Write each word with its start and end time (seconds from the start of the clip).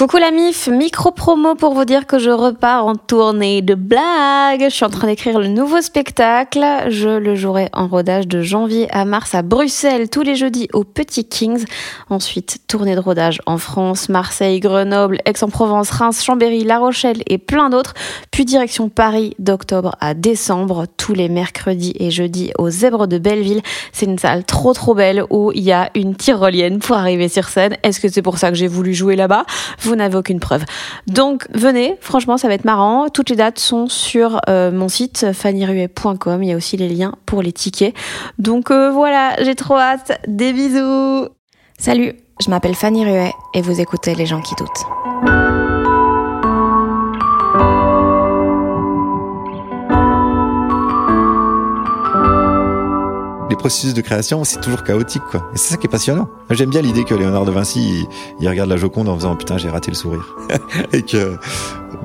Coucou 0.00 0.16
la 0.16 0.30
MIF, 0.30 0.68
micro 0.68 1.10
promo 1.10 1.54
pour 1.56 1.74
vous 1.74 1.84
dire 1.84 2.06
que 2.06 2.18
je 2.18 2.30
repars 2.30 2.86
en 2.86 2.96
tournée 2.96 3.60
de 3.60 3.74
blagues. 3.74 4.64
Je 4.64 4.74
suis 4.74 4.86
en 4.86 4.88
train 4.88 5.06
d'écrire 5.08 5.38
le 5.38 5.48
nouveau 5.48 5.82
spectacle. 5.82 6.64
Je 6.88 7.18
le 7.18 7.34
jouerai 7.34 7.68
en 7.74 7.86
rodage 7.86 8.26
de 8.26 8.40
janvier 8.40 8.88
à 8.92 9.04
mars 9.04 9.34
à 9.34 9.42
Bruxelles 9.42 10.08
tous 10.08 10.22
les 10.22 10.36
jeudis 10.36 10.68
au 10.72 10.84
Petit 10.84 11.26
Kings. 11.26 11.66
Ensuite, 12.08 12.60
tournée 12.66 12.94
de 12.94 13.00
rodage 13.00 13.42
en 13.44 13.58
France, 13.58 14.08
Marseille, 14.08 14.58
Grenoble, 14.58 15.18
Aix-en-Provence, 15.26 15.90
Reims, 15.90 16.24
Chambéry, 16.24 16.64
La 16.64 16.78
Rochelle 16.78 17.22
et 17.26 17.36
plein 17.36 17.68
d'autres. 17.68 17.92
Puis 18.30 18.46
direction 18.46 18.88
Paris 18.88 19.34
d'octobre 19.38 19.96
à 20.00 20.14
décembre, 20.14 20.86
tous 20.96 21.12
les 21.12 21.28
mercredis 21.28 21.92
et 22.00 22.10
jeudis 22.10 22.52
au 22.56 22.70
Zèbre 22.70 23.06
de 23.06 23.18
Belleville. 23.18 23.60
C'est 23.92 24.06
une 24.06 24.18
salle 24.18 24.44
trop 24.44 24.72
trop 24.72 24.94
belle 24.94 25.24
où 25.28 25.52
il 25.52 25.62
y 25.62 25.72
a 25.72 25.90
une 25.94 26.14
tyrolienne 26.14 26.78
pour 26.78 26.96
arriver 26.96 27.28
sur 27.28 27.50
scène. 27.50 27.76
Est-ce 27.82 28.00
que 28.00 28.08
c'est 28.08 28.22
pour 28.22 28.38
ça 28.38 28.48
que 28.48 28.56
j'ai 28.56 28.66
voulu 28.66 28.94
jouer 28.94 29.14
là-bas? 29.14 29.44
Vous 29.90 29.96
n'avez 29.96 30.16
aucune 30.16 30.40
preuve. 30.40 30.64
Donc 31.06 31.46
venez, 31.52 31.96
franchement 32.00 32.38
ça 32.38 32.48
va 32.48 32.54
être 32.54 32.64
marrant. 32.64 33.08
Toutes 33.08 33.30
les 33.30 33.36
dates 33.36 33.58
sont 33.58 33.88
sur 33.88 34.40
euh, 34.48 34.70
mon 34.70 34.88
site 34.88 35.32
fannyruet.com. 35.32 36.42
Il 36.42 36.48
y 36.48 36.52
a 36.52 36.56
aussi 36.56 36.76
les 36.76 36.88
liens 36.88 37.14
pour 37.26 37.42
les 37.42 37.52
tickets. 37.52 37.94
Donc 38.38 38.70
euh, 38.70 38.90
voilà, 38.90 39.34
j'ai 39.42 39.54
trop 39.54 39.76
hâte. 39.76 40.20
Des 40.26 40.52
bisous. 40.52 41.28
Salut, 41.78 42.14
je 42.40 42.50
m'appelle 42.50 42.74
Fanny 42.74 43.04
Ruet 43.04 43.32
et 43.54 43.62
vous 43.62 43.80
écoutez 43.80 44.14
Les 44.14 44.26
gens 44.26 44.40
qui 44.40 44.54
doutent. 44.54 45.39
Processus 53.60 53.94
de 53.94 54.00
création, 54.00 54.42
c'est 54.44 54.60
toujours 54.60 54.82
chaotique, 54.82 55.22
quoi. 55.30 55.48
Et 55.54 55.58
c'est 55.58 55.72
ça 55.72 55.76
qui 55.76 55.86
est 55.86 55.90
passionnant. 55.90 56.28
J'aime 56.50 56.70
bien 56.70 56.80
l'idée 56.80 57.04
que 57.04 57.14
Léonard 57.14 57.44
de 57.44 57.50
Vinci, 57.50 58.06
il, 58.40 58.48
regarde 58.48 58.70
la 58.70 58.76
Joconde 58.76 59.08
en 59.08 59.14
faisant 59.16 59.36
putain, 59.36 59.58
j'ai 59.58 59.68
raté 59.68 59.90
le 59.90 59.96
sourire. 59.96 60.34
et 60.92 61.02
que 61.02 61.36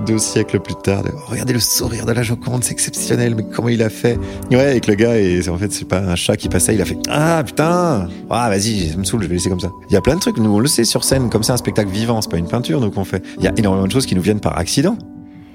deux 0.05 0.17
siècles 0.17 0.59
plus 0.59 0.75
tard, 0.75 1.03
regardez 1.27 1.53
le 1.53 1.61
sourire 1.61 2.05
de 2.05 2.11
la 2.11 2.23
Joconde, 2.23 2.63
c'est 2.63 2.73
exceptionnel, 2.73 3.35
mais 3.35 3.45
comment 3.55 3.69
il 3.69 3.81
a 3.81 3.89
fait 3.89 4.19
Ouais, 4.51 4.77
et 4.77 4.81
que 4.81 4.91
le 4.91 4.97
gars, 4.97 5.17
et 5.17 5.47
en 5.47 5.57
fait, 5.57 5.71
c'est 5.71 5.87
pas 5.87 5.99
un 5.99 6.15
chat 6.15 6.35
qui 6.35 6.49
passait, 6.49 6.75
il 6.75 6.81
a 6.81 6.85
fait 6.85 6.97
ah 7.09 7.41
putain, 7.45 8.09
ah 8.29 8.49
vas-y, 8.49 8.89
ça 8.89 8.97
me 8.97 9.05
saoule, 9.05 9.23
je 9.23 9.27
vais 9.27 9.35
laisser 9.35 9.49
comme 9.49 9.61
ça. 9.61 9.71
Il 9.89 9.93
y 9.93 9.97
a 9.97 10.01
plein 10.01 10.15
de 10.15 10.19
trucs, 10.19 10.37
nous 10.37 10.53
on 10.53 10.59
le 10.59 10.67
sait 10.67 10.83
sur 10.83 11.05
scène, 11.05 11.29
comme 11.29 11.43
c'est 11.43 11.53
un 11.53 11.57
spectacle 11.57 11.89
vivant, 11.89 12.21
c'est 12.21 12.29
pas 12.29 12.37
une 12.37 12.49
peinture, 12.49 12.81
donc 12.81 12.97
on 12.97 13.05
fait. 13.05 13.23
Il 13.37 13.45
y 13.45 13.47
a 13.47 13.53
énormément 13.55 13.87
de 13.87 13.91
choses 13.91 14.05
qui 14.05 14.15
nous 14.15 14.21
viennent 14.21 14.41
par 14.41 14.57
accident. 14.57 14.97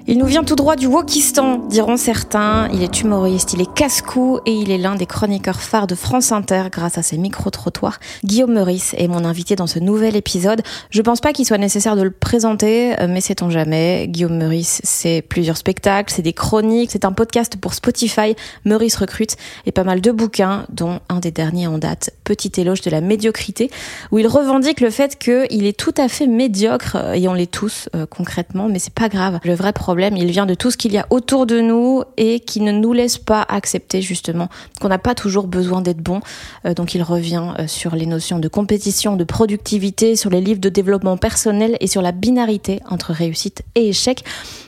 Il 0.07 0.17
nous 0.17 0.25
vient 0.25 0.43
tout 0.43 0.55
droit 0.55 0.75
du 0.75 0.87
Wokistan, 0.87 1.59
diront 1.69 1.95
certains. 1.95 2.67
Il 2.73 2.81
est 2.81 3.01
humoriste, 3.01 3.53
il 3.53 3.61
est 3.61 3.71
casse-cou 3.71 4.39
et 4.47 4.51
il 4.51 4.71
est 4.71 4.79
l'un 4.79 4.95
des 4.95 5.05
chroniqueurs 5.05 5.61
phares 5.61 5.85
de 5.85 5.93
France 5.93 6.31
Inter 6.31 6.63
grâce 6.71 6.97
à 6.97 7.03
ses 7.03 7.19
micro-trottoirs. 7.19 7.99
Guillaume 8.23 8.53
Meurice 8.53 8.95
est 8.97 9.07
mon 9.07 9.23
invité 9.23 9.55
dans 9.55 9.67
ce 9.67 9.77
nouvel 9.77 10.15
épisode. 10.15 10.63
Je 10.89 11.01
pense 11.03 11.21
pas 11.21 11.33
qu'il 11.33 11.45
soit 11.45 11.59
nécessaire 11.59 11.95
de 11.95 12.01
le 12.01 12.09
présenter, 12.09 12.99
euh, 12.99 13.05
mais 13.07 13.21
sait-on 13.21 13.51
jamais. 13.51 14.07
Guillaume 14.07 14.37
Meurice, 14.37 14.81
c'est 14.83 15.21
plusieurs 15.21 15.57
spectacles, 15.57 16.11
c'est 16.11 16.23
des 16.23 16.33
chroniques, 16.33 16.89
c'est 16.91 17.05
un 17.05 17.11
podcast 17.11 17.57
pour 17.57 17.75
Spotify, 17.75 18.35
Meurice 18.65 18.95
recrute 18.95 19.37
et 19.67 19.71
pas 19.71 19.83
mal 19.83 20.01
de 20.01 20.11
bouquins, 20.11 20.65
dont 20.71 20.99
un 21.09 21.19
des 21.19 21.31
derniers 21.31 21.67
en 21.67 21.77
date, 21.77 22.11
Petit 22.23 22.59
éloge 22.59 22.81
de 22.81 22.89
la 22.89 23.01
médiocrité, 23.01 23.69
où 24.11 24.17
il 24.17 24.27
revendique 24.27 24.81
le 24.81 24.89
fait 24.89 25.19
qu'il 25.19 25.65
est 25.65 25.77
tout 25.77 25.93
à 25.97 26.07
fait 26.07 26.27
médiocre, 26.27 26.97
et 27.13 27.27
on 27.27 27.33
l'est 27.33 27.51
tous 27.51 27.87
euh, 27.95 28.07
concrètement, 28.07 28.67
mais 28.67 28.79
c'est 28.79 28.93
pas 28.93 29.09
grave. 29.09 29.39
Le 29.43 29.53
vrai 29.53 29.73
problème 29.73 29.90
il 29.99 30.31
vient 30.31 30.45
de 30.45 30.53
tout 30.53 30.71
ce 30.71 30.77
qu'il 30.77 30.91
y 30.93 30.97
a 30.97 31.05
autour 31.09 31.45
de 31.45 31.59
nous 31.59 32.03
et 32.17 32.39
qui 32.39 32.61
ne 32.61 32.71
nous 32.71 32.93
laisse 32.93 33.17
pas 33.17 33.45
accepter 33.47 34.01
justement 34.01 34.49
qu'on 34.79 34.89
n'a 34.89 34.97
pas 34.97 35.15
toujours 35.15 35.47
besoin 35.47 35.81
d'être 35.81 36.01
bon. 36.01 36.21
Euh, 36.65 36.73
donc 36.73 36.95
il 36.95 37.03
revient 37.03 37.53
euh, 37.59 37.67
sur 37.67 37.95
les 37.95 38.05
notions 38.05 38.39
de 38.39 38.47
compétition, 38.47 39.15
de 39.15 39.23
productivité, 39.23 40.15
sur 40.15 40.29
les 40.29 40.41
livres 40.41 40.61
de 40.61 40.69
développement 40.69 41.17
personnel 41.17 41.77
et 41.79 41.87
sur 41.87 42.01
la 42.01 42.11
binarité 42.11 42.79
entre 42.89 43.11
réussite 43.11 43.63
et 43.75 43.89
échec. 43.89 44.23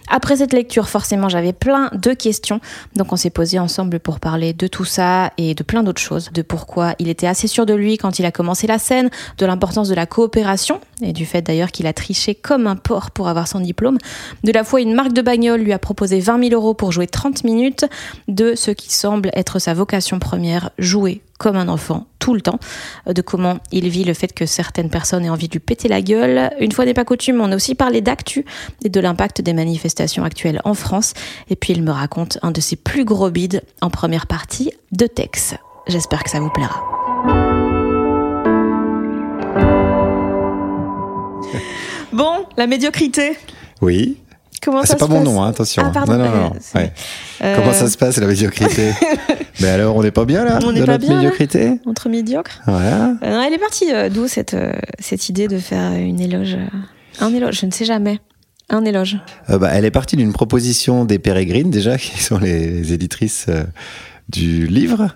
Après 0.09 0.38
cette 0.38 0.54
lecture, 0.54 0.90
forcément, 0.90 1.30
j'avais 1.30 1.54
plein 1.54 1.90
de 1.94 2.14
questions. 2.14 2.59
Donc 2.96 3.14
on 3.14 3.16
s'est 3.16 3.30
posé 3.30 3.59
ensemble 3.59 4.00
pour 4.00 4.20
parler 4.20 4.54
de 4.54 4.68
tout 4.68 4.86
ça 4.86 5.32
et 5.38 5.56
de 5.56 5.64
plein 5.64 5.84
d'autres 5.84 6.02
choses. 6.02 6.31
De 6.34 6.41
pourquoi 6.41 6.94
il 7.00 7.09
était 7.09 7.28
assez 7.28 7.47
sûr 7.47 7.66
de 7.66 7.74
lui 7.74 7.97
quand 7.97 8.19
il 8.19 8.25
a 8.25 8.31
commencé 8.31 8.68
la 8.68 8.80
scène, 8.80 9.09
de 9.38 9.46
l'importance 9.46 9.90
de 9.90 9.96
la 9.96 10.06
coopération 10.06 10.80
et 11.02 11.13
du 11.13 11.25
fait 11.25 11.42
d'ailleurs 11.42 11.72
qu'il 11.72 11.88
a 11.88 11.94
triché 11.94 12.36
comme 12.36 12.68
un 12.68 12.75
porc 12.75 13.12
pour 13.12 13.28
avoir 13.28 13.47
son 13.47 13.59
diplôme. 13.59 13.97
De 14.44 14.52
la 14.52 14.63
fois, 14.63 14.81
une 14.81 14.94
marque 14.94 15.13
de 15.13 15.22
bagnole 15.22 15.62
lui 15.62 15.74
a 15.74 15.80
proposé 15.80 16.19
20 16.19 16.50
000 16.50 16.53
euros 16.53 16.74
pour 16.74 16.92
jouer 16.92 17.08
30 17.08 17.44
minutes. 17.44 17.86
De 18.28 18.56
ce 18.56 18.72
qui 18.72 18.94
semble 18.94 19.30
être 19.34 19.59
sa 19.59 19.74
vocation 19.74 20.19
première, 20.19 20.72
jouer 20.78 21.22
comme 21.39 21.55
un 21.55 21.67
enfant 21.67 22.07
tout 22.19 22.33
le 22.33 22.41
temps, 22.41 22.59
de 23.05 23.21
comment 23.21 23.57
il 23.71 23.89
vit 23.89 24.05
le 24.05 24.13
fait 24.13 24.31
que 24.31 24.45
certaines 24.45 24.89
personnes 24.89 25.25
aient 25.25 25.29
envie 25.29 25.47
de 25.47 25.53
lui 25.53 25.59
péter 25.59 25.89
la 25.89 26.01
gueule. 26.01 26.51
Une 26.59 26.71
fois 26.71 26.85
n'est 26.85 26.94
pas 26.94 27.03
coutume, 27.03 27.41
on 27.41 27.51
a 27.51 27.55
aussi 27.55 27.75
parlé 27.75 27.99
d'actu 28.01 28.45
et 28.83 28.89
de 28.89 28.99
l'impact 28.99 29.41
des 29.41 29.53
manifestations 29.53 30.23
actuelles 30.23 30.61
en 30.63 30.73
France. 30.73 31.13
Et 31.49 31.55
puis 31.55 31.73
il 31.73 31.83
me 31.83 31.91
raconte 31.91 32.39
un 32.41 32.51
de 32.51 32.61
ses 32.61 32.77
plus 32.77 33.03
gros 33.03 33.29
bides 33.29 33.61
en 33.81 33.89
première 33.89 34.27
partie 34.27 34.71
de 34.94 35.05
Tex. 35.05 35.55
J'espère 35.88 36.23
que 36.23 36.29
ça 36.29 36.39
vous 36.39 36.49
plaira. 36.49 36.81
Bon, 42.13 42.45
la 42.57 42.67
médiocrité. 42.67 43.35
Oui. 43.81 44.17
Comment 44.63 44.81
ah, 44.81 44.85
C'est 44.85 45.00
pas 45.00 45.07
mon 45.07 45.21
nom, 45.21 45.44
hein, 45.44 45.50
attention. 45.50 45.83
Ah, 45.83 46.05
non, 46.07 46.17
non, 46.17 46.29
non. 46.29 46.51
Euh, 47.41 47.55
Comment 47.55 47.73
ça 47.73 47.89
se 47.89 47.97
passe 47.97 48.17
la 48.17 48.27
médiocrité 48.27 48.94
Mais 49.62 49.69
alors, 49.69 49.96
on 49.96 50.03
n'est 50.03 50.12
pas 50.12 50.25
bien 50.25 50.44
là 50.44 50.59
On 50.66 50.72
n'est 50.72 50.84
pas 50.84 50.97
bien 50.97 51.16
médiocrité 51.16 51.80
Entre 51.86 52.09
médiocres 52.09 52.62
Voilà. 52.66 53.16
Euh, 53.24 53.41
elle 53.46 53.53
est 53.53 53.59
partie 53.59 53.91
euh, 53.94 54.09
d'où 54.09 54.28
cette, 54.28 54.56
cette 55.00 55.30
idée 55.30 55.47
de 55.47 55.58
faire 55.58 55.94
une 55.94 56.19
éloge 56.19 56.58
Un 57.19 57.34
éloge, 57.34 57.59
je 57.62 57.66
ne 57.66 57.72
sais 57.72 57.86
jamais. 57.86 58.19
Un 58.69 58.86
éloge. 58.86 59.18
bah, 59.47 59.69
elle 59.72 59.86
est 59.86 59.92
partie 59.92 60.16
d'une 60.16 60.34
proposition 60.34 61.06
des 61.06 61.19
Pérégrines, 61.19 61.69
déjà, 61.69 61.97
qui 62.00 62.22
sont 62.22 62.40
les 62.40 62.94
éditrices 62.94 63.47
du 64.30 64.68
livre, 64.68 65.16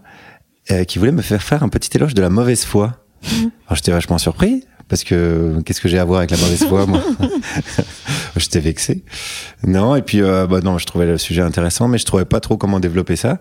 qui 0.88 1.00
voulaient 1.00 1.12
me 1.12 1.22
faire 1.22 1.42
faire 1.42 1.64
un 1.64 1.70
petit 1.70 1.96
éloge 1.96 2.14
de 2.14 2.22
la 2.22 2.30
mauvaise 2.30 2.66
foi. 2.66 2.98
Mmh. 3.24 3.28
Alors 3.68 3.76
j'étais 3.76 3.92
vachement 3.92 4.18
surpris 4.20 4.64
parce 4.88 5.04
que 5.04 5.60
qu'est-ce 5.66 5.82
que 5.82 5.88
j'ai 5.88 6.00
à 6.00 6.06
voir 6.06 6.20
avec 6.20 6.32
la 6.32 6.38
mauvaise 6.38 6.64
foi 6.66 6.86
moi 6.86 7.02
J'étais 8.38 8.60
vexé. 8.60 9.04
Non, 9.66 9.96
et 9.96 10.02
puis 10.02 10.22
euh, 10.22 10.48
bah 10.48 10.62
non, 10.62 10.78
je 10.78 10.86
trouvais 10.86 11.06
le 11.06 11.18
sujet 11.18 11.42
intéressant, 11.42 11.88
mais 11.88 11.98
je 11.98 12.06
trouvais 12.06 12.26
pas 12.26 12.40
trop 12.40 12.58
comment 12.58 12.80
développer 12.80 13.16
ça. 13.16 13.40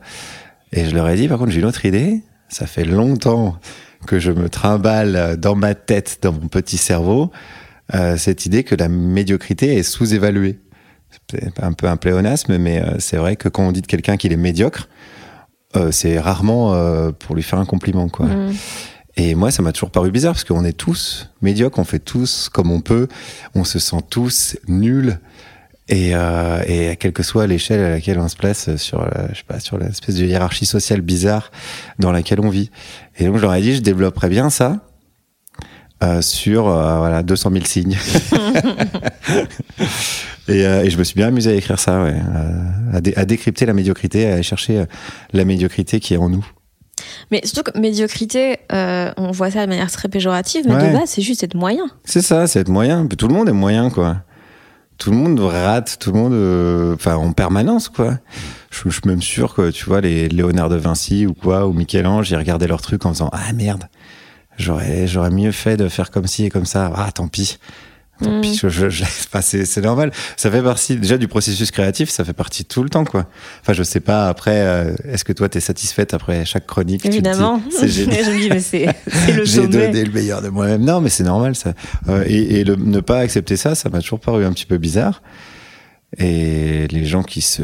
Et 0.73 0.85
je 0.85 0.95
leur 0.95 1.09
ai 1.09 1.17
dit, 1.17 1.29
par 1.29 1.39
contre, 1.39 1.53
j'ai 1.53 1.61
une 1.61 1.67
autre 1.67 1.85
idée. 1.85 2.23
Ça 2.49 2.67
fait 2.67 2.85
longtemps 2.85 3.59
que 4.07 4.19
je 4.19 4.31
me 4.31 4.49
trimballe 4.49 5.37
dans 5.39 5.55
ma 5.55 5.75
tête, 5.75 6.19
dans 6.23 6.33
mon 6.33 6.49
petit 6.49 6.77
cerveau, 6.77 7.31
euh, 7.95 8.17
cette 8.17 8.47
idée 8.47 8.63
que 8.65 8.75
la 8.75 8.89
médiocrité 8.89 9.77
est 9.77 9.83
sous-évaluée. 9.83 10.61
C'est 11.31 11.63
un 11.63 11.73
peu 11.73 11.89
un 11.89 11.97
pléonasme, 11.97 12.59
mais 12.59 12.81
euh, 12.81 12.97
c'est 12.99 13.17
vrai 13.17 13.37
que 13.37 13.49
quand 13.49 13.67
on 13.67 13.73
dit 13.73 13.83
de 13.83 13.87
quelqu'un 13.87 14.17
qu'il 14.17 14.33
est 14.33 14.37
médiocre, 14.37 14.89
euh, 15.77 15.91
c'est 15.91 16.19
rarement 16.19 16.75
euh, 16.75 17.11
pour 17.13 17.35
lui 17.35 17.43
faire 17.43 17.59
un 17.59 17.65
compliment, 17.65 18.09
quoi. 18.09 18.27
Mmh. 18.27 18.55
Et 19.19 19.35
moi, 19.35 19.51
ça 19.51 19.63
m'a 19.63 19.73
toujours 19.73 19.91
paru 19.91 20.11
bizarre 20.11 20.35
parce 20.35 20.45
qu'on 20.45 20.65
est 20.65 20.77
tous 20.77 21.31
médiocres, 21.41 21.79
on 21.79 21.85
fait 21.85 21.99
tous 21.99 22.51
comme 22.51 22.71
on 22.71 22.81
peut, 22.81 23.09
on 23.55 23.65
se 23.65 23.79
sent 23.79 23.97
tous 24.11 24.59
nuls. 24.69 25.19
Et, 25.89 26.17
euh, 26.17 26.63
et 26.67 26.97
quelle 26.97 27.13
que 27.13 27.23
soit 27.23 27.47
l'échelle 27.47 27.81
à 27.81 27.91
laquelle 27.91 28.19
on 28.19 28.27
se 28.29 28.37
place 28.37 28.75
sur, 28.77 29.03
la, 29.03 29.29
je 29.33 29.39
sais 29.39 29.45
pas, 29.47 29.61
sur 29.61 29.79
l'espèce 29.79 30.17
de 30.17 30.25
hiérarchie 30.25 30.67
sociale 30.67 31.01
bizarre 31.01 31.53
dans 32.01 32.11
laquelle 32.11 32.41
on 32.41 32.49
vit. 32.49 32.71
Et 33.19 33.27
donc, 33.27 33.37
je 33.37 33.43
leur 33.43 33.55
ai 33.55 33.61
dit, 33.61 33.75
je 33.75 33.83
développerais 33.83 34.29
bien 34.29 34.51
ça 34.51 34.81
euh, 36.03 36.21
sur 36.23 36.69
euh, 36.69 36.99
voilà 36.99 37.23
200 37.23 37.51
000 37.53 37.65
signes. 37.65 37.97
et, 40.49 40.67
euh, 40.67 40.83
et, 40.85 40.91
je 40.91 40.99
me 40.99 41.05
suis 41.05 41.15
bien 41.15 41.29
amusé 41.29 41.51
à 41.51 41.55
écrire 41.55 41.79
ça, 41.79 42.03
ouais, 42.03 42.17
à, 42.93 42.97
à, 42.97 43.25
décrypter 43.25 43.65
la 43.67 43.73
médiocrité, 43.73 44.29
à 44.29 44.35
aller 44.35 44.43
chercher 44.43 44.79
euh, 44.79 44.87
la 45.33 45.45
médiocrité 45.45 46.01
qui 46.01 46.15
est 46.15 46.19
en 46.19 46.29
nous. 46.29 46.47
Mais 47.31 47.41
surtout 47.45 47.71
que 47.71 47.79
médiocrité, 47.79 48.59
euh, 48.73 49.11
on 49.17 49.31
voit 49.31 49.51
ça 49.51 49.65
de 49.65 49.71
manière 49.71 49.91
très 49.91 50.09
péjorative, 50.09 50.65
mais 50.67 50.75
de 50.75 50.93
base, 50.93 51.11
c'est 51.11 51.23
juste 51.23 51.43
être 51.43 51.55
moyen. 51.55 51.87
C'est 52.05 52.23
ça, 52.23 52.47
c'est 52.47 52.61
être 52.61 52.69
moyen. 52.69 53.07
Tout 53.07 53.29
le 53.29 53.35
monde 53.35 53.49
est 53.49 53.53
moyen, 53.53 53.91
quoi. 53.91 54.23
Tout 54.99 55.11
le 55.11 55.17
monde 55.17 55.39
rate, 55.41 55.99
tout 56.01 56.13
le 56.13 56.19
monde, 56.19 56.33
euh, 56.33 56.95
enfin, 56.95 57.17
en 57.17 57.33
permanence, 57.33 57.89
quoi. 57.89 58.19
Je, 58.71 58.89
suis 58.89 59.01
même 59.05 59.23
sûr 59.23 59.55
que, 59.55 59.71
tu 59.71 59.85
vois, 59.85 60.01
les 60.01 60.29
Léonard 60.29 60.69
de 60.69 60.77
Vinci 60.77 61.27
ou 61.27 61.35
quoi, 61.35 61.67
ou 61.67 61.73
Michel-Ange, 61.73 62.31
ils 62.31 62.37
regardaient 62.37 62.67
leurs 62.67 62.81
trucs 62.81 63.05
en 63.05 63.11
disant, 63.11 63.31
ah 63.33 63.53
merde, 63.53 63.85
j'aurais, 64.59 65.07
j'aurais 65.07 65.31
mieux 65.31 65.53
fait 65.53 65.77
de 65.77 65.89
faire 65.89 66.11
comme 66.11 66.27
ci 66.27 66.47
et 66.47 66.51
comme 66.51 66.67
ça. 66.67 66.91
Ah, 66.95 67.11
tant 67.13 67.29
pis. 67.29 67.59
Mm. 68.21 68.43
je, 68.45 68.89
je, 68.89 69.05
c'est 69.41 69.83
normal. 69.83 70.11
Ça 70.37 70.51
fait 70.51 70.63
partie 70.63 70.97
déjà 70.97 71.19
du 71.19 71.29
processus 71.29 71.71
créatif, 71.71 72.09
ça 72.09 72.25
fait 72.25 72.33
partie 72.33 72.65
tout 72.65 72.83
le 72.83 72.89
temps, 72.89 73.05
quoi. 73.05 73.27
Enfin, 73.61 73.73
je 73.73 73.83
sais 73.83 74.01
pas. 74.01 74.29
Après, 74.29 74.57
euh, 74.57 74.95
est-ce 75.05 75.25
que 75.25 75.33
toi, 75.33 75.49
t'es 75.49 75.61
satisfaite 75.61 76.15
après 76.15 76.45
chaque 76.45 76.67
chronique 76.67 77.05
Évidemment. 77.05 77.61
C'est 77.71 77.89
génial. 77.89 78.25
je 78.25 78.31
me 78.31 78.41
dis, 78.41 78.49
mais 78.49 78.61
c'est 78.61 78.87
le 79.33 79.45
J'ai 79.45 79.67
donné 79.67 80.05
le 80.05 80.13
meilleur 80.13 80.43
de 80.43 80.49
moi-même. 80.49 80.85
Non, 80.85 81.01
mais 81.01 81.11
c'est 81.11 81.25
normal 81.25 81.55
ça. 81.55 81.75
Euh, 82.09 82.25
et, 82.27 82.61
et 82.61 82.65
le, 82.65 82.77
ne 82.77 83.01
pas 83.01 83.19
accepter 83.19 83.57
ça, 83.57 83.75
ça 83.75 83.91
m'a 83.91 84.01
toujours 84.01 84.21
paru 84.21 84.45
un 84.45 84.53
petit 84.53 84.67
peu 84.67 84.79
bizarre. 84.79 85.23
Et 86.19 86.87
les 86.89 87.05
gens 87.05 87.23
qui 87.23 87.43
se 87.43 87.63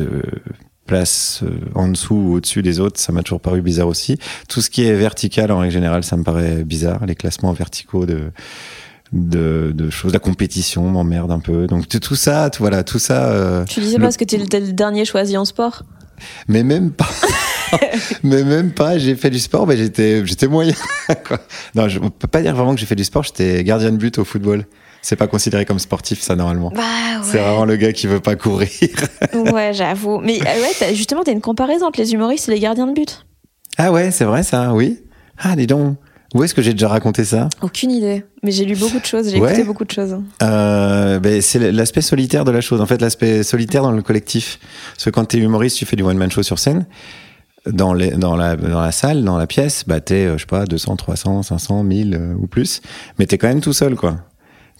placent 0.86 1.42
euh, 1.44 1.60
en 1.74 1.88
dessous 1.88 2.14
ou 2.14 2.34
au-dessus 2.34 2.62
des 2.62 2.80
autres, 2.80 3.00
ça 3.00 3.12
m'a 3.12 3.22
toujours 3.22 3.40
paru 3.40 3.62
bizarre 3.62 3.88
aussi. 3.88 4.18
Tout 4.48 4.60
ce 4.60 4.68
qui 4.68 4.84
est 4.84 4.94
vertical, 4.94 5.50
en 5.50 5.58
règle 5.58 5.72
générale, 5.72 6.04
ça 6.04 6.16
me 6.16 6.24
paraît 6.24 6.64
bizarre. 6.64 7.06
Les 7.06 7.14
classements 7.14 7.52
verticaux 7.52 8.04
de 8.06 8.30
de, 9.12 9.72
de 9.74 9.90
choses. 9.90 10.12
La 10.12 10.18
compétition 10.18 10.82
m'emmerde 10.88 11.30
un 11.30 11.38
peu. 11.40 11.66
Donc 11.66 11.88
tout 11.88 12.14
ça, 12.14 12.50
tout, 12.50 12.62
voilà, 12.62 12.82
tout 12.84 12.98
ça. 12.98 13.26
euh, 13.30 13.64
Tu 13.64 13.80
disais 13.80 13.96
le- 13.98 14.02
parce 14.02 14.16
que 14.16 14.24
le, 14.36 14.46
t'es 14.46 14.60
le 14.60 14.72
dernier 14.72 15.04
choisi 15.04 15.36
en 15.36 15.44
sport? 15.44 15.82
Mais 16.48 16.62
même 16.62 16.90
pas. 16.92 17.08
mais 18.22 18.44
même 18.44 18.70
pas. 18.72 18.98
J'ai 18.98 19.14
fait 19.16 19.30
du 19.30 19.38
sport, 19.38 19.66
mais 19.66 19.76
j'étais, 19.76 20.24
j'étais 20.24 20.46
moyen. 20.46 20.74
quoi. 21.26 21.38
Non, 21.74 21.88
je 21.88 21.98
on 22.00 22.10
peut 22.10 22.28
pas 22.28 22.42
dire 22.42 22.54
vraiment 22.54 22.74
que 22.74 22.80
j'ai 22.80 22.86
fait 22.86 22.94
du 22.94 23.04
sport. 23.04 23.22
J'étais 23.24 23.62
gardien 23.64 23.90
de 23.90 23.96
but 23.96 24.18
au 24.18 24.24
football. 24.24 24.64
C'est 25.04 25.16
pas 25.16 25.26
considéré 25.26 25.64
comme 25.64 25.80
sportif, 25.80 26.20
ça 26.22 26.36
normalement. 26.36 26.70
Bah 26.70 26.82
C'est 27.24 27.38
vraiment 27.38 27.64
le 27.64 27.74
gars 27.76 27.92
qui 27.92 28.06
veut 28.06 28.20
pas 28.20 28.36
courir. 28.36 28.68
Ouais, 29.34 29.72
j'avoue. 29.72 30.20
Mais 30.20 30.38
euh, 30.40 30.44
ouais, 30.44 30.94
justement, 30.94 31.22
t'as 31.24 31.32
une 31.32 31.40
comparaison 31.40 31.86
entre 31.86 31.98
les 32.00 32.12
humoristes 32.12 32.48
et 32.48 32.52
les 32.52 32.60
gardiens 32.60 32.86
de 32.86 32.92
but. 32.92 33.26
ah 33.78 33.90
ouais, 33.90 34.10
c'est 34.12 34.24
vrai 34.24 34.42
ça, 34.44 34.72
oui. 34.74 35.00
Ah, 35.38 35.56
dis 35.56 35.66
donc. 35.66 35.96
Où 36.34 36.42
est-ce 36.44 36.54
que 36.54 36.62
j'ai 36.62 36.72
déjà 36.72 36.88
raconté 36.88 37.24
ça? 37.24 37.48
Aucune 37.60 37.90
idée. 37.90 38.24
Mais 38.42 38.52
j'ai 38.52 38.64
lu 38.64 38.74
beaucoup 38.74 38.98
de 38.98 39.04
choses, 39.04 39.30
j'ai 39.30 39.38
Ouais. 39.38 39.50
écouté 39.50 39.64
beaucoup 39.64 39.84
de 39.84 39.90
choses. 39.90 40.16
Euh, 40.42 41.18
ben, 41.20 41.42
c'est 41.42 41.72
l'aspect 41.72 42.00
solitaire 42.00 42.44
de 42.44 42.50
la 42.50 42.60
chose. 42.62 42.80
En 42.80 42.86
fait, 42.86 43.00
l'aspect 43.02 43.42
solitaire 43.42 43.82
dans 43.82 43.92
le 43.92 44.02
collectif. 44.02 44.58
Parce 44.94 45.04
que 45.04 45.10
quand 45.10 45.24
t'es 45.26 45.38
humoriste, 45.38 45.76
tu 45.76 45.84
fais 45.84 45.96
du 45.96 46.02
one-man 46.02 46.30
show 46.30 46.42
sur 46.42 46.58
scène. 46.58 46.86
Dans, 47.70 47.92
les, 47.94 48.10
dans, 48.12 48.34
la, 48.34 48.56
dans 48.56 48.80
la 48.80 48.90
salle, 48.90 49.22
dans 49.22 49.36
la 49.38 49.46
pièce, 49.46 49.84
bah 49.86 50.00
t'es, 50.00 50.26
euh, 50.26 50.32
je 50.36 50.40
sais 50.40 50.46
pas, 50.46 50.64
200, 50.64 50.96
300, 50.96 51.42
500, 51.44 51.84
1000 51.84 52.14
euh, 52.14 52.34
ou 52.36 52.48
plus. 52.48 52.80
Mais 53.18 53.26
t'es 53.26 53.38
quand 53.38 53.46
même 53.46 53.60
tout 53.60 53.72
seul, 53.72 53.94
quoi. 53.94 54.16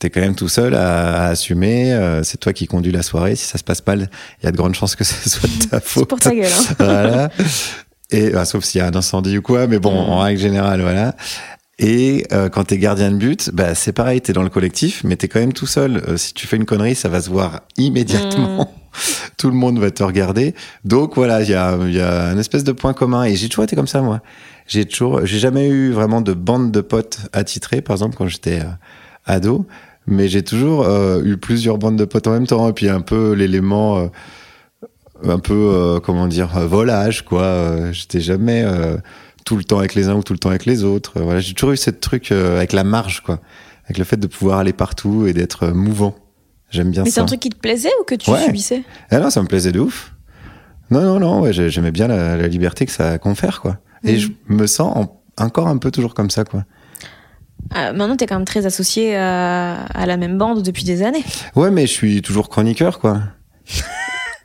T'es 0.01 0.11
quand 0.11 0.21
même 0.21 0.35
tout 0.35 0.49
seul 0.49 0.75
à, 0.75 1.27
à 1.27 1.29
assumer. 1.29 1.93
euh, 1.93 2.25
c'est 2.25 2.39
toi 2.39 2.53
qui 2.53 2.67
conduis 2.67 2.91
la 2.91 3.03
soirée. 3.03 3.37
Si 3.37 3.45
ça 3.47 3.57
se 3.57 3.63
passe 3.63 3.87
mal, 3.87 4.11
il 4.41 4.47
y 4.47 4.49
a 4.49 4.51
de 4.51 4.57
grandes 4.57 4.75
chances 4.75 4.97
que 4.97 5.05
ce 5.05 5.31
soit 5.31 5.49
de 5.49 5.69
ta 5.69 5.79
C'est 5.79 5.87
faute. 5.89 6.09
pour 6.09 6.19
ta 6.19 6.35
gueule. 6.35 6.51
Hein. 6.51 6.75
voilà. 6.81 7.31
Et 8.13 8.31
bah, 8.31 8.45
sauf 8.45 8.65
s'il 8.65 8.81
y 8.81 8.83
a 8.83 8.87
un 8.87 8.95
incendie 8.95 9.39
ou 9.39 9.43
quoi, 9.43 9.67
mais 9.67 9.79
bon, 9.79 9.91
en 9.91 10.21
règle 10.21 10.41
générale, 10.41 10.81
voilà. 10.83 11.17
Et 11.79 12.27
euh, 12.33 12.49
quand 12.49 12.65
t'es 12.65 12.79
gardien 12.79 13.11
de 13.11 13.17
but, 13.17 13.51
bah 13.53 13.75
c'est 13.75 13.93
pareil, 13.93 14.21
t'es 14.21 14.33
dans 14.33 14.43
le 14.43 14.51
collectif, 14.51 15.03
mais 15.05 15.17
t'es 15.17 15.27
quand 15.27 15.41
même 15.41 15.53
tout 15.53 15.67
seul. 15.67 16.03
Euh, 16.07 16.17
si 16.17 16.35
tu 16.35 16.47
fais 16.47 16.57
une 16.57 16.67
connerie, 16.67 16.95
ça 16.95 17.09
va 17.09 17.21
se 17.21 17.31
voir 17.31 17.61
immédiatement. 17.77 18.73
tout 19.37 19.49
le 19.49 19.57
monde 19.57 19.79
va 19.79 19.91
te 19.91 20.03
regarder. 20.03 20.55
Donc 20.85 21.17
voilà, 21.17 21.43
il 21.43 21.51
y 21.51 21.55
a, 21.55 21.77
y 21.89 22.01
a 22.01 22.29
un 22.29 22.39
espèce 22.39 22.65
de 22.65 22.73
point 22.73 22.93
commun. 22.93 23.25
Et 23.25 23.37
j'ai 23.37 23.49
toujours 23.49 23.65
été 23.65 23.77
comme 23.77 23.87
ça, 23.87 24.03
moi. 24.03 24.21
J'ai 24.67 24.85
toujours, 24.85 25.25
j'ai 25.27 25.39
jamais 25.39 25.69
eu 25.69 25.91
vraiment 25.91 26.21
de 26.21 26.33
bande 26.35 26.71
de 26.71 26.81
potes 26.81 27.21
attitrés, 27.33 27.81
par 27.81 27.95
exemple, 27.95 28.17
quand 28.17 28.29
j'étais 28.29 28.61
euh, 28.61 28.71
ado. 29.27 29.67
Mais 30.07 30.29
j'ai 30.29 30.43
toujours 30.43 30.85
euh, 30.85 31.23
eu 31.25 31.37
plusieurs 31.37 31.79
bandes 31.79 31.97
de 31.97 32.05
potes 32.05 32.27
en 32.27 32.33
même 32.33 32.47
temps. 32.47 32.69
Et 32.69 32.73
puis 32.73 32.89
un 32.89 33.01
peu 33.01 33.33
l'élément, 33.33 34.11
un 35.29 35.39
peu, 35.39 35.55
euh, 35.55 36.01
comment 36.01 36.27
dire, 36.27 36.57
euh, 36.57 36.67
volage, 36.67 37.23
quoi. 37.25 37.43
Euh, 37.43 37.93
j'étais 37.93 38.21
jamais 38.21 38.63
euh, 38.65 38.97
tout 39.45 39.57
le 39.57 39.65
temps 39.65 39.79
avec 39.79 39.95
les 39.95 40.09
uns 40.09 40.15
ou 40.15 40.23
tout 40.23 40.33
le 40.33 40.39
temps 40.39 40.51
avec 40.51 40.67
les 40.67 40.85
autres. 40.85 41.13
Euh, 41.19 41.23
voilà, 41.23 41.41
j'ai 41.41 41.55
toujours 41.55 41.73
eu 41.73 41.77
ce 41.77 41.91
truc 41.91 42.33
euh, 42.33 42.57
avec 42.57 42.73
la 42.73 42.85
marge, 42.85 43.21
quoi. 43.23 43.41
Avec 43.85 43.99
le 43.99 44.05
fait 44.05 44.17
de 44.17 44.27
pouvoir 44.27 44.59
aller 44.59 44.73
partout 44.73 45.27
et 45.27 45.33
d'être 45.33 45.65
euh, 45.65 45.75
mouvant. 45.75 46.15
J'aime 46.71 46.91
bien 46.91 47.03
Mais 47.03 47.11
c'est 47.11 47.17
ça. 47.17 47.23
un 47.23 47.27
truc 47.27 47.41
qui 47.41 47.51
te 47.51 47.59
plaisait 47.59 47.91
ou 48.01 48.05
que 48.05 48.15
tu 48.15 48.31
Ouais. 48.31 48.43
subissais? 48.45 48.83
Ah 49.11 49.19
non, 49.19 49.29
ça 49.31 49.43
me 49.43 49.47
plaisait 49.49 49.73
de 49.73 49.81
ouf. 49.81 50.15
Non, 50.91 51.01
non, 51.03 51.21
non, 51.21 51.41
ouais, 51.41 51.53
j'ai- 51.53 51.69
j'aimais 51.71 51.91
bien 51.91 52.07
la, 52.09 52.37
la 52.37 52.49
liberté 52.49 52.87
que 52.87 52.93
ça 52.93 53.19
confère, 53.19 53.61
quoi. 53.61 53.79
Et 54.05 54.19
je 54.19 54.29
me 54.49 54.67
sens 54.67 54.97
en- 54.97 55.23
encore 55.39 55.69
un 55.69 55.77
peu 55.79 55.91
toujours 55.91 56.15
comme 56.15 56.31
ça, 56.31 56.45
quoi. 56.45 56.65
Ah, 57.75 57.93
Maintenant, 57.93 58.17
t'es 58.17 58.27
quand 58.27 58.37
même 58.37 58.45
très 58.45 58.67
associé 58.67 59.17
à, 59.17 59.85
à 59.85 60.07
la 60.07 60.17
même 60.17 60.37
bande 60.39 60.63
depuis 60.63 60.85
des 60.85 61.03
années. 61.03 61.25
Ouais, 61.57 61.71
mais 61.71 61.83
je 61.87 61.93
suis 61.93 62.21
toujours 62.23 62.49
chroniqueur, 62.49 62.99
quoi. 62.99 63.21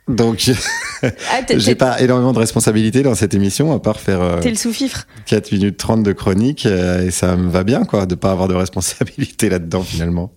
Donc, 0.08 0.50
Ah, 1.02 1.40
j'ai 1.48 1.74
pas 1.74 2.00
énormément 2.00 2.32
de 2.32 2.38
responsabilités 2.38 3.02
dans 3.02 3.14
cette 3.14 3.34
émission, 3.34 3.72
à 3.72 3.78
part 3.78 4.00
faire 4.00 4.20
euh, 4.20 4.40
t'es 4.40 4.50
le 4.50 4.56
sous-fifre. 4.56 5.06
4 5.26 5.52
minutes 5.52 5.76
30 5.76 6.02
de 6.02 6.12
chronique, 6.12 6.66
euh, 6.66 7.06
et 7.06 7.10
ça 7.10 7.36
me 7.36 7.48
va 7.48 7.64
bien, 7.64 7.84
quoi, 7.84 8.06
de 8.06 8.14
pas 8.14 8.32
avoir 8.32 8.48
de 8.48 8.54
responsabilité 8.54 9.48
là-dedans, 9.50 9.82
finalement. 9.82 10.32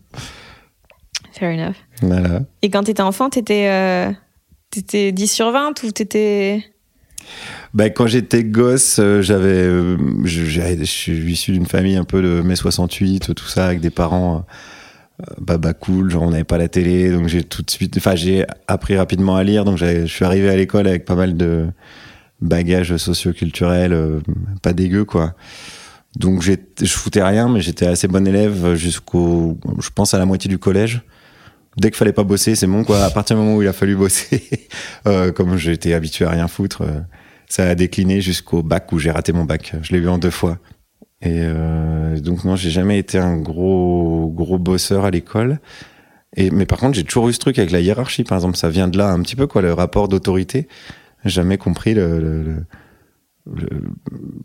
Fair 1.34 1.54
enough. 1.54 1.76
Voilà. 2.02 2.42
Et 2.62 2.70
quand 2.70 2.84
t'étais 2.84 3.02
enfant, 3.02 3.30
t'étais, 3.30 3.68
euh, 3.70 4.12
t'étais 4.70 5.12
10 5.12 5.28
sur 5.28 5.52
20 5.52 5.84
ou 5.84 5.92
t'étais. 5.92 6.64
Bah, 7.74 7.90
quand 7.90 8.08
j'étais 8.08 8.44
gosse, 8.44 9.00
euh, 9.00 9.22
j'avais, 9.22 9.64
je, 10.26 10.84
suis 10.84 11.32
issu 11.32 11.54
d'une 11.54 11.66
famille 11.66 11.96
un 11.96 12.04
peu 12.04 12.22
de 12.22 12.42
mai 12.42 12.56
68, 12.56 13.34
tout 13.34 13.48
ça, 13.48 13.66
avec 13.66 13.80
des 13.80 13.90
parents 13.92 14.46
baba 15.40 15.74
cool, 15.74 16.10
genre 16.10 16.24
on 16.24 16.32
n'avait 16.32 16.44
pas 16.44 16.58
la 16.58 16.68
télé, 16.68 17.12
donc 17.12 17.28
j'ai 17.28 17.44
tout 17.44 17.62
de 17.62 17.70
suite, 17.70 17.96
enfin 17.98 18.16
j'ai 18.16 18.46
appris 18.68 18.98
rapidement 18.98 19.36
à 19.36 19.44
lire, 19.44 19.66
donc 19.66 19.78
je 19.78 20.06
suis 20.06 20.26
arrivé 20.26 20.50
à 20.50 20.56
l'école 20.56 20.88
avec 20.88 21.06
pas 21.06 21.16
mal 21.16 21.36
de 21.38 21.68
bagages 22.42 22.98
socioculturels, 22.98 23.94
euh, 23.94 24.20
pas 24.62 24.74
dégueu 24.74 25.06
quoi. 25.06 25.36
Donc 26.18 26.42
je 26.42 26.58
foutais 26.88 27.24
rien, 27.24 27.48
mais 27.48 27.62
j'étais 27.62 27.88
assez 27.88 28.08
bon 28.08 28.28
élève 28.28 28.76
jusqu'au, 28.76 29.58
je 29.80 29.90
pense 29.90 30.14
à 30.14 30.20
la 30.20 30.26
moitié 30.26 30.50
du 30.50 30.58
collège. 30.58 31.02
Dès 31.78 31.90
qu'il 31.90 31.98
fallait 31.98 32.12
pas 32.12 32.26
bosser, 32.26 32.56
c'est 32.56 32.68
bon 32.68 32.84
quoi. 32.84 33.06
À 33.06 33.10
partir 33.10 33.38
du 33.38 33.44
moment 33.44 33.56
où 33.56 33.62
il 33.62 33.68
a 33.68 33.74
fallu 33.74 33.96
bosser, 33.96 34.68
euh, 35.08 35.32
comme 35.32 35.56
j'étais 35.56 35.94
habitué 35.94 36.26
à 36.26 36.32
rien 36.32 36.50
foutre, 36.50 36.82
euh, 36.82 37.00
ça 37.48 37.68
a 37.68 37.76
décliné 37.76 38.20
jusqu'au 38.20 38.62
bac 38.62 38.92
où 38.92 39.00
j'ai 39.00 39.12
raté 39.12 39.32
mon 39.32 39.46
bac. 39.46 39.74
Je 39.82 39.94
l'ai 39.94 40.00
eu 40.00 40.10
en 40.10 40.18
deux 40.18 40.32
fois. 40.32 40.58
Et 41.24 41.42
euh, 41.42 42.20
donc 42.20 42.44
non, 42.46 42.56
j'ai 42.56 42.72
jamais 42.72 42.98
été 42.98 43.18
un 43.20 43.38
gros 43.38 44.32
gros 44.36 44.58
bosseur 44.58 45.06
à 45.06 45.12
l'école. 45.12 45.60
Et 46.36 46.50
mais 46.50 46.66
par 46.66 46.80
contre, 46.80 46.96
j'ai 46.96 47.04
toujours 47.04 47.30
eu 47.30 47.34
ce 47.34 47.40
truc 47.40 47.60
avec 47.60 47.72
la 47.72 47.80
hiérarchie. 47.80 48.24
Par 48.24 48.38
exemple, 48.38 48.58
ça 48.58 48.70
vient 48.70 48.88
de 48.88 48.98
là 48.98 49.10
un 49.12 49.22
petit 49.22 49.36
peu 49.36 49.48
quoi, 49.48 49.62
le 49.62 49.74
rapport 49.74 50.08
d'autorité. 50.08 50.68
Jamais 51.26 51.58
compris 51.58 51.94
le, 51.94 52.20
le- 52.20 52.66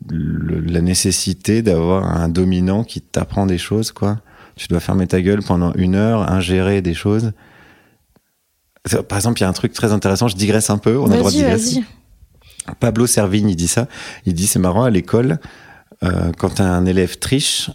le- 0.09 0.59
la 0.61 0.81
nécessité 0.81 1.61
d'avoir 1.61 2.03
un 2.05 2.29
dominant 2.29 2.83
qui 2.83 3.01
t'apprend 3.01 3.45
des 3.45 3.57
choses 3.57 3.91
quoi. 3.91 4.19
Tu 4.55 4.67
dois 4.67 4.79
fermer 4.79 5.05
ta 5.07 5.21
gueule 5.21 5.41
pendant 5.43 5.71
une 5.73 5.95
heure, 5.95 6.31
ingérer 6.31 6.81
des 6.81 6.93
choses. 6.95 7.31
Par 9.09 9.17
exemple, 9.17 9.39
il 9.39 9.43
y 9.43 9.45
a 9.45 9.49
un 9.49 9.53
truc 9.53 9.73
très 9.73 9.91
intéressant. 9.91 10.27
Je 10.27 10.35
digresse 10.35 10.69
un 10.69 10.77
peu. 10.77 10.97
On 10.97 11.05
a 11.07 11.09
le 11.13 11.19
droit 11.19 11.31
de 11.31 11.35
digresser. 11.35 11.83
Pablo 12.79 13.05
Servigne, 13.07 13.49
il 13.49 13.55
dit 13.55 13.67
ça. 13.67 13.87
Il 14.25 14.33
dit 14.33 14.47
c'est 14.47 14.59
marrant 14.59 14.83
à 14.83 14.89
l'école 14.89 15.39
euh, 16.03 16.31
quand 16.37 16.59
un 16.59 16.85
élève 16.85 17.17
triche 17.17 17.69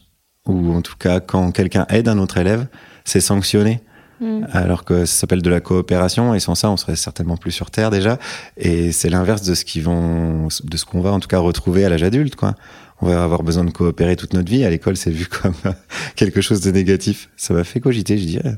ou 0.46 0.72
en 0.72 0.82
tout 0.82 0.96
cas 0.98 1.20
quand 1.20 1.52
quelqu'un 1.52 1.86
aide 1.88 2.08
un 2.08 2.18
autre 2.18 2.38
élève, 2.38 2.66
c'est 3.04 3.20
sanctionné. 3.20 3.80
Mm. 4.20 4.46
Alors 4.52 4.84
que 4.84 5.04
ça 5.04 5.20
s'appelle 5.20 5.42
de 5.42 5.50
la 5.50 5.60
coopération 5.60 6.34
et 6.34 6.40
sans 6.40 6.54
ça 6.54 6.70
on 6.70 6.76
serait 6.76 6.96
certainement 6.96 7.36
plus 7.36 7.50
sur 7.50 7.70
terre 7.70 7.90
déjà. 7.90 8.18
Et 8.56 8.92
c'est 8.92 9.08
l'inverse 9.08 9.42
de 9.42 9.54
ce 9.54 9.64
qu'ils 9.64 9.82
vont, 9.82 10.48
de 10.62 10.76
ce 10.76 10.84
qu'on 10.84 11.00
va 11.00 11.12
en 11.12 11.20
tout 11.20 11.28
cas 11.28 11.38
retrouver 11.38 11.84
à 11.84 11.88
l'âge 11.88 12.02
adulte 12.02 12.36
quoi. 12.36 12.54
On 13.04 13.08
va 13.08 13.24
avoir 13.24 13.42
besoin 13.42 13.64
de 13.64 13.70
coopérer 13.72 14.14
toute 14.14 14.32
notre 14.32 14.48
vie. 14.48 14.64
À 14.64 14.70
l'école, 14.70 14.96
c'est 14.96 15.10
vu 15.10 15.26
comme 15.42 15.54
quelque 16.14 16.40
chose 16.40 16.60
de 16.60 16.70
négatif. 16.70 17.30
Ça 17.36 17.52
m'a 17.52 17.64
fait 17.64 17.80
cogiter. 17.80 18.16
Je 18.16 18.24
dis, 18.24 18.38
eh, 18.44 18.50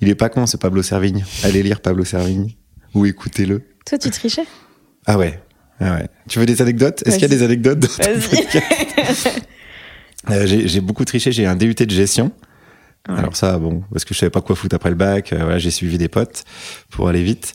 il 0.00 0.08
est 0.08 0.16
pas 0.16 0.28
con, 0.28 0.46
c'est 0.46 0.60
Pablo 0.60 0.82
Servigne. 0.82 1.24
Allez 1.44 1.62
lire 1.62 1.80
Pablo 1.80 2.04
Servigne 2.04 2.54
ou 2.94 3.06
écoutez-le. 3.06 3.62
Toi, 3.86 3.98
tu 3.98 4.10
trichais? 4.10 4.46
Ah 5.06 5.16
ouais. 5.16 5.40
Ah 5.80 5.94
ouais. 5.96 6.08
Tu 6.28 6.38
veux 6.38 6.46
des 6.46 6.62
anecdotes? 6.62 7.02
Est-ce 7.06 7.16
qu'il 7.16 7.22
y 7.22 7.32
a 7.32 7.36
des 7.36 7.42
anecdotes 7.42 7.78
dans 7.80 7.88
ton 7.88 8.02
Vas-y. 8.14 8.28
podcast? 8.44 9.42
Euh, 10.30 10.46
J'ai 10.46 10.80
beaucoup 10.80 11.04
triché. 11.04 11.32
J'ai 11.32 11.46
un 11.46 11.56
DUT 11.56 11.74
de 11.74 11.90
gestion. 11.90 12.32
Ouais. 13.08 13.18
Alors 13.18 13.36
ça, 13.36 13.58
bon, 13.58 13.82
parce 13.92 14.04
que 14.06 14.14
je 14.14 14.18
savais 14.20 14.30
pas 14.30 14.40
quoi 14.40 14.56
foutre 14.56 14.74
après 14.76 14.88
le 14.88 14.96
bac. 14.96 15.32
euh, 15.32 15.38
voilà, 15.42 15.58
j'ai 15.58 15.70
suivi 15.70 15.98
des 15.98 16.08
potes 16.08 16.44
pour 16.90 17.08
aller 17.08 17.22
vite. 17.22 17.52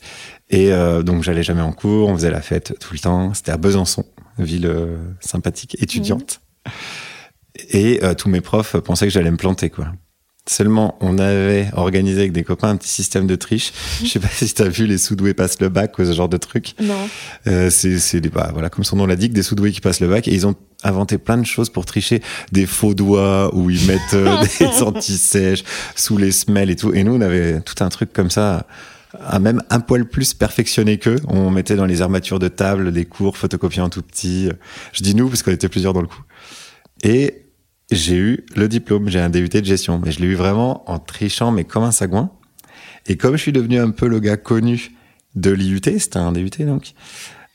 Et 0.50 0.72
euh, 0.72 1.02
donc 1.02 1.22
j'allais 1.24 1.42
jamais 1.42 1.62
en 1.62 1.72
cours. 1.72 2.08
On 2.08 2.14
faisait 2.14 2.30
la 2.30 2.40
fête 2.42 2.76
tout 2.78 2.92
le 2.92 2.98
temps. 3.00 3.34
C'était 3.34 3.50
à 3.52 3.56
Besançon, 3.56 4.04
ville 4.38 4.66
euh, 4.66 4.96
sympathique, 5.20 5.76
étudiante. 5.80 6.40
Et 7.70 8.00
euh, 8.04 8.14
tous 8.14 8.28
mes 8.28 8.40
profs 8.40 8.76
pensaient 8.76 9.06
que 9.06 9.12
j'allais 9.12 9.30
me 9.32 9.36
planter, 9.36 9.70
quoi. 9.70 9.88
Seulement, 10.46 10.96
on 11.00 11.18
avait 11.18 11.70
organisé 11.74 12.20
avec 12.20 12.32
des 12.32 12.44
copains 12.44 12.70
un 12.70 12.76
petit 12.76 12.88
système 12.88 13.26
de 13.26 13.36
triche. 13.36 13.72
Je 14.02 14.08
sais 14.08 14.18
pas 14.18 14.28
si 14.28 14.52
t'as 14.52 14.68
vu 14.68 14.86
les 14.86 14.96
sous-doués 14.98 15.34
passent 15.34 15.60
le 15.60 15.68
bac 15.68 15.98
ou 15.98 16.04
ce 16.04 16.12
genre 16.12 16.30
de 16.30 16.38
truc. 16.38 16.74
Non. 16.80 17.08
Euh, 17.46 17.70
c'est 17.70 18.20
bah, 18.30 18.50
voilà 18.52 18.70
comme 18.70 18.82
son 18.82 18.96
nom 18.96 19.06
l'indique 19.06 19.32
des 19.32 19.42
sous-doués 19.42 19.70
qui 19.70 19.80
passent 19.80 20.00
le 20.00 20.08
bac 20.08 20.26
et 20.28 20.34
ils 20.34 20.46
ont 20.46 20.54
inventé 20.82 21.18
plein 21.18 21.36
de 21.36 21.44
choses 21.44 21.68
pour 21.68 21.84
tricher 21.84 22.22
des 22.52 22.66
faux 22.66 22.94
doigts 22.94 23.54
où 23.54 23.70
ils 23.70 23.86
mettent 23.86 24.14
euh, 24.14 24.42
des 24.60 24.82
anti-sèches 24.82 25.62
sous 25.94 26.16
les 26.16 26.32
semelles 26.32 26.70
et 26.70 26.76
tout 26.76 26.94
et 26.94 27.04
nous 27.04 27.14
on 27.14 27.20
avait 27.20 27.60
tout 27.60 27.84
un 27.84 27.88
truc 27.88 28.12
comme 28.12 28.30
ça 28.30 28.66
à 29.20 29.38
même 29.38 29.62
un 29.68 29.80
poil 29.80 30.06
plus 30.06 30.32
perfectionné 30.32 30.98
qu'eux 30.98 31.20
on 31.28 31.50
mettait 31.50 31.76
dans 31.76 31.84
les 31.84 32.00
armatures 32.00 32.38
de 32.38 32.48
table 32.48 32.92
des 32.92 33.04
cours 33.04 33.36
photocopiés 33.36 33.82
en 33.82 33.90
tout 33.90 34.02
petit 34.02 34.48
je 34.92 35.02
dis 35.02 35.14
nous 35.14 35.28
parce 35.28 35.42
qu'on 35.42 35.52
était 35.52 35.68
plusieurs 35.68 35.92
dans 35.92 36.00
le 36.00 36.08
coup 36.08 36.22
et 37.02 37.39
j'ai 37.90 38.16
eu 38.16 38.44
le 38.56 38.68
diplôme 38.68 39.08
j'ai 39.08 39.20
un 39.20 39.30
DUT 39.30 39.48
de 39.48 39.64
gestion 39.64 40.00
mais 40.04 40.10
je 40.12 40.20
l'ai 40.20 40.26
eu 40.26 40.34
vraiment 40.34 40.88
en 40.90 40.98
trichant 40.98 41.50
mais 41.50 41.64
comme 41.64 41.82
un 41.82 41.92
sagouin 41.92 42.30
et 43.06 43.16
comme 43.16 43.36
je 43.36 43.42
suis 43.42 43.52
devenu 43.52 43.78
un 43.78 43.90
peu 43.90 44.06
le 44.06 44.20
gars 44.20 44.36
connu 44.36 44.92
de 45.34 45.50
l'IUT, 45.50 45.80
c'était 45.84 46.18
un 46.18 46.32
DUT 46.32 46.50
donc, 46.60 46.92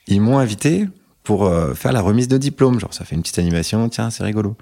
ils 0.07 0.21
m'ont 0.21 0.39
invité 0.39 0.87
pour 1.23 1.45
euh, 1.45 1.73
faire 1.73 1.91
la 1.91 2.01
remise 2.01 2.27
de 2.27 2.37
diplôme. 2.37 2.79
Genre, 2.79 2.93
ça 2.93 3.05
fait 3.05 3.15
une 3.15 3.21
petite 3.21 3.39
animation, 3.39 3.87
tiens, 3.89 4.09
c'est 4.09 4.23
rigolo. 4.23 4.55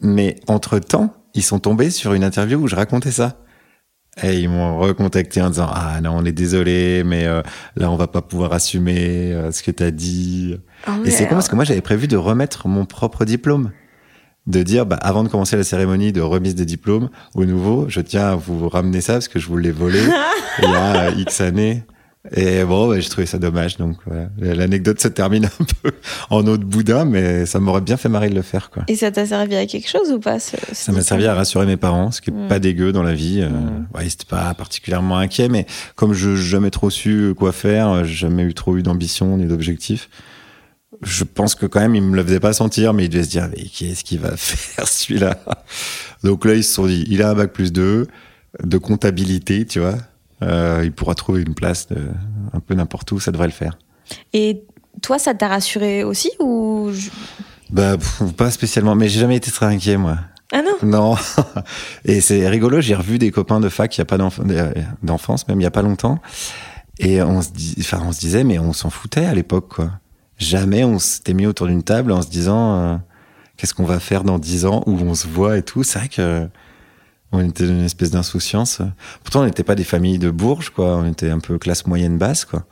Mais 0.00 0.36
entre-temps, 0.46 1.14
ils 1.34 1.42
sont 1.42 1.58
tombés 1.58 1.90
sur 1.90 2.14
une 2.14 2.24
interview 2.24 2.58
où 2.58 2.66
je 2.66 2.76
racontais 2.76 3.10
ça. 3.10 3.38
Et 4.22 4.38
ils 4.38 4.48
m'ont 4.48 4.78
recontacté 4.78 5.42
en 5.42 5.50
disant 5.50 5.68
Ah 5.72 6.00
non, 6.00 6.12
on 6.16 6.24
est 6.24 6.32
désolé, 6.32 7.02
mais 7.04 7.26
euh, 7.26 7.42
là, 7.76 7.90
on 7.90 7.96
va 7.96 8.06
pas 8.06 8.22
pouvoir 8.22 8.52
assumer 8.52 9.32
euh, 9.32 9.50
ce 9.50 9.62
que 9.62 9.72
t'as 9.72 9.90
dit. 9.90 10.56
Ah 10.86 10.96
Et 11.04 11.10
c'est 11.10 11.26
con 11.26 11.34
parce 11.34 11.48
que 11.48 11.56
moi, 11.56 11.64
j'avais 11.64 11.80
prévu 11.80 12.06
de 12.06 12.16
remettre 12.16 12.68
mon 12.68 12.86
propre 12.86 13.24
diplôme. 13.24 13.72
De 14.46 14.62
dire, 14.62 14.86
bah, 14.86 14.96
avant 14.96 15.24
de 15.24 15.28
commencer 15.28 15.56
la 15.56 15.64
cérémonie 15.64 16.12
de 16.12 16.20
remise 16.20 16.54
des 16.54 16.66
diplômes 16.66 17.08
au 17.34 17.44
nouveau, 17.44 17.86
je 17.88 18.00
tiens 18.00 18.32
à 18.32 18.34
vous 18.34 18.68
ramener 18.68 19.00
ça 19.00 19.14
parce 19.14 19.28
que 19.28 19.38
je 19.38 19.48
vous 19.48 19.56
l'ai 19.56 19.70
volé 19.70 20.00
il 20.62 20.70
y 20.70 20.74
a 20.74 21.10
X 21.10 21.40
années. 21.40 21.84
Et 22.34 22.64
bon, 22.64 22.88
bah, 22.88 22.98
j'ai 23.00 23.08
trouvé 23.08 23.26
ça 23.26 23.38
dommage. 23.38 23.76
Donc 23.76 23.96
voilà. 24.06 24.28
l'anecdote 24.38 24.98
se 25.00 25.08
termine 25.08 25.44
un 25.44 25.64
peu 25.82 25.92
en 26.30 26.46
eau 26.46 26.56
de 26.56 26.64
boudin, 26.64 27.04
mais 27.04 27.44
ça 27.44 27.60
m'aurait 27.60 27.82
bien 27.82 27.98
fait 27.98 28.08
marrer 28.08 28.30
de 28.30 28.34
le 28.34 28.42
faire. 28.42 28.70
Quoi. 28.70 28.84
Et 28.88 28.96
ça 28.96 29.10
t'a 29.10 29.26
servi 29.26 29.56
à 29.56 29.66
quelque 29.66 29.88
chose 29.88 30.10
ou 30.10 30.20
pas 30.20 30.38
Ça 30.38 30.92
m'a 30.92 31.02
servi 31.02 31.26
à 31.26 31.34
rassurer 31.34 31.66
mes 31.66 31.76
parents, 31.76 32.10
ce 32.10 32.22
qui 32.22 32.30
est 32.30 32.32
mm. 32.32 32.48
pas 32.48 32.58
dégueu 32.58 32.92
dans 32.92 33.02
la 33.02 33.14
vie. 33.14 33.42
Euh, 33.42 33.48
mm. 33.48 33.88
ouais, 33.94 34.08
c'était 34.08 34.24
pas 34.24 34.54
particulièrement 34.54 35.18
inquiet, 35.18 35.48
mais 35.48 35.66
comme 35.96 36.14
je 36.14 36.30
n'ai 36.30 36.36
jamais 36.36 36.70
trop 36.70 36.88
su 36.88 37.34
quoi 37.36 37.52
faire, 37.52 38.04
j'ai 38.04 38.14
jamais 38.14 38.42
eu 38.42 38.54
trop 38.54 38.76
eu 38.76 38.82
d'ambition 38.82 39.36
ni 39.36 39.46
d'objectif. 39.46 40.08
Je 41.02 41.24
pense 41.24 41.54
que 41.54 41.66
quand 41.66 41.80
même, 41.80 41.94
ils 41.94 42.02
me 42.02 42.16
le 42.16 42.24
faisaient 42.24 42.40
pas 42.40 42.52
sentir, 42.52 42.92
mais 42.94 43.04
ils 43.04 43.08
devaient 43.08 43.24
se 43.24 43.30
dire, 43.30 43.48
mais 43.50 43.64
qu'est-ce 43.64 44.04
qu'il 44.04 44.20
va 44.20 44.36
faire 44.36 44.88
celui-là? 44.88 45.38
Donc 46.22 46.44
là, 46.44 46.54
ils 46.54 46.64
se 46.64 46.72
sont 46.72 46.86
dit, 46.86 47.04
il 47.08 47.22
a 47.22 47.30
un 47.30 47.34
bac 47.34 47.52
plus 47.52 47.72
2 47.72 48.06
de 48.62 48.78
comptabilité, 48.78 49.66
tu 49.66 49.80
vois 49.80 49.96
euh, 50.42 50.82
il 50.84 50.92
pourra 50.92 51.14
trouver 51.14 51.42
une 51.42 51.54
place 51.54 51.88
de, 51.88 51.96
un 52.52 52.60
peu 52.60 52.74
n'importe 52.74 53.10
où, 53.12 53.20
ça 53.20 53.32
devrait 53.32 53.46
le 53.46 53.52
faire. 53.52 53.78
Et 54.32 54.62
toi, 55.02 55.18
ça 55.18 55.34
t'a 55.34 55.48
rassuré 55.48 56.04
aussi 56.04 56.30
ou 56.38 56.90
Bah, 57.70 57.96
pas 58.36 58.50
spécialement, 58.50 58.94
mais 58.94 59.08
j'ai 59.08 59.20
jamais 59.20 59.36
été 59.36 59.50
très 59.50 59.66
inquiet, 59.66 59.96
moi. 59.96 60.18
Ah 60.52 60.62
non? 60.62 60.88
Non. 60.88 61.16
Et 62.04 62.20
c'est 62.20 62.48
rigolo, 62.48 62.80
j'ai 62.80 62.94
revu 62.94 63.18
des 63.18 63.30
copains 63.30 63.60
de 63.60 63.68
fac, 63.68 63.96
il 63.96 64.00
n'y 64.00 64.02
a 64.02 64.06
pas 64.06 64.18
d'enfance, 65.02 65.48
même 65.48 65.58
il 65.58 65.62
n'y 65.62 65.66
a 65.66 65.70
pas 65.70 65.82
longtemps. 65.82 66.20
Et 66.98 67.22
on 67.22 67.42
se, 67.42 67.50
dit, 67.50 67.74
enfin, 67.80 68.02
on 68.06 68.12
se 68.12 68.20
disait, 68.20 68.44
mais 68.44 68.58
on 68.58 68.72
s'en 68.72 68.90
foutait 68.90 69.24
à 69.24 69.34
l'époque, 69.34 69.74
quoi. 69.74 69.90
Jamais 70.38 70.84
on 70.84 70.98
s'était 70.98 71.34
mis 71.34 71.46
autour 71.46 71.66
d'une 71.66 71.82
table 71.82 72.12
en 72.12 72.22
se 72.22 72.28
disant, 72.28 72.76
euh, 72.76 72.96
qu'est-ce 73.56 73.74
qu'on 73.74 73.84
va 73.84 74.00
faire 74.00 74.24
dans 74.24 74.38
dix 74.38 74.66
ans, 74.66 74.82
où 74.86 74.92
on 74.92 75.14
se 75.14 75.26
voit 75.26 75.58
et 75.58 75.62
tout. 75.62 75.82
C'est 75.82 75.98
vrai 75.98 76.08
que 76.08 76.48
on 77.32 77.40
était 77.40 77.66
une 77.66 77.84
espèce 77.84 78.10
d'insouciance. 78.10 78.80
Pourtant, 79.22 79.42
on 79.42 79.44
n'était 79.44 79.64
pas 79.64 79.74
des 79.74 79.84
familles 79.84 80.18
de 80.18 80.30
bourges, 80.30 80.70
quoi. 80.70 80.96
On 80.96 81.06
était 81.06 81.30
un 81.30 81.40
peu 81.40 81.58
classe 81.58 81.86
moyenne 81.86 82.16
basse, 82.16 82.44
quoi. 82.44 82.64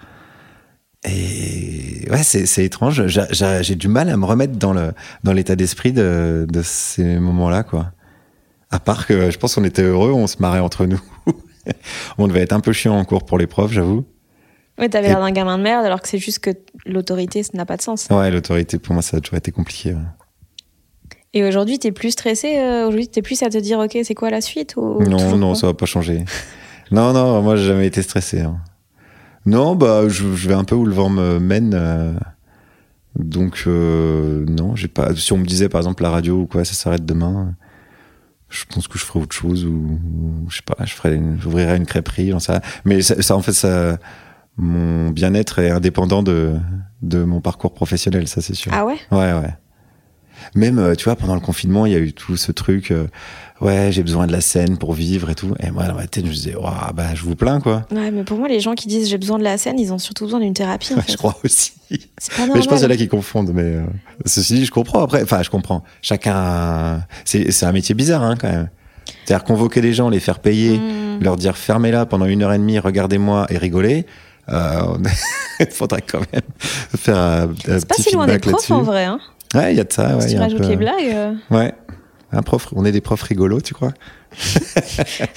Et 1.05 2.07
ouais, 2.11 2.23
c'est 2.23 2.65
étrange. 2.65 3.07
J'ai 3.09 3.75
du 3.75 3.89
mal 3.89 4.09
à 4.09 4.17
me 4.17 4.25
remettre 4.25 4.57
dans 4.57 4.73
le 4.73 4.93
dans 5.25 5.33
l'état 5.33 5.57
d'esprit 5.57 5.93
de, 5.93 6.47
de 6.49 6.63
ces 6.63 7.19
moments-là, 7.19 7.65
quoi. 7.65 7.91
À 8.71 8.79
part 8.79 9.07
que 9.07 9.31
je 9.31 9.39
pense 9.39 9.57
qu'on 9.57 9.65
était 9.65 9.83
heureux, 9.83 10.13
on 10.13 10.27
se 10.29 10.37
marrait 10.39 10.61
entre 10.61 10.87
nous. 10.87 11.01
on 12.19 12.29
devait 12.29 12.41
être 12.41 12.53
un 12.53 12.61
peu 12.61 12.73
chiant 12.73 12.97
en 12.97 13.05
cours 13.05 13.27
pour 13.27 13.39
les 13.39 13.49
profs, 13.49 13.73
j'avoue. 13.73 14.05
Ouais, 14.79 14.89
t'avais 14.89 15.09
l'air 15.09 15.21
d'un 15.21 15.31
gamin 15.31 15.59
de 15.59 15.63
merde, 15.63 15.85
alors 15.85 16.01
que 16.01 16.09
c'est 16.09 16.19
juste 16.19 16.39
que 16.39 16.51
l'autorité, 16.87 17.43
ça 17.43 17.51
n'a 17.55 17.67
pas 17.67 17.77
de 17.77 17.83
sens. 17.83 18.09
Ouais, 18.11 18.31
l'autorité, 18.31 18.79
pour 18.79 18.95
moi, 18.95 19.03
ça 19.03 19.19
a 19.19 19.21
toujours 19.21 19.37
été 19.37 19.53
compliqué. 19.53 19.95
Et 21.35 21.45
aujourd'hui, 21.45 21.79
tu 21.79 21.89
es 21.89 21.93
plus 21.93 22.11
stressé 22.11 22.59
euh, 22.59 22.87
Aujourd'hui, 22.87 23.09
tu 23.09 23.19
es 23.19 23.23
plus 23.23 23.43
à 23.43 23.49
te 23.49 23.59
dire, 23.59 23.79
OK, 23.79 23.97
c'est 24.03 24.15
quoi 24.15 24.31
la 24.31 24.41
suite 24.41 24.75
ou, 24.77 25.03
Non, 25.03 25.37
non, 25.37 25.55
ça 25.55 25.67
va 25.67 25.75
pas 25.75 25.87
changer. 25.87 26.25
non, 26.91 27.13
non, 27.13 27.43
moi, 27.43 27.57
j'ai 27.57 27.67
jamais 27.67 27.87
été 27.87 28.03
stressé. 28.03 28.41
Hein. 28.41 28.59
Non, 29.47 29.75
bah, 29.75 30.09
je, 30.09 30.25
vais 30.27 30.55
un 30.55 30.65
peu 30.65 30.75
où 30.75 30.85
le 30.85 30.93
vent 30.93 31.09
me 31.09 31.39
mène. 31.39 31.75
Euh, 31.75 32.13
donc, 33.17 33.65
euh, 33.67 34.45
non, 34.47 34.77
j'ai 34.77 34.89
pas. 34.89 35.15
Si 35.15 35.33
on 35.33 35.39
me 35.39 35.47
disait, 35.47 35.69
par 35.69 35.81
exemple, 35.81 36.03
la 36.03 36.11
radio 36.11 36.41
ou 36.41 36.47
quoi, 36.47 36.65
ça 36.65 36.75
s'arrête 36.75 37.05
demain, 37.05 37.55
je 38.49 38.65
pense 38.67 38.87
que 38.87 38.99
je 38.99 39.05
ferais 39.05 39.21
autre 39.21 39.35
chose 39.35 39.65
ou, 39.65 39.99
je 40.49 40.57
sais 40.57 40.63
pas, 40.63 40.85
je 40.85 40.93
ferais, 40.93 41.21
j'ouvrirais 41.41 41.77
une 41.77 41.87
crêperie. 41.87 42.33
Mais 42.85 43.03
ça, 43.03 43.37
en 43.37 43.43
fait, 43.43 43.53
ça, 43.53 43.99
mon 44.57 45.11
bien-être 45.11 45.59
est 45.59 45.71
indépendant 45.71 46.23
de, 46.23 46.55
de 47.03 47.23
mon 47.25 47.41
parcours 47.41 47.73
professionnel, 47.73 48.29
ça, 48.29 48.41
c'est 48.41 48.55
sûr. 48.55 48.73
Ah 48.75 48.85
ouais? 48.85 48.99
Ouais, 49.11 49.33
ouais. 49.33 49.55
Même, 50.55 50.79
euh, 50.79 50.95
tu 50.95 51.05
vois, 51.05 51.17
pendant 51.17 51.35
le 51.35 51.41
confinement, 51.41 51.87
il 51.87 51.93
y 51.93 51.95
a 51.95 51.99
eu 51.99 52.13
tout 52.13 52.37
ce 52.37 52.53
truc, 52.53 52.91
euh, 52.91 53.07
ouais, 53.61 53.91
j'ai 53.93 54.03
besoin 54.03 54.27
de 54.27 54.33
la 54.33 54.41
scène 54.41 54.77
pour 54.77 54.93
vivre 54.93 55.31
et 55.31 55.35
tout. 55.35 55.55
Et 55.61 55.71
moi, 55.71 55.87
dans 55.87 55.95
ma 55.95 56.07
tête, 56.07 56.25
je 56.25 56.31
me 56.31 56.35
disais, 56.35 56.57
bah, 56.95 57.15
je 57.15 57.23
vous 57.23 57.37
plains, 57.37 57.61
quoi. 57.61 57.87
Ouais, 57.91 58.11
mais 58.11 58.25
pour 58.25 58.39
moi, 58.39 58.49
les 58.49 58.61
gens 58.61 58.75
qui 58.75 58.89
disent 58.89 59.09
j'ai 59.09 59.19
besoin 59.19 59.39
de 59.39 59.45
la 59.45 59.57
scène, 59.57 59.79
ils 59.79 59.93
ont 59.93 59.99
surtout 59.99 60.25
besoin 60.25 60.41
d'une 60.41 60.55
thérapie. 60.55 60.95
Je 61.09 61.17
crois 61.17 61.37
aussi. 61.45 61.73
Pas 62.37 62.47
mais 62.47 62.63
je 62.63 62.69
pense 62.69 62.79
qu'il 62.79 62.89
y 62.89 62.91
en 62.91 62.95
a 62.95 62.97
qui 62.97 63.09
confondent. 63.09 63.53
Mais 63.53 63.63
euh, 63.63 63.83
ceci 64.25 64.55
dit, 64.55 64.65
je 64.65 64.71
comprends. 64.71 65.03
Après, 65.03 65.23
enfin, 65.23 65.43
je 65.43 65.51
comprends. 65.51 65.85
Chacun, 66.01 67.05
c'est 67.25 67.65
un 67.65 67.73
métier 67.73 67.95
bizarre, 67.95 68.23
hein, 68.23 68.35
quand 68.41 68.51
même. 68.51 68.71
C'est-à-dire 69.25 69.45
convoquer 69.45 69.83
les 69.83 69.93
gens, 69.93 70.09
les 70.09 70.21
faire 70.21 70.39
payer, 70.39 70.79
hmm. 70.79 71.23
leur 71.23 71.37
dire 71.37 71.57
fermez-la 71.57 72.07
pendant 72.07 72.25
une 72.25 72.43
heure 72.43 72.53
et 72.53 72.59
demie, 72.59 72.79
regardez-moi 72.79 73.47
et 73.51 73.59
rigolez. 73.59 74.07
il 75.61 75.67
faudrait 75.67 76.03
quand 76.03 76.21
même 76.33 76.43
faire 76.97 77.17
un, 77.17 77.49
un 77.49 77.55
C'est 77.79 77.87
pas 77.87 77.95
si 77.95 78.15
loin 78.15 78.27
des 78.27 78.39
profs 78.39 78.71
en 78.71 78.83
vrai. 78.83 79.05
Hein. 79.05 79.21
Ouais, 79.55 79.73
il 79.73 79.77
y 79.77 79.81
a 79.81 79.85
de 79.85 79.93
ça. 79.93 80.17
Ouais, 80.17 80.27
tu 80.27 80.37
rajoutes 80.37 80.67
les 80.67 80.77
blagues. 80.77 81.13
Euh. 81.13 81.35
Ouais. 81.51 81.75
Un 82.35 82.43
prof, 82.43 82.69
on 82.75 82.85
est 82.87 82.93
des 82.93 83.03
profs 83.03 83.23
rigolos, 83.23 83.61
tu 83.61 83.75
crois? 83.75 83.93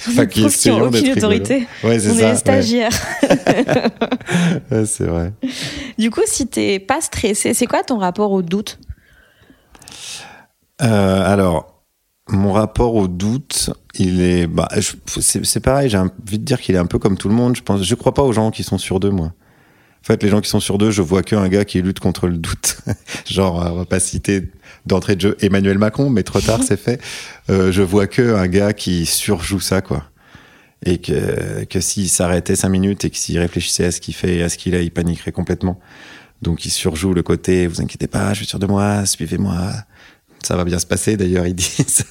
Enfin, 0.08 0.24
qui 0.24 0.40
profs 0.40 0.66
aucune 0.66 1.12
autorité. 1.12 1.66
Ouais, 1.84 1.98
on 2.08 2.18
est 2.18 2.30
des 2.30 2.36
stagiaires. 2.36 2.92
ouais, 4.70 4.86
c'est 4.86 5.04
vrai. 5.04 5.32
Du 5.98 6.10
coup, 6.10 6.22
si 6.24 6.46
t'es 6.46 6.78
pas 6.78 7.02
stressé, 7.02 7.52
c'est 7.52 7.66
quoi 7.66 7.82
ton 7.82 7.98
rapport 7.98 8.32
au 8.32 8.40
doute? 8.40 8.78
Euh, 10.82 11.32
Alors, 11.32 11.82
mon 12.28 12.52
rapport 12.52 12.94
au 12.94 13.08
doute, 13.08 13.70
il 13.98 14.20
est, 14.20 14.46
bah, 14.46 14.68
c'est 15.06 15.60
pareil. 15.60 15.90
J'ai 15.90 15.98
envie 15.98 16.38
de 16.38 16.44
dire 16.44 16.60
qu'il 16.60 16.74
est 16.74 16.78
un 16.78 16.86
peu 16.86 16.98
comme 16.98 17.16
tout 17.16 17.28
le 17.28 17.34
monde. 17.34 17.56
Je 17.56 17.62
pense, 17.62 17.82
je 17.82 17.94
crois 17.94 18.14
pas 18.14 18.22
aux 18.22 18.32
gens 18.32 18.50
qui 18.50 18.62
sont 18.62 18.78
sûrs 18.78 19.00
d'eux, 19.00 19.10
moi. 19.10 19.26
En 19.26 20.06
fait, 20.06 20.22
les 20.22 20.28
gens 20.28 20.40
qui 20.40 20.48
sont 20.48 20.60
sur 20.60 20.78
deux, 20.78 20.92
je 20.92 21.02
vois 21.02 21.22
qu'un 21.22 21.48
gars 21.48 21.64
qui 21.64 21.82
lutte 21.82 21.98
contre 21.98 22.28
le 22.28 22.36
doute. 22.36 22.78
Genre, 23.28 23.56
on 23.56 23.76
va 23.78 23.84
pas 23.86 23.98
citer 23.98 24.50
d'entrée 24.86 25.16
de 25.16 25.20
jeu 25.20 25.36
Emmanuel 25.40 25.78
Macron, 25.78 26.10
mais 26.10 26.22
trop 26.22 26.40
tard, 26.40 26.60
c'est 26.62 26.78
fait. 26.78 27.00
Euh, 27.50 27.72
je 27.72 27.82
vois 27.82 28.06
que 28.06 28.36
un 28.36 28.46
gars 28.46 28.72
qui 28.72 29.04
surjoue 29.04 29.58
ça, 29.58 29.80
quoi. 29.80 30.04
Et 30.84 30.98
que, 30.98 31.64
que 31.64 31.80
s'il 31.80 32.08
s'arrêtait 32.08 32.54
cinq 32.54 32.68
minutes 32.68 33.04
et 33.04 33.10
que 33.10 33.16
s'il 33.16 33.38
réfléchissait 33.40 33.86
à 33.86 33.90
ce 33.90 34.00
qu'il 34.00 34.14
fait 34.14 34.36
et 34.36 34.42
à 34.44 34.48
ce 34.48 34.58
qu'il 34.58 34.76
a, 34.76 34.80
il 34.80 34.92
paniquerait 34.92 35.32
complètement. 35.32 35.80
Donc, 36.40 36.66
il 36.66 36.70
surjoue 36.70 37.12
le 37.12 37.24
côté, 37.24 37.66
vous 37.66 37.80
inquiétez 37.80 38.06
pas, 38.06 38.32
je 38.32 38.38
suis 38.38 38.46
sûr 38.46 38.60
de 38.60 38.66
moi, 38.66 39.06
suivez-moi. 39.06 39.72
Ça 40.44 40.54
va 40.54 40.64
bien 40.64 40.78
se 40.78 40.86
passer, 40.86 41.16
d'ailleurs, 41.16 41.48
ils 41.48 41.54
disent. 41.56 42.04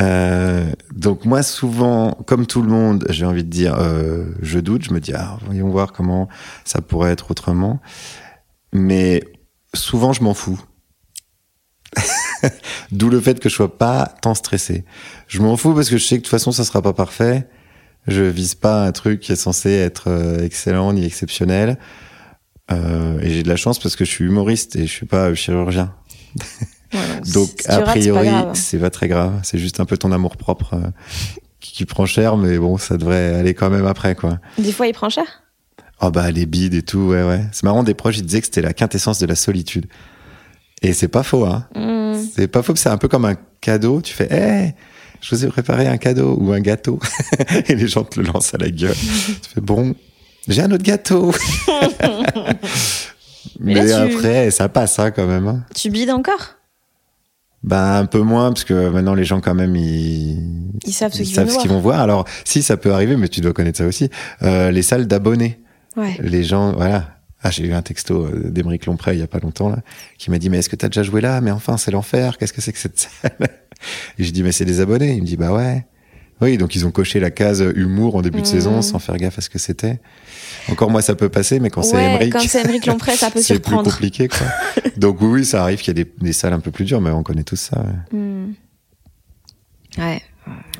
Euh, 0.00 0.72
donc 0.94 1.24
moi 1.24 1.42
souvent, 1.42 2.12
comme 2.26 2.46
tout 2.46 2.62
le 2.62 2.68
monde, 2.68 3.06
j'ai 3.10 3.24
envie 3.24 3.44
de 3.44 3.50
dire, 3.50 3.76
euh, 3.78 4.26
je 4.42 4.58
doute, 4.58 4.84
je 4.84 4.92
me 4.92 5.00
dis, 5.00 5.12
ah, 5.14 5.38
voyons 5.44 5.68
voir 5.68 5.92
comment 5.92 6.28
ça 6.64 6.80
pourrait 6.80 7.12
être 7.12 7.30
autrement. 7.30 7.80
Mais 8.72 9.22
souvent, 9.74 10.12
je 10.12 10.22
m'en 10.22 10.34
fous. 10.34 10.60
D'où 12.92 13.08
le 13.08 13.20
fait 13.20 13.38
que 13.40 13.48
je 13.48 13.54
sois 13.54 13.78
pas 13.78 14.12
tant 14.20 14.34
stressé. 14.34 14.84
Je 15.28 15.40
m'en 15.40 15.56
fous 15.56 15.74
parce 15.74 15.88
que 15.88 15.96
je 15.96 16.04
sais 16.04 16.16
que 16.16 16.20
de 16.20 16.24
toute 16.24 16.30
façon, 16.30 16.52
ça 16.52 16.64
sera 16.64 16.82
pas 16.82 16.92
parfait. 16.92 17.48
Je 18.06 18.22
vise 18.22 18.54
pas 18.54 18.84
un 18.84 18.92
truc 18.92 19.20
qui 19.20 19.32
est 19.32 19.36
censé 19.36 19.70
être 19.70 20.08
euh, 20.08 20.44
excellent 20.44 20.92
ni 20.92 21.04
exceptionnel. 21.04 21.78
Euh, 22.70 23.18
et 23.20 23.30
j'ai 23.30 23.42
de 23.42 23.48
la 23.48 23.56
chance 23.56 23.78
parce 23.78 23.96
que 23.96 24.04
je 24.04 24.10
suis 24.10 24.24
humoriste 24.24 24.76
et 24.76 24.86
je 24.86 24.92
suis 24.92 25.06
pas 25.06 25.32
chirurgien. 25.34 25.94
donc, 27.32 27.62
a 27.66 27.80
priori, 27.80 28.28
c'est 28.54 28.78
pas, 28.78 28.90
très 28.90 29.08
grave. 29.08 29.40
C'est 29.42 29.58
juste 29.58 29.80
un 29.80 29.84
peu 29.84 29.96
ton 29.96 30.12
amour 30.12 30.36
propre 30.36 30.74
euh, 30.74 30.90
qui, 31.60 31.84
prend 31.84 32.06
cher, 32.06 32.36
mais 32.36 32.58
bon, 32.58 32.78
ça 32.78 32.96
devrait 32.96 33.34
aller 33.34 33.54
quand 33.54 33.70
même 33.70 33.86
après, 33.86 34.14
quoi. 34.14 34.38
Des 34.58 34.72
fois, 34.72 34.86
il 34.86 34.92
prend 34.92 35.08
cher? 35.08 35.42
Oh 36.00 36.10
bah, 36.10 36.30
les 36.30 36.46
bides 36.46 36.74
et 36.74 36.82
tout, 36.82 36.98
ouais, 36.98 37.22
ouais. 37.22 37.44
C'est 37.52 37.62
marrant, 37.62 37.82
des 37.82 37.94
proches, 37.94 38.18
ils 38.18 38.26
disaient 38.26 38.40
que 38.40 38.46
c'était 38.46 38.62
la 38.62 38.72
quintessence 38.72 39.18
de 39.18 39.26
la 39.26 39.34
solitude. 39.34 39.86
Et 40.82 40.92
c'est 40.92 41.08
pas 41.08 41.22
faux, 41.22 41.44
hein. 41.46 41.66
Hmm. 41.74 42.20
C'est 42.36 42.48
pas 42.48 42.62
faux, 42.62 42.76
c'est 42.76 42.90
un 42.90 42.98
peu 42.98 43.08
comme 43.08 43.24
un 43.24 43.36
cadeau. 43.60 44.00
Tu 44.02 44.12
fais, 44.12 44.28
hé, 44.30 44.74
je 45.20 45.34
vous 45.34 45.44
ai 45.44 45.48
préparé 45.48 45.86
un 45.86 45.96
cadeau 45.96 46.36
ou 46.38 46.52
un 46.52 46.60
gâteau. 46.60 46.98
et 47.68 47.74
les 47.74 47.88
gens 47.88 48.04
te 48.04 48.20
le 48.20 48.26
lancent 48.26 48.54
à 48.54 48.58
la 48.58 48.70
gueule. 48.70 48.94
tu 49.42 49.50
fais, 49.54 49.60
bon, 49.60 49.94
j'ai 50.46 50.62
un 50.62 50.70
autre 50.70 50.84
gâteau. 50.84 51.32
Mais, 53.60 53.92
après, 53.92 54.50
ça 54.50 54.68
passe, 54.68 54.98
hein, 54.98 55.10
quand 55.10 55.26
même. 55.26 55.46
Hein. 55.46 55.64
Tu 55.74 55.90
bides 55.90 56.10
encore? 56.10 56.56
Bah 57.64 57.96
un 57.96 58.04
peu 58.04 58.20
moins 58.20 58.52
parce 58.52 58.64
que 58.64 58.90
maintenant 58.90 59.14
les 59.14 59.24
gens 59.24 59.40
quand 59.40 59.54
même 59.54 59.74
ils, 59.74 60.38
ils 60.86 60.92
savent 60.92 61.12
ce 61.12 61.22
qu'ils 61.22 61.70
vont, 61.70 61.80
voir. 61.80 62.00
Alors 62.00 62.26
si 62.44 62.62
ça 62.62 62.76
peut 62.76 62.92
arriver, 62.92 63.16
mais 63.16 63.28
tu 63.28 63.40
dois 63.40 63.54
connaître 63.54 63.78
ça 63.78 63.86
aussi, 63.86 64.10
euh, 64.42 64.70
les 64.70 64.82
salles 64.82 65.06
d'abonnés. 65.06 65.60
Ouais. 65.96 66.16
Les 66.20 66.44
gens, 66.44 66.72
voilà. 66.72 67.18
Ah, 67.42 67.50
j'ai 67.50 67.64
eu 67.66 67.72
un 67.72 67.82
texto 67.82 68.24
euh, 68.24 68.50
d'Emeric 68.50 68.86
Lompré 68.86 69.14
il 69.14 69.20
y 69.20 69.22
a 69.22 69.26
pas 69.26 69.38
longtemps 69.38 69.68
là, 69.68 69.78
qui 70.18 70.30
m'a 70.30 70.38
dit 70.38 70.50
mais 70.50 70.58
est-ce 70.58 70.68
que 70.68 70.76
tu 70.76 70.84
as 70.84 70.88
déjà 70.88 71.02
joué 71.02 71.20
là? 71.20 71.40
Mais 71.40 71.50
enfin 71.50 71.78
c'est 71.78 71.90
l'enfer. 71.90 72.36
Qu'est-ce 72.36 72.52
que 72.52 72.60
c'est 72.60 72.72
que 72.72 72.78
cette 72.78 72.98
salle? 72.98 73.32
Et 74.18 74.24
je 74.24 74.30
dis 74.30 74.42
mais 74.42 74.52
c'est 74.52 74.66
des 74.66 74.80
abonnés. 74.80 75.14
Il 75.14 75.22
me 75.22 75.26
dit 75.26 75.36
bah 75.36 75.52
ouais. 75.52 75.86
Oui, 76.40 76.58
donc 76.58 76.74
ils 76.74 76.86
ont 76.86 76.90
coché 76.90 77.20
la 77.20 77.30
case 77.30 77.64
humour 77.74 78.16
en 78.16 78.22
début 78.22 78.38
de 78.38 78.42
mmh. 78.42 78.46
saison 78.46 78.82
sans 78.82 78.98
faire 78.98 79.16
gaffe 79.16 79.38
à 79.38 79.40
ce 79.40 79.48
que 79.48 79.58
c'était. 79.58 80.00
Encore 80.68 80.90
moi, 80.90 81.02
ça 81.02 81.14
peut 81.14 81.28
passer, 81.28 81.60
mais 81.60 81.70
quand 81.70 81.82
c'est 81.82 81.96
Emmerich. 81.96 82.32
Quand 82.32 82.40
c'est 82.40 82.60
Emmerich 82.62 82.86
Lompré, 82.86 83.16
ça 83.16 83.30
peut 83.32 83.40
surprendre. 83.40 83.84
C'est 83.84 83.90
plus 83.90 84.08
compliqué, 84.10 84.28
quoi. 84.28 84.46
Donc 84.96 85.20
oui, 85.20 85.44
ça 85.44 85.62
arrive 85.62 85.80
qu'il 85.80 85.96
y 85.96 86.00
ait 86.00 86.06
des, 86.20 86.32
salles 86.32 86.52
un 86.52 86.60
peu 86.60 86.70
plus 86.70 86.84
dures, 86.84 87.00
mais 87.00 87.10
on 87.10 87.22
connaît 87.22 87.44
tous 87.44 87.56
ça. 87.56 87.80
Ouais. 87.80 88.18
Hmm. 88.18 88.52
ouais. 89.98 90.22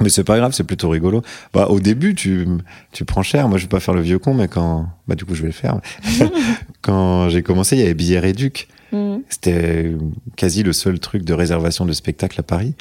Mais 0.01 0.09
c'est 0.09 0.25
pas 0.25 0.37
grave, 0.37 0.53
c'est 0.53 0.65
plutôt 0.65 0.89
rigolo. 0.89 1.23
Bah, 1.53 1.69
au 1.69 1.81
début, 1.81 2.15
tu, 2.15 2.47
tu 2.93 3.05
prends 3.05 3.23
cher. 3.23 3.49
Moi, 3.49 3.59
je 3.59 3.65
vais 3.65 3.69
pas 3.69 3.81
faire 3.81 3.95
le 3.95 4.03
vieux 4.03 4.19
con, 4.19 4.35
mais 4.35 4.49
quand, 4.49 4.89
bah, 5.09 5.15
du 5.15 5.25
coup, 5.25 5.35
je 5.35 5.43
vais 5.43 5.49
le 5.49 5.55
faire. 5.55 5.81
quand 6.83 7.29
j'ai 7.29 7.43
commencé, 7.43 7.77
il 7.77 7.81
y 7.81 7.83
avait 7.83 7.95
billets 7.95 8.19
réduc. 8.19 8.69
Mhm. 8.95 9.23
C'était 9.29 9.93
quasi 10.37 10.63
le 10.63 10.73
seul 10.73 10.99
truc 11.01 11.25
de 11.25 11.35
réservation 11.35 11.85
de 11.85 11.93
spectacle 11.93 12.39
à 12.41 12.43
Paris. 12.43 12.75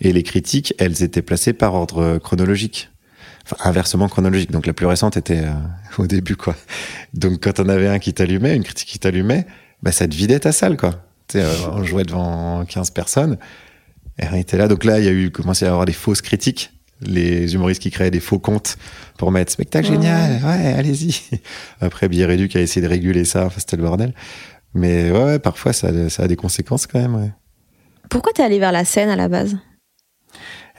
Et 0.00 0.12
les 0.12 0.22
critiques, 0.22 0.74
elles 0.78 1.02
étaient 1.02 1.22
placées 1.22 1.52
par 1.52 1.74
ordre 1.74 2.18
chronologique. 2.18 2.90
Enfin, 3.44 3.56
inversement 3.68 4.08
chronologique. 4.08 4.50
Donc 4.50 4.66
la 4.66 4.72
plus 4.72 4.86
récente 4.86 5.16
était 5.16 5.44
euh, 5.44 5.52
au 5.98 6.06
début, 6.06 6.36
quoi. 6.36 6.56
Donc 7.14 7.44
quand 7.44 7.60
on 7.60 7.68
avait 7.68 7.88
un 7.88 7.98
qui 7.98 8.12
t'allumait, 8.12 8.56
une 8.56 8.64
critique 8.64 8.88
qui 8.88 8.98
t'allumait, 8.98 9.46
bah, 9.82 9.92
ça 9.92 10.06
te 10.08 10.14
vidait 10.14 10.40
ta 10.40 10.52
salle, 10.52 10.76
quoi. 10.76 11.02
Euh, 11.36 11.54
on 11.72 11.84
jouait 11.84 12.04
devant 12.04 12.64
15 12.64 12.90
personnes. 12.90 13.38
Et 14.18 14.26
rien 14.26 14.38
était 14.38 14.56
là. 14.56 14.68
Donc 14.68 14.84
là, 14.84 14.98
il 14.98 15.04
y 15.04 15.08
a 15.08 15.12
eu 15.12 15.30
commencé 15.30 15.64
à 15.64 15.68
y 15.68 15.70
avoir 15.70 15.86
des 15.86 15.92
fausses 15.92 16.22
critiques. 16.22 16.72
Les 17.02 17.54
humoristes 17.54 17.80
qui 17.80 17.90
créaient 17.90 18.10
des 18.10 18.20
faux 18.20 18.38
comptes 18.38 18.76
pour 19.16 19.30
mettre 19.30 19.50
spectacle 19.50 19.88
génial, 19.88 20.32
ouais, 20.44 20.74
allez-y. 20.74 21.18
Après, 21.80 22.10
qui 22.10 22.22
a 22.22 22.60
essayé 22.60 22.82
de 22.82 22.90
réguler 22.90 23.24
ça, 23.24 23.46
enfin, 23.46 23.58
c'était 23.58 23.76
le 23.76 23.84
bordel. 23.84 24.12
Mais 24.74 25.10
ouais, 25.10 25.24
ouais, 25.24 25.38
parfois 25.38 25.72
ça, 25.72 25.88
a- 25.88 26.08
ça 26.08 26.24
a 26.24 26.28
des 26.28 26.36
conséquences 26.36 26.86
quand 26.86 27.00
même. 27.00 27.14
Ouais. 27.16 27.32
Pourquoi 28.08 28.32
t'es 28.32 28.42
allé 28.42 28.58
vers 28.58 28.72
la 28.72 28.84
scène 28.84 29.08
à 29.08 29.16
la 29.16 29.28
base? 29.28 29.56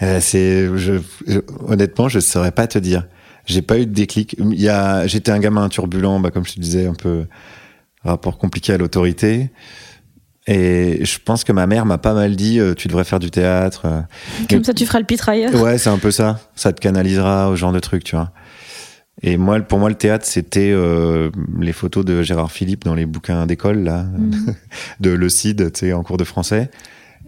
Euh, 0.01 0.19
c'est, 0.21 0.67
je, 0.77 0.93
je- 1.27 1.39
honnêtement, 1.67 2.10
je 2.10 2.19
saurais 2.19 2.51
pas 2.51 2.67
te 2.67 2.79
dire. 2.79 3.07
J'ai 3.45 3.62
pas 3.62 3.77
eu 3.79 3.86
de 3.86 3.91
déclic. 3.93 4.36
Il 4.39 4.62
y 4.62 4.69
a, 4.69 5.05
j'étais 5.07 5.31
un 5.31 5.39
gamin 5.39 5.67
turbulent, 5.69 6.19
bah, 6.19 6.31
comme 6.31 6.45
je 6.45 6.53
te 6.53 6.60
disais, 6.60 6.88
un 6.88 6.93
peu 6.93 7.25
rapport 8.03 8.38
compliqué 8.38 8.74
à 8.74 8.77
l'autorité. 8.77 9.50
Et 10.48 11.05
je 11.05 11.19
pense 11.24 11.43
que 11.43 11.51
ma 11.51 11.67
mère 11.67 11.86
m'a 11.86 12.00
pas 12.00 12.13
mal 12.13 12.36
dit, 12.36 12.60
euh, 12.60 12.74
tu 12.74 12.88
devrais 12.88 13.03
faire 13.03 13.19
du 13.19 13.29
théâtre. 13.29 13.83
euh. 13.86 14.01
Comme 14.50 14.63
ça, 14.63 14.74
tu 14.74 14.86
feras 14.86 15.00
le 15.00 15.05
pitrailleur. 15.05 15.53
Ouais, 15.62 15.77
c'est 15.77 15.89
un 15.89 16.00
peu 16.00 16.10
ça. 16.12 16.39
Ça 16.55 16.74
te 16.74 16.79
canalisera 16.81 17.50
au 17.50 17.55
genre 17.55 17.71
de 17.71 17.79
truc, 17.79 18.03
tu 18.03 18.15
vois. 18.15 18.31
Et 19.24 19.38
moi, 19.38 19.60
pour 19.60 19.77
moi, 19.80 19.89
le 19.89 19.96
théâtre, 19.96 20.25
c'était 20.25 20.72
euh, 20.72 21.30
les 21.60 21.74
photos 21.74 22.03
de 22.06 22.24
Gérard 22.24 22.51
Philippe 22.51 22.86
dans 22.86 22.96
les 22.96 23.06
bouquins 23.06 23.46
d'école, 23.46 23.84
là, 23.84 24.03
Mhm. 24.03 24.56
de 25.00 25.10
Le 25.12 25.30
Cid, 25.30 25.72
tu 25.74 25.80
sais, 25.80 25.94
en 25.94 26.03
cours 26.03 26.18
de 26.18 26.24
français. 26.24 26.72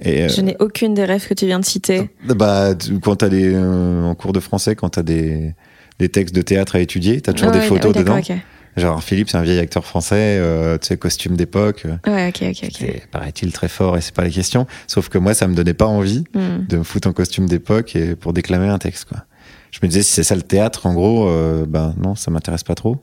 Et, 0.01 0.23
euh, 0.23 0.27
Je 0.29 0.41
n'ai 0.41 0.55
aucune 0.59 0.93
des 0.95 1.05
rêves 1.05 1.27
que 1.27 1.33
tu 1.35 1.45
viens 1.45 1.59
de 1.59 1.65
citer. 1.65 2.09
bah, 2.25 2.73
tu- 2.73 2.99
quand 2.99 3.17
t'as 3.17 3.29
des, 3.29 3.53
euh, 3.53 4.03
en 4.03 4.15
cours 4.15 4.33
de 4.33 4.39
français, 4.39 4.75
quand 4.75 4.89
t'as 4.89 5.03
des, 5.03 5.53
des 5.99 6.09
textes 6.09 6.33
de 6.33 6.41
théâtre 6.41 6.75
à 6.75 6.79
étudier, 6.79 7.21
t'as 7.21 7.33
toujours 7.33 7.51
Ouais, 7.51 7.59
des 7.59 7.65
photos 7.65 7.93
ouais, 7.93 7.99
dedans. 8.01 8.15
d'accord, 8.15 8.37
Gérard 8.75 9.03
Philippe, 9.03 9.29
c'est 9.29 9.37
un 9.37 9.43
vieil 9.43 9.59
acteur 9.59 9.85
français, 9.85 10.15
euh, 10.39 10.79
tu 10.79 10.87
sais, 10.87 10.97
costume 10.97 11.35
d'époque. 11.35 11.85
Ouais, 12.07 12.29
ok, 12.29 12.43
ok, 12.49 12.69
ok. 12.81 13.07
Paraît-il, 13.11 13.51
très 13.53 13.67
fort 13.67 13.97
et 13.97 14.01
c'est 14.01 14.15
pas 14.15 14.23
la 14.23 14.31
question. 14.31 14.65
Sauf 14.87 15.09
que 15.09 15.19
moi, 15.19 15.35
ça 15.35 15.47
me 15.47 15.53
donnait 15.53 15.75
pas 15.75 15.85
envie 15.85 16.23
Hmm. 16.33 16.65
de 16.67 16.77
me 16.77 16.83
foutre 16.83 17.07
en 17.07 17.13
costume 17.13 17.45
d'époque 17.45 17.95
et 17.95 18.15
pour 18.15 18.33
déclamer 18.33 18.67
un 18.69 18.79
texte, 18.79 19.05
quoi. 19.05 19.25
Je 19.73 19.79
me 19.81 19.87
disais, 19.87 20.03
si 20.03 20.13
c'est 20.13 20.23
ça 20.23 20.35
le 20.35 20.43
théâtre, 20.43 20.85
en 20.85 20.93
gros, 20.93 21.27
euh, 21.27 21.65
ben 21.67 21.95
non, 21.97 22.13
ça 22.13 22.29
m'intéresse 22.29 22.63
pas 22.63 22.75
trop. 22.75 23.01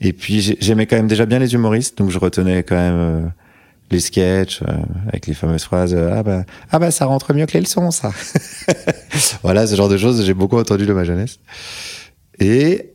Et 0.00 0.12
puis, 0.12 0.40
j'ai- 0.40 0.56
j'aimais 0.60 0.86
quand 0.86 0.94
même 0.96 1.08
déjà 1.08 1.26
bien 1.26 1.40
les 1.40 1.52
humoristes, 1.52 1.98
donc 1.98 2.10
je 2.10 2.18
retenais 2.18 2.62
quand 2.62 2.76
même 2.76 2.94
euh, 2.94 3.20
les 3.90 3.98
sketchs 3.98 4.62
euh, 4.62 4.66
avec 5.08 5.26
les 5.26 5.34
fameuses 5.34 5.64
phrases 5.64 5.94
ah 5.96 6.22
bah 6.22 6.44
ah 6.70 6.78
bah 6.78 6.92
ça 6.92 7.06
rentre 7.06 7.34
mieux 7.34 7.44
que 7.46 7.54
les 7.54 7.60
leçons, 7.62 7.90
ça. 7.90 8.12
voilà, 9.42 9.66
ce 9.66 9.74
genre 9.74 9.88
de 9.88 9.96
choses, 9.98 10.24
j'ai 10.24 10.32
beaucoup 10.32 10.58
entendu 10.58 10.86
de 10.86 10.92
ma 10.92 11.02
jeunesse. 11.02 11.40
Et 12.38 12.92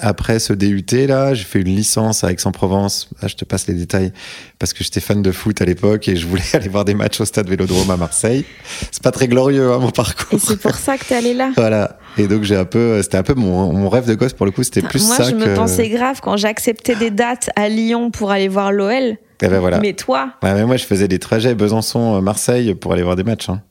après 0.00 0.38
ce 0.38 0.52
DUT 0.52 0.84
là, 1.06 1.34
j'ai 1.34 1.44
fait 1.44 1.60
une 1.60 1.68
licence 1.74 2.24
à 2.24 2.30
Aix-en-Provence. 2.32 3.08
Là, 3.22 3.28
je 3.28 3.34
te 3.36 3.44
passe 3.44 3.66
les 3.66 3.74
détails 3.74 4.12
parce 4.58 4.72
que 4.72 4.84
j'étais 4.84 5.00
fan 5.00 5.22
de 5.22 5.32
foot 5.32 5.60
à 5.62 5.64
l'époque 5.64 6.08
et 6.08 6.16
je 6.16 6.26
voulais 6.26 6.42
aller 6.54 6.68
voir 6.68 6.84
des 6.84 6.94
matchs 6.94 7.20
au 7.20 7.24
stade 7.24 7.48
Vélodrome 7.48 7.90
à 7.90 7.96
Marseille. 7.96 8.44
C'est 8.90 9.02
pas 9.02 9.10
très 9.10 9.28
glorieux 9.28 9.70
hein, 9.72 9.78
mon 9.78 9.90
parcours. 9.90 10.26
Et 10.32 10.38
c'est 10.38 10.58
pour 10.60 10.74
ça 10.74 10.96
que 10.98 11.04
t'es 11.06 11.14
allé 11.16 11.34
là 11.34 11.52
Voilà. 11.56 11.98
Et 12.18 12.26
donc 12.28 12.42
j'ai 12.44 12.56
un 12.56 12.64
peu, 12.64 13.02
c'était 13.02 13.16
un 13.18 13.22
peu 13.22 13.34
mon, 13.34 13.72
mon 13.72 13.88
rêve 13.88 14.06
de 14.06 14.14
gosse 14.14 14.32
pour 14.32 14.46
le 14.46 14.52
coup. 14.52 14.62
C'était 14.62 14.82
plus 14.82 15.06
Moi, 15.06 15.16
ça 15.16 15.24
je 15.24 15.30
que. 15.30 15.36
me 15.36 15.54
pensais 15.54 15.88
grave 15.88 16.20
quand 16.22 16.36
j'acceptais 16.36 16.94
des 16.96 17.10
dates 17.10 17.50
à 17.56 17.68
Lyon 17.68 18.10
pour 18.10 18.30
aller 18.30 18.48
voir 18.48 18.72
l'OL. 18.72 19.16
Eh 19.42 19.48
ben 19.48 19.58
voilà. 19.60 19.78
Mais 19.80 19.94
toi, 19.94 20.34
Ouais, 20.42 20.52
mais 20.54 20.66
moi 20.66 20.76
je 20.76 20.84
faisais 20.84 21.08
des 21.08 21.18
trajets 21.18 21.54
Besançon-Marseille 21.54 22.74
pour 22.74 22.92
aller 22.92 23.02
voir 23.02 23.16
des 23.16 23.24
matchs. 23.24 23.48
hein. 23.48 23.62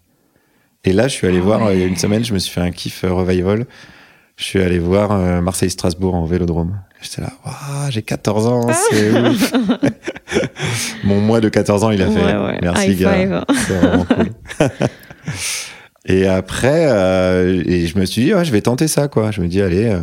Et 0.84 0.94
là 0.94 1.08
je 1.08 1.14
suis 1.14 1.28
allé 1.28 1.40
Ah 1.42 1.46
voir 1.46 1.62
ouais. 1.62 1.68
euh, 1.68 1.74
il 1.76 1.80
y 1.82 1.84
a 1.84 1.88
une 1.88 1.98
semaine, 1.98 2.24
je 2.24 2.34
me 2.34 2.40
suis 2.40 2.52
fait 2.54 2.62
un 2.62 2.72
kiff 2.72 3.04
euh, 3.04 3.14
revival. 3.14 3.66
Je 4.40 4.46
suis 4.46 4.62
allé 4.62 4.80
voir 4.80 5.12
euh, 5.12 5.42
Marseille-Strasbourg 5.42 6.16
en 6.16 6.24
vélodrome. 6.24 6.80
J'étais 7.02 7.22
là, 7.22 7.34
j'ai 7.90 8.02
14 8.02 8.48
ans, 8.48 8.68
c'est 8.90 9.12
ouf. 9.22 9.54
Mon 11.04 11.20
mois 11.20 11.42
de 11.42 11.50
14 11.50 11.84
ans, 11.84 11.92
il 11.92 12.02
a 12.02 12.10
fait. 12.10 12.38
Ouais. 12.38 12.58
Merci, 12.62 12.92
High 12.92 13.00
gars. 13.00 13.46
C'est 13.68 13.74
vraiment 13.74 14.06
cool. 14.06 14.30
et 16.06 16.26
après, 16.26 16.88
euh, 16.88 17.62
et 17.66 17.88
je 17.88 18.00
me 18.00 18.06
suis 18.06 18.24
dit, 18.24 18.34
ouais, 18.34 18.46
je 18.46 18.52
vais 18.54 18.62
tenter 18.62 18.88
ça, 18.88 19.10
quoi. 19.10 19.32
Je 19.32 19.42
me 19.42 19.48
dis, 19.48 19.62
allez, 19.62 19.88
euh, 19.88 20.00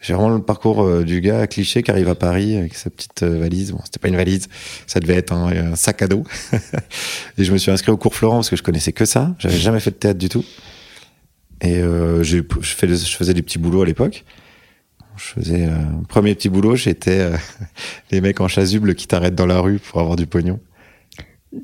j'ai 0.00 0.14
vraiment 0.14 0.28
le 0.28 0.40
parcours 0.40 1.02
du 1.02 1.20
gars 1.20 1.48
cliché 1.48 1.82
qui 1.82 1.90
arrive 1.90 2.08
à 2.08 2.14
Paris 2.14 2.56
avec 2.56 2.76
sa 2.76 2.90
petite 2.90 3.24
valise. 3.24 3.72
Bon, 3.72 3.80
c'était 3.84 3.98
pas 3.98 4.08
une 4.08 4.16
valise, 4.16 4.48
ça 4.86 5.00
devait 5.00 5.16
être 5.16 5.32
un, 5.32 5.72
un 5.72 5.74
sac 5.74 6.00
à 6.02 6.06
dos. 6.06 6.22
et 7.38 7.42
je 7.42 7.52
me 7.52 7.58
suis 7.58 7.72
inscrit 7.72 7.90
au 7.90 7.96
cours 7.96 8.14
Florent 8.14 8.36
parce 8.36 8.50
que 8.50 8.56
je 8.56 8.62
connaissais 8.62 8.92
que 8.92 9.04
ça. 9.04 9.34
J'avais 9.40 9.58
jamais 9.58 9.80
fait 9.80 9.90
de 9.90 9.96
théâtre 9.96 10.18
du 10.20 10.28
tout. 10.28 10.44
Et 11.64 11.78
euh, 11.78 12.22
je, 12.22 12.38
fais 12.62 12.86
je 12.88 13.16
faisais 13.16 13.32
des 13.32 13.42
petits 13.42 13.58
boulots 13.58 13.82
à 13.82 13.86
l'époque. 13.86 14.24
Je 15.16 15.24
faisais 15.24 15.66
euh, 15.66 15.76
premier 16.08 16.34
petit 16.34 16.48
boulot, 16.48 16.76
j'étais 16.76 17.20
euh, 17.20 17.36
les 18.10 18.20
mecs 18.20 18.40
en 18.40 18.48
chasuble 18.48 18.94
qui 18.94 19.06
t'arrêtent 19.06 19.34
dans 19.36 19.46
la 19.46 19.60
rue 19.60 19.78
pour 19.78 20.00
avoir 20.00 20.16
du 20.16 20.26
pognon. 20.26 20.60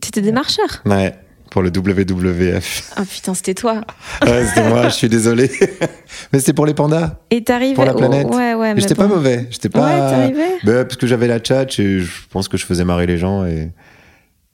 t'étais 0.01 0.23
des 0.23 0.33
marcheurs? 0.33 0.83
Ouais, 0.87 1.15
pour 1.51 1.61
le 1.61 1.71
WWF. 1.71 2.93
Ah 2.97 3.03
putain, 3.05 3.35
c'était 3.35 3.55
toi. 3.55 3.83
Ouais, 4.25 4.47
c'était 4.47 4.69
moi, 4.69 4.85
je 4.89 4.95
suis 4.95 5.09
désolé. 5.09 5.51
Mais 6.33 6.39
c'était 6.39 6.53
pour 6.53 6.65
les 6.65 6.75
pandas. 6.75 7.17
Et 7.31 7.43
t'arrivais. 7.43 7.75
Pour 7.75 7.85
la 7.85 7.95
planète. 7.95 8.29
oh, 8.31 8.37
ouais, 8.37 8.55
ouais. 8.55 8.75
Mais 8.75 8.81
j'étais 8.81 8.95
bon. 8.95 9.03
pas 9.03 9.15
mauvais. 9.15 9.49
J'étais 9.51 9.69
pas. 9.69 10.11
t'arrivais? 10.11 10.59
Bah, 10.63 10.85
parce 10.85 10.97
que 10.97 11.07
j'avais 11.07 11.27
la 11.27 11.41
tchatch 11.41 11.79
et 11.81 12.01
je 12.01 12.11
pense 12.31 12.49
que 12.49 12.57
je 12.57 12.65
faisais 12.65 12.85
marrer 12.85 13.07
les 13.07 13.19
gens 13.19 13.45
et, 13.45 13.73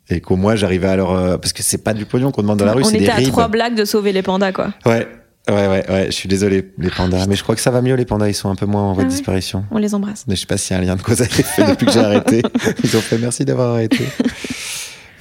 et 0.08 0.20
qu'au 0.20 0.36
moins 0.36 0.56
j'arrivais 0.56 0.88
à 0.88 0.96
leur. 0.96 1.38
Parce 1.38 1.52
que 1.52 1.62
c'est 1.62 1.84
pas 1.84 1.92
du 1.92 2.06
pognon 2.06 2.32
qu'on 2.32 2.42
demande 2.42 2.58
dans 2.58 2.64
la 2.64 2.72
rue, 2.72 2.82
On 2.82 2.88
c'est 2.88 2.96
des 2.96 3.04
était 3.04 3.12
à 3.12 3.16
ribes. 3.16 3.28
trois 3.28 3.48
blagues 3.48 3.74
de 3.76 3.84
sauver 3.84 4.12
les 4.12 4.22
pandas, 4.22 4.52
quoi. 4.52 4.72
Ouais, 4.86 5.06
ouais, 5.48 5.68
ouais, 5.68 5.90
ouais. 5.90 6.06
Je 6.06 6.12
suis 6.12 6.28
désolé, 6.28 6.72
les 6.78 6.90
pandas. 6.90 7.26
Mais 7.26 7.36
je 7.36 7.42
crois 7.42 7.54
que 7.54 7.60
ça 7.60 7.70
va 7.70 7.82
mieux, 7.82 7.94
les 7.94 8.04
pandas. 8.04 8.28
Ils 8.28 8.34
sont 8.34 8.50
un 8.50 8.54
peu 8.56 8.66
moins 8.66 8.82
en 8.82 8.92
voie 8.92 9.02
Ah 9.02 9.06
de 9.06 9.10
disparition. 9.10 9.64
On 9.70 9.78
les 9.78 9.94
embrasse. 9.94 10.24
Mais 10.26 10.34
je 10.36 10.40
sais 10.40 10.46
pas 10.46 10.56
s'il 10.56 10.76
y 10.76 10.78
a 10.78 10.82
un 10.82 10.84
lien 10.84 10.96
de 10.96 11.02
cause 11.02 11.22
à 11.22 11.24
effet 11.24 11.64
depuis 11.66 11.86
que 11.86 11.92
j'ai 11.92 12.00
arrêté. 12.00 12.42
Ils 12.84 12.96
ont 12.96 13.00
fait 13.00 13.18
merci 13.18 13.44
d'avoir 13.44 13.72
arrêté. 13.74 14.04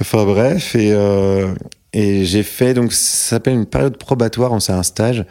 Enfin 0.02 0.26
bref, 0.26 0.76
et, 0.76 0.92
euh, 0.92 1.54
et 1.94 2.26
j'ai 2.26 2.44
fait, 2.44 2.74
donc 2.74 2.92
ça 2.92 3.30
s'appelle 3.30 3.54
une 3.54 3.66
période 3.66 3.98
probatoire, 3.98 4.52
on 4.52 4.60
c'est 4.60 4.74
un 4.74 4.84
stage. 4.84 5.26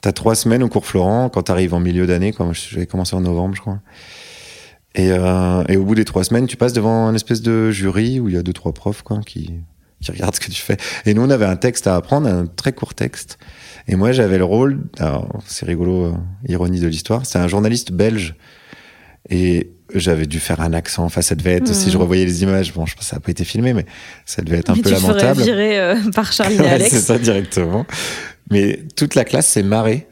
T'as 0.00 0.12
trois 0.12 0.34
semaines 0.34 0.62
au 0.62 0.68
cours 0.68 0.86
Florent, 0.86 1.28
quand 1.28 1.42
t'arrives 1.42 1.74
en 1.74 1.80
milieu 1.80 2.06
d'année, 2.06 2.32
quand 2.32 2.52
j'avais 2.52 2.86
commencé 2.86 3.14
en 3.14 3.20
novembre, 3.20 3.54
je 3.56 3.60
crois. 3.60 3.80
Et, 4.94 5.10
euh, 5.10 5.62
et 5.68 5.76
au 5.76 5.84
bout 5.84 5.94
des 5.94 6.06
trois 6.06 6.24
semaines, 6.24 6.46
tu 6.46 6.56
passes 6.56 6.72
devant 6.72 7.08
une 7.10 7.14
espèce 7.14 7.42
de 7.42 7.70
jury 7.70 8.20
où 8.20 8.28
il 8.28 8.34
y 8.34 8.38
a 8.38 8.42
deux, 8.42 8.54
trois 8.54 8.72
profs 8.72 9.02
quoi, 9.02 9.20
qui, 9.26 9.52
qui 10.00 10.10
regardent 10.12 10.34
ce 10.34 10.40
que 10.40 10.50
tu 10.50 10.60
fais. 10.62 10.76
Et 11.06 11.14
nous, 11.14 11.22
on 11.22 11.30
avait 11.30 11.46
un 11.46 11.56
texte 11.56 11.86
à 11.86 11.96
apprendre, 11.96 12.28
un 12.28 12.46
très 12.46 12.72
court 12.72 12.94
texte. 12.94 13.38
Et 13.88 13.96
moi, 13.96 14.12
j'avais 14.12 14.38
le 14.38 14.44
rôle, 14.44 14.84
alors 14.98 15.28
c'est 15.46 15.64
rigolo, 15.66 16.06
euh, 16.06 16.12
ironie 16.48 16.80
de 16.80 16.88
l'histoire, 16.88 17.24
c'est 17.24 17.38
un 17.38 17.48
journaliste 17.48 17.92
belge. 17.92 18.34
Et 19.30 19.70
j'avais 19.94 20.26
dû 20.26 20.40
faire 20.40 20.60
un 20.60 20.72
accent. 20.72 21.04
Enfin, 21.04 21.22
ça 21.22 21.34
devait 21.34 21.54
être, 21.54 21.72
si 21.74 21.90
je 21.90 21.96
revoyais 21.98 22.24
les 22.24 22.42
images, 22.42 22.72
bon, 22.74 22.86
je 22.86 22.94
pense 22.94 23.04
que 23.04 23.08
ça 23.10 23.16
n'a 23.16 23.20
pas 23.20 23.30
été 23.30 23.44
filmé, 23.44 23.72
mais 23.72 23.86
ça 24.24 24.42
devait 24.42 24.58
être 24.58 24.70
un 24.70 24.74
Mais 24.74 24.82
peu 24.82 24.90
tu 24.90 24.94
lamentable. 24.96 25.42
virer 25.42 25.78
euh, 25.78 25.96
par 26.14 26.32
Charlie 26.32 26.58
Ouais, 26.60 26.66
Alex. 26.68 26.90
c'est 26.90 27.00
ça 27.00 27.18
directement. 27.18 27.86
Mais 28.50 28.80
toute 28.96 29.14
la 29.14 29.24
classe 29.24 29.46
s'est 29.48 29.62
marrée. 29.62 30.06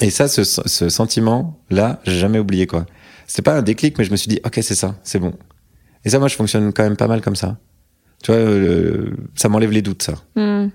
Et 0.00 0.08
ça, 0.10 0.28
ce, 0.28 0.44
ce 0.44 0.88
sentiment-là, 0.88 2.00
j'ai 2.04 2.18
jamais 2.18 2.38
oublié 2.38 2.66
quoi. 2.66 2.86
C'était 3.26 3.42
pas 3.42 3.54
un 3.56 3.62
déclic, 3.62 3.98
mais 3.98 4.04
je 4.04 4.10
me 4.10 4.16
suis 4.16 4.28
dit, 4.28 4.40
ok, 4.44 4.58
c'est 4.62 4.74
ça, 4.74 4.96
c'est 5.04 5.18
bon. 5.18 5.34
Et 6.04 6.10
ça, 6.10 6.18
moi, 6.18 6.28
je 6.28 6.34
fonctionne 6.36 6.72
quand 6.72 6.82
même 6.82 6.96
pas 6.96 7.06
mal 7.06 7.20
comme 7.20 7.36
ça. 7.36 7.58
Tu 8.22 8.32
vois, 8.32 8.40
euh, 8.40 9.10
ça 9.34 9.48
m'enlève 9.48 9.70
les 9.70 9.82
doutes, 9.82 10.02
ça. 10.02 10.14
Hmm. 10.36 10.68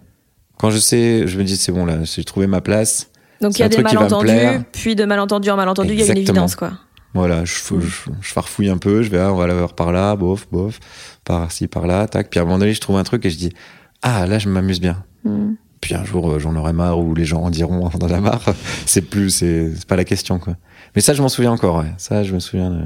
Quand 0.58 0.72
je 0.72 0.78
sais, 0.78 1.28
je 1.28 1.38
me 1.38 1.44
dis, 1.44 1.58
c'est 1.58 1.72
bon, 1.72 1.86
là, 1.86 2.04
j'ai 2.04 2.24
trouvé 2.24 2.48
ma 2.48 2.62
place. 2.62 3.10
Donc 3.42 3.58
il 3.58 3.62
y 3.62 3.64
a 3.64 3.70
des 3.70 3.84
malentendus, 3.84 4.32
puis 4.72 4.96
de 4.96 5.06
malentendu 5.06 5.50
en 5.50 5.58
malentendu, 5.58 5.94
il 5.94 6.00
y 6.00 6.04
a 6.04 6.06
une 6.12 6.18
évidence, 6.18 6.56
quoi. 6.56 6.72
Voilà, 7.14 7.46
je, 7.46 7.54
Mm. 7.74 7.82
je, 7.82 7.88
je 8.22 8.34
farfouille 8.34 8.70
un 8.70 8.78
peu, 8.78 9.02
je 9.02 9.10
vais, 9.10 9.20
ah, 9.20 9.32
on 9.32 9.38
va 9.38 9.48
la 9.48 9.54
voir 9.54 9.74
par 9.74 9.92
là, 9.94 10.16
bof, 10.18 10.48
bof, 10.52 10.80
par-ci, 11.24 11.68
par-là, 11.68 12.08
tac. 12.08 12.30
Puis 12.30 12.40
à 12.40 12.44
un 12.44 12.46
moment 12.46 12.60
donné, 12.60 12.74
je 12.74 12.82
trouve 12.82 12.98
un 12.98 13.04
truc 13.04 13.26
et 13.26 13.30
je 13.30 13.38
dis, 13.38 13.54
ah, 14.02 14.26
là, 14.28 14.38
je 14.38 14.50
m'amuse 14.50 14.82
bien. 14.82 15.04
Hmm. 15.24 15.54
Puis 15.80 15.96
un 15.96 16.04
jour, 16.04 16.30
euh, 16.30 16.40
j'en 16.40 16.56
aurai 16.58 16.74
marre 16.74 17.00
ou 17.00 17.16
les 17.16 17.24
gens 17.24 17.42
en 17.42 17.50
diront, 17.50 17.90
on 17.94 18.04
en 18.04 18.12
a 18.12 18.20
marre. 18.20 18.44
C'est 18.86 19.02
plus, 19.02 19.30
c'est 19.30 19.72
pas 19.88 19.96
la 19.96 20.04
question, 20.04 20.40
quoi. 20.40 20.58
Mais 20.96 21.02
ça, 21.02 21.14
je 21.14 21.22
m'en 21.22 21.30
souviens 21.30 21.52
encore, 21.54 21.78
ouais. 21.78 21.94
Ça, 21.98 22.24
je 22.24 22.34
me 22.34 22.40
souviens 22.40 22.70
de, 22.70 22.84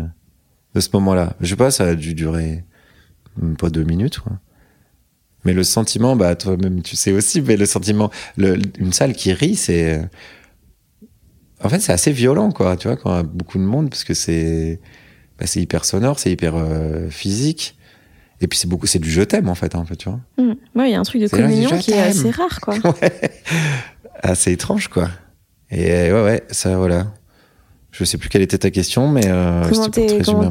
de 0.76 0.80
ce 0.80 0.90
moment-là. 0.94 1.34
Je 1.42 1.48
sais 1.48 1.56
pas, 1.56 1.72
ça 1.72 1.86
a 1.86 1.96
dû 1.96 2.14
durer 2.14 2.64
pas 3.58 3.70
deux 3.70 3.84
minutes, 3.84 4.20
quoi. 4.20 4.34
Mais 5.46 5.54
le 5.54 5.64
sentiment, 5.64 6.16
bah, 6.16 6.36
toi-même, 6.36 6.82
tu 6.82 6.96
sais 6.96 7.12
aussi, 7.12 7.42
mais 7.42 7.56
le 7.56 7.66
sentiment, 7.66 8.12
le, 8.38 8.58
une 8.78 8.92
salle 8.92 9.14
qui 9.14 9.32
rit, 9.32 9.56
c'est, 9.56 10.02
en 11.64 11.70
fait, 11.70 11.80
c'est 11.80 11.94
assez 11.94 12.12
violent, 12.12 12.52
quoi, 12.52 12.78
tu 12.78 12.88
vois, 12.88 12.98
quand 12.98 13.12
il 13.14 13.18
y 13.18 13.20
a 13.20 13.24
beaucoup 13.24 13.58
de 13.58 13.64
monde, 13.64 13.90
parce 13.90 14.04
que 14.04 14.14
c'est, 14.14 14.80
bah, 15.38 15.46
c'est 15.46 15.62
hyper 15.62 15.86
sonore, 15.86 16.20
c'est 16.20 16.32
hyper 16.32 16.56
euh, 16.56 17.10
physique. 17.10 17.76
Et 18.42 18.48
puis 18.48 18.58
c'est 18.58 18.68
beaucoup, 18.68 18.88
c'est 18.88 19.00
du 19.00 19.12
je 19.12 19.22
t'aime, 19.22 19.50
en 19.50 19.56
fait, 19.56 19.76
un 19.76 19.84
peu, 19.84 19.96
tu 19.96 20.10
vois. 20.10 20.20
Hmm. 20.38 20.54
Ouais, 20.76 20.90
il 20.90 20.92
y 20.92 20.96
a 20.96 21.00
un 21.00 21.04
truc 21.04 21.22
de 21.22 21.28
communion 21.28 21.78
qui 21.78 21.92
est 21.92 22.00
assez 22.00 22.32
rare, 22.32 22.62
quoi. 22.62 22.76
ouais. 23.02 23.32
Assez 24.22 24.54
étrange, 24.54 24.88
quoi. 24.88 25.10
Et 25.72 26.12
ouais, 26.12 26.24
ouais, 26.24 26.44
ça, 26.50 26.78
voilà. 26.78 27.08
Je 27.92 28.04
sais 28.04 28.18
plus 28.20 28.30
quelle 28.30 28.44
était 28.44 28.58
ta 28.60 28.70
question, 28.70 29.08
mais 29.10 29.24
euh, 29.28 29.64
Comment 29.70 29.90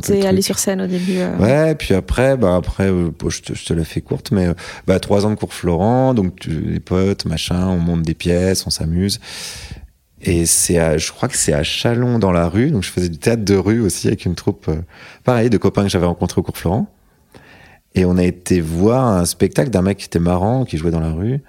t'es 0.01 0.27
allé 0.27 0.43
sur 0.43 0.59
scène 0.59 0.81
au 0.83 0.87
début 0.89 1.19
euh? 1.19 1.37
Ouais, 1.39 1.75
puis 1.77 1.95
après, 1.95 2.37
bah 2.37 2.57
après, 2.57 2.91
euh, 2.91 3.11
je 3.29 3.41
te, 3.41 3.55
je 3.55 3.65
te 3.65 3.73
la 3.73 3.85
fais 3.85 4.01
courte, 4.01 4.33
mais 4.33 4.47
euh, 4.49 4.55
bah 4.87 4.99
trois 4.99 5.25
ans 5.25 5.31
de 5.31 5.37
cours 5.37 5.55
Florent, 5.55 6.15
donc 6.15 6.41
tu- 6.41 6.51
les 6.51 6.81
potes, 6.81 7.27
machin, 7.27 7.67
on 7.69 7.79
monte 7.79 8.03
des 8.03 8.15
pièces, 8.15 8.67
on 8.67 8.71
s'amuse. 8.71 9.21
Et 10.21 10.47
c'est, 10.47 10.79
à- 10.79 10.99
je 10.99 11.13
crois 11.13 11.29
que 11.29 11.37
c'est 11.37 11.53
à 11.53 11.63
Chalon 11.63 12.19
dans 12.19 12.33
la 12.33 12.49
rue, 12.49 12.73
donc 12.73 12.83
je 12.83 12.91
faisais 12.91 13.09
du 13.09 13.19
théâtre 13.19 13.45
de 13.45 13.55
rue 13.55 13.81
aussi 13.81 14.09
avec 14.09 14.25
une 14.25 14.35
troupe, 14.35 14.69
pareil, 15.23 15.49
de 15.49 15.59
copains 15.59 15.85
que 15.85 15.89
j'avais 15.91 16.07
rencontrés 16.07 16.41
au 16.41 16.43
cours 16.43 16.59
Florent. 16.59 16.89
Et 17.95 18.05
on 18.05 18.17
a 18.19 18.25
été 18.25 18.61
voir 18.61 19.07
un 19.07 19.25
spectacle 19.25 19.71
d'un 19.71 19.83
mec 19.83 19.99
qui 19.99 20.07
était 20.07 20.19
marrant, 20.19 20.65
qui 20.65 20.77
jouait 20.77 20.91
dans 20.91 21.01
la 21.01 21.13
rue. 21.13 21.41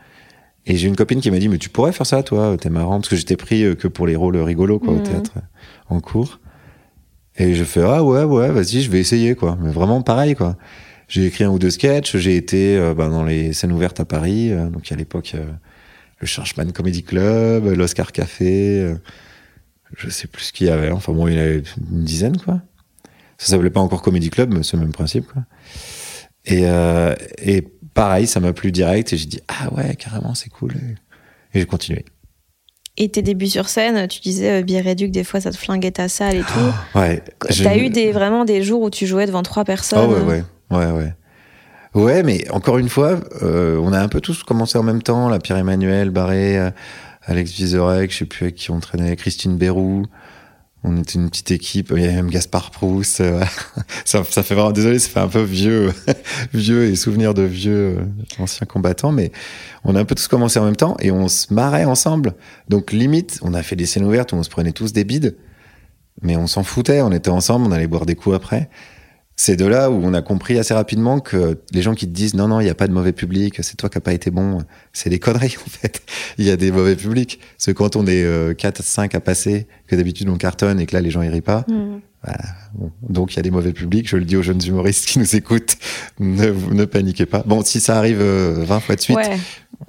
Et 0.66 0.76
j'ai 0.78 0.88
une 0.88 0.96
copine 0.96 1.20
qui 1.22 1.32
m'a 1.32 1.40
dit, 1.40 1.50
mais 1.50 1.58
tu 1.58 1.70
pourrais 1.70 1.92
faire 1.92 2.06
ça, 2.06 2.22
toi, 2.22 2.56
t'es 2.60 2.70
marrant, 2.70 3.00
parce 3.00 3.10
que 3.10 3.16
j'étais 3.16 3.38
pris 3.38 3.64
euh, 3.64 3.76
que 3.76 3.88
pour 3.88 4.06
les 4.06 4.16
rôles 4.16 4.38
rigolos, 4.38 4.80
quoi, 4.80 4.94
au 4.94 4.98
Mhm. 4.98 5.04
théâtre, 5.04 5.32
euh, 5.38 5.42
en 5.90 6.00
cours. 6.00 6.40
Et 7.38 7.56
je 7.56 7.64
fais, 7.64 7.82
ah 7.82 8.04
ouais, 8.04 8.24
ouais, 8.24 8.52
vas-y, 8.52 8.82
je 8.82 8.92
vais 8.92 9.00
essayer, 9.00 9.34
quoi. 9.36 9.58
Mais 9.62 9.72
vraiment 9.72 10.02
pareil, 10.02 10.36
quoi. 10.36 10.58
J'ai 11.08 11.26
écrit 11.26 11.44
un 11.44 11.50
ou 11.50 11.58
deux 11.58 11.72
sketchs, 11.72 12.18
j'ai 12.18 12.36
été 12.36 12.78
euh, 12.78 12.94
bah, 12.94 13.10
dans 13.10 13.24
les 13.24 13.54
scènes 13.54 13.72
ouvertes 13.72 14.00
à 14.00 14.06
Paris, 14.06 14.52
euh, 14.52 14.70
donc 14.70 14.92
à 14.92 14.96
l'époque, 14.96 15.32
euh, 15.36 15.46
le 16.20 16.28
Churchman 16.28 16.72
Comedy 16.72 17.02
Club, 17.02 17.66
l'Oscar 17.66 18.12
Café, 18.12 18.94
je 19.98 20.10
sais 20.10 20.28
plus 20.28 20.44
ce 20.44 20.54
qu'il 20.54 20.68
y 20.68 20.70
avait, 20.70 20.92
enfin 20.92 21.14
bon, 21.14 21.28
il 21.28 21.34
y 21.34 21.38
en 21.38 21.42
avait 21.42 21.64
une 21.92 22.04
dizaine, 22.04 22.38
quoi. 22.38 22.62
Ça 23.38 23.48
s'appelait 23.48 23.70
pas 23.70 23.80
encore 23.80 24.02
Comedy 24.02 24.30
Club, 24.30 24.54
mais 24.54 24.62
c'est 24.64 24.76
le 24.76 24.84
même 24.84 24.92
principe, 24.92 25.26
quoi. 25.32 25.44
Et, 26.46 26.64
euh, 26.66 27.16
et 27.42 27.64
pareil, 27.94 28.28
ça 28.28 28.40
m'a 28.40 28.54
plu 28.54 28.72
direct, 28.72 29.14
et 29.14 29.18
j'ai 29.18 29.26
dit, 29.26 29.40
ah 29.48 29.74
ouais, 29.74 29.96
carrément, 29.96 30.36
c'est 30.36 30.50
cool. 30.50 30.74
Et, 31.54 31.60
j'ai 31.60 31.66
continué. 31.66 32.06
Et 32.98 33.10
tes 33.10 33.22
débuts 33.22 33.48
sur 33.48 33.70
scène, 33.70 34.08
tu 34.08 34.20
disais 34.20 34.60
euh, 34.60 34.64
Biréduc, 34.64 35.12
des 35.12 35.24
fois 35.24 35.40
ça 35.40 35.52
te 35.52 35.58
flinguait 35.58 35.92
ta 35.92 36.10
salle 36.10 36.36
et 36.36 36.42
tout. 36.42 36.74
Ouais. 37.00 37.24
je- 37.50 37.64
T'as 37.64 37.78
eu 37.78 37.90
des, 37.90 38.12
vraiment 38.12 38.44
des 38.46 38.62
jours 38.62 38.82
où 38.82 38.90
tu 38.90 39.08
jouais 39.08 39.26
devant 39.26 39.42
trois 39.44 39.64
personnes 39.64 40.00
Ah 40.02 40.08
ouais, 40.08 40.22
ouais, 40.22 40.44
ouais, 40.72 40.92
ouais. 40.92 41.14
Ouais, 41.96 42.24
mais 42.24 42.48
encore 42.52 42.78
une 42.78 42.90
fois, 42.90 43.20
euh, 43.42 43.78
on 43.82 43.94
a 43.94 44.00
un 44.00 44.10
peu 44.10 44.22
tous 44.22 44.44
commencé 44.44 44.78
en 44.78 44.84
même 44.84 45.02
temps. 45.02 45.28
La 45.30 45.40
Pierre-Emmanuel, 45.40 46.12
Barré, 46.12 46.58
euh, 46.58 46.72
Alex 47.24 47.52
Vizorek, 47.54 48.12
je 48.12 48.18
sais 48.18 48.26
plus 48.26 48.44
avec 48.44 48.56
qui 48.56 48.70
on 48.70 48.80
traînait, 48.80 49.16
Christine 49.16 49.58
Bérou. 49.58 50.06
On 50.84 50.96
était 50.98 51.16
une 51.16 51.30
petite 51.30 51.52
équipe. 51.52 51.92
Il 51.96 52.02
y 52.02 52.06
avait 52.06 52.16
même 52.16 52.30
Gaspard 52.30 52.72
Proust. 52.72 53.20
euh, 53.22 53.44
ça, 54.06 54.24
ça 54.24 54.44
fait 54.44 54.56
vraiment, 54.56 54.72
désolé, 54.72 55.00
ça 55.00 55.10
fait 55.10 55.20
un 55.20 55.28
peu 55.28 55.42
vieux, 55.42 55.92
vieux 56.54 56.86
et 56.86 56.96
souvenir 56.96 57.34
de 57.34 57.44
vieux 57.44 57.98
euh, 57.98 58.42
anciens 58.42 58.66
combattants, 58.66 59.12
mais 59.12 59.32
on 59.84 59.96
a 59.96 60.00
un 60.00 60.06
peu 60.06 60.16
tous 60.16 60.28
commencé 60.28 60.58
en 60.60 60.66
même 60.66 60.78
temps 60.78 60.96
et 61.00 61.12
on 61.12 61.28
se 61.28 61.54
marrait 61.54 61.86
ensemble. 61.86 62.34
Donc 62.70 62.92
limite, 62.92 63.40
on 63.42 63.54
a 63.54 63.62
fait 63.62 63.76
des 63.76 63.86
scènes 63.86 64.06
ouvertes 64.06 64.32
où 64.32 64.36
on 64.36 64.44
se 64.44 64.50
prenait 64.50 64.72
tous 64.72 64.94
des 64.94 65.04
bides, 65.04 65.36
mais 66.22 66.38
on 66.38 66.48
s'en 66.48 66.64
foutait. 66.64 67.02
On 67.02 67.12
était 67.12 67.30
ensemble, 67.30 67.66
on 67.68 67.72
allait 67.72 67.88
boire 67.88 68.06
des 68.06 68.16
coups 68.16 68.36
après 68.36 68.70
c'est 69.42 69.56
de 69.56 69.66
là 69.66 69.90
où 69.90 70.02
on 70.04 70.14
a 70.14 70.22
compris 70.22 70.60
assez 70.60 70.74
rapidement 70.74 71.22
que 71.22 71.60
les 71.72 71.82
gens 71.82 71.96
qui 71.96 72.06
te 72.06 72.12
disent 72.12 72.34
non, 72.34 72.50
non, 72.50 72.60
il 72.60 72.66
n'y 72.66 72.70
a 72.70 72.76
pas 72.76 72.88
de 72.90 72.92
mauvais 72.94 73.14
public, 73.14 73.58
c'est 73.62 73.78
toi 73.78 73.88
qui 73.88 73.96
n'as 73.98 74.02
pas 74.02 74.12
été 74.12 74.32
bon, 74.32 74.58
c'est 74.92 75.10
des 75.10 75.20
conneries 75.20 75.56
en 75.66 75.70
fait. 75.70 76.02
Il 76.38 76.44
y 76.44 76.50
a 76.52 76.58
des 76.58 76.74
mauvais 76.74 76.98
publics. 76.98 77.40
Parce 77.56 77.68
que 77.68 77.72
quand 77.72 77.96
on 77.96 78.06
est 78.06 78.22
euh, 78.26 78.54
4, 78.54 78.84
5 78.84 79.16
à 79.16 79.22
passer, 79.22 79.66
que 79.88 79.96
d'habitude 79.96 80.28
on 80.28 80.36
cartonne 80.36 80.82
et 80.82 80.86
que 80.86 80.94
là 80.94 81.00
les 81.02 81.10
gens 81.10 81.22
ils 81.22 81.30
rient 81.30 81.40
pas, 81.40 81.64
Mhm. 81.70 82.02
bon, 82.74 82.92
donc 83.08 83.32
il 83.34 83.38
y 83.38 83.40
a 83.40 83.44
des 83.44 83.50
mauvais 83.52 83.72
publics. 83.72 84.10
Je 84.10 84.18
le 84.18 84.26
dis 84.26 84.36
aux 84.36 84.42
jeunes 84.42 84.62
humoristes 84.68 85.06
qui 85.08 85.20
nous 85.20 85.36
écoutent, 85.38 85.78
ne, 86.20 86.52
ne 86.74 86.84
paniquez 86.84 87.26
pas. 87.26 87.42
Bon, 87.46 87.64
si 87.64 87.80
ça 87.80 87.98
arrive 87.98 88.20
euh, 88.20 88.66
20 88.66 88.80
fois 88.82 88.96
de 88.98 89.02
suite, 89.02 89.16
Ouais. 89.16 89.38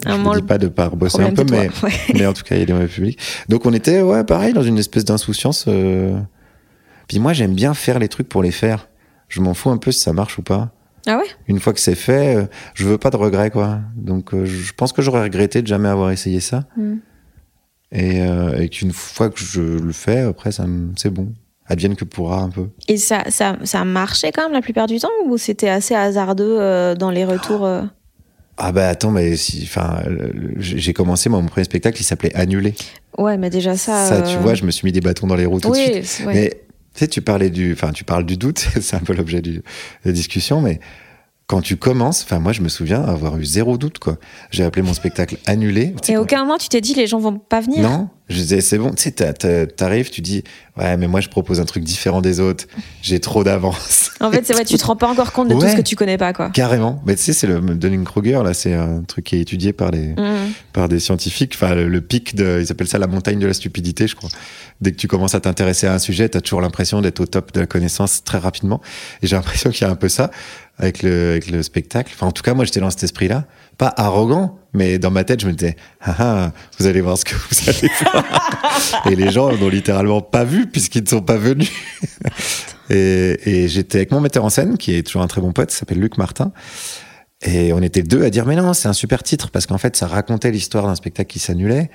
je 0.06 0.12
ne 0.12 0.34
dis 0.36 0.46
pas 0.46 0.58
de 0.58 0.68
pas 0.68 0.90
bosser 0.90 1.22
un 1.22 1.32
peu, 1.32 1.44
mais. 1.50 1.68
Ouais. 1.82 1.90
mais 2.14 2.26
en 2.26 2.32
tout 2.34 2.44
cas, 2.44 2.54
il 2.54 2.60
y 2.60 2.62
a 2.62 2.66
des 2.66 2.72
mauvais 2.72 2.86
publics. 2.86 3.18
Donc 3.48 3.66
on 3.66 3.72
était, 3.72 4.00
ouais, 4.00 4.22
pareil, 4.22 4.52
dans 4.52 4.62
une 4.62 4.78
espèce 4.78 5.04
d'insouciance. 5.04 5.64
euh. 5.66 6.16
Puis 7.08 7.18
moi, 7.18 7.32
j'aime 7.32 7.54
bien 7.54 7.74
faire 7.74 7.98
les 7.98 8.06
trucs 8.08 8.28
pour 8.28 8.44
les 8.44 8.52
faire. 8.52 8.86
Je 9.30 9.40
m'en 9.40 9.54
fous 9.54 9.70
un 9.70 9.78
peu 9.78 9.90
si 9.92 10.00
ça 10.00 10.12
marche 10.12 10.38
ou 10.38 10.42
pas. 10.42 10.70
Ah 11.06 11.16
ouais? 11.16 11.24
Une 11.48 11.58
fois 11.60 11.72
que 11.72 11.80
c'est 11.80 11.94
fait, 11.94 12.36
euh, 12.36 12.44
je 12.74 12.84
veux 12.84 12.98
pas 12.98 13.08
de 13.08 13.16
regrets, 13.16 13.50
quoi. 13.50 13.78
Donc 13.96 14.34
euh, 14.34 14.44
je 14.44 14.72
pense 14.74 14.92
que 14.92 15.00
j'aurais 15.00 15.22
regretté 15.22 15.62
de 15.62 15.66
jamais 15.66 15.88
avoir 15.88 16.10
essayé 16.10 16.40
ça. 16.40 16.64
Mhm. 16.76 17.00
Et, 17.92 18.20
euh, 18.22 18.58
et 18.60 18.68
qu'une 18.68 18.92
fois 18.92 19.30
que 19.30 19.40
je 19.40 19.62
le 19.62 19.92
fais, 19.92 20.18
après, 20.20 20.52
ça 20.52 20.66
c'est 20.96 21.10
bon. 21.10 21.32
Advienne 21.66 21.94
que 21.96 22.04
pourra 22.04 22.40
un 22.42 22.50
peu. 22.50 22.66
Et 22.88 22.96
ça, 22.96 23.24
ça, 23.30 23.56
ça 23.64 23.84
marchait 23.84 24.32
quand 24.32 24.42
même 24.42 24.52
la 24.52 24.60
plupart 24.60 24.86
du 24.88 24.98
temps 24.98 25.08
ou 25.26 25.38
c'était 25.38 25.68
assez 25.68 25.94
hasardeux 25.94 26.56
euh, 26.60 26.94
dans 26.96 27.10
les 27.10 27.24
retours 27.24 27.64
Ah 28.58 28.72
bah 28.72 28.88
attends, 28.88 29.12
mais 29.12 29.36
si, 29.36 29.60
enfin, 29.62 30.00
j'ai 30.58 30.92
commencé 30.92 31.28
moi, 31.30 31.40
mon 31.40 31.46
premier 31.48 31.64
spectacle, 31.64 32.00
il 32.00 32.04
s'appelait 32.04 32.34
Annulé. 32.34 32.74
Ouais, 33.18 33.38
mais 33.38 33.50
déjà 33.50 33.76
ça. 33.76 34.04
Ça, 34.04 34.22
tu 34.22 34.36
vois, 34.38 34.54
je 34.54 34.64
me 34.64 34.70
suis 34.72 34.84
mis 34.84 34.92
des 34.92 35.00
bâtons 35.00 35.26
dans 35.28 35.36
les 35.36 35.46
roues 35.46 35.60
tout 35.60 35.70
de 35.70 35.74
suite. 35.76 35.94
Oui, 35.94 36.00
c'est- 36.04 36.24
ouais. 36.26 36.34
Mais 36.34 36.62
sais, 37.00 37.08
tu 37.08 37.22
parlais 37.22 37.50
du, 37.50 37.72
enfin, 37.72 37.92
tu 37.92 38.04
parles 38.04 38.24
du 38.24 38.36
doute, 38.36 38.58
c'est 38.80 38.96
un 38.96 39.00
peu 39.00 39.12
l'objet 39.12 39.42
de 39.42 39.62
la 40.04 40.12
discussion, 40.12 40.60
mais 40.60 40.80
quand 41.50 41.60
tu 41.62 41.76
commences, 41.76 42.22
enfin, 42.22 42.38
moi, 42.38 42.52
je 42.52 42.60
me 42.60 42.68
souviens 42.68 43.02
avoir 43.02 43.36
eu 43.36 43.44
zéro 43.44 43.76
doute, 43.76 43.98
quoi. 43.98 44.18
J'ai 44.52 44.62
appelé 44.62 44.82
mon 44.82 44.94
spectacle 44.94 45.36
annulé. 45.46 45.96
Tu 46.00 46.12
Et 46.12 46.16
aucun 46.16 46.44
moment 46.44 46.58
tu 46.58 46.68
t'es 46.68 46.80
dit 46.80 46.94
les 46.94 47.08
gens 47.08 47.18
vont 47.18 47.38
pas 47.40 47.60
venir 47.60 47.80
Non, 47.82 48.08
je 48.28 48.36
disais, 48.36 48.60
c'est 48.60 48.78
bon, 48.78 48.90
tu 48.92 49.02
sais, 49.02 49.10
t'arrives, 49.66 50.10
tu 50.10 50.20
dis, 50.20 50.44
ouais, 50.78 50.96
mais 50.96 51.08
moi, 51.08 51.20
je 51.20 51.28
propose 51.28 51.58
un 51.58 51.64
truc 51.64 51.82
différent 51.82 52.20
des 52.20 52.38
autres, 52.38 52.66
j'ai 53.02 53.18
trop 53.18 53.42
d'avance. 53.42 54.12
En 54.20 54.30
fait, 54.30 54.46
c'est 54.46 54.52
vrai, 54.52 54.64
tu 54.64 54.76
te 54.76 54.84
rends 54.84 54.94
pas 54.94 55.08
encore 55.08 55.32
compte 55.32 55.48
de 55.48 55.54
tout 55.54 55.66
ce 55.66 55.74
que 55.74 55.80
tu 55.82 55.96
connais 55.96 56.18
pas, 56.18 56.32
quoi. 56.32 56.50
Carrément. 56.50 57.02
Mais 57.04 57.16
tu 57.16 57.22
sais, 57.22 57.32
c'est 57.32 57.48
le 57.48 57.58
Dunning-Kruger, 57.60 58.42
là, 58.44 58.54
c'est 58.54 58.74
un 58.74 59.02
truc 59.02 59.24
qui 59.24 59.34
est 59.34 59.40
étudié 59.40 59.72
par 59.72 59.90
les, 59.90 60.08
Mhm. 60.10 60.52
par 60.72 60.88
des 60.88 61.00
scientifiques. 61.00 61.54
Enfin, 61.56 61.74
le, 61.74 61.88
le 61.88 62.00
pic 62.00 62.36
de, 62.36 62.60
ils 62.64 62.70
appellent 62.70 62.86
ça 62.86 62.98
la 62.98 63.08
montagne 63.08 63.40
de 63.40 63.46
la 63.48 63.54
stupidité, 63.54 64.06
je 64.06 64.14
crois. 64.14 64.30
Dès 64.80 64.92
que 64.92 64.96
tu 64.96 65.08
commences 65.08 65.34
à 65.34 65.40
t'intéresser 65.40 65.88
à 65.88 65.94
un 65.94 65.98
sujet, 65.98 66.28
t'as 66.28 66.40
toujours 66.40 66.60
l'impression 66.60 67.00
d'être 67.00 67.18
au 67.18 67.26
top 67.26 67.52
de 67.52 67.58
la 67.60 67.66
connaissance 67.66 68.22
très 68.22 68.38
rapidement. 68.38 68.80
Et 69.22 69.26
j'ai 69.26 69.34
l'impression 69.34 69.70
qu'il 69.70 69.84
y 69.84 69.90
a 69.90 69.92
un 69.92 69.96
peu 69.96 70.08
ça 70.08 70.30
avec 70.80 71.02
le, 71.02 71.30
avec 71.30 71.50
le 71.50 71.62
spectacle. 71.62 72.12
Enfin, 72.14 72.26
en 72.26 72.32
tout 72.32 72.42
cas, 72.42 72.54
moi, 72.54 72.64
j'étais 72.64 72.80
dans 72.80 72.90
cet 72.90 73.04
esprit-là. 73.04 73.44
Pas 73.78 73.92
arrogant, 73.96 74.58
mais 74.72 74.98
dans 74.98 75.10
ma 75.10 75.24
tête, 75.24 75.40
je 75.40 75.46
me 75.46 75.52
disais, 75.52 75.76
ah, 76.00 76.14
ah, 76.18 76.52
vous 76.78 76.86
allez 76.86 77.00
voir 77.00 77.16
ce 77.18 77.24
que 77.24 77.34
vous 77.34 77.70
allez 77.70 77.92
voir. 78.02 78.24
et 79.10 79.14
les 79.14 79.30
gens 79.30 79.56
n'ont 79.56 79.68
littéralement 79.68 80.20
pas 80.22 80.44
vu 80.44 80.66
puisqu'ils 80.66 81.04
ne 81.04 81.08
sont 81.08 81.22
pas 81.22 81.36
venus. 81.36 81.70
et 82.90 83.38
et 83.44 83.68
j'étais 83.68 83.98
avec 83.98 84.10
mon 84.10 84.20
metteur 84.20 84.44
en 84.44 84.50
scène, 84.50 84.76
qui 84.78 84.94
est 84.94 85.02
toujours 85.02 85.22
un 85.22 85.28
très 85.28 85.40
bon 85.40 85.52
pote, 85.52 85.70
s'appelle 85.70 86.00
Luc 86.00 86.18
Martin. 86.18 86.52
Et 87.42 87.72
on 87.72 87.80
était 87.80 88.02
deux 88.02 88.22
à 88.24 88.30
dire, 88.30 88.46
mais 88.46 88.56
non, 88.56 88.74
c'est 88.74 88.88
un 88.88 88.92
super 88.92 89.22
titre, 89.22 89.50
parce 89.50 89.66
qu'en 89.66 89.78
fait, 89.78 89.96
ça 89.96 90.06
racontait 90.06 90.50
l'histoire 90.50 90.86
d'un 90.86 90.94
spectacle 90.94 91.30
qui 91.30 91.38
s'annulait. 91.38 91.90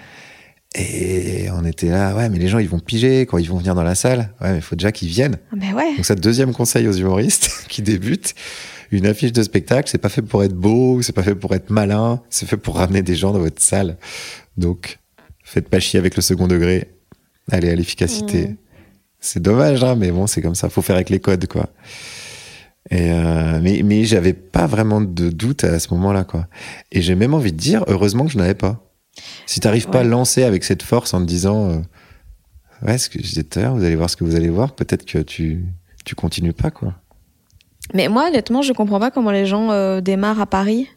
Et 0.77 1.47
on 1.51 1.63
était 1.63 1.89
là, 1.89 2.15
ouais, 2.15 2.29
mais 2.29 2.37
les 2.37 2.47
gens, 2.47 2.59
ils 2.59 2.67
vont 2.67 2.79
piger 2.79 3.21
quand 3.21 3.37
ils 3.37 3.49
vont 3.49 3.57
venir 3.57 3.75
dans 3.75 3.83
la 3.83 3.95
salle. 3.95 4.33
Ouais, 4.41 4.51
mais 4.51 4.57
il 4.57 4.61
faut 4.61 4.75
déjà 4.75 4.91
qu'ils 4.91 5.07
viennent. 5.07 5.37
Ah, 5.51 5.55
Mais 5.57 5.73
ouais. 5.73 5.95
Donc, 5.95 6.05
ça, 6.05 6.15
deuxième 6.15 6.53
conseil 6.53 6.87
aux 6.87 6.93
humoristes 6.93 7.65
qui 7.69 7.81
débutent. 7.81 8.35
Une 8.95 9.05
affiche 9.07 9.33
de 9.33 9.43
spectacle, 9.43 9.89
c'est 9.89 9.97
pas 9.97 10.07
fait 10.07 10.21
pour 10.21 10.41
être 10.41 10.53
beau, 10.53 11.01
c'est 11.01 11.11
pas 11.11 11.21
fait 11.21 11.35
pour 11.35 11.53
être 11.53 11.69
malin, 11.69 12.21
c'est 12.29 12.45
fait 12.47 12.55
pour 12.55 12.77
ramener 12.77 13.01
des 13.01 13.15
gens 13.15 13.33
dans 13.33 13.39
votre 13.39 13.61
salle. 13.61 13.97
Donc, 14.55 14.99
faites 15.43 15.67
pas 15.67 15.81
chier 15.81 15.99
avec 15.99 16.15
le 16.15 16.21
second 16.21 16.47
degré. 16.47 16.91
Allez 17.51 17.69
à 17.69 17.75
l'efficacité. 17.75 18.47
Mmh. 18.47 18.57
C'est 19.19 19.41
dommage, 19.41 19.83
hein, 19.83 19.95
mais 19.95 20.11
bon, 20.11 20.27
c'est 20.27 20.41
comme 20.41 20.55
ça. 20.55 20.69
Faut 20.69 20.81
faire 20.81 20.95
avec 20.95 21.09
les 21.09 21.19
codes, 21.19 21.45
quoi. 21.47 21.67
Et 22.89 23.11
euh, 23.11 23.59
mais 23.61 23.81
mais 23.83 24.05
j'avais 24.05 24.31
pas 24.33 24.65
vraiment 24.65 25.01
de 25.01 25.29
doute 25.29 25.65
à 25.65 25.77
ce 25.79 25.93
moment-là, 25.95 26.23
quoi. 26.23 26.47
Et 26.93 27.01
j'ai 27.01 27.15
même 27.15 27.33
envie 27.33 27.51
de 27.51 27.57
dire, 27.57 27.83
heureusement 27.87 28.25
que 28.25 28.31
je 28.31 28.37
n'avais 28.37 28.53
pas. 28.55 28.81
Si 29.45 29.59
t'arrives 29.59 29.89
pas 29.89 29.99
à 29.99 30.03
Ouais. 30.03 30.07
lancer 30.09 30.43
avec 30.43 30.63
cette 30.63 30.83
force 30.83 31.13
en 31.13 31.19
te 31.19 31.25
disant, 31.25 31.69
euh, 31.69 31.79
ouais, 32.87 32.97
ce 32.97 33.09
que 33.09 33.19
je 33.19 33.23
disais 33.27 33.43
tout 33.43 33.59
à 33.59 33.63
l'heure, 33.63 33.75
vous 33.75 33.83
allez 33.83 33.95
voir 33.97 34.09
ce 34.09 34.15
que 34.15 34.23
vous 34.23 34.35
allez 34.35 34.49
voir, 34.49 34.73
peut-être 34.73 35.03
que 35.05 35.17
tu 35.19 35.65
tu 36.05 36.15
continues 36.15 36.53
pas, 36.53 36.71
quoi. 36.71 36.93
Mais 37.93 38.07
moi, 38.07 38.27
honnêtement, 38.27 38.61
je 38.61 38.73
comprends 38.73 38.99
pas 38.99 39.11
comment 39.11 39.31
les 39.31 39.45
gens 39.45 39.71
euh, 39.71 40.01
démarrent 40.01 40.41
à 40.41 40.45
Paris. 40.45 40.89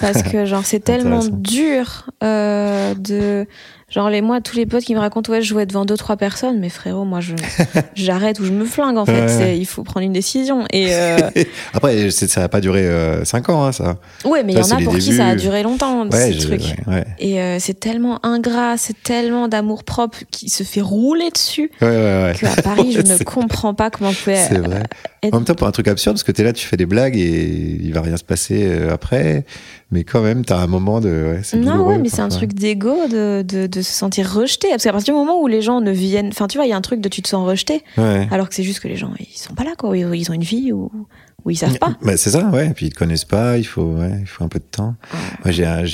Parce 0.00 0.22
que, 0.30 0.44
genre, 0.44 0.64
c'est 0.64 0.80
tellement 0.80 1.24
dur 1.24 2.10
euh, 2.22 2.94
de. 2.94 3.46
Genre, 3.92 4.08
les, 4.10 4.22
moi, 4.22 4.40
tous 4.40 4.56
les 4.56 4.64
potes 4.66 4.84
qui 4.84 4.94
me 4.94 5.00
racontent, 5.00 5.30
ouais, 5.30 5.42
je 5.42 5.48
jouais 5.48 5.66
devant 5.66 5.84
deux, 5.84 5.96
trois 5.98 6.16
personnes, 6.16 6.58
mais 6.58 6.70
frérot, 6.70 7.04
moi, 7.04 7.20
je 7.20 7.34
j'arrête 7.94 8.40
ou 8.40 8.44
je 8.44 8.50
me 8.52 8.64
flingue, 8.64 8.96
en 8.96 9.04
fait. 9.04 9.26
Ouais. 9.26 9.58
Il 9.58 9.66
faut 9.66 9.82
prendre 9.82 10.04
une 10.06 10.12
décision. 10.14 10.64
Et. 10.72 10.86
euh, 10.94 11.18
Après, 11.74 12.10
ça 12.10 12.40
va 12.40 12.48
pas 12.48 12.60
durer 12.60 12.88
5 13.24 13.48
ans, 13.50 13.64
hein, 13.64 13.72
ça. 13.72 13.96
Ouais, 14.24 14.42
mais 14.44 14.54
il 14.54 14.58
y 14.58 14.62
en 14.62 14.70
a 14.76 14.80
pour 14.82 14.94
qui 14.96 15.12
ça 15.14 15.26
a 15.28 15.36
duré 15.36 15.62
longtemps, 15.62 16.08
Ouais, 16.08 16.32
ce 16.32 16.38
je- 16.40 16.46
truc. 16.46 16.62
ouais. 16.86 17.04
Et 17.18 17.40
euh, 17.40 17.58
c'est 17.60 17.78
tellement 17.78 18.18
ingrat, 18.24 18.76
c'est 18.78 19.00
tellement 19.02 19.46
d'amour 19.48 19.84
propre 19.84 20.18
qui 20.30 20.48
se 20.48 20.62
fait 20.62 20.80
rouler 20.80 21.30
dessus 21.30 21.70
Ouais, 21.82 21.88
ouais, 21.88 21.94
ouais. 21.94 22.34
qu'à 22.38 22.62
Paris, 22.62 22.92
je 22.96 23.00
ne 23.02 23.22
comprends 23.24 23.74
pas 23.74 23.90
comment 23.90 24.10
vous 24.10 24.16
pouvez. 24.24 24.36
C'est 24.36 24.58
vrai. 24.58 24.82
être- 25.22 25.34
En 25.34 25.38
même 25.38 25.44
temps, 25.44 25.54
pour 25.54 25.66
un 25.66 25.70
truc 25.72 25.88
absurde, 25.88 26.16
parce 26.16 26.24
que 26.24 26.32
t'es 26.32 26.44
là, 26.44 26.52
tu 26.52 26.66
fais 26.66 26.76
des 26.76 26.86
blagues 26.86 27.16
et 27.16 27.78
il 27.80 27.92
va 27.92 28.00
rien 28.00 28.16
se 28.16 28.24
passer 28.24 28.64
euh, 28.66 28.92
après. 28.92 29.44
Mais 29.90 30.04
quand 30.04 30.22
même, 30.22 30.42
t'as 30.42 30.56
un 30.56 30.66
moment 30.66 31.00
de. 31.02 31.36
Non, 31.54 31.86
ouais, 31.86 31.98
mais 31.98 32.08
c'est 32.08 32.22
un 32.22 32.30
truc 32.30 32.54
d'ego 32.54 32.96
de, 33.10 33.44
de, 33.46 33.66
de 33.66 33.81
se 33.82 33.92
sentir 33.92 34.32
rejeté. 34.32 34.68
Parce 34.70 34.84
qu'à 34.84 34.92
partir 34.92 35.14
du 35.14 35.18
moment 35.20 35.40
où 35.40 35.46
les 35.46 35.62
gens 35.62 35.80
ne 35.80 35.90
viennent. 35.90 36.28
Enfin, 36.28 36.48
tu 36.48 36.58
vois, 36.58 36.66
il 36.66 36.70
y 36.70 36.72
a 36.72 36.76
un 36.76 36.80
truc 36.82 37.00
de 37.00 37.08
tu 37.08 37.22
te 37.22 37.28
sens 37.28 37.46
rejeté, 37.46 37.82
Ouais. 37.96 38.26
alors 38.30 38.48
que 38.48 38.54
c'est 38.54 38.62
juste 38.62 38.80
que 38.80 38.88
les 38.88 38.96
gens, 38.96 39.12
ils 39.18 39.38
sont 39.38 39.54
pas 39.54 39.64
là, 39.64 39.72
quoi. 39.76 39.96
Ils 39.96 40.30
ont 40.30 40.34
une 40.34 40.42
vie 40.42 40.72
où 40.72 40.90
ils 41.50 41.56
savent 41.56 41.78
pas. 41.78 41.96
Bah, 42.02 42.16
c'est 42.16 42.30
ça, 42.30 42.48
ouais. 42.50 42.68
Et 42.68 42.70
puis 42.74 42.86
ils 42.86 42.92
te 42.92 42.98
connaissent 42.98 43.24
pas, 43.24 43.58
il 43.58 43.64
faut, 43.64 43.82
ouais, 43.96 44.18
il 44.20 44.26
faut 44.26 44.44
un 44.44 44.48
peu 44.48 44.60
de 44.60 44.64
temps. 44.64 44.94
Moi, 45.44 45.50
j'ai 45.52 45.64
un, 45.66 45.84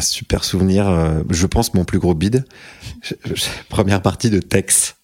super 0.00 0.42
souvenir. 0.44 0.88
euh, 0.88 1.22
je 1.30 1.46
pense 1.46 1.74
mon 1.74 1.84
plus 1.84 1.98
gros 1.98 2.14
bide. 2.14 2.44
Première 3.68 4.00
partie 4.02 4.30
de 4.30 4.40
Tex. 4.40 4.96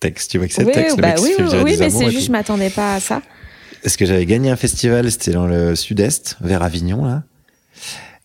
Tex, 0.00 0.28
tu 0.28 0.38
vois 0.38 0.46
que 0.48 0.54
c'est 0.54 0.64
Oui, 0.64 0.72
Tex, 0.72 0.96
bah 0.96 1.14
oui, 1.20 1.34
oui, 1.38 1.44
oui, 1.64 1.76
mais 1.78 1.90
c'est 1.90 2.10
juste, 2.10 2.26
je 2.28 2.32
m'attendais 2.32 2.70
pas 2.70 2.94
à 2.94 3.00
ça. 3.00 3.20
Parce 3.82 3.96
que 3.96 4.06
j'avais 4.06 4.24
gagné 4.26 4.50
un 4.50 4.56
festival, 4.56 5.10
c'était 5.10 5.32
dans 5.32 5.46
le 5.46 5.76
sud-est, 5.76 6.36
vers 6.40 6.62
Avignon, 6.62 7.04
là. 7.04 7.22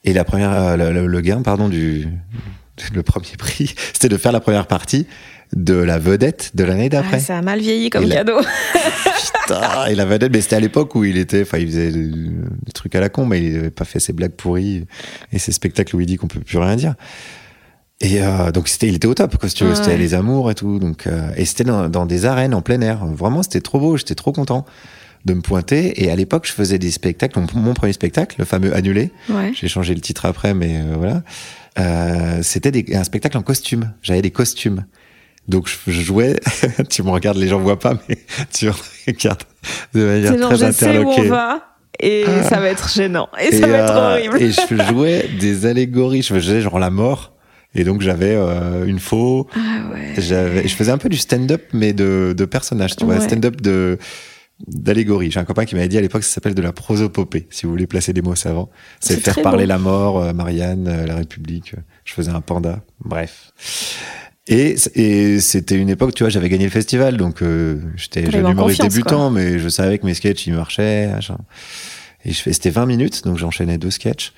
Et 0.06 0.14
la 0.14 0.24
première, 0.24 0.52
euh, 0.54 0.78
le, 1.08 1.22
gain, 1.22 1.42
pardon, 1.42 1.68
du, 1.68 2.08
le 2.94 3.04
premier 3.04 3.36
prix, 3.38 3.74
c'était 3.94 4.10
de 4.10 4.18
faire 4.18 4.32
la 4.32 4.40
première 4.40 4.68
partie 4.68 5.08
de 5.56 5.74
la 5.76 6.00
vedette 6.00 6.52
de 6.56 6.64
l'année 6.64 6.90
d'après. 6.90 7.18
Ah, 7.18 7.20
ça 7.20 7.38
a 7.38 7.42
mal 7.42 7.60
vieilli 7.60 7.90
comme 7.90 8.06
a- 8.06 8.16
cadeau. 8.16 8.40
Putain, 9.44 9.86
et 9.88 9.96
la 9.96 10.06
vedette, 10.06 10.32
mais 10.32 10.42
c'était 10.42 10.56
à 10.56 10.60
l'époque 10.60 10.96
où 10.96 11.04
il 11.04 11.18
était, 11.18 11.42
enfin, 11.42 11.58
il 11.58 11.68
faisait 11.68 11.92
des, 11.92 12.72
trucs 12.74 12.96
à 12.96 13.00
la 13.00 13.10
con, 13.10 13.26
mais 13.26 13.44
il 13.44 13.56
avait 13.58 13.70
pas 13.72 13.86
fait 13.86 14.00
ses 14.00 14.14
blagues 14.14 14.32
pourries 14.32 14.86
et 15.32 15.40
ses 15.40 15.52
spectacles 15.52 15.96
où 15.96 16.02
il 16.02 16.06
dit 16.08 16.18
qu'on 16.18 16.28
peut 16.28 16.40
plus 16.40 16.58
rien 16.58 16.76
dire. 16.76 16.96
Et 18.02 18.22
euh, 18.22 18.52
donc 18.52 18.68
c'était, 18.68 18.88
il 18.88 18.96
était 18.96 19.08
au 19.08 19.14
top, 19.14 19.38
quoi, 19.38 19.48
si 19.50 19.56
tu 19.56 19.64
veux, 19.64 19.70
Ouais. 19.72 19.76
c'était 19.76 19.98
les 19.98 20.14
amours 20.14 20.52
et 20.52 20.56
tout. 20.56 20.80
Donc 20.80 21.08
euh, 21.08 21.30
et 21.38 21.46
c'était 21.46 21.64
dans, 21.64 21.90
dans 21.90 22.06
des 22.06 22.26
arènes 22.26 22.54
en 22.54 22.62
plein 22.62 22.82
air. 22.82 23.06
Vraiment, 23.06 23.42
c'était 23.42 23.62
trop 23.62 23.80
beau. 23.80 23.98
J'étais 23.98 24.16
trop 24.16 24.32
content 24.34 24.66
de 25.26 25.34
me 25.34 25.42
pointer. 25.42 26.04
Et 26.04 26.12
à 26.12 26.16
l'époque, 26.16 26.46
je 26.48 26.52
faisais 26.54 26.78
des 26.80 26.92
spectacles. 26.92 27.40
Mon, 27.40 27.48
mon 27.60 27.74
premier 27.74 27.94
spectacle, 27.94 28.36
le 28.40 28.46
fameux 28.46 28.76
annulé. 28.76 29.12
Ouais. 29.30 29.52
J'ai 29.54 29.68
changé 29.68 29.94
le 29.96 30.02
titre 30.02 30.26
après, 30.26 30.54
mais 30.54 30.78
euh, 30.78 30.96
voilà. 30.98 31.24
Euh, 31.80 32.40
c'était 32.44 32.96
un 32.96 33.04
spectacle 33.04 33.38
en 33.38 33.42
costume. 33.42 33.92
J'avais 34.02 34.22
des 34.22 34.32
costumes. 34.32 34.86
Donc 35.48 35.68
je, 35.68 35.92
je 35.92 36.02
jouais. 36.02 36.40
tu 36.90 37.04
me 37.04 37.10
regardes, 37.10 37.38
les 37.38 37.48
gens 37.48 37.60
voient 37.60 37.80
pas, 37.80 37.96
mais 38.08 38.18
tu 38.54 38.68
me 38.68 38.72
regardes 39.08 39.44
de 39.94 40.06
manière 40.06 40.38
très 40.40 40.56
je 40.56 40.72
sais 40.72 40.98
où 40.98 41.08
on 41.08 41.12
interloquée. 41.12 41.28
va 41.30 41.72
et 42.00 42.26
Ah. 42.28 42.44
ça 42.44 42.60
va 42.60 42.68
être 42.70 42.92
gênant. 42.94 43.30
Et, 43.42 43.56
Et, 43.56 43.60
ça 43.62 43.68
va 43.68 43.78
être 43.78 43.92
euh, 43.94 44.12
horrible. 44.14 44.42
et 44.42 44.52
je 44.52 44.84
jouais 44.90 45.30
des 45.40 45.66
allégories. 45.66 46.22
Je 46.24 46.34
faisais 46.34 46.62
genre 46.62 46.80
la 46.80 46.90
mort. 46.90 47.34
Et 47.74 47.84
donc 47.84 48.02
j'avais 48.02 48.36
euh, 48.36 48.86
une 48.86 49.00
faux. 49.00 49.48
Ah 49.54 49.60
ouais. 49.94 50.14
J'avais, 50.18 50.68
je 50.68 50.76
faisais 50.76 50.92
un 50.92 50.98
peu 50.98 51.10
du 51.10 51.18
stand-up, 51.18 51.62
mais 51.74 51.94
de, 51.94 52.34
de 52.36 52.46
personnages, 52.46 52.96
tu 52.96 53.06
vois, 53.06 53.16
Ouais. 53.16 53.22
stand-up 53.22 53.60
de 53.62 53.98
d'allégorie. 54.68 55.32
J'ai 55.32 55.40
un 55.40 55.46
copain 55.46 55.66
qui 55.66 55.76
m'avait 55.76 55.88
dit 55.88 55.98
à 55.98 56.02
l'époque, 56.02 56.24
ça 56.24 56.34
s'appelle 56.34 56.56
de 56.56 56.62
la 56.62 56.72
prosopopée, 56.72 57.48
si 57.50 57.66
vous 57.66 57.72
voulez 57.72 57.88
placer 57.88 58.14
des 58.14 58.22
mots 58.22 58.36
savants. 58.36 58.70
C'est 59.00 59.20
faire 59.20 59.42
parler 59.42 59.66
la 59.66 59.78
mort, 59.78 60.22
euh, 60.22 60.34
Marianne, 60.34 60.88
euh, 60.88 61.06
la 61.06 61.16
République. 61.16 61.76
Je 62.06 62.14
faisais 62.14 62.32
un 62.32 62.42
panda, 62.42 62.82
bref. 63.04 63.52
Et, 64.48 64.76
et 64.94 65.40
c'était 65.40 65.76
une 65.76 65.90
époque, 65.90 66.14
tu 66.14 66.24
vois, 66.24 66.30
j'avais 66.30 66.50
gagné 66.50 66.66
le 66.66 66.70
festival, 66.72 67.18
donc 67.18 67.42
euh, 67.42 67.80
j'étais 67.96 68.30
jeune 68.30 68.48
humoriste 68.48 68.82
débutant, 68.82 69.32
mais 69.32 69.58
je 69.58 69.70
savais 69.70 69.98
que 69.98 70.06
mes 70.06 70.14
sketchs, 70.14 70.46
ils 70.48 70.54
marchaient. 70.54 71.08
machin. 71.08 71.38
Et 72.24 72.32
je 72.32 72.42
fais, 72.42 72.54
c'était 72.54 72.70
20 72.70 72.86
minutes, 72.86 73.24
donc 73.24 73.38
j'enchaînais 73.38 73.78
deux 73.78 73.92
sketchs. 73.92 74.34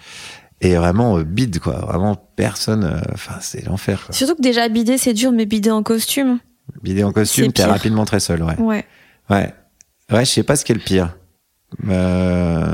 Et 0.62 0.76
vraiment, 0.76 1.18
euh, 1.20 1.24
bide, 1.24 1.60
quoi. 1.60 1.74
Vraiment, 1.74 2.16
personne, 2.36 2.84
euh, 2.86 3.00
enfin, 3.14 3.36
c'est 3.42 3.66
l'enfer. 3.66 4.08
Surtout 4.12 4.36
que 4.36 4.42
déjà 4.42 4.68
bider 4.70 4.98
c'est 4.98 5.14
dur, 5.14 5.32
mais 5.32 5.46
bider 5.46 5.72
en 5.72 5.84
costume. 5.84 6.40
Bidé 6.82 7.04
en 7.04 7.12
costume, 7.12 7.52
t'es 7.52 7.64
rapidement 7.64 8.06
très 8.06 8.20
seul, 8.20 8.44
ouais. 8.44 8.60
Ouais. 8.60 8.86
Ouais. 9.30 9.54
Ouais, 10.12 10.24
je 10.26 10.32
sais 10.32 10.44
pas 10.44 10.56
ce 10.56 10.64
qui 10.66 10.72
est 10.72 10.76
le 10.76 10.82
pire. 10.82 11.18
Euh, 11.90 12.66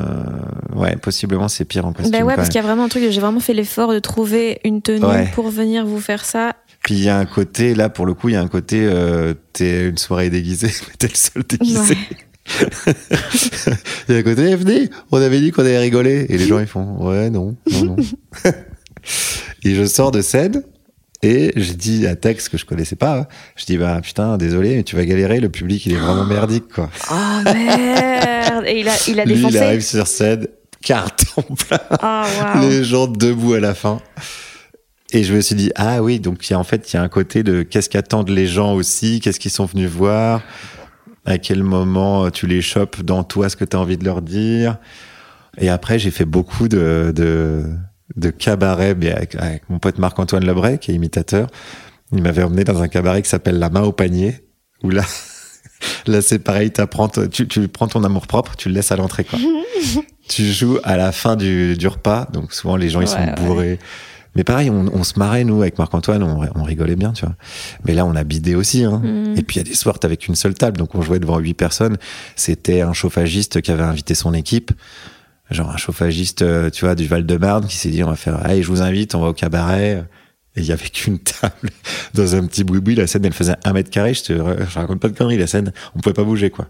ouais, 0.75 0.95
possiblement 0.97 1.47
c'est 1.47 1.65
pire 1.65 1.85
en 1.85 1.93
costume. 1.93 2.11
Bah 2.11 2.23
ouais, 2.23 2.35
parce 2.35 2.49
qu'il 2.49 2.57
y 2.57 2.59
a 2.59 2.61
vraiment 2.61 2.83
un 2.83 2.89
truc, 2.89 3.03
j'ai 3.09 3.19
vraiment 3.19 3.39
fait 3.39 3.53
l'effort 3.55 3.91
de 3.91 3.97
trouver 3.99 4.59
une 4.63 4.81
tenue 4.83 5.03
Ouais. 5.03 5.31
pour 5.33 5.49
venir 5.49 5.85
vous 5.85 5.99
faire 5.99 6.23
ça. 6.25 6.55
Puis 6.83 6.95
il 6.95 7.03
y 7.03 7.09
a 7.09 7.17
un 7.17 7.25
côté, 7.25 7.73
là 7.73 7.89
pour 7.89 8.05
le 8.05 8.13
coup, 8.13 8.29
il 8.29 8.33
y 8.33 8.35
a 8.35 8.41
un 8.41 8.47
côté, 8.47 8.85
euh, 8.85 9.33
t'es 9.53 9.89
une 9.89 9.97
soirée 9.97 10.29
déguisée, 10.29 10.67
mais 10.87 10.93
t'es 10.99 11.07
le 11.07 11.15
seul 11.15 11.43
déguisé. 11.43 11.97
Il 14.09 14.13
y 14.13 14.17
a 14.17 14.19
un 14.19 14.23
côté, 14.23 14.49
eh, 14.51 14.55
venez, 14.57 14.89
on 15.11 15.21
avait 15.21 15.39
dit 15.39 15.51
qu'on 15.51 15.61
allait 15.61 15.79
rigoler. 15.79 16.25
Et 16.27 16.37
les 16.37 16.45
gens 16.45 16.59
ils 16.59 16.67
font, 16.67 17.07
ouais, 17.07 17.29
non, 17.29 17.55
non, 17.71 17.83
non. 17.85 17.95
et 19.63 19.73
je 19.75 19.85
sors 19.85 20.11
de 20.11 20.21
scène. 20.21 20.61
Et 21.23 21.53
j'ai 21.55 21.73
dit 21.73 22.05
à 22.05 22.15
Tex 22.15 22.49
que 22.49 22.57
je 22.57 22.65
connaissais 22.65 22.97
pas, 22.97 23.19
hein, 23.19 23.27
je 23.55 23.65
dis 23.65 23.77
bah 23.77 23.99
putain 24.03 24.37
désolé 24.37 24.75
mais 24.75 24.83
tu 24.83 24.95
vas 24.97 25.05
galérer, 25.05 25.39
le 25.39 25.49
public 25.49 25.85
il 25.85 25.93
est 25.93 25.97
vraiment 25.97 26.25
merdique 26.25 26.67
quoi. 26.67 26.89
Oh 27.09 27.41
merde 27.45 28.65
Et 28.67 28.81
il 28.81 28.89
a, 28.89 28.93
il 29.07 29.19
a 29.19 29.25
Lui 29.25 29.33
il 29.33 29.37
défoncé 29.37 29.57
arrive 29.59 29.81
sur 29.81 30.05
scène, 30.05 30.47
carton 30.83 31.41
plein. 31.41 31.79
Ah 32.01 32.25
waouh 32.55 32.69
les 32.69 32.83
gens 32.83 33.07
debout 33.07 33.53
à 33.53 33.61
la 33.61 33.73
fin. 33.73 34.01
Et 35.13 35.23
je 35.23 35.33
me 35.33 35.41
suis 35.41 35.53
dit, 35.53 35.71
ah 35.75 36.01
oui, 36.01 36.19
donc 36.19 36.49
y 36.49 36.55
a, 36.55 36.59
en 36.59 36.63
fait, 36.63 36.91
il 36.91 36.95
y 36.95 36.99
a 36.99 37.03
un 37.03 37.07
côté 37.07 37.43
de 37.43 37.61
qu'est-ce 37.61 37.87
qu'attendent 37.87 38.29
les 38.29 38.47
gens 38.47 38.73
aussi, 38.73 39.19
qu'est-ce 39.19 39.39
qu'ils 39.39 39.51
sont 39.51 39.65
venus 39.65 39.87
voir, 39.87 40.41
à 41.23 41.37
quel 41.37 41.61
moment 41.61 42.31
tu 42.31 42.47
les 42.47 42.63
chopes 42.63 42.99
dans 43.03 43.23
toi, 43.23 43.47
ce 43.47 43.55
que 43.55 43.63
tu 43.63 43.77
as 43.77 43.79
envie 43.79 43.97
de 43.97 44.05
leur 44.05 44.23
dire. 44.23 44.77
Et 45.59 45.69
après, 45.69 45.99
j'ai 45.99 46.09
fait 46.09 46.25
beaucoup 46.25 46.67
de, 46.67 47.13
de, 47.15 47.63
de 48.15 48.29
cabarets, 48.29 48.95
mais 48.95 49.11
avec, 49.11 49.35
avec 49.35 49.69
mon 49.69 49.79
pote 49.79 49.97
Marc-Antoine 49.97 50.45
Lebray, 50.45 50.77
qui 50.79 50.91
est 50.91 50.95
imitateur. 50.95 51.47
Il 52.11 52.21
m'avait 52.21 52.43
emmené 52.43 52.63
dans 52.63 52.81
un 52.81 52.87
cabaret 52.87 53.21
qui 53.21 53.29
s'appelle 53.29 53.59
La 53.59 53.69
main 53.69 53.81
au 53.81 53.91
panier, 53.91 54.43
où 54.83 54.89
là, 54.89 55.03
là 56.07 56.21
c'est 56.21 56.39
pareil, 56.39 56.71
t'apprends 56.71 57.07
t- 57.09 57.27
tu, 57.29 57.47
tu 57.47 57.67
prends 57.67 57.87
ton 57.87 58.03
amour 58.03 58.27
propre, 58.27 58.55
tu 58.55 58.69
le 58.69 58.75
laisses 58.75 58.91
à 58.91 58.95
l'entrée, 58.95 59.23
quoi. 59.23 59.39
tu 60.29 60.45
joues 60.51 60.79
à 60.83 60.95
la 60.97 61.11
fin 61.11 61.35
du, 61.35 61.75
du 61.77 61.87
repas, 61.87 62.27
donc 62.31 62.53
souvent 62.53 62.75
les 62.75 62.89
gens 62.89 63.01
ils 63.01 63.07
Ouais, 63.07 63.13
sont 63.13 63.17
ouais. 63.19 63.35
bourrés. 63.35 63.79
Mais 64.35 64.43
pareil, 64.43 64.69
on, 64.71 64.87
on 64.91 65.03
se 65.03 65.19
marrait 65.19 65.43
nous 65.43 65.61
avec 65.61 65.77
Marc-Antoine, 65.77 66.23
on, 66.23 66.41
on 66.55 66.63
rigolait 66.63 66.95
bien, 66.95 67.11
tu 67.13 67.23
vois. 67.23 67.35
Mais 67.85 67.93
là, 67.93 68.03
on 68.03 68.15
a 68.15 68.23
bidé 68.23 68.55
aussi. 68.55 68.83
Hein. 68.83 68.99
Mm. 69.03 69.37
Et 69.37 69.43
puis 69.43 69.57
il 69.57 69.59
y 69.59 69.61
a 69.61 69.63
des 69.63 69.75
soirs, 69.75 69.99
t'avais 69.99 70.17
qu'une 70.17 70.33
seule 70.33 70.55
table, 70.55 70.77
donc 70.77 70.95
on 70.95 71.03
jouait 71.03 71.19
devant 71.19 71.37
huit 71.37 71.53
personnes. 71.53 71.97
C'était 72.35 72.81
un 72.81 72.93
chauffagiste 72.93 73.61
qui 73.61 73.69
avait 73.71 73.83
invité 73.83 74.15
son 74.15 74.33
équipe, 74.33 74.71
genre 75.53 75.69
un 75.69 75.77
chauffagiste, 75.77 76.41
euh, 76.41 76.69
tu 76.69 76.85
vois, 76.85 76.95
du 76.95 77.07
Val-de-Marne, 77.07 77.67
qui 77.67 77.77
s'est 77.77 77.89
dit 77.89 78.03
on 78.03 78.09
va 78.09 78.15
faire, 78.15 78.39
allez, 78.43 78.61
je 78.63 78.67
vous 78.67 78.81
invite, 78.81 79.15
on 79.15 79.21
va 79.21 79.27
au 79.29 79.33
cabaret. 79.33 80.03
Et 80.55 80.59
il 80.61 80.65
y 80.65 80.71
avait 80.71 80.89
qu'une 80.89 81.17
table 81.19 81.69
dans 82.13 82.35
un 82.35 82.45
petit 82.45 82.63
boui-boui. 82.63 82.95
La 82.95 83.07
scène, 83.07 83.25
elle 83.25 83.33
faisait 83.33 83.55
un 83.63 83.73
mètre 83.73 83.89
carré. 83.89 84.13
Je 84.13 84.23
te, 84.23 84.33
je 84.33 84.79
raconte 84.79 84.99
pas 84.99 85.07
de 85.09 85.17
conneries. 85.17 85.37
La 85.37 85.47
scène, 85.47 85.73
on 85.95 85.99
pouvait 85.99 86.13
pas 86.13 86.23
bouger, 86.23 86.49
quoi. 86.51 86.67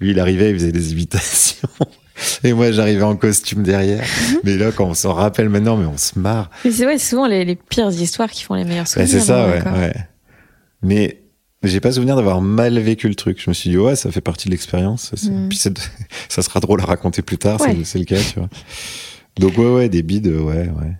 Lui, 0.00 0.10
il 0.10 0.20
arrivait, 0.20 0.50
il 0.50 0.54
faisait 0.56 0.72
des 0.72 0.92
imitations. 0.92 1.68
Et 2.44 2.52
moi, 2.52 2.70
j'arrivais 2.70 3.02
en 3.02 3.16
costume 3.16 3.62
derrière. 3.62 4.04
Mais 4.44 4.56
là, 4.56 4.72
quand 4.72 4.84
on 4.86 4.94
s'en 4.94 5.14
rappelle 5.14 5.48
maintenant, 5.48 5.76
mais 5.76 5.86
on 5.86 5.96
se 5.96 6.18
marre. 6.18 6.50
Mais 6.64 6.70
c'est 6.70 6.84
ouais, 6.86 6.98
souvent 6.98 7.26
les, 7.26 7.44
les 7.44 7.56
pires 7.56 7.88
histoires 7.90 8.30
qui 8.30 8.42
font 8.44 8.54
les 8.54 8.64
meilleurs 8.64 8.82
Ouais, 8.96 9.06
souvenirs. 9.06 9.08
c'est 9.10 9.20
ça, 9.20 9.48
ouais. 9.48 9.92
Mais 10.82 11.22
j'ai 11.64 11.80
pas 11.80 11.92
souvenir 11.92 12.16
d'avoir 12.16 12.40
mal 12.40 12.78
vécu 12.78 13.08
le 13.08 13.14
truc. 13.14 13.40
Je 13.42 13.50
me 13.50 13.54
suis 13.54 13.70
dit, 13.70 13.78
ouais, 13.78 13.96
ça 13.96 14.10
fait 14.10 14.20
partie 14.20 14.46
de 14.48 14.52
l'expérience. 14.52 15.10
C'est- 15.14 15.30
Mm. 15.30 15.48
Puis 15.48 15.58
ça 16.28 16.42
sera 16.42 16.60
drôle 16.60 16.80
à 16.80 16.84
raconter 16.84 17.22
plus 17.22 17.38
tard, 17.38 17.58
c'est- 17.60 17.66
Ouais. 17.68 17.78
c'est 17.84 17.98
le 17.98 18.04
cas, 18.04 18.16
tu 18.16 18.38
vois. 18.38 18.48
Donc, 19.38 19.58
ouais, 19.58 19.70
ouais, 19.72 19.88
des 19.88 20.02
bides, 20.02 20.28
ouais, 20.28 20.68
ouais. 20.68 20.92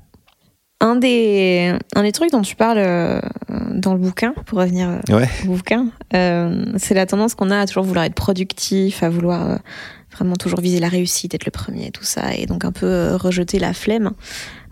Un 0.80 0.96
des, 0.96 1.72
un 1.94 2.02
des 2.02 2.12
trucs 2.12 2.30
dont 2.32 2.42
tu 2.42 2.56
parles 2.56 2.78
euh, 2.78 3.20
dans 3.72 3.94
le 3.94 4.00
bouquin, 4.00 4.34
pour 4.46 4.58
revenir 4.58 4.88
euh, 5.08 5.16
Ouais. 5.16 5.28
au 5.44 5.52
bouquin, 5.54 5.88
euh, 6.14 6.64
c'est 6.76 6.94
la 6.94 7.06
tendance 7.06 7.34
qu'on 7.34 7.50
a 7.50 7.60
à 7.60 7.66
toujours 7.66 7.84
vouloir 7.84 8.04
être 8.04 8.14
productif, 8.14 9.02
à 9.02 9.08
vouloir 9.08 9.60
vraiment 10.12 10.34
toujours 10.36 10.60
viser 10.60 10.80
la 10.80 10.88
réussite, 10.88 11.32
être 11.34 11.46
le 11.46 11.50
premier, 11.52 11.90
tout 11.90 12.04
ça, 12.04 12.34
et 12.36 12.46
donc 12.46 12.64
un 12.64 12.72
peu 12.72 13.14
rejeter 13.14 13.58
la 13.58 13.72
flemme. 13.72 14.10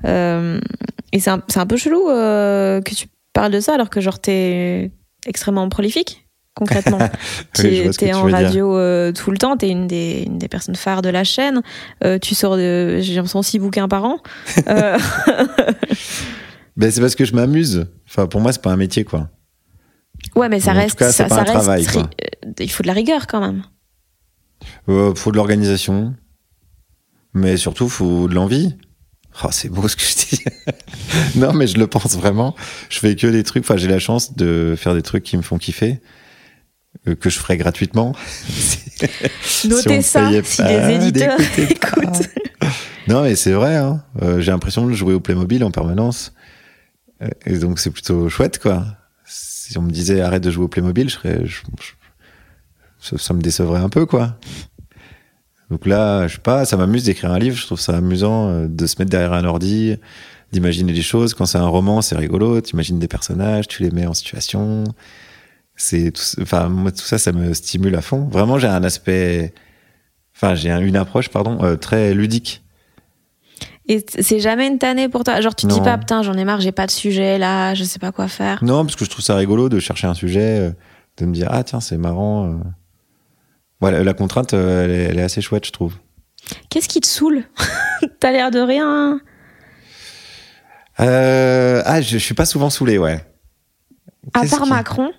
Euh, 0.04 0.60
et 1.12 1.20
c'est 1.20 1.30
un, 1.30 1.42
un 1.56 1.66
peu 1.66 1.76
chelou 1.76 2.08
euh, 2.10 2.80
que 2.82 2.94
tu 2.94 3.06
parles 3.32 3.52
de 3.52 3.60
ça 3.60 3.74
alors 3.74 3.88
que 3.88 4.00
genre 4.00 4.18
t'es 4.20 4.90
extrêmement 5.26 5.68
prolifique, 5.68 6.26
concrètement. 6.54 6.98
Oui, 7.58 7.88
tu 7.96 8.12
en 8.12 8.22
veux 8.24 8.30
dire. 8.30 8.38
radio 8.38 8.76
euh, 8.76 9.12
tout 9.12 9.30
le 9.30 9.38
temps, 9.38 9.56
t'es 9.56 9.68
une 9.68 9.86
des, 9.86 10.24
une 10.26 10.38
des 10.38 10.48
personnes 10.48 10.74
phares 10.76 11.02
de 11.02 11.08
la 11.10 11.22
chaîne. 11.24 11.60
Euh, 12.04 12.18
tu 12.18 12.34
sors 12.34 12.56
de, 12.56 12.98
j'ai 13.00 13.14
l'impression, 13.14 13.42
six 13.42 13.58
bouquins 13.58 13.88
par 13.88 14.04
an. 14.04 14.18
Euh, 14.68 14.98
Ben, 16.76 16.90
c'est 16.90 17.02
parce 17.02 17.14
que 17.14 17.26
je 17.26 17.34
m'amuse. 17.34 17.86
Enfin, 18.08 18.26
pour 18.26 18.40
moi, 18.40 18.50
c'est 18.52 18.62
pas 18.62 18.72
un 18.72 18.76
métier, 18.78 19.04
quoi. 19.04 19.28
ouais, 20.36 20.48
mais 20.48 20.58
ça 20.58 20.70
En 20.70 20.74
tout 20.74 20.80
reste, 20.80 20.98
cas, 20.98 21.12
ça, 21.12 21.24
pas 21.24 21.34
ça 21.34 21.40
un 21.42 21.44
reste 21.44 21.52
travail, 21.52 21.84
quoi. 21.86 22.08
il 22.60 22.70
faut 22.70 22.82
de 22.82 22.88
la 22.88 22.94
rigueur 22.94 23.26
quand 23.26 23.40
même. 23.42 23.62
Euh, 24.88 25.14
faut 25.14 25.30
de 25.32 25.36
l'organisation. 25.36 26.14
Mais 27.34 27.58
surtout, 27.58 27.88
faut 27.90 28.26
de 28.26 28.34
l'envie. 28.34 28.74
Oh, 29.44 29.48
c'est 29.50 29.68
beau 29.70 29.88
ce 29.88 29.96
que 29.96 30.02
je 30.02 30.14
dis. 30.36 30.44
non, 31.38 31.52
mais 31.52 31.66
je 31.66 31.78
le 31.78 31.86
pense 31.86 32.16
vraiment. 32.16 32.54
Je 32.90 32.98
fais 32.98 33.16
que 33.16 33.26
des 33.26 33.42
trucs. 33.44 33.64
Enfin, 33.64 33.76
j'ai 33.76 33.88
la 33.88 33.98
chance 33.98 34.34
de 34.36 34.74
faire 34.76 34.94
des 34.94 35.02
trucs 35.02 35.24
qui 35.24 35.36
me 35.36 35.42
font 35.42 35.58
kiffer, 35.58 36.00
euh, 37.08 37.14
que 37.14 37.30
je 37.30 37.38
ferais 37.38 37.56
gratuitement. 37.56 38.14
Notez 39.64 40.02
ça 40.02 40.30
si 40.44 40.62
les 40.62 40.94
éditeurs 41.06 41.38
écoutent. 41.58 42.28
Non, 43.08 43.22
mais 43.22 43.34
c'est 43.34 43.52
vrai. 43.52 43.76
Hein. 43.76 44.02
Euh, 44.22 44.40
j'ai 44.40 44.52
l'impression 44.52 44.86
de 44.86 44.92
jouer 44.92 45.14
au 45.14 45.20
Playmobil 45.20 45.64
en 45.64 45.70
permanence. 45.70 46.32
Euh, 47.22 47.28
Et 47.46 47.56
donc, 47.58 47.78
c'est 47.78 47.90
plutôt 47.90 48.28
chouette, 48.28 48.58
quoi. 48.58 48.84
Si 49.24 49.76
on 49.78 49.82
me 49.82 49.90
disait 49.90 50.20
arrête 50.20 50.42
de 50.42 50.50
jouer 50.50 50.64
au 50.64 50.68
Playmobil, 50.68 51.08
je 51.08 51.14
serais, 51.14 51.40
je- 51.44 51.62
je- 51.80 51.92
ça, 53.00 53.18
ça 53.18 53.34
me 53.34 53.40
décevrait 53.40 53.80
un 53.80 53.88
peu, 53.88 54.06
quoi. 54.06 54.38
Donc 55.72 55.86
là, 55.86 56.28
je 56.28 56.34
sais 56.34 56.40
pas, 56.40 56.64
ça 56.66 56.76
m'amuse 56.76 57.04
d'écrire 57.04 57.32
un 57.32 57.38
livre. 57.38 57.56
Je 57.56 57.64
trouve 57.64 57.80
ça 57.80 57.96
amusant 57.96 58.48
euh, 58.50 58.66
de 58.68 58.86
se 58.86 58.96
mettre 58.98 59.10
derrière 59.10 59.32
un 59.32 59.44
ordi, 59.44 59.96
d'imaginer 60.52 60.92
des 60.92 61.00
choses. 61.02 61.32
Quand 61.32 61.46
c'est 61.46 61.56
un 61.58 61.66
roman, 61.66 62.02
c'est 62.02 62.14
rigolo. 62.14 62.60
Tu 62.60 62.74
imagines 62.74 62.98
des 62.98 63.08
personnages, 63.08 63.66
tu 63.68 63.82
les 63.82 63.90
mets 63.90 64.06
en 64.06 64.12
situation. 64.12 64.84
C'est 65.74 66.10
tout, 66.12 66.22
enfin, 66.42 66.68
moi, 66.68 66.92
tout 66.92 66.98
ça, 67.00 67.16
ça 67.16 67.32
me 67.32 67.54
stimule 67.54 67.94
à 67.96 68.02
fond. 68.02 68.28
Vraiment, 68.30 68.58
j'ai 68.58 68.68
un 68.68 68.84
aspect, 68.84 69.54
enfin, 70.36 70.54
j'ai 70.54 70.70
un- 70.70 70.80
une 70.80 70.94
approche, 70.96 71.30
pardon, 71.30 71.58
euh, 71.64 71.76
très 71.76 72.12
ludique. 72.12 72.62
Et 73.88 74.04
c'est 74.20 74.38
jamais 74.40 74.66
une 74.68 74.78
tannée 74.78 75.08
pour 75.08 75.24
toi? 75.24 75.40
Genre, 75.40 75.54
tu 75.56 75.66
te 75.66 75.72
dis 75.72 75.80
pas, 75.80 75.96
putain, 75.98 76.22
j'en 76.22 76.34
ai 76.34 76.44
marre, 76.44 76.60
j'ai 76.60 76.70
pas 76.70 76.86
de 76.86 76.90
sujet 76.92 77.38
là, 77.38 77.72
je 77.74 77.82
sais 77.82 77.98
pas 77.98 78.12
quoi 78.12 78.28
faire. 78.28 78.62
Non, 78.62 78.84
parce 78.84 78.94
que 78.94 79.04
je 79.06 79.10
trouve 79.10 79.24
ça 79.24 79.34
rigolo 79.36 79.68
de 79.70 79.80
chercher 79.80 80.06
un 80.06 80.14
sujet. 80.14 80.58
euh, 80.60 80.70
de 81.18 81.26
me 81.26 81.32
dire 81.34 81.48
ah 81.50 81.62
tiens 81.64 81.80
c'est 81.80 81.98
marrant. 81.98 82.60
Voilà, 83.82 84.02
la 84.02 84.14
contrainte, 84.14 84.54
elle 84.54 84.90
est, 84.90 85.04
elle 85.10 85.18
est 85.18 85.22
assez 85.22 85.42
chouette, 85.42 85.66
je 85.66 85.72
trouve. 85.72 85.92
Qu'est-ce 86.70 86.88
qui 86.88 87.00
te 87.00 87.06
saoule 87.06 87.42
T'as 88.20 88.30
l'air 88.32 88.50
de 88.50 88.60
rien. 88.60 89.20
Euh, 91.00 91.82
ah, 91.84 92.00
je, 92.00 92.10
je 92.12 92.18
suis 92.18 92.34
pas 92.34 92.44
souvent 92.44 92.70
saoulé, 92.70 92.96
ouais. 92.98 93.24
À 94.34 94.44
part 94.46 94.62
qui- 94.62 94.68
Macron. 94.70 95.10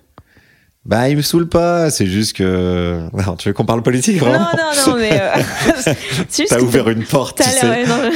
Bah, 0.86 1.08
il 1.08 1.16
me 1.16 1.22
saoule 1.22 1.48
pas, 1.48 1.88
c'est 1.90 2.06
juste 2.06 2.34
que. 2.36 3.00
Non, 3.26 3.36
tu 3.36 3.48
veux 3.48 3.54
qu'on 3.54 3.64
parle 3.64 3.82
politique, 3.82 4.20
Non, 4.20 4.28
vraiment 4.28 4.48
non, 4.56 4.92
non, 4.92 4.96
mais. 4.96 5.18
euh, 5.20 5.94
T'as 6.48 6.60
ouvert 6.60 6.90
une 6.90 7.04
porte, 7.04 7.38
tu 7.42 7.48
sais. 7.48 7.86
non, 7.86 8.10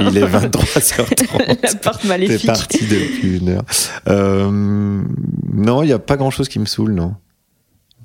Il 0.00 0.16
est 0.16 0.22
23h30. 0.26 1.58
La 1.62 1.74
porte 1.74 2.02
T'es 2.02 2.08
maléfique. 2.08 2.46
parti 2.46 2.84
depuis 2.86 3.38
une 3.38 3.48
heure. 3.50 3.64
Euh, 4.08 4.50
non, 4.50 5.82
il 5.82 5.86
n'y 5.86 5.92
a 5.92 5.98
pas 5.98 6.16
grand 6.16 6.30
chose 6.30 6.48
qui 6.48 6.58
me 6.58 6.64
saoule, 6.66 6.92
non. 6.94 7.14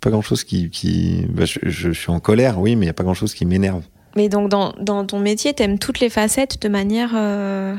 Pas 0.02 0.10
grand 0.10 0.22
chose 0.22 0.44
qui. 0.44 0.70
qui... 0.70 1.26
bah, 1.30 1.46
je, 1.46 1.60
je 1.64 1.92
suis 1.92 2.10
en 2.12 2.20
colère, 2.20 2.60
oui, 2.60 2.76
mais 2.76 2.86
il 2.86 2.88
n'y 2.88 2.92
a 2.92 2.94
pas 2.94 3.04
grand 3.04 3.14
chose 3.14 3.34
qui 3.34 3.46
m'énerve. 3.46 3.84
Mais 4.16 4.28
donc, 4.30 4.50
dans, 4.50 4.74
dans 4.80 5.06
ton 5.06 5.20
métier, 5.20 5.54
t'aimes 5.54 5.80
toutes 5.80 6.00
les 6.00 6.10
facettes 6.10 6.62
de 6.62 6.68
manière 6.68 7.12
euh, 7.16 7.76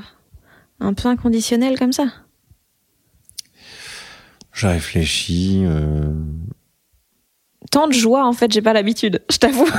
un 0.81 0.95
peu 0.95 1.09
inconditionnelle 1.09 1.79
comme 1.79 1.93
ça? 1.93 2.05
Je 4.53 4.67
réfléchis. 4.67 5.63
euh, 5.65 6.13
Tant 7.71 7.89
de 7.89 7.93
joie, 7.93 8.27
en 8.27 8.33
fait, 8.33 8.53
j'ai 8.53 8.63
pas 8.63 8.73
l'habitude, 8.73 9.23
je 9.31 9.39
t'avoue. 9.39 9.69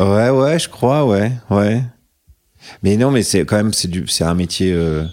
Ouais, 0.00 0.30
ouais, 0.30 0.60
je 0.60 0.68
crois, 0.68 1.04
ouais, 1.04 1.32
ouais. 1.50 1.82
Mais 2.84 2.96
non, 2.96 3.10
mais 3.10 3.24
c'est 3.24 3.44
quand 3.44 3.56
même, 3.56 3.72
c'est 3.72 4.22
un 4.22 4.34
métier, 4.34 4.72
euh, 4.72 5.04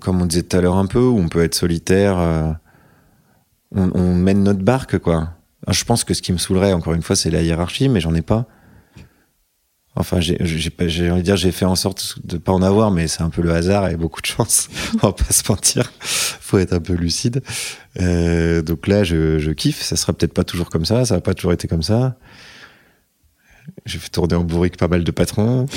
comme 0.00 0.22
on 0.22 0.24
disait 0.24 0.42
tout 0.42 0.56
à 0.56 0.62
l'heure 0.62 0.76
un 0.78 0.86
peu, 0.86 1.00
où 1.00 1.18
on 1.18 1.28
peut 1.28 1.42
être 1.42 1.54
solitaire. 1.54 2.56
On, 3.74 3.90
on 3.94 4.14
mène 4.14 4.42
notre 4.42 4.62
barque, 4.62 4.98
quoi. 4.98 5.30
Je 5.68 5.84
pense 5.84 6.04
que 6.04 6.14
ce 6.14 6.22
qui 6.22 6.32
me 6.32 6.38
saoulerait, 6.38 6.72
encore 6.72 6.94
une 6.94 7.02
fois, 7.02 7.16
c'est 7.16 7.30
la 7.30 7.42
hiérarchie, 7.42 7.88
mais 7.88 8.00
j'en 8.00 8.14
ai 8.14 8.22
pas. 8.22 8.46
Enfin, 9.96 10.18
j'ai, 10.18 10.36
envie 10.40 11.20
de 11.20 11.20
dire, 11.20 11.36
j'ai 11.36 11.52
fait 11.52 11.64
en 11.64 11.76
sorte 11.76 12.18
de 12.24 12.36
pas 12.36 12.50
en 12.50 12.62
avoir, 12.62 12.90
mais 12.90 13.06
c'est 13.06 13.22
un 13.22 13.30
peu 13.30 13.42
le 13.42 13.52
hasard 13.52 13.88
et 13.88 13.96
beaucoup 13.96 14.20
de 14.20 14.26
chance. 14.26 14.68
on 14.94 15.06
va 15.06 15.12
pas 15.12 15.32
se 15.32 15.44
mentir. 15.50 15.92
Faut 16.00 16.58
être 16.58 16.72
un 16.72 16.80
peu 16.80 16.94
lucide. 16.94 17.42
Euh, 18.00 18.60
donc 18.60 18.88
là, 18.88 19.04
je, 19.04 19.38
je 19.38 19.50
kiffe. 19.52 19.82
Ça 19.82 19.94
sera 19.94 20.12
peut-être 20.12 20.34
pas 20.34 20.42
toujours 20.42 20.68
comme 20.68 20.84
ça. 20.84 21.04
Ça 21.04 21.14
a 21.14 21.20
pas 21.20 21.34
toujours 21.34 21.52
été 21.52 21.68
comme 21.68 21.84
ça. 21.84 22.16
J'ai 23.86 23.98
fait 23.98 24.08
tourner 24.08 24.34
en 24.34 24.42
bourrique 24.42 24.76
pas 24.76 24.88
mal 24.88 25.04
de 25.04 25.10
patrons. 25.12 25.66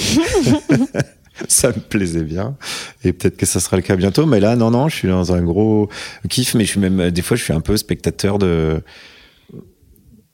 ça 1.47 1.69
me 1.69 1.79
plaisait 1.79 2.23
bien. 2.23 2.57
Et 3.03 3.13
peut-être 3.13 3.37
que 3.37 3.45
ça 3.45 3.59
sera 3.59 3.77
le 3.77 3.83
cas 3.83 3.95
bientôt. 3.95 4.25
Mais 4.25 4.39
là, 4.39 4.55
non, 4.55 4.71
non, 4.71 4.89
je 4.89 4.95
suis 4.95 5.07
dans 5.07 5.33
un 5.33 5.41
gros 5.41 5.89
kiff. 6.29 6.55
Mais 6.55 6.65
je 6.65 6.69
suis 6.69 6.79
même, 6.79 7.11
des 7.11 7.21
fois, 7.21 7.37
je 7.37 7.43
suis 7.43 7.53
un 7.53 7.61
peu 7.61 7.77
spectateur 7.77 8.39
de, 8.39 8.81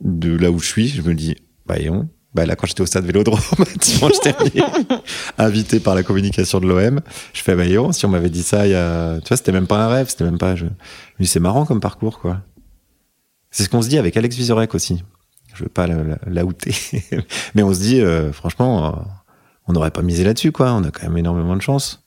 de 0.01 0.35
là 0.35 0.51
où 0.51 0.59
je 0.59 0.67
suis. 0.67 0.87
Je 0.89 1.01
me 1.01 1.13
dis, 1.13 1.35
bah, 1.65 1.75
voyons. 1.75 2.09
Bah, 2.33 2.47
là, 2.47 2.55
quand 2.55 2.65
j'étais 2.65 2.81
au 2.81 2.87
stade 2.87 3.05
Vélodrome, 3.05 3.39
dimanche 3.79 4.19
dernier, 4.23 4.63
invité 5.37 5.79
par 5.79 5.93
la 5.93 6.01
communication 6.01 6.59
de 6.59 6.65
l'OM, 6.65 7.01
je 7.33 7.41
fais, 7.41 7.55
bah, 7.55 7.63
voyons, 7.63 7.91
si 7.91 8.05
on 8.07 8.09
m'avait 8.09 8.31
dit 8.31 8.41
ça 8.41 8.65
il 8.65 8.71
y 8.71 8.75
a, 8.75 9.19
tu 9.21 9.27
vois, 9.27 9.37
c'était 9.37 9.51
même 9.51 9.67
pas 9.67 9.85
un 9.85 9.87
rêve, 9.87 10.09
c'était 10.09 10.23
même 10.23 10.39
pas, 10.39 10.55
je, 10.55 10.65
c'est 11.23 11.39
marrant 11.39 11.65
comme 11.65 11.79
parcours, 11.79 12.19
quoi. 12.19 12.41
C'est 13.51 13.63
ce 13.63 13.69
qu'on 13.69 13.83
se 13.83 13.89
dit 13.89 13.99
avec 13.99 14.17
Alex 14.17 14.35
Vizorek 14.35 14.73
aussi. 14.73 15.03
Je 15.53 15.63
veux 15.63 15.69
pas 15.69 15.85
la. 15.85 15.95
Mais 17.55 17.61
on 17.61 17.71
se 17.71 17.79
dit, 17.79 18.01
euh, 18.01 18.33
franchement, 18.33 18.87
euh, 18.87 18.91
on 19.67 19.73
n'aurait 19.73 19.91
pas 19.91 20.01
misé 20.01 20.23
là-dessus, 20.23 20.51
quoi. 20.51 20.73
On 20.73 20.83
a 20.83 20.91
quand 20.91 21.03
même 21.03 21.17
énormément 21.17 21.55
de 21.55 21.61
chance. 21.61 22.03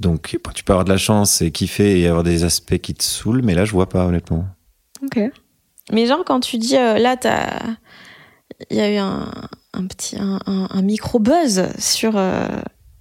Donc, 0.00 0.38
tu 0.54 0.64
peux 0.64 0.72
avoir 0.72 0.84
de 0.84 0.90
la 0.90 0.96
chance 0.98 1.42
et 1.42 1.50
kiffer 1.50 2.00
et 2.00 2.06
avoir 2.06 2.22
des 2.22 2.44
aspects 2.44 2.78
qui 2.78 2.94
te 2.94 3.02
saoulent, 3.02 3.42
mais 3.42 3.54
là, 3.54 3.64
je 3.64 3.72
vois 3.72 3.88
pas, 3.88 4.06
honnêtement. 4.06 4.46
Ok. 5.02 5.20
Mais 5.92 6.06
genre, 6.06 6.24
quand 6.24 6.40
tu 6.40 6.58
dis, 6.58 6.76
euh, 6.76 6.98
là, 6.98 7.16
t'as. 7.16 7.60
Il 8.70 8.76
y 8.76 8.80
a 8.80 8.92
eu 8.92 8.96
un, 8.96 9.30
petit. 9.88 10.16
un 10.18 10.82
micro-buzz 10.82 11.68
sur. 11.78 12.16
euh, 12.16 12.46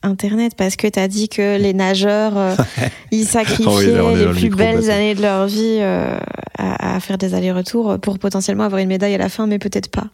Internet 0.04 0.54
parce 0.56 0.76
que 0.76 0.88
t'as 0.88 1.08
dit 1.08 1.28
que 1.28 1.58
les 1.58 1.74
nageurs 1.74 2.38
euh, 2.38 2.56
ils 3.12 3.26
sacrifiaient 3.26 3.66
Oh 3.68 3.78
oui, 3.78 3.92
là, 3.92 4.16
les 4.16 4.26
le 4.26 4.32
plus 4.32 4.50
belles 4.50 4.90
années 4.90 5.16
de 5.16 5.22
leur 5.22 5.48
vie 5.48 5.80
euh, 5.80 6.18
à, 6.58 6.96
à 6.96 7.00
faire 7.00 7.18
des 7.18 7.34
allers-retours 7.34 8.00
pour 8.00 8.20
potentiellement 8.20 8.64
avoir 8.64 8.80
une 8.80 8.90
médaille 8.90 9.16
à 9.16 9.18
la 9.18 9.30
fin 9.30 9.48
mais 9.48 9.60
peut-être 9.60 9.90
pas. 9.90 10.08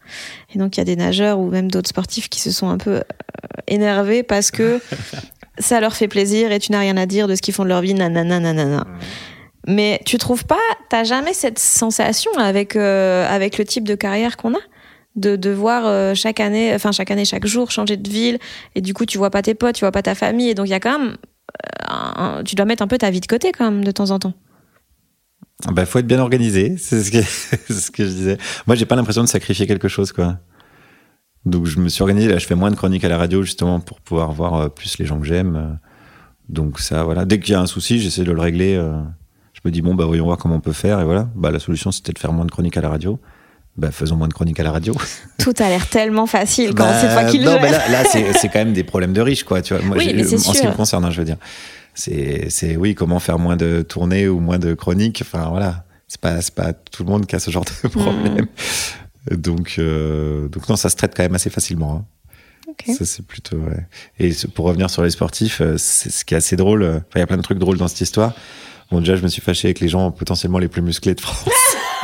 Et 0.56 0.58
donc 0.58 0.78
il 0.78 0.80
y 0.80 0.82
a 0.82 0.86
des 0.86 0.96
nageurs 0.96 1.40
ou 1.40 1.50
même 1.50 1.70
d'autres 1.70 1.90
sportifs 1.90 2.30
qui 2.30 2.40
se 2.40 2.52
sont 2.52 2.70
un 2.70 2.78
peu 2.78 2.96
euh, 2.96 3.02
énervés 3.68 4.24
parce 4.24 4.52
que 4.52 4.80
ça 5.60 5.80
leur 5.80 5.96
fait 5.96 6.08
plaisir 6.08 6.52
et 6.52 6.60
tu 6.60 6.72
n'as 6.72 6.80
rien 6.80 6.98
à 6.98 7.06
dire 7.06 7.28
de 7.28 7.36
ce 7.36 7.42
qu'ils 7.42 7.54
font 7.54 7.64
de 7.64 7.70
leur 7.70 7.82
vie 7.82 7.94
nanana 7.94 8.40
nanana 8.40 8.88
mais 9.68 10.02
tu 10.06 10.18
trouves 10.18 10.46
pas, 10.46 10.60
t'as 10.90 11.04
jamais 11.04 11.34
cette 11.34 11.60
sensation 11.60 12.32
avec 12.38 12.76
euh, 12.76 13.26
avec 13.30 13.58
le 13.58 13.66
type 13.66 13.88
de 13.88 13.96
carrière 13.96 14.36
qu'on 14.38 14.54
a? 14.54 14.60
De 15.16 15.36
de 15.36 15.50
voir 15.50 15.86
euh, 15.86 16.14
chaque 16.16 16.40
année, 16.40 16.74
enfin 16.74 16.92
chaque 16.92 17.12
année, 17.12 17.26
chaque 17.26 17.46
jour 17.46 17.72
changer 17.72 17.98
de 17.98 18.10
ville 18.10 18.40
et 18.76 18.82
du 18.82 18.94
coup 18.94 19.06
tu 19.06 19.18
vois 19.18 19.30
pas 19.30 19.42
tes 19.42 19.54
potes, 19.54 19.76
tu 19.76 19.82
vois 19.82 19.92
pas 19.92 20.02
ta 20.02 20.16
famille 20.16 20.50
et 20.50 20.56
donc 20.56 20.68
il 20.68 20.72
y 20.72 20.76
a 20.76 20.80
quand 20.80 20.98
même, 20.98 21.18
euh, 21.92 22.44
tu 22.44 22.56
dois 22.56 22.66
mettre 22.66 22.84
un 22.84 22.88
peu 22.88 22.98
ta 22.98 23.10
vie 23.12 23.22
de 23.22 23.28
côté 23.28 23.52
quand 23.52 23.70
même 23.70 23.84
de 23.84 23.92
temps 23.92 24.12
en 24.12 24.20
temps. 24.20 24.34
Bah, 25.72 25.86
faut 25.86 26.00
être 26.00 26.08
bien 26.08 26.20
organisé, 26.20 26.76
c'est 26.78 27.04
ce 27.04 27.12
que, 27.12 27.22
ce 27.74 27.92
que 27.92 28.04
je 28.04 28.10
disais. 28.10 28.38
Moi, 28.68 28.76
j'ai 28.76 28.86
pas 28.86 28.96
l'impression 28.96 29.24
de 29.24 29.30
sacrifier 29.30 29.68
quelque 29.68 29.88
chose, 29.88 30.12
quoi. 30.12 30.40
Donc, 31.46 31.66
je 31.66 31.80
me 31.80 31.90
suis 31.90 32.02
organisé, 32.02 32.28
là, 32.28 32.38
je 32.38 32.46
fais 32.46 32.56
moins 32.56 32.72
de 32.72 32.76
chroniques 32.76 33.04
à 33.04 33.10
la 33.10 33.18
radio, 33.18 33.44
justement, 33.44 33.80
pour 33.80 34.02
pouvoir 34.02 34.32
voir 34.32 34.56
euh, 34.56 34.70
plus 34.70 34.98
les 34.98 35.06
gens 35.06 35.20
que 35.20 35.26
j'aime. 35.26 35.80
Donc, 36.50 36.80
ça, 36.80 37.04
voilà. 37.04 37.26
Dès 37.26 37.40
qu'il 37.40 37.54
y 37.54 37.56
a 37.56 37.62
un 37.62 37.66
souci, 37.66 38.00
j'essaie 38.00 38.24
de 38.24 38.32
le 38.32 38.42
régler. 38.42 38.76
Je 39.54 39.60
me 39.64 39.72
dis, 39.72 39.82
bon, 39.82 39.96
bah, 39.96 40.06
voyons 40.06 40.26
voir 40.26 40.38
comment 40.38 40.56
on 40.56 40.62
peut 40.62 40.74
faire, 40.74 41.00
et 41.00 41.06
voilà. 41.06 41.30
Bah, 41.36 41.52
la 41.52 41.60
solution, 41.60 41.92
c'était 41.92 42.14
de 42.14 42.20
faire 42.20 42.34
moins 42.34 42.46
de 42.46 42.52
chroniques 42.52 42.78
à 42.78 42.82
la 42.82 42.90
radio. 42.90 43.20
Bah, 43.76 43.90
faisons 43.92 44.16
moins 44.16 44.28
de 44.28 44.34
chroniques 44.34 44.60
à 44.60 44.64
la 44.64 44.72
radio. 44.72 44.96
Tout 45.40 45.54
a 45.60 45.68
l'air 45.70 45.88
tellement 45.88 46.28
facile 46.28 46.76
quand 46.76 46.84
Bah, 46.86 46.98
c'est 47.02 47.12
toi 47.12 47.24
qui 47.26 47.40
le 47.40 47.46
non, 47.46 47.60
mais 47.62 47.72
là, 47.72 47.88
là 47.90 48.04
c'est 48.06 48.48
quand 48.50 48.60
même 48.60 48.74
des 48.74 48.84
problèmes 48.84 49.14
de 49.14 49.22
riches, 49.22 49.44
quoi. 49.44 49.62
Tu 49.64 49.74
vois, 49.74 49.84
moi, 49.84 49.98
Oui, 49.98 50.12
mais 50.16 50.24
en 50.34 50.38
ce 50.54 50.62
qui 50.62 50.68
me 50.68 50.74
concerne, 50.74 51.04
hein, 51.06 51.12
je 51.12 51.18
veux 51.20 51.26
dire, 51.26 51.38
c'est, 51.96 52.48
c'est 52.50 52.76
oui, 52.76 52.94
comment 52.94 53.20
faire 53.20 53.40
moins 53.40 53.56
de 53.56 53.82
tournées 53.82 54.28
ou 54.28 54.40
moins 54.40 54.60
de 54.60 54.74
chroniques. 54.76 55.24
Enfin, 55.26 55.50
voilà, 55.50 55.86
c'est 56.08 56.22
pas, 56.22 56.40
c'est 56.42 56.54
pas 56.54 56.74
tout 56.74 57.04
le 57.04 57.10
monde 57.10 57.26
qui 57.26 57.36
a 57.36 57.40
ce 57.40 57.50
genre 57.50 57.66
de 57.84 57.88
problème. 57.88 58.46
Donc, 59.32 59.76
euh, 59.80 60.48
donc 60.50 60.70
non, 60.70 60.76
ça 60.76 60.90
se 60.90 60.96
traite 60.96 61.14
quand 61.16 61.24
même 61.24 61.34
assez 61.36 61.50
facilement. 61.50 62.06
hein. 62.68 62.94
Ça, 62.94 63.06
c'est 63.06 63.26
plutôt. 63.26 63.58
ouais. 63.58 63.88
Et 64.20 64.32
pour 64.54 64.66
revenir 64.66 64.90
sur 64.90 65.02
les 65.04 65.10
sportifs, 65.12 65.62
euh, 65.62 65.76
c'est 65.78 66.12
ce 66.12 66.26
qui 66.26 66.34
est 66.34 66.38
assez 66.38 66.56
drôle. 66.56 66.84
euh, 66.84 66.98
Enfin, 66.98 67.04
il 67.16 67.20
y 67.20 67.24
a 67.24 67.28
plein 67.28 67.38
de 67.38 67.42
trucs 67.42 67.60
drôles 67.60 67.78
dans 67.78 67.88
cette 67.88 68.02
histoire. 68.02 68.34
Bon, 68.92 69.00
déjà, 69.00 69.16
je 69.16 69.22
me 69.24 69.28
suis 69.30 69.42
fâché 69.42 69.68
avec 69.70 69.80
les 69.80 69.88
gens 69.88 70.12
potentiellement 70.12 70.60
les 70.60 70.68
plus 70.68 70.82
musclés 70.82 71.16
de 71.16 71.22
France. 71.22 71.50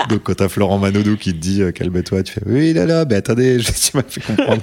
Donc, 0.08 0.22
quand 0.24 0.34
t'as 0.34 0.48
Florent 0.48 0.78
Manodou 0.78 1.16
qui 1.16 1.32
te 1.32 1.38
dit 1.38 1.62
euh, 1.62 1.72
calme-toi, 1.72 2.22
tu 2.22 2.32
fais 2.32 2.42
oui, 2.46 2.72
là, 2.72 2.86
là, 2.86 3.04
mais 3.08 3.16
attendez, 3.16 3.60
je, 3.60 3.70
tu 3.72 3.96
m'as 3.96 4.02
fait 4.02 4.20
comprendre. 4.20 4.62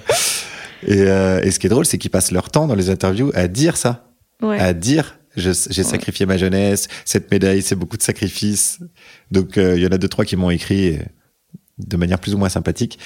et, 0.87 1.01
euh, 1.01 1.41
et 1.43 1.51
ce 1.51 1.59
qui 1.59 1.67
est 1.67 1.69
drôle, 1.69 1.85
c'est 1.85 1.97
qu'ils 1.97 2.11
passent 2.11 2.31
leur 2.31 2.49
temps 2.49 2.67
dans 2.67 2.75
les 2.75 2.89
interviews 2.89 3.31
à 3.35 3.47
dire 3.47 3.77
ça, 3.77 4.03
Ouais. 4.41 4.59
à 4.59 4.73
dire 4.73 5.15
j'ai 5.35 5.53
sacrifié 5.53 6.25
ma 6.25 6.35
jeunesse, 6.37 6.87
cette 7.05 7.29
médaille, 7.29 7.61
c'est 7.61 7.75
beaucoup 7.75 7.97
de 7.97 8.01
sacrifices. 8.01 8.79
Donc, 9.29 9.57
euh, 9.59 9.75
il 9.77 9.83
y 9.83 9.85
en 9.85 9.89
a 9.91 9.99
deux, 9.99 10.07
trois 10.07 10.25
qui 10.25 10.35
m'ont 10.35 10.49
écrit 10.49 10.85
et- 10.85 11.01
de 11.77 11.95
manière 11.95 12.17
plus 12.17 12.33
ou 12.33 12.39
moins 12.39 12.49
sympathique. 12.49 12.97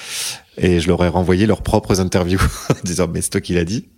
Et 0.57 0.79
je 0.79 0.87
leur 0.87 1.03
ai 1.03 1.09
renvoyé 1.09 1.45
leurs 1.45 1.61
propres 1.61 1.99
interviews 1.99 2.39
en 2.69 2.73
disant, 2.85 3.09
mais 3.13 3.19
c'est 3.21 3.31
toi 3.31 3.41
qui 3.41 3.53
l'as 3.53 3.65
dit. 3.65 3.89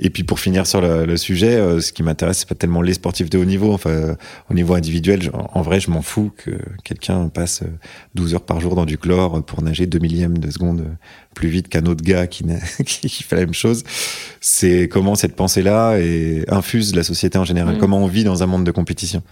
Et 0.00 0.10
puis 0.10 0.24
pour 0.24 0.40
finir 0.40 0.66
sur 0.66 0.80
le, 0.80 1.04
le 1.06 1.16
sujet, 1.16 1.54
euh, 1.54 1.80
ce 1.80 1.92
qui 1.92 2.02
m'intéresse, 2.02 2.38
c'est 2.38 2.48
pas 2.48 2.56
tellement 2.56 2.82
les 2.82 2.94
sportifs 2.94 3.30
de 3.30 3.38
haut 3.38 3.44
niveau. 3.44 3.72
Enfin, 3.72 3.90
euh, 3.90 4.14
au 4.50 4.54
niveau 4.54 4.74
individuel, 4.74 5.22
je- 5.22 5.30
en 5.32 5.62
vrai, 5.62 5.78
je 5.78 5.88
m'en 5.88 6.02
fous 6.02 6.32
que 6.36 6.50
quelqu'un 6.82 7.28
passe 7.28 7.62
euh, 7.62 7.66
12 8.16 8.34
heures 8.34 8.44
par 8.44 8.60
jour 8.60 8.74
dans 8.74 8.86
du 8.86 8.98
chlore 8.98 9.44
pour 9.44 9.62
nager 9.62 9.86
2 9.86 10.00
millièmes 10.00 10.38
de 10.38 10.50
seconde 10.50 10.80
euh, 10.80 10.92
plus 11.36 11.48
vite 11.48 11.68
qu'un 11.68 11.86
autre 11.86 12.02
gars 12.02 12.26
qui, 12.26 12.44
fait 13.22 13.36
la 13.36 13.42
même 13.42 13.54
chose. 13.54 13.84
C'est 14.40 14.88
comment 14.88 15.14
cette 15.14 15.36
pensée-là 15.36 15.96
infuse 16.48 16.94
la 16.96 17.04
société 17.04 17.38
en 17.38 17.44
général? 17.44 17.76
Mm. 17.76 17.78
Comment 17.78 17.98
on 18.02 18.08
vit 18.08 18.24
dans 18.24 18.42
un 18.42 18.46
monde 18.46 18.64
de 18.64 18.72
compétition? 18.72 19.22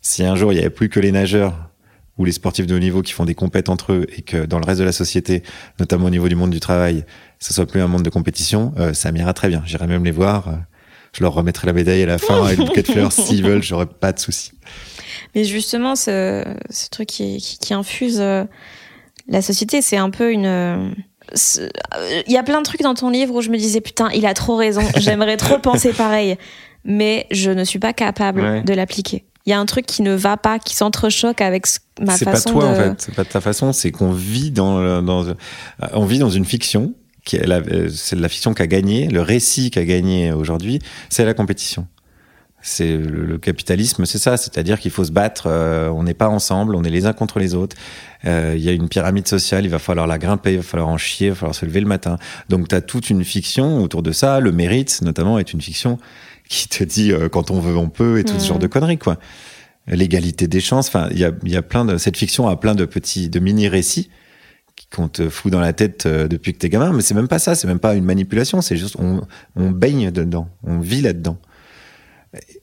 Si 0.00 0.22
un 0.24 0.36
jour 0.36 0.52
il 0.52 0.56
y 0.56 0.58
avait 0.60 0.70
plus 0.70 0.88
que 0.90 1.00
les 1.00 1.10
nageurs 1.10 1.70
ou 2.18 2.24
les 2.24 2.32
sportifs 2.32 2.66
de 2.66 2.74
haut 2.74 2.78
niveau 2.78 3.02
qui 3.02 3.12
font 3.12 3.24
des 3.24 3.34
compètes 3.34 3.68
entre 3.68 3.92
eux 3.92 4.06
et 4.16 4.22
que 4.22 4.46
dans 4.46 4.58
le 4.58 4.64
reste 4.64 4.78
de 4.80 4.84
la 4.84 4.92
société, 4.92 5.42
notamment 5.80 6.06
au 6.06 6.10
niveau 6.10 6.28
du 6.28 6.36
monde 6.36 6.50
du 6.50 6.60
travail, 6.60 7.04
ce 7.40 7.52
soit 7.52 7.66
plus 7.66 7.80
un 7.80 7.88
monde 7.88 8.02
de 8.02 8.10
compétition, 8.10 8.72
euh, 8.78 8.92
ça 8.94 9.10
m'ira 9.12 9.32
très 9.34 9.48
bien. 9.48 9.62
J'irai 9.66 9.86
même 9.86 10.04
les 10.04 10.10
voir. 10.12 10.48
euh, 10.48 10.52
je 11.12 11.22
leur 11.22 11.32
remettrai 11.34 11.66
la 11.66 11.72
médaille 11.72 12.02
à 12.02 12.06
la 12.06 12.18
fin 12.18 12.48
et 12.48 12.56
le 12.56 12.64
bouquet 12.64 12.82
de 12.82 12.88
fleurs 12.90 13.12
s'ils 13.12 13.42
veulent, 13.44 13.62
j'aurai 13.62 13.86
pas 13.86 14.12
de 14.12 14.18
souci. 14.18 14.52
Mais 15.34 15.44
justement, 15.44 15.94
ce, 15.96 16.44
ce 16.70 16.88
truc 16.88 17.08
qui, 17.08 17.38
qui, 17.38 17.58
qui 17.58 17.74
infuse 17.74 18.18
euh, 18.20 18.44
la 19.28 19.40
société, 19.42 19.80
c'est 19.82 19.96
un 19.96 20.10
peu 20.10 20.32
une. 20.32 20.94
Il 22.26 22.32
y 22.32 22.36
a 22.36 22.42
plein 22.42 22.58
de 22.58 22.64
trucs 22.64 22.82
dans 22.82 22.94
ton 22.94 23.10
livre 23.10 23.34
où 23.34 23.40
je 23.40 23.48
me 23.50 23.56
disais 23.56 23.80
putain, 23.80 24.10
il 24.14 24.26
a 24.26 24.34
trop 24.34 24.56
raison, 24.56 24.82
j'aimerais 24.96 25.36
trop 25.36 25.58
penser 25.62 25.92
pareil, 25.92 26.36
mais 26.84 27.26
je 27.30 27.50
ne 27.50 27.64
suis 27.64 27.78
pas 27.78 27.92
capable 27.92 28.40
Ouais. 28.42 28.62
de 28.62 28.74
l'appliquer. 28.74 29.24
Il 29.46 29.50
y 29.50 29.52
a 29.52 29.60
un 29.60 29.66
truc 29.66 29.84
qui 29.84 30.02
ne 30.02 30.14
va 30.14 30.36
pas, 30.36 30.58
qui 30.58 30.74
s'entrechoque 30.74 31.40
avec 31.40 31.66
ce- 31.66 31.78
ma 32.00 32.16
C'est 32.16 32.24
pas 32.24 32.32
façon 32.32 32.52
toi 32.52 32.64
de. 32.64 32.68
en 32.68 32.74
fait, 32.74 32.94
c'est 32.98 33.14
pas 33.14 33.24
de 33.24 33.28
ta 33.28 33.40
façon, 33.40 33.72
c'est 33.72 33.90
qu'on 33.90 34.12
vit 34.12 34.50
dans, 34.50 35.02
dans, 35.02 35.26
euh, 35.28 35.34
on 35.92 36.06
vit 36.06 36.18
dans 36.18 36.30
une 36.30 36.44
fiction 36.46 36.94
qui 37.24 37.36
est 37.36 37.46
la, 37.46 37.56
euh, 37.58 37.88
c'est 37.90 38.16
la 38.16 38.28
fiction 38.28 38.54
qui 38.54 38.62
a 38.62 38.66
gagné, 38.66 39.08
le 39.08 39.20
récit 39.20 39.70
qui 39.70 39.78
a 39.78 39.84
gagné 39.84 40.32
aujourd'hui, 40.32 40.78
c'est 41.10 41.24
la 41.24 41.34
compétition. 41.34 41.86
C'est 42.66 42.96
le, 42.96 43.36
capitalisme, 43.36 44.06
c'est 44.06 44.16
ça, 44.16 44.38
c'est-à-dire 44.38 44.80
qu'il 44.80 44.90
faut 44.90 45.04
se 45.04 45.12
battre. 45.12 45.44
Euh, 45.48 45.90
on 45.90 46.02
n'est 46.02 46.14
pas 46.14 46.30
ensemble, 46.30 46.74
on 46.74 46.82
est 46.82 46.88
les 46.88 47.04
uns 47.04 47.12
contre 47.12 47.38
les 47.38 47.54
autres. 47.54 47.76
Euh, 48.24 48.54
il 48.56 48.62
y 48.64 48.70
a 48.70 48.72
une 48.72 48.88
pyramide 48.88 49.28
sociale, 49.28 49.66
il 49.66 49.70
va 49.70 49.78
falloir 49.78 50.06
la 50.06 50.16
grimper, 50.16 50.52
il 50.52 50.56
va 50.56 50.62
falloir 50.62 50.88
en 50.88 50.96
chier, 50.96 51.26
il 51.26 51.30
va 51.30 51.36
falloir 51.36 51.54
se 51.54 51.66
lever 51.66 51.80
le 51.80 51.86
matin. 51.86 52.16
Donc 52.48 52.68
tu 52.68 52.74
as 52.74 52.80
toute 52.80 53.10
une 53.10 53.22
fiction 53.22 53.82
autour 53.82 54.02
de 54.02 54.12
ça. 54.12 54.40
Le 54.40 54.50
mérite, 54.50 55.02
notamment, 55.02 55.38
est 55.38 55.52
une 55.52 55.60
fiction 55.60 55.98
qui 56.48 56.68
te 56.68 56.84
dit 56.84 57.12
euh, 57.12 57.28
quand 57.28 57.50
on 57.50 57.60
veut, 57.60 57.76
on 57.76 57.88
peut 57.88 58.18
et 58.18 58.24
tout 58.24 58.38
ce 58.38 58.46
genre 58.46 58.58
de 58.58 58.66
conneries, 58.66 58.98
quoi. 58.98 59.18
L'égalité 59.86 60.46
des 60.46 60.60
chances. 60.60 60.88
Enfin, 60.88 61.08
il 61.10 61.18
y 61.18 61.24
a, 61.24 61.32
y 61.44 61.56
a 61.56 61.62
plein 61.62 61.84
de 61.84 61.98
cette 61.98 62.16
fiction 62.16 62.48
a 62.48 62.56
plein 62.56 62.74
de 62.74 62.84
petits, 62.84 63.28
de 63.28 63.38
mini 63.38 63.68
récits 63.68 64.10
qu'on 64.90 65.08
te 65.08 65.28
fout 65.28 65.52
dans 65.52 65.60
la 65.60 65.72
tête 65.72 66.06
depuis 66.06 66.52
que 66.52 66.58
t'es 66.58 66.68
gamin. 66.68 66.92
Mais 66.92 67.02
c'est 67.02 67.14
même 67.14 67.28
pas 67.28 67.38
ça, 67.38 67.54
c'est 67.54 67.66
même 67.66 67.78
pas 67.78 67.94
une 67.94 68.04
manipulation. 68.04 68.62
C'est 68.62 68.76
juste 68.76 68.96
on, 68.98 69.20
on 69.56 69.70
baigne 69.70 70.10
dedans, 70.10 70.48
on 70.62 70.78
vit 70.78 71.02
là-dedans. 71.02 71.38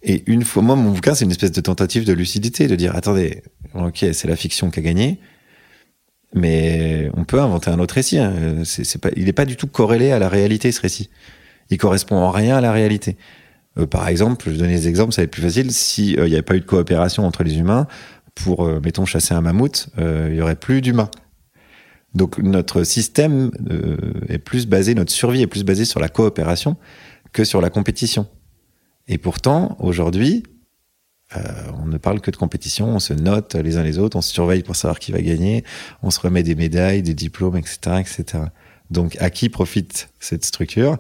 Et 0.04 0.24
une 0.28 0.44
fois, 0.44 0.64
moi, 0.64 0.76
mon 0.76 0.92
bouquin, 0.92 1.14
c'est 1.14 1.26
une 1.26 1.32
espèce 1.32 1.52
de 1.52 1.62
tentative 1.62 2.06
de 2.06 2.14
lucidité, 2.14 2.68
de 2.68 2.76
dire, 2.76 2.96
attendez, 2.96 3.44
ok, 3.74 4.06
c'est 4.14 4.28
la 4.28 4.36
fiction 4.36 4.70
qui 4.70 4.80
a 4.80 4.84
gagné, 4.84 5.20
mais 6.34 7.10
on 7.16 7.24
peut 7.24 7.40
inventer 7.40 7.70
un 7.70 7.80
autre 7.80 7.96
récit. 7.96 8.18
Hein. 8.18 8.34
C'est, 8.64 9.00
pas, 9.00 9.10
il 9.16 9.26
n'est 9.26 9.34
pas 9.34 9.46
du 9.46 9.56
tout 9.56 9.68
corrélé 9.68 10.12
à 10.12 10.20
la 10.20 10.30
réalité, 10.30 10.72
ce 10.72 10.82
récit. 10.82 11.10
Il 11.70 11.78
correspond 11.78 12.18
en 12.18 12.32
rien 12.32 12.58
à 12.58 12.62
la 12.62 12.72
réalité. 12.72 13.18
Euh, 13.78 13.88
par 13.88 14.08
exemple, 14.08 14.46
je 14.46 14.52
vais 14.52 14.58
donner 14.58 14.76
des 14.76 14.88
exemples, 14.88 15.14
ça 15.14 15.22
va 15.22 15.24
être 15.24 15.32
plus 15.32 15.42
facile. 15.42 15.72
Si 15.72 16.18
euh, 16.18 16.28
n'y 16.28 16.34
avait 16.34 16.42
pas 16.42 16.56
eu 16.56 16.60
de 16.60 16.66
coopération 16.66 17.26
entre 17.26 17.44
les 17.44 17.58
humains 17.58 17.88
pour, 18.36 18.66
euh, 18.66 18.80
mettons, 18.84 19.06
chasser 19.06 19.34
un 19.34 19.42
mammouth, 19.42 19.90
il 19.98 20.36
y 20.36 20.42
aurait 20.42 20.56
plus 20.56 20.82
d'humains. 20.82 21.10
Donc 22.14 22.40
notre 22.40 22.84
système 22.84 23.52
est 24.28 24.38
plus 24.38 24.68
basé, 24.68 24.96
notre 24.96 25.14
survie 25.14 25.42
est 25.42 25.48
plus 25.48 25.64
basée 25.64 25.86
sur 25.86 26.02
la 26.02 26.10
coopération 26.10 26.76
que 27.32 27.46
sur 27.46 27.62
la 27.62 27.70
compétition. 27.70 28.28
Et 29.08 29.18
pourtant, 29.18 29.78
aujourd'hui, 29.80 30.44
euh, 31.36 31.40
on 31.82 31.86
ne 31.86 31.98
parle 31.98 32.20
que 32.20 32.32
de 32.32 32.36
compétition, 32.36 32.88
on 32.88 33.00
se 33.00 33.14
note 33.14 33.56
les 33.56 33.78
uns 33.78 33.84
les 33.84 33.98
autres, 33.98 34.18
on 34.18 34.22
se 34.22 34.34
surveille 34.34 34.64
pour 34.64 34.76
savoir 34.76 35.00
qui 35.00 35.12
va 35.12 35.22
gagner, 35.22 35.64
on 36.04 36.12
se 36.12 36.20
remet 36.20 36.44
des 36.44 36.56
médailles, 36.56 37.02
des 37.02 37.14
diplômes, 37.14 37.58
etc., 37.58 37.78
etc. 38.00 38.44
Donc, 38.90 39.16
à 39.20 39.30
qui 39.30 39.48
profite 39.50 40.10
cette 40.20 40.44
structure? 40.44 40.98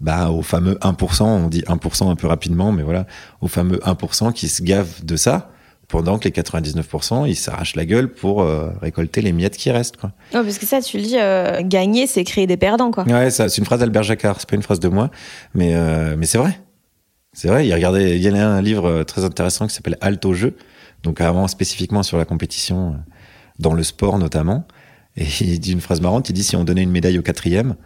Bah, 0.00 0.30
au 0.30 0.42
fameux 0.42 0.74
1%, 0.74 1.22
on 1.24 1.48
dit 1.48 1.62
1% 1.62 2.10
un 2.10 2.14
peu 2.14 2.28
rapidement, 2.28 2.70
mais 2.70 2.82
voilà, 2.82 3.06
au 3.40 3.48
fameux 3.48 3.78
1% 3.78 4.32
qui 4.32 4.48
se 4.48 4.62
gave 4.62 5.04
de 5.04 5.16
ça, 5.16 5.50
pendant 5.88 6.18
que 6.18 6.24
les 6.24 6.30
99%, 6.30 7.28
ils 7.28 7.34
s'arrachent 7.34 7.74
la 7.74 7.84
gueule 7.84 8.12
pour 8.12 8.42
euh, 8.42 8.70
récolter 8.80 9.22
les 9.22 9.32
miettes 9.32 9.56
qui 9.56 9.70
restent. 9.70 9.96
Quoi. 9.96 10.12
Oh, 10.34 10.42
parce 10.44 10.58
que 10.58 10.66
ça, 10.66 10.80
tu 10.80 10.98
le 10.98 11.02
dis, 11.02 11.18
euh, 11.18 11.62
gagner, 11.62 12.06
c'est 12.06 12.22
créer 12.22 12.46
des 12.46 12.56
perdants. 12.56 12.92
Quoi. 12.92 13.04
Ouais, 13.04 13.30
ça, 13.30 13.48
c'est 13.48 13.58
une 13.58 13.64
phrase 13.64 13.80
d'Albert 13.80 14.04
Jacquard, 14.04 14.36
c'est 14.38 14.48
pas 14.48 14.56
une 14.56 14.62
phrase 14.62 14.80
de 14.80 14.88
moi, 14.88 15.10
mais, 15.54 15.74
mais 16.16 16.26
c'est 16.26 16.38
vrai. 16.38 16.60
C'est 17.32 17.46
vrai, 17.46 17.68
il 17.68 17.72
regardait, 17.72 18.16
il 18.16 18.22
y 18.22 18.28
a 18.28 18.48
un 18.48 18.60
livre 18.62 18.86
euh, 18.86 19.04
très 19.04 19.24
intéressant 19.24 19.68
qui 19.68 19.74
s'appelle 19.74 19.96
Halt 20.00 20.24
au 20.24 20.34
jeu, 20.34 20.56
donc 21.02 21.20
avant 21.20 21.46
spécifiquement 21.46 22.02
sur 22.02 22.18
la 22.18 22.24
compétition 22.24 22.88
euh, 22.88 22.96
dans 23.60 23.74
le 23.74 23.84
sport 23.84 24.18
notamment. 24.18 24.66
Et 25.16 25.24
il 25.40 25.60
dit 25.60 25.72
une 25.72 25.80
phrase 25.80 26.00
marrante, 26.00 26.28
il 26.30 26.32
dit 26.32 26.42
si 26.42 26.56
on 26.56 26.64
donnait 26.64 26.82
une 26.82 26.90
médaille 26.90 27.16
au 27.16 27.22
quatrième, 27.22 27.76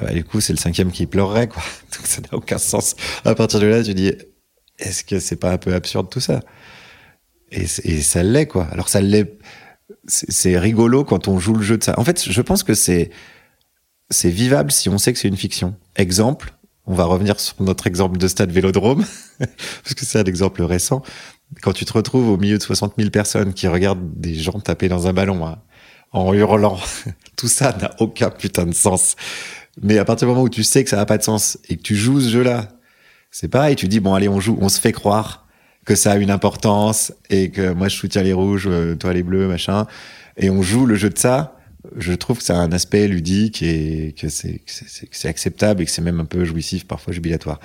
bah, 0.00 0.12
du 0.12 0.24
coup 0.24 0.40
c'est 0.40 0.52
le 0.52 0.58
cinquième 0.58 0.90
qui 0.90 1.06
pleurerait 1.06 1.48
quoi. 1.48 1.62
Donc 1.96 2.06
ça 2.06 2.20
n'a 2.20 2.28
aucun 2.32 2.58
sens. 2.58 2.96
À 3.24 3.34
partir 3.34 3.60
de 3.60 3.66
là, 3.66 3.82
tu 3.82 3.94
dis 3.94 4.12
est-ce 4.78 5.04
que 5.04 5.18
c'est 5.18 5.36
pas 5.36 5.52
un 5.52 5.58
peu 5.58 5.74
absurde 5.74 6.08
tout 6.10 6.20
ça? 6.20 6.40
Et, 7.50 7.62
et, 7.62 8.02
ça 8.02 8.22
l'est 8.22 8.46
quoi. 8.46 8.68
Alors 8.70 8.88
ça 8.88 9.00
l'est. 9.00 9.38
C'est 10.06 10.58
rigolo 10.58 11.04
quand 11.04 11.28
on 11.28 11.38
joue 11.38 11.54
le 11.54 11.62
jeu 11.62 11.78
de 11.78 11.84
ça. 11.84 11.98
En 11.98 12.04
fait, 12.04 12.30
je 12.30 12.42
pense 12.42 12.62
que 12.62 12.74
c'est 12.74 13.10
c'est 14.10 14.30
vivable 14.30 14.70
si 14.70 14.88
on 14.88 14.98
sait 14.98 15.12
que 15.12 15.18
c'est 15.18 15.28
une 15.28 15.36
fiction. 15.36 15.76
Exemple, 15.96 16.54
on 16.86 16.94
va 16.94 17.04
revenir 17.04 17.38
sur 17.38 17.54
notre 17.60 17.86
exemple 17.86 18.18
de 18.18 18.26
stade 18.28 18.50
Vélodrome, 18.50 19.04
parce 19.38 19.94
que 19.94 20.04
c'est 20.04 20.18
un 20.18 20.24
exemple 20.24 20.62
récent. 20.62 21.02
Quand 21.62 21.72
tu 21.72 21.84
te 21.84 21.92
retrouves 21.92 22.28
au 22.30 22.36
milieu 22.36 22.58
de 22.58 22.62
60 22.62 22.94
000 22.96 23.10
personnes 23.10 23.52
qui 23.52 23.68
regardent 23.68 24.18
des 24.18 24.34
gens 24.34 24.58
taper 24.58 24.88
dans 24.88 25.06
un 25.06 25.12
ballon 25.12 25.46
hein, 25.46 25.58
en 26.12 26.32
hurlant, 26.32 26.78
tout 27.36 27.48
ça 27.48 27.76
n'a 27.76 27.94
aucun 27.98 28.30
putain 28.30 28.64
de 28.64 28.74
sens. 28.74 29.16
Mais 29.82 29.98
à 29.98 30.04
partir 30.04 30.26
du 30.26 30.32
moment 30.32 30.44
où 30.44 30.48
tu 30.48 30.64
sais 30.64 30.84
que 30.84 30.90
ça 30.90 30.96
n'a 30.96 31.06
pas 31.06 31.18
de 31.18 31.22
sens 31.22 31.58
et 31.68 31.76
que 31.76 31.82
tu 31.82 31.96
joues 31.96 32.20
ce 32.20 32.28
jeu-là, 32.28 32.68
c'est 33.30 33.48
pareil, 33.48 33.76
tu 33.76 33.88
dis, 33.88 34.00
bon 34.00 34.14
allez, 34.14 34.28
on 34.28 34.40
joue, 34.40 34.58
on 34.60 34.68
se 34.68 34.80
fait 34.80 34.92
croire 34.92 35.46
que 35.84 35.94
ça 35.94 36.12
a 36.12 36.16
une 36.16 36.30
importance 36.30 37.12
et 37.30 37.50
que 37.50 37.72
moi 37.72 37.88
je 37.88 37.96
soutiens 37.96 38.22
les 38.22 38.32
rouges, 38.32 38.68
euh, 38.68 38.94
toi 38.94 39.12
les 39.12 39.22
bleus, 39.22 39.48
machin, 39.48 39.86
et 40.36 40.50
on 40.50 40.62
joue 40.62 40.86
le 40.86 40.94
jeu 40.96 41.10
de 41.10 41.18
ça 41.18 41.58
je 41.96 42.12
trouve 42.12 42.38
que 42.38 42.44
ça 42.44 42.58
a 42.58 42.62
un 42.62 42.72
aspect 42.72 43.08
ludique 43.08 43.62
et 43.62 44.14
que 44.18 44.28
c'est 44.28 45.28
acceptable 45.28 45.82
et 45.82 45.84
que 45.84 45.90
c'est 45.90 46.02
même 46.02 46.20
un 46.20 46.24
peu 46.24 46.44
jouissif, 46.44 46.86
parfois 46.86 47.12
jubilatoire. 47.12 47.60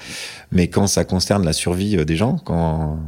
Mais 0.51 0.67
quand 0.67 0.87
ça 0.87 1.03
concerne 1.03 1.43
la 1.45 1.53
survie 1.53 1.97
euh, 1.97 2.05
des 2.05 2.15
gens, 2.15 2.37
quand 2.37 2.99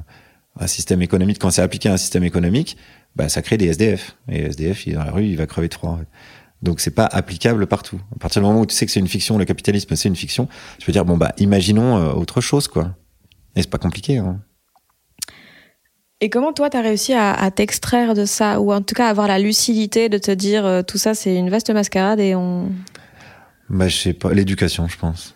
un 0.60 0.68
système 0.68 1.02
économique, 1.02 1.40
quand 1.40 1.52
c'est 1.52 1.62
appliqué 1.62 1.90
à 1.90 1.94
un 1.94 1.98
système 1.98 2.24
économique, 2.24 2.78
bah 3.16 3.30
ça 3.30 3.42
crée 3.42 3.58
des 3.58 3.68
SDF. 3.68 4.18
Et 4.30 4.40
SDF, 4.40 4.88
il 4.88 4.94
est 4.94 4.96
dans 4.96 5.04
la 5.04 5.12
rue, 5.12 5.26
il 5.26 5.38
va 5.38 5.46
crever 5.46 5.68
de 5.68 5.74
froid. 5.74 6.00
Donc 6.62 6.80
c'est 6.80 6.92
pas 6.92 7.06
applicable 7.06 7.68
partout. 7.68 8.02
À 8.16 8.20
partir 8.20 8.42
du 8.42 8.48
moment 8.48 8.62
où 8.62 8.66
tu 8.66 8.76
sais 8.76 8.86
que 8.86 8.92
c'est 8.92 9.00
une 9.00 9.08
fiction, 9.08 9.38
le 9.38 9.46
capitalisme 9.46 9.96
c'est 9.96 10.10
une 10.10 10.16
fiction, 10.16 10.48
je 10.80 10.86
peux 10.86 10.92
dire 10.92 11.06
bon 11.06 11.18
bah 11.18 11.34
imaginons 11.38 11.98
euh, 11.98 12.14
autre 12.14 12.42
chose 12.42 12.68
quoi. 12.68 12.96
Et 13.56 13.62
c'est 13.62 13.70
pas 13.70 13.78
compliqué. 13.78 14.18
Hein. 14.18 14.40
Et 16.22 16.30
comment 16.30 16.54
toi, 16.54 16.70
tu 16.70 16.78
as 16.78 16.82
réussi 16.82 17.14
à, 17.14 17.52
t'extraire 17.52 18.14
de 18.14 18.26
ça, 18.26 18.62
ou 18.62 18.72
en 18.72 18.82
tout 18.82 18.96
cas 18.96 19.10
avoir 19.10 19.28
la 19.28 19.38
lucidité 19.38 20.08
de 20.08 20.18
te 20.18 20.32
dire 20.32 20.66
euh, 20.66 20.82
tout 20.82 20.98
ça, 20.98 21.14
c'est 21.14 21.36
une 21.36 21.50
vaste 21.50 21.70
mascarade 21.72 22.20
et 22.20 22.36
on. 22.36 22.72
Bah, 23.70 23.88
je 23.88 23.98
sais 23.98 24.14
pas, 24.14 24.34
l'éducation, 24.34 24.88
je 24.88 24.98
pense. 24.98 25.36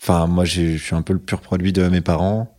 Enfin, 0.00 0.26
moi, 0.26 0.44
je 0.44 0.76
suis 0.76 0.94
un 0.94 1.02
peu 1.02 1.12
le 1.12 1.18
pur 1.18 1.40
produit 1.40 1.72
de 1.72 1.86
mes 1.88 2.00
parents. 2.00 2.55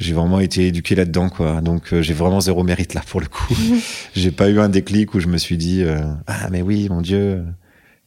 J'ai 0.00 0.14
vraiment 0.14 0.40
été 0.40 0.66
éduqué 0.66 0.94
là-dedans, 0.94 1.28
quoi. 1.28 1.60
Donc, 1.60 1.92
euh, 1.92 2.00
j'ai 2.00 2.14
vraiment 2.14 2.40
zéro 2.40 2.62
mérite 2.64 2.94
là 2.94 3.02
pour 3.06 3.20
le 3.20 3.26
coup. 3.26 3.54
j'ai 4.14 4.30
pas 4.30 4.48
eu 4.48 4.58
un 4.58 4.70
déclic 4.70 5.14
où 5.14 5.20
je 5.20 5.28
me 5.28 5.36
suis 5.36 5.58
dit 5.58 5.82
euh, 5.82 6.00
ah 6.26 6.48
mais 6.50 6.62
oui, 6.62 6.88
mon 6.88 7.02
Dieu, 7.02 7.44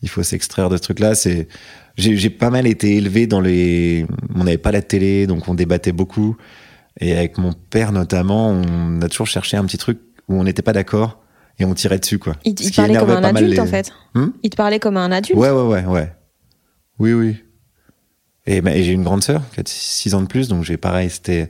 il 0.02 0.10
faut 0.10 0.24
s'extraire 0.24 0.70
de 0.70 0.78
ce 0.78 0.82
truc-là. 0.82 1.14
C'est 1.14 1.48
j'ai 1.96 2.32
pas 2.32 2.50
mal 2.50 2.66
été 2.66 2.98
élevé 2.98 3.28
dans 3.28 3.40
les. 3.40 4.08
On 4.34 4.44
n'avait 4.44 4.58
pas 4.58 4.72
la 4.72 4.82
télé, 4.82 5.28
donc 5.28 5.48
on 5.48 5.54
débattait 5.54 5.92
beaucoup. 5.92 6.36
Et 7.00 7.16
avec 7.16 7.38
mon 7.38 7.54
père 7.54 7.92
notamment, 7.92 8.50
on 8.50 9.02
a 9.02 9.08
toujours 9.08 9.28
cherché 9.28 9.56
un 9.56 9.66
petit 9.66 9.78
truc 9.78 10.00
où 10.28 10.36
on 10.36 10.44
n'était 10.44 10.62
pas 10.64 10.74
d'accord 10.74 11.24
et 11.60 11.66
on 11.66 11.74
tirait 11.76 12.00
dessus 12.00 12.18
quoi. 12.18 12.36
Il, 12.44 12.56
te 12.56 12.76
parlait 12.76 12.98
comme 12.98 13.12
un 13.12 13.24
adulte 13.24 13.60
en 13.60 13.68
fait. 13.68 13.92
Hmm 14.16 14.30
il 14.42 14.50
te 14.50 14.56
parlait 14.56 14.80
comme 14.80 14.98
un 14.98 15.12
adulte. 15.12 15.38
Ouais 15.38 15.52
ouais 15.52 15.62
ouais 15.62 15.86
ouais. 15.86 16.12
Oui 16.98 17.14
oui. 17.14 17.36
Et, 18.46 18.62
bah, 18.62 18.76
et 18.76 18.84
j'ai 18.84 18.92
une 18.92 19.04
grande 19.04 19.24
sœur 19.24 19.42
qui 19.54 19.60
a 19.60 19.64
6 19.66 20.16
ans 20.16 20.22
de 20.22 20.28
plus, 20.28 20.50
donc 20.50 20.64
j'ai 20.64 20.76
pareil, 20.78 21.10
c'était 21.10 21.50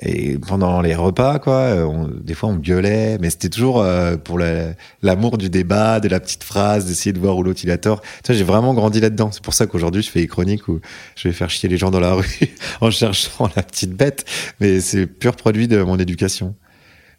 et 0.00 0.36
pendant 0.36 0.82
les 0.82 0.94
repas, 0.94 1.38
quoi, 1.38 1.54
euh, 1.54 2.06
des 2.22 2.34
fois 2.34 2.50
on 2.50 2.56
gueulait, 2.56 3.16
mais 3.18 3.30
c'était 3.30 3.48
toujours 3.48 3.80
euh, 3.80 4.18
pour 4.18 4.38
l'amour 4.38 5.38
du 5.38 5.48
débat, 5.48 6.00
de 6.00 6.08
la 6.08 6.20
petite 6.20 6.44
phrase, 6.44 6.84
d'essayer 6.84 7.14
de 7.14 7.18
voir 7.18 7.36
où 7.38 7.42
l'autre 7.42 7.60
il 7.64 7.70
a 7.70 7.78
tort. 7.78 8.02
Tu 8.22 8.34
j'ai 8.34 8.44
vraiment 8.44 8.74
grandi 8.74 9.00
là-dedans. 9.00 9.32
C'est 9.32 9.42
pour 9.42 9.54
ça 9.54 9.66
qu'aujourd'hui 9.66 10.02
je 10.02 10.10
fais 10.10 10.20
les 10.20 10.26
chroniques 10.26 10.68
où 10.68 10.80
je 11.16 11.28
vais 11.28 11.34
faire 11.34 11.48
chier 11.48 11.70
les 11.70 11.78
gens 11.78 11.90
dans 11.90 12.00
la 12.00 12.12
rue 12.12 12.26
en 12.82 12.90
cherchant 12.90 13.50
la 13.56 13.62
petite 13.62 13.92
bête. 13.92 14.26
Mais 14.60 14.80
c'est 14.80 15.06
pur 15.06 15.34
produit 15.34 15.66
de 15.66 15.82
mon 15.82 15.98
éducation. 15.98 16.54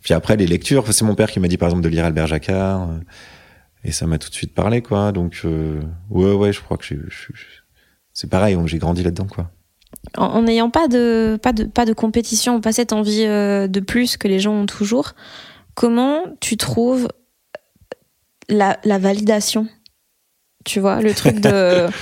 Puis 0.03 0.13
après 0.13 0.37
les 0.37 0.45
lectures, 0.45 0.85
c'est 0.93 1.05
mon 1.05 1.15
père 1.15 1.31
qui 1.31 1.39
m'a 1.39 1.47
dit 1.47 1.57
par 1.57 1.69
exemple 1.69 1.83
de 1.83 1.89
lire 1.89 2.05
Albert 2.05 2.27
Jacquard, 2.27 2.91
euh, 2.91 2.99
et 3.83 3.91
ça 3.91 4.05
m'a 4.05 4.19
tout 4.19 4.29
de 4.29 4.35
suite 4.35 4.53
parlé, 4.53 4.83
quoi. 4.83 5.11
Donc 5.11 5.41
ouais 6.11 6.33
ouais, 6.33 6.53
je 6.53 6.61
crois 6.61 6.77
que 6.77 6.85
c'est 8.13 8.29
pareil, 8.29 8.55
j'ai 8.67 8.77
grandi 8.77 9.01
là-dedans, 9.01 9.25
quoi 9.25 9.49
en 10.17 10.41
n'ayant 10.41 10.69
pas 10.69 10.87
de, 10.87 11.39
pas, 11.41 11.53
de, 11.53 11.63
pas 11.63 11.85
de 11.85 11.93
compétition, 11.93 12.61
pas 12.61 12.71
cette 12.71 12.93
envie 12.93 13.25
euh, 13.25 13.67
de 13.67 13.79
plus 13.79 14.17
que 14.17 14.27
les 14.27 14.39
gens 14.39 14.53
ont 14.53 14.65
toujours, 14.65 15.13
comment 15.75 16.23
tu 16.39 16.57
trouves 16.57 17.07
la, 18.49 18.79
la 18.83 18.97
validation? 18.97 19.67
Tu 20.65 20.79
vois, 20.79 21.01
le 21.01 21.13
truc 21.13 21.39
de. 21.39 21.87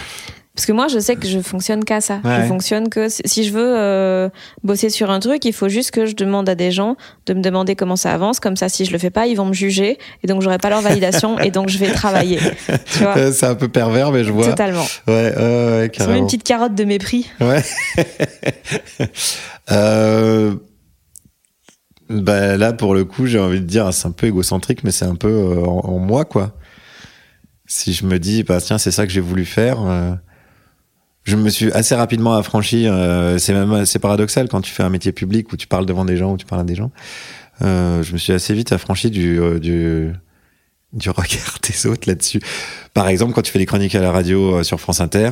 Parce 0.55 0.65
que 0.65 0.71
moi, 0.71 0.87
je 0.87 0.99
sais 0.99 1.17
que 1.17 1.27
je 1.27 1.39
fonctionne 1.39 1.83
qu'à 1.83 1.99
ça. 1.99 2.21
Je 2.23 2.47
fonctionne 2.47 2.89
que 2.89 3.07
si 3.09 3.43
je 3.43 3.51
veux 3.51 3.75
euh, 3.77 4.29
bosser 4.63 4.89
sur 4.89 5.11
un 5.11 5.19
truc, 5.19 5.43
il 5.43 5.51
faut 5.53 5.67
juste 5.67 5.91
que 5.91 6.05
je 6.05 6.15
demande 6.15 6.47
à 6.47 6.55
des 6.55 6.71
gens 6.71 6.95
de 7.25 7.33
me 7.33 7.41
demander 7.41 7.75
comment 7.75 7.97
ça 7.97 8.13
avance. 8.13 8.39
Comme 8.39 8.55
ça, 8.55 8.69
si 8.69 8.85
je 8.85 8.91
le 8.93 8.97
fais 8.97 9.09
pas, 9.09 9.27
ils 9.27 9.35
vont 9.35 9.45
me 9.45 9.53
juger 9.53 9.97
et 10.23 10.27
donc 10.27 10.41
j'aurai 10.41 10.57
pas 10.57 10.69
leur 10.69 10.81
validation 10.81 11.37
et 11.39 11.51
donc 11.51 11.67
je 11.67 11.77
vais 11.77 11.91
travailler. 11.91 12.39
Tu 12.67 12.99
vois 12.99 13.17
euh, 13.17 13.31
C'est 13.33 13.47
un 13.47 13.55
peu 13.55 13.67
pervers, 13.67 14.11
mais 14.11 14.23
je 14.23 14.31
vois. 14.31 14.47
Totalement. 14.47 14.85
Ouais, 15.07 15.33
ouais, 15.35 15.89
carrément. 15.91 16.13
C'est 16.13 16.19
une 16.19 16.25
petite 16.25 16.43
carotte 16.43 16.73
de 16.73 16.83
mépris. 16.85 17.29
Ouais. 17.41 17.61
euh... 19.71 20.55
Bah 22.07 22.55
là, 22.55 22.71
pour 22.71 22.93
le 22.93 23.03
coup, 23.03 23.25
j'ai 23.25 23.39
envie 23.39 23.59
de 23.59 23.65
dire, 23.65 23.91
c'est 23.91 24.07
un 24.07 24.11
peu 24.11 24.27
égocentrique, 24.27 24.83
mais 24.83 24.91
c'est 24.91 25.05
un 25.05 25.15
peu 25.15 25.27
euh, 25.27 25.65
en, 25.65 25.97
moi, 25.97 26.23
quoi. 26.23 26.55
Si 27.65 27.93
je 27.93 28.05
me 28.05 28.19
dis, 28.19 28.43
bah 28.43 28.61
tiens, 28.61 28.77
c'est 28.77 28.91
ça 28.91 29.07
que 29.07 29.11
j'ai 29.11 29.21
voulu 29.21 29.43
faire 29.43 29.79
je 31.25 31.35
me 31.35 31.49
suis 31.49 31.71
assez 31.71 31.95
rapidement 31.95 32.35
affranchi. 32.35 32.87
Euh, 32.87 33.37
c'est 33.37 33.53
même 33.53 33.85
c'est 33.85 33.99
paradoxal 33.99 34.47
quand 34.47 34.61
tu 34.61 34.71
fais 34.71 34.83
un 34.83 34.89
métier 34.89 35.11
public 35.11 35.51
où 35.51 35.57
tu 35.57 35.67
parles 35.67 35.85
devant 35.85 36.05
des 36.05 36.17
gens, 36.17 36.33
où 36.33 36.37
tu 36.37 36.45
parles 36.45 36.61
à 36.61 36.65
des 36.65 36.75
gens. 36.75 36.91
Euh, 37.61 38.03
je 38.03 38.13
me 38.13 38.17
suis 38.17 38.33
assez 38.33 38.53
vite 38.53 38.71
affranchi 38.71 39.09
du, 39.09 39.39
euh, 39.39 39.59
du 39.59 40.13
du 40.93 41.09
regard 41.09 41.57
des 41.67 41.87
autres 41.87 42.07
là-dessus. 42.07 42.39
Par 42.93 43.07
exemple, 43.07 43.33
quand 43.33 43.41
tu 43.41 43.51
fais 43.51 43.59
des 43.59 43.65
chroniques 43.65 43.95
à 43.95 44.01
la 44.01 44.11
radio 44.11 44.63
sur 44.63 44.79
France 44.79 45.01
Inter 45.01 45.31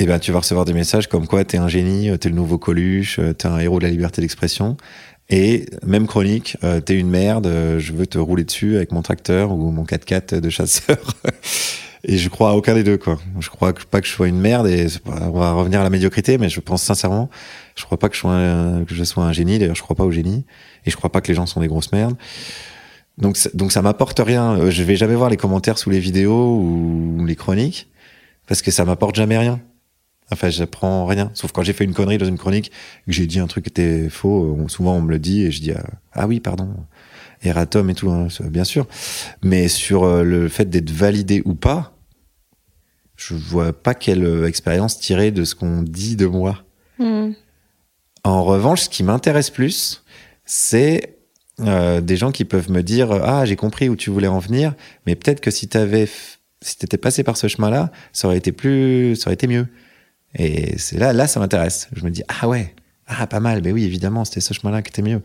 et 0.00 0.06
ben 0.06 0.18
tu 0.18 0.32
vas 0.32 0.38
recevoir 0.38 0.64
des 0.64 0.72
messages 0.72 1.06
comme 1.08 1.26
quoi 1.26 1.44
t'es 1.44 1.58
un 1.58 1.68
génie, 1.68 2.16
t'es 2.18 2.28
le 2.28 2.34
nouveau 2.34 2.58
Coluche, 2.58 3.20
t'es 3.38 3.46
un 3.46 3.58
héros 3.58 3.78
de 3.78 3.84
la 3.84 3.90
liberté 3.90 4.20
d'expression. 4.20 4.76
Et 5.32 5.66
même 5.82 6.06
chronique, 6.06 6.58
euh, 6.62 6.80
t'es 6.80 6.94
une 6.94 7.08
merde, 7.08 7.46
euh, 7.46 7.78
je 7.78 7.92
veux 7.92 8.06
te 8.06 8.18
rouler 8.18 8.44
dessus 8.44 8.76
avec 8.76 8.92
mon 8.92 9.02
tracteur 9.02 9.52
ou 9.52 9.70
mon 9.70 9.84
4x4 9.84 10.40
de 10.40 10.50
chasseur. 10.50 10.98
et 12.04 12.18
je 12.18 12.28
crois 12.28 12.50
à 12.50 12.52
aucun 12.54 12.74
des 12.74 12.82
deux, 12.82 12.98
quoi. 12.98 13.18
Je 13.38 13.48
crois 13.48 13.72
pas 13.90 14.00
que 14.00 14.06
je 14.06 14.12
sois 14.12 14.26
une 14.26 14.40
merde 14.40 14.66
et 14.66 14.86
on 15.06 15.30
va 15.30 15.52
revenir 15.52 15.80
à 15.80 15.84
la 15.84 15.90
médiocrité, 15.90 16.36
mais 16.36 16.48
je 16.48 16.60
pense 16.60 16.82
sincèrement, 16.82 17.30
je 17.76 17.84
crois 17.84 17.98
pas 17.98 18.08
que 18.08 18.16
je 18.16 18.20
sois 18.20 18.34
un, 18.34 18.84
que 18.84 18.94
je 18.94 19.04
sois 19.04 19.24
un 19.24 19.32
génie. 19.32 19.58
D'ailleurs, 19.58 19.76
je 19.76 19.82
crois 19.82 19.94
pas 19.94 20.04
au 20.04 20.10
génie 20.10 20.44
et 20.84 20.90
je 20.90 20.96
crois 20.96 21.10
pas 21.10 21.20
que 21.20 21.28
les 21.28 21.34
gens 21.34 21.46
sont 21.46 21.60
des 21.60 21.68
grosses 21.68 21.92
merdes. 21.92 22.16
Donc, 23.18 23.38
donc 23.54 23.70
ça 23.70 23.82
m'apporte 23.82 24.18
rien. 24.18 24.58
Euh, 24.58 24.70
je 24.70 24.82
vais 24.82 24.96
jamais 24.96 25.14
voir 25.14 25.30
les 25.30 25.36
commentaires 25.36 25.78
sous 25.78 25.90
les 25.90 26.00
vidéos 26.00 26.56
ou 26.56 27.24
les 27.24 27.36
chroniques 27.36 27.88
parce 28.48 28.62
que 28.62 28.72
ça 28.72 28.84
m'apporte 28.84 29.14
jamais 29.14 29.38
rien. 29.38 29.60
Enfin, 30.32 30.48
j'apprends 30.48 31.06
rien. 31.06 31.30
Sauf 31.34 31.52
quand 31.52 31.62
j'ai 31.62 31.74
fait 31.74 31.84
une 31.84 31.94
connerie 31.94 32.18
dans 32.18 32.26
une 32.26 32.38
chronique, 32.38 32.72
que 33.06 33.12
j'ai 33.12 33.26
dit 33.26 33.38
un 33.38 33.46
truc 33.46 33.64
qui 33.64 33.70
était 33.70 34.08
faux, 34.08 34.56
souvent 34.68 34.96
on 34.96 35.02
me 35.02 35.10
le 35.10 35.18
dit 35.18 35.44
et 35.44 35.50
je 35.52 35.60
dis 35.60 35.72
ah, 35.72 35.84
ah 36.14 36.26
oui, 36.26 36.40
pardon, 36.40 36.68
erratum 37.42 37.90
et 37.90 37.94
tout, 37.94 38.10
hein, 38.10 38.28
bien 38.42 38.64
sûr. 38.64 38.86
Mais 39.42 39.68
sur 39.68 40.04
euh, 40.04 40.22
le 40.22 40.48
fait 40.48 40.66
d'être 40.66 40.90
validé 40.90 41.42
ou 41.44 41.54
pas, 41.54 41.96
je 43.16 43.34
vois 43.34 43.72
pas 43.72 43.94
quelle 43.94 44.24
euh, 44.24 44.46
expérience 44.46 44.98
tirer 44.98 45.30
de 45.30 45.44
ce 45.44 45.54
qu'on 45.54 45.82
dit 45.82 46.16
de 46.16 46.26
moi. 46.26 46.64
Hmm. 46.98 47.32
En 48.24 48.44
revanche, 48.44 48.82
ce 48.82 48.88
qui 48.88 49.02
m'intéresse 49.02 49.50
plus, 49.50 50.04
c'est 50.44 51.18
euh, 51.60 52.00
des 52.00 52.16
gens 52.16 52.32
qui 52.32 52.44
peuvent 52.44 52.70
me 52.70 52.82
dire 52.82 53.12
ah 53.12 53.44
j'ai 53.44 53.56
compris 53.56 53.88
où 53.88 53.96
tu 53.96 54.10
voulais 54.10 54.28
en 54.28 54.38
venir, 54.38 54.74
mais 55.06 55.16
peut-être 55.16 55.40
que 55.40 55.50
si 55.50 55.68
t'avais 55.68 56.08
si 56.62 56.78
t'étais 56.78 56.96
passé 56.96 57.24
par 57.24 57.36
ce 57.36 57.48
chemin-là, 57.48 57.90
ça 58.12 58.28
aurait 58.28 58.38
été 58.38 58.52
plus, 58.52 59.16
ça 59.16 59.28
aurait 59.28 59.34
été 59.34 59.46
mieux. 59.46 59.66
Et 60.34 60.78
c'est 60.78 60.98
là, 60.98 61.12
là, 61.12 61.26
ça 61.26 61.40
m'intéresse. 61.40 61.88
Je 61.92 62.04
me 62.04 62.10
dis, 62.10 62.22
ah 62.28 62.48
ouais, 62.48 62.74
ah 63.06 63.26
pas 63.26 63.40
mal, 63.40 63.60
mais 63.62 63.72
oui, 63.72 63.84
évidemment, 63.84 64.24
c'était 64.24 64.40
ce 64.40 64.54
chemin-là 64.54 64.82
qui 64.82 64.88
était 64.88 65.02
mieux. 65.02 65.22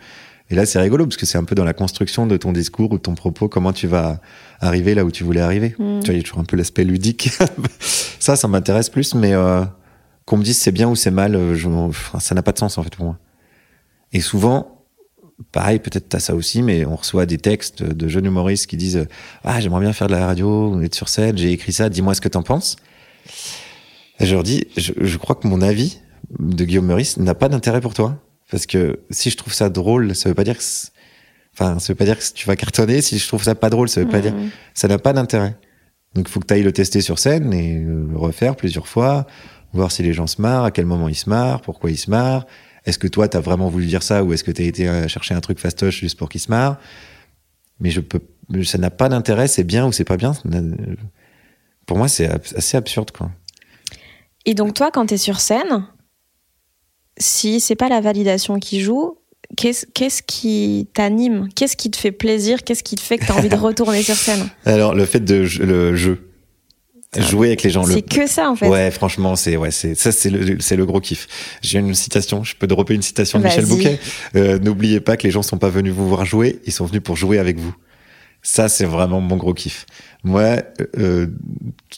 Et 0.49 0.55
là, 0.55 0.65
c'est 0.65 0.79
rigolo 0.79 1.05
parce 1.05 1.17
que 1.17 1.25
c'est 1.25 1.37
un 1.37 1.43
peu 1.43 1.55
dans 1.55 1.65
la 1.65 1.73
construction 1.73 2.25
de 2.25 2.37
ton 2.37 2.53
discours 2.53 2.91
ou 2.91 2.97
de 2.97 3.01
ton 3.01 3.15
propos, 3.15 3.49
comment 3.49 3.73
tu 3.73 3.87
vas 3.87 4.21
arriver 4.61 4.95
là 4.95 5.03
où 5.03 5.11
tu 5.11 5.23
voulais 5.23 5.41
arriver. 5.41 5.75
Mm. 5.77 5.99
Tu 5.99 6.05
vois, 6.05 6.13
il 6.13 6.17
y 6.17 6.19
a 6.19 6.23
toujours 6.23 6.39
un 6.39 6.45
peu 6.45 6.55
l'aspect 6.55 6.85
ludique. 6.85 7.31
ça, 8.19 8.35
ça 8.35 8.47
m'intéresse 8.47 8.89
plus, 8.89 9.13
mais 9.13 9.33
euh, 9.33 9.63
qu'on 10.25 10.37
me 10.37 10.43
dise 10.43 10.57
c'est 10.57 10.71
bien 10.71 10.87
ou 10.87 10.95
c'est 10.95 11.11
mal, 11.11 11.35
euh, 11.35 11.55
je, 11.55 11.67
ça 12.19 12.33
n'a 12.33 12.43
pas 12.43 12.53
de 12.53 12.59
sens 12.59 12.77
en 12.77 12.83
fait 12.83 12.95
pour 12.95 13.05
moi. 13.05 13.19
Et 14.13 14.21
souvent, 14.21 14.85
pareil, 15.51 15.79
peut-être 15.79 16.07
t'as 16.07 16.19
ça 16.19 16.33
aussi, 16.33 16.61
mais 16.61 16.85
on 16.85 16.95
reçoit 16.95 17.25
des 17.25 17.37
textes 17.37 17.83
de 17.83 18.07
jeunes 18.07 18.25
humoristes 18.25 18.67
qui 18.67 18.77
disent 18.77 19.05
ah 19.43 19.59
j'aimerais 19.59 19.81
bien 19.81 19.93
faire 19.93 20.07
de 20.07 20.13
la 20.13 20.25
radio, 20.25 20.81
être 20.81 20.95
sur 20.95 21.09
scène, 21.09 21.37
j'ai 21.37 21.51
écrit 21.51 21.73
ça, 21.73 21.89
dis-moi 21.89 22.13
ce 22.13 22.21
que 22.21 22.29
t'en 22.29 22.43
penses. 22.43 22.77
Et 24.19 24.25
je 24.25 24.33
leur 24.33 24.43
dis, 24.43 24.65
je, 24.77 24.93
je, 24.99 25.17
crois 25.17 25.35
que 25.35 25.47
mon 25.47 25.61
avis 25.61 25.99
de 26.39 26.63
Guillaume 26.63 26.87
Meurice 26.87 27.17
n'a 27.17 27.35
pas 27.35 27.49
d'intérêt 27.49 27.81
pour 27.81 27.93
toi. 27.93 28.17
Parce 28.49 28.65
que 28.65 28.99
si 29.09 29.29
je 29.29 29.37
trouve 29.37 29.53
ça 29.53 29.69
drôle, 29.69 30.15
ça 30.15 30.29
veut 30.29 30.35
pas 30.35 30.43
dire 30.43 30.57
que, 30.57 30.63
enfin, 31.53 31.79
ça 31.79 31.93
veut 31.93 31.97
pas 31.97 32.05
dire 32.05 32.17
que 32.17 32.23
tu 32.33 32.47
vas 32.47 32.55
cartonner. 32.55 33.01
Si 33.01 33.19
je 33.19 33.27
trouve 33.27 33.43
ça 33.43 33.55
pas 33.55 33.69
drôle, 33.69 33.89
ça 33.89 34.01
veut 34.01 34.09
pas 34.09 34.21
dire, 34.21 34.33
mmh. 34.33 34.49
ça 34.73 34.87
n'a 34.87 34.97
pas 34.97 35.13
d'intérêt. 35.13 35.55
Donc, 36.13 36.27
il 36.29 36.31
faut 36.31 36.39
que 36.39 36.47
tu 36.47 36.53
ailles 36.53 36.63
le 36.63 36.71
tester 36.71 37.01
sur 37.01 37.19
scène 37.19 37.53
et 37.53 37.79
le 37.79 38.17
refaire 38.17 38.55
plusieurs 38.55 38.87
fois, 38.87 39.27
voir 39.73 39.91
si 39.91 40.01
les 40.01 40.13
gens 40.13 40.27
se 40.27 40.41
marrent, 40.41 40.63
à 40.63 40.71
quel 40.71 40.85
moment 40.85 41.09
ils 41.09 41.15
se 41.15 41.29
marrent, 41.29 41.61
pourquoi 41.61 41.91
ils 41.91 41.97
se 41.97 42.09
marrent. 42.09 42.45
Est-ce 42.85 42.97
que 42.97 43.07
toi, 43.07 43.27
t'as 43.27 43.41
vraiment 43.41 43.69
voulu 43.69 43.85
dire 43.85 44.01
ça 44.01 44.23
ou 44.23 44.31
est-ce 44.31 44.45
que 44.45 44.51
t'as 44.51 44.63
été 44.63 45.07
chercher 45.09 45.33
un 45.33 45.41
truc 45.41 45.59
fastoche 45.59 45.99
juste 45.99 46.17
pour 46.17 46.29
qu'ils 46.29 46.39
se 46.39 46.49
marrent? 46.49 46.77
Mais 47.81 47.91
je 47.91 47.99
peux, 47.99 48.21
ça 48.63 48.77
n'a 48.77 48.89
pas 48.89 49.09
d'intérêt, 49.09 49.49
c'est 49.49 49.65
bien 49.65 49.85
ou 49.85 49.91
c'est 49.91 50.05
pas 50.05 50.15
bien. 50.15 50.31
Pour 51.85 51.97
moi, 51.97 52.07
c'est 52.07 52.29
assez 52.55 52.77
absurde, 52.77 53.11
quoi. 53.11 53.29
Et 54.45 54.53
donc 54.53 54.73
toi, 54.73 54.89
quand 54.89 55.07
tu 55.07 55.15
es 55.15 55.17
sur 55.17 55.41
scène, 55.41 55.85
si 57.18 57.59
c'est 57.59 57.76
pas 57.76 57.89
la 57.89 58.01
validation 58.01 58.59
qui 58.59 58.82
joue, 58.82 59.18
qu'est-ce 59.55 60.22
qui 60.24 60.88
t'anime? 60.93 61.49
Qu'est-ce 61.55 61.78
qui 61.78 61.89
te 61.89 61.97
fait 61.97 62.11
plaisir? 62.11 62.63
Qu'est-ce 62.63 62.84
qui 62.84 62.95
te 62.95 63.01
fait 63.01 63.18
que 63.18 63.26
tu 63.26 63.32
as 63.32 63.36
envie 63.36 63.49
de 63.49 63.55
retourner 63.57 64.01
sur 64.03 64.15
scène? 64.15 64.49
Alors 64.65 64.93
le 64.93 65.05
fait 65.05 65.22
de 65.22 65.47
le 65.61 65.95
jeu. 65.95 66.24
Jouer 67.18 67.47
avec 67.47 67.63
les 67.63 67.70
gens. 67.70 67.86
C'est 67.86 68.01
que 68.01 68.28
ça 68.28 68.49
en 68.49 68.55
fait. 68.55 68.68
Ouais, 68.68 68.91
franchement, 68.91 69.36
c'est 69.38 69.55
ouais, 69.55 69.72
c'est 69.72 69.95
ça, 69.95 70.11
c'est 70.11 70.30
le, 70.30 70.57
c'est 70.59 70.76
le 70.76 70.86
gros 70.86 70.99
kiff. 70.99 71.28
J'ai 71.61 71.80
une 71.80 71.95
citation. 71.95 72.43
Je 72.43 72.53
peux 72.55 72.68
dropper 72.68 72.95
une 72.95 73.01
citation 73.01 73.39
de 73.39 73.45
Michel 73.45 73.65
Bouquet. 73.65 73.97
Euh, 74.36 74.59
N'oubliez 74.59 74.99
pas 74.99 75.15
que 75.15 75.24
les 75.24 75.32
gens 75.32 75.41
sont 75.41 75.57
pas 75.57 75.70
venus 75.70 75.93
vous 75.93 76.07
voir 76.07 76.26
jouer, 76.26 76.59
ils 76.65 76.74
sont 76.74 76.86
venus 76.86 77.01
pour 77.01 77.15
jouer 77.15 77.39
avec 77.39 77.57
vous. 77.57 77.74
Ça, 78.49 78.69
c'est 78.69 78.85
vraiment 78.85 79.19
mon 79.19 79.35
gros 79.35 79.53
kiff. 79.53 79.85
Moi, 80.23 80.41
euh, 80.41 80.85
euh, 80.97 81.27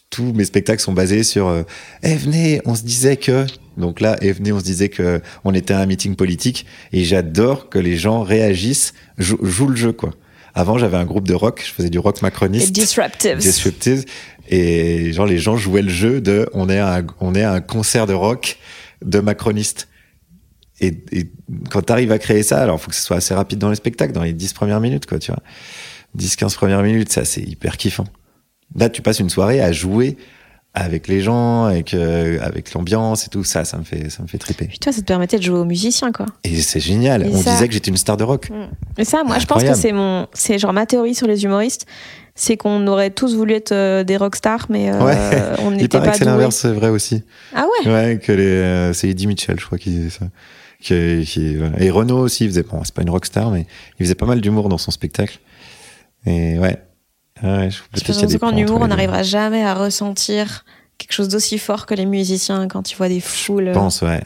tous 0.10 0.34
mes 0.34 0.46
spectacles 0.46 0.82
sont 0.82 0.94
basés 0.94 1.24
sur 1.24 1.48
euh, 1.48 1.62
eh, 2.02 2.16
venez, 2.16 2.60
on 2.66 2.74
se 2.74 2.82
disait 2.82 3.18
que 3.18 3.46
donc 3.78 4.02
là, 4.02 4.18
eh, 4.22 4.32
venez, 4.32 4.52
on 4.52 4.58
se 4.58 4.64
disait 4.64 4.90
que 4.90 5.22
on 5.44 5.54
était 5.54 5.76
à 5.76 5.80
un 5.80 5.86
meeting 5.86 6.16
politique 6.16 6.66
et 6.92 7.04
j'adore 7.04 7.70
que 7.70 7.78
les 7.78 7.98
gens 7.98 8.24
réagissent, 8.24 8.96
jouent, 9.20 9.68
le 9.68 9.76
jeu 9.76 9.92
quoi. 9.92 10.10
Avant, 10.56 10.80
j'avais 10.80 10.98
un 10.98 11.06
groupe 11.06 11.28
de 11.28 11.36
rock, 11.36 11.64
je 11.64 11.72
faisais 11.72 11.92
du 11.92 12.00
rock 12.00 12.24
macroniste. 12.24 12.70
Et 12.70 12.72
disruptive. 12.72 13.38
Disruptive. 13.38 14.06
Et 14.48 15.14
genre, 15.14 15.28
les 15.28 15.38
gens 15.38 15.56
jouaient 15.56 15.84
le 15.84 15.90
jeu 15.90 16.20
de 16.20 16.50
on 16.54 16.68
est 16.68 16.80
à 16.80 16.96
un, 16.96 17.06
on 17.20 17.36
est 17.36 17.44
à 17.44 17.54
un 17.54 17.62
concert 17.62 18.08
de 18.08 18.14
rock 18.14 18.58
de 19.06 19.20
macronistes. 19.20 19.88
Et, 20.82 20.98
et 21.12 21.30
quand 21.70 21.84
tu 21.84 21.94
arrives 21.94 22.12
à 22.12 22.18
créer 22.18 22.42
ça, 22.42 22.60
alors 22.60 22.82
faut 22.82 22.90
que 22.90 22.96
ce 22.96 23.04
soit 23.04 23.18
assez 23.18 23.36
rapide 23.36 23.60
dans 23.60 23.70
les 23.70 23.76
spectacles, 23.76 24.14
dans 24.14 24.24
les 24.24 24.34
dix 24.34 24.52
premières 24.52 24.80
minutes, 24.80 25.06
quoi, 25.06 25.20
tu 25.20 25.32
vois. 25.32 25.44
10-15 26.18 26.56
premières 26.56 26.84
minutes, 26.84 27.12
ça 27.12 27.26
c'est 27.26 27.42
hyper 27.42 27.78
kiffant. 27.78 28.06
Là, 28.76 28.90
tu 28.90 29.02
passes 29.02 29.20
une 29.20 29.30
soirée 29.30 29.62
à 29.62 29.72
jouer 29.72 30.18
avec 30.74 31.08
les 31.08 31.22
gens, 31.22 31.66
avec 31.66 31.94
euh, 31.94 32.38
avec 32.42 32.74
l'ambiance 32.74 33.26
et 33.26 33.30
tout 33.30 33.44
ça, 33.44 33.66
ça 33.66 33.78
me 33.78 33.84
fait 33.84 34.10
ça 34.10 34.22
me 34.22 34.28
fait 34.28 34.38
triper. 34.38 34.66
Puis 34.66 34.80
toi, 34.80 34.92
ça 34.92 35.02
te 35.02 35.06
permettait 35.06 35.38
de 35.38 35.44
jouer 35.44 35.58
aux 35.58 35.66
musiciens, 35.66 36.12
quoi. 36.12 36.28
Et 36.44 36.62
c'est 36.62 36.80
génial. 36.80 37.28
On 37.32 37.38
disait 37.38 37.68
que 37.68 37.74
j'étais 37.74 37.90
une 37.90 37.98
star 37.98 38.18
de 38.18 38.24
rock. 38.24 38.50
Et 38.98 39.06
ça, 39.06 39.24
moi, 39.24 39.40
je 39.40 39.46
pense 39.46 39.64
que 39.64 39.74
c'est 39.74 39.92
mon, 39.92 40.28
c'est 40.34 40.60
genre 40.60 40.74
ma 40.74 40.86
théorie 40.86 41.16
sur 41.16 41.28
les 41.28 41.44
humoristes, 41.44 41.86
c'est 42.36 42.56
qu'on 42.56 42.86
aurait 42.88 43.10
tous 43.10 43.36
voulu 43.36 43.54
être 43.54 43.72
euh, 43.72 44.04
des 44.04 44.18
rockstars, 44.18 44.68
mais 44.70 44.92
euh, 44.94 45.56
on 45.60 45.72
n'était 45.72 46.00
pas. 46.00 46.14
c'est 46.14 46.26
l'inverse, 46.26 46.56
c'est 46.56 46.72
vrai 46.72 46.90
aussi. 46.90 47.24
Ah 47.56 47.66
ouais? 47.66 47.92
Ouais, 47.92 48.20
que 48.24 48.32
les, 48.32 48.94
c'est 48.94 49.10
Eddie 49.10 49.28
Mitchell, 49.28 49.60
je 49.60 49.66
crois, 49.66 49.78
qui 49.78 49.90
disait 49.90 50.10
ça. 50.10 50.26
Qui, 50.82 51.58
et 51.78 51.90
Renaud 51.90 52.20
aussi, 52.20 52.46
il 52.46 52.52
faisait, 52.52 52.64
bon, 52.64 52.82
c'est 52.86 52.94
pas 52.94 53.02
une 53.02 53.10
rockstar, 53.10 53.52
mais 53.52 53.66
il 54.00 54.06
faisait 54.06 54.16
pas 54.16 54.26
mal 54.26 54.40
d'humour 54.40 54.70
dans 54.70 54.78
son 54.78 54.92
spectacle. 54.92 55.40
Et 56.26 56.60
ouais. 56.60 56.78
ouais 57.44 57.70
je, 57.70 58.04
pense 58.04 58.38
qu'en 58.38 58.56
humour, 58.56 58.82
on 58.82 58.88
n'arrivera 58.88 59.24
jamais 59.24 59.64
à 59.64 59.74
ressentir 59.74 60.66
quelque 60.98 61.14
chose 61.14 61.30
d'aussi 61.30 61.58
fort 61.58 61.86
que 61.86 61.94
les 61.94 62.06
musiciens 62.06 62.68
quand 62.68 62.92
ils 62.92 62.96
voient 62.96 63.10
des 63.10 63.22
foules. 63.22 63.70
Je 63.70 63.74
pense, 63.74 64.02
ouais. 64.02 64.22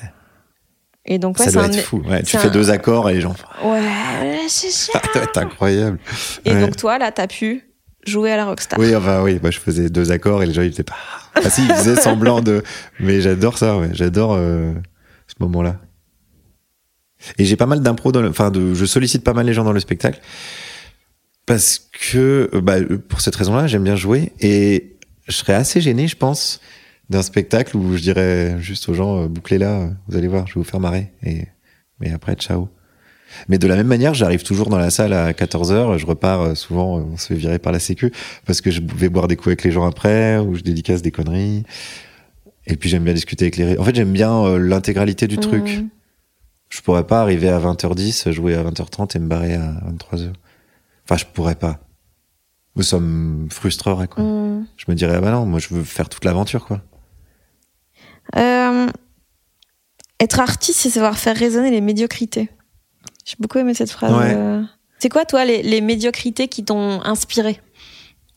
Et 1.06 1.20
donc, 1.20 1.38
ouais, 1.38 1.46
ça 1.46 1.52
doit 1.52 1.68
être 1.68 1.82
fou. 1.82 2.02
Ouais, 2.08 2.24
tu 2.24 2.38
fais 2.38 2.50
deux 2.50 2.72
accords 2.72 3.10
et 3.10 3.16
les 3.16 3.22
gens. 3.22 3.36
Ouais, 3.64 4.46
c'est 4.48 4.72
ça. 4.72 4.94
ça 5.04 5.10
doit 5.14 5.24
être 5.24 5.38
incroyable. 5.38 6.00
Et 6.46 6.56
donc, 6.56 6.78
toi, 6.78 6.98
là, 6.98 7.12
t'as 7.12 7.28
pu 7.28 7.70
jouer 8.06 8.32
à 8.32 8.38
la 8.38 8.46
rockstar. 8.46 8.80
Oui, 8.80 8.96
enfin, 8.96 9.22
oui. 9.22 9.38
Moi, 9.41 9.52
je 9.52 9.60
faisais 9.60 9.89
deux 9.89 10.12
accords 10.12 10.44
et 10.44 10.46
les 10.46 10.54
gens, 10.54 10.62
ils 10.62 10.72
faisaient 10.72 10.84
pas. 10.84 10.96
Ah, 11.36 11.50
si, 11.50 11.64
ils 11.64 11.74
faisaient 11.74 11.96
semblant 11.96 12.41
de. 12.41 12.64
Mais 13.00 13.22
j'adore 13.22 13.58
ça, 13.58 13.78
ouais. 13.78 13.89
J'adore 13.91 14.34
euh, 14.34 14.74
ce 15.28 15.36
moment-là. 15.41 15.78
Et 17.38 17.46
j'ai 17.46 17.56
pas 17.56 17.66
mal 17.66 17.82
d'impro 17.82 18.12
dans 18.12 18.22
le. 18.22 18.30
Enfin, 18.30 18.50
de... 18.50 18.74
je 18.74 18.86
sollicite 18.86 19.24
pas 19.24 19.34
mal 19.34 19.46
les 19.46 19.54
gens 19.54 19.64
dans 19.64 19.74
le 19.74 19.80
spectacle 19.80 20.22
parce 21.46 21.89
que 21.91 22.50
euh, 22.54 22.62
bah, 22.62 22.78
pour 23.10 23.22
cette 23.22 23.36
raison-là, 23.36 23.68
j'aime 23.68 23.84
bien 23.84 23.96
jouer 23.96 24.32
et 24.39 24.96
je 25.28 25.34
serais 25.34 25.54
assez 25.54 25.82
gêné, 25.82 26.08
je 26.08 26.16
pense, 26.16 26.62
d'un 27.10 27.22
spectacle 27.22 27.76
où 27.76 27.96
je 27.96 28.02
dirais 28.02 28.56
juste 28.60 28.88
aux 28.89 28.94
gens 28.94 29.24
euh, 29.24 29.28
bouclez 29.28 29.58
là, 29.58 29.89
vous 30.08 30.18
allez 30.18 30.28
voir, 30.28 30.48
je 30.48 30.54
vais 30.54 30.60
vous 30.60 30.70
faire 30.70 30.80
marrer 30.80 31.12
et 31.24 31.48
mais 32.00 32.12
après 32.12 32.36
ciao. 32.36 32.70
Mais 33.50 33.58
de 33.58 33.68
la 33.68 33.76
même 33.76 33.88
manière, 33.88 34.14
j'arrive 34.14 34.44
toujours 34.44 34.70
dans 34.70 34.78
la 34.78 34.91
salle 34.91 35.12
à 35.12 35.32
14h, 35.32 35.98
je 35.98 36.06
repars 36.06 36.41
euh, 36.41 36.56
souvent, 36.56 36.98
on 36.98 37.18
se 37.18 37.28
fait 37.28 37.36
virer 37.36 37.60
par 37.60 37.72
la 37.72 37.80
sécu 37.80 38.12
parce 38.46 38.62
que 38.62 38.72
je 38.72 38.82
vais 38.96 39.10
boire 39.10 39.28
des 39.28 39.36
coups 39.36 39.48
avec 39.48 39.64
les 39.64 39.72
gens 39.72 39.86
après 39.86 40.38
ou 40.38 40.56
je 40.56 40.62
dédicace 40.62 41.02
des 41.02 41.12
conneries. 41.12 41.64
Et 42.66 42.78
puis 42.78 42.89
j'aime 42.89 43.04
bien 43.04 43.14
discuter 43.14 43.46
avec 43.46 43.58
les 43.58 43.78
En 43.78 43.84
fait, 43.84 43.96
j'aime 43.96 44.14
bien 44.14 44.58
l'intégralité 44.58 45.28
du 45.28 45.38
truc. 45.38 45.64
Mmh. 45.64 45.89
Je 46.70 46.82
pourrais 46.82 47.06
pas 47.06 47.22
arriver 47.22 47.50
à 47.50 47.60
20h10, 47.60 48.32
jouer 48.32 48.56
à 48.56 48.64
20h30 48.64 49.18
et 49.18 49.20
me 49.20 49.28
barrer 49.28 49.56
à 49.56 49.74
23h. 49.89 50.32
Enfin, 51.06 51.18
je 51.18 51.26
pourrais 51.26 51.56
pas. 51.56 51.80
Ça 52.82 52.99
me 52.99 53.49
frustrerait, 53.49 54.08
quoi. 54.08 54.24
Mm. 54.24 54.66
Je 54.78 54.86
me 54.88 54.95
dirais, 54.95 55.16
ah 55.16 55.22
bah 55.22 55.32
non, 55.32 55.45
moi, 55.45 55.60
je 55.60 55.70
veux 55.70 55.84
faire 55.84 56.10
toute 56.10 56.26
l'aventure, 56.26 56.66
quoi. 56.66 56.82
Euh, 58.36 58.88
être 60.20 60.39
artiste, 60.39 60.80
c'est 60.80 60.89
savoir 60.89 61.18
faire 61.18 61.36
résonner 61.36 61.70
les 61.70 61.82
médiocrités. 61.82 62.49
J'ai 63.26 63.36
beaucoup 63.39 63.60
aimé 63.60 63.74
cette 63.74 63.91
phrase. 63.91 64.14
Euh. 64.36 64.64
C'est 64.99 65.10
quoi, 65.10 65.26
toi, 65.26 65.45
les, 65.45 65.82
médiocrités 65.82 66.47
qui 66.47 66.64
t'ont 66.64 67.01
inspiré? 67.04 67.60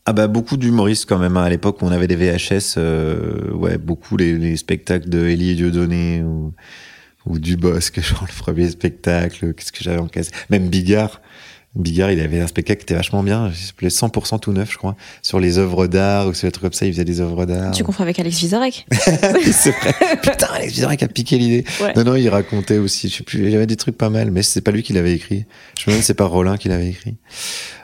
Ah 0.05 0.13
bah 0.13 0.27
beaucoup 0.27 0.55
d'humoristes 0.55 1.05
quand 1.05 1.17
même 1.17 1.35
hein. 1.35 1.43
à 1.43 1.49
l'époque 1.49 1.81
où 1.81 1.85
on 1.85 1.91
avait 1.91 2.07
des 2.07 2.15
VHS 2.15 2.75
euh, 2.77 3.51
ouais 3.51 3.77
beaucoup 3.77 4.15
les, 4.15 4.55
spectacles 4.55 5.09
de 5.09 5.19
Elie 5.27 5.49
et 5.49 5.55
Dieudonné 5.55 6.23
ou, 6.23 6.53
ou 7.25 7.39
Dubosc 7.39 7.99
genre 8.01 8.25
le 8.25 8.33
premier 8.33 8.69
spectacle 8.69 9.53
qu'est-ce 9.53 9.73
que 9.73 9.83
j'avais 9.83 9.99
en 9.99 10.07
caisse? 10.07 10.31
Même 10.49 10.69
Bigard 10.69 11.21
Bigard, 11.77 12.11
il 12.11 12.19
avait 12.19 12.39
un 12.39 12.47
spectacle 12.47 12.79
qui 12.79 12.83
était 12.85 12.95
vachement 12.95 13.21
bien, 13.23 13.49
il 13.49 13.55
s'appelait 13.55 13.89
100% 13.89 14.39
tout 14.39 14.51
neuf, 14.51 14.71
je 14.71 14.77
crois, 14.77 14.95
sur 15.21 15.39
les 15.39 15.57
œuvres 15.57 15.87
d'art 15.87 16.27
ou 16.27 16.33
sur 16.33 16.47
des 16.47 16.51
trucs 16.51 16.63
comme 16.63 16.73
ça, 16.73 16.85
il 16.85 16.91
faisait 16.93 17.05
des 17.05 17.21
œuvres 17.21 17.45
d'art. 17.45 17.71
Tu 17.71 17.83
confonds 17.83 18.03
avec 18.03 18.19
Alex 18.19 18.37
Vizorek 18.39 18.85
C'est 19.51 19.71
vrai. 19.71 19.93
Putain, 20.21 20.47
Alex 20.53 20.73
Vizorek 20.73 21.03
a 21.03 21.07
piqué 21.07 21.37
l'idée. 21.37 21.65
Ouais. 21.81 21.93
Non, 21.95 22.03
non, 22.03 22.15
il 22.15 22.27
racontait 22.29 22.77
aussi, 22.79 23.09
je 23.09 23.17
sais 23.17 23.23
plus, 23.23 23.39
il 23.45 23.49
y 23.51 23.55
avait 23.55 23.67
des 23.67 23.75
trucs 23.75 23.97
pas 23.97 24.09
mal, 24.09 24.31
mais 24.31 24.41
c'est 24.43 24.61
pas 24.61 24.71
lui 24.71 24.83
qui 24.83 24.93
l'avait 24.93 25.13
écrit. 25.13 25.45
Je 25.77 25.83
me 25.83 25.91
demande 25.93 26.03
c'est 26.03 26.13
pas 26.13 26.25
Rollin 26.25 26.57
qui 26.57 26.67
l'avait 26.69 26.89
écrit. 26.89 27.15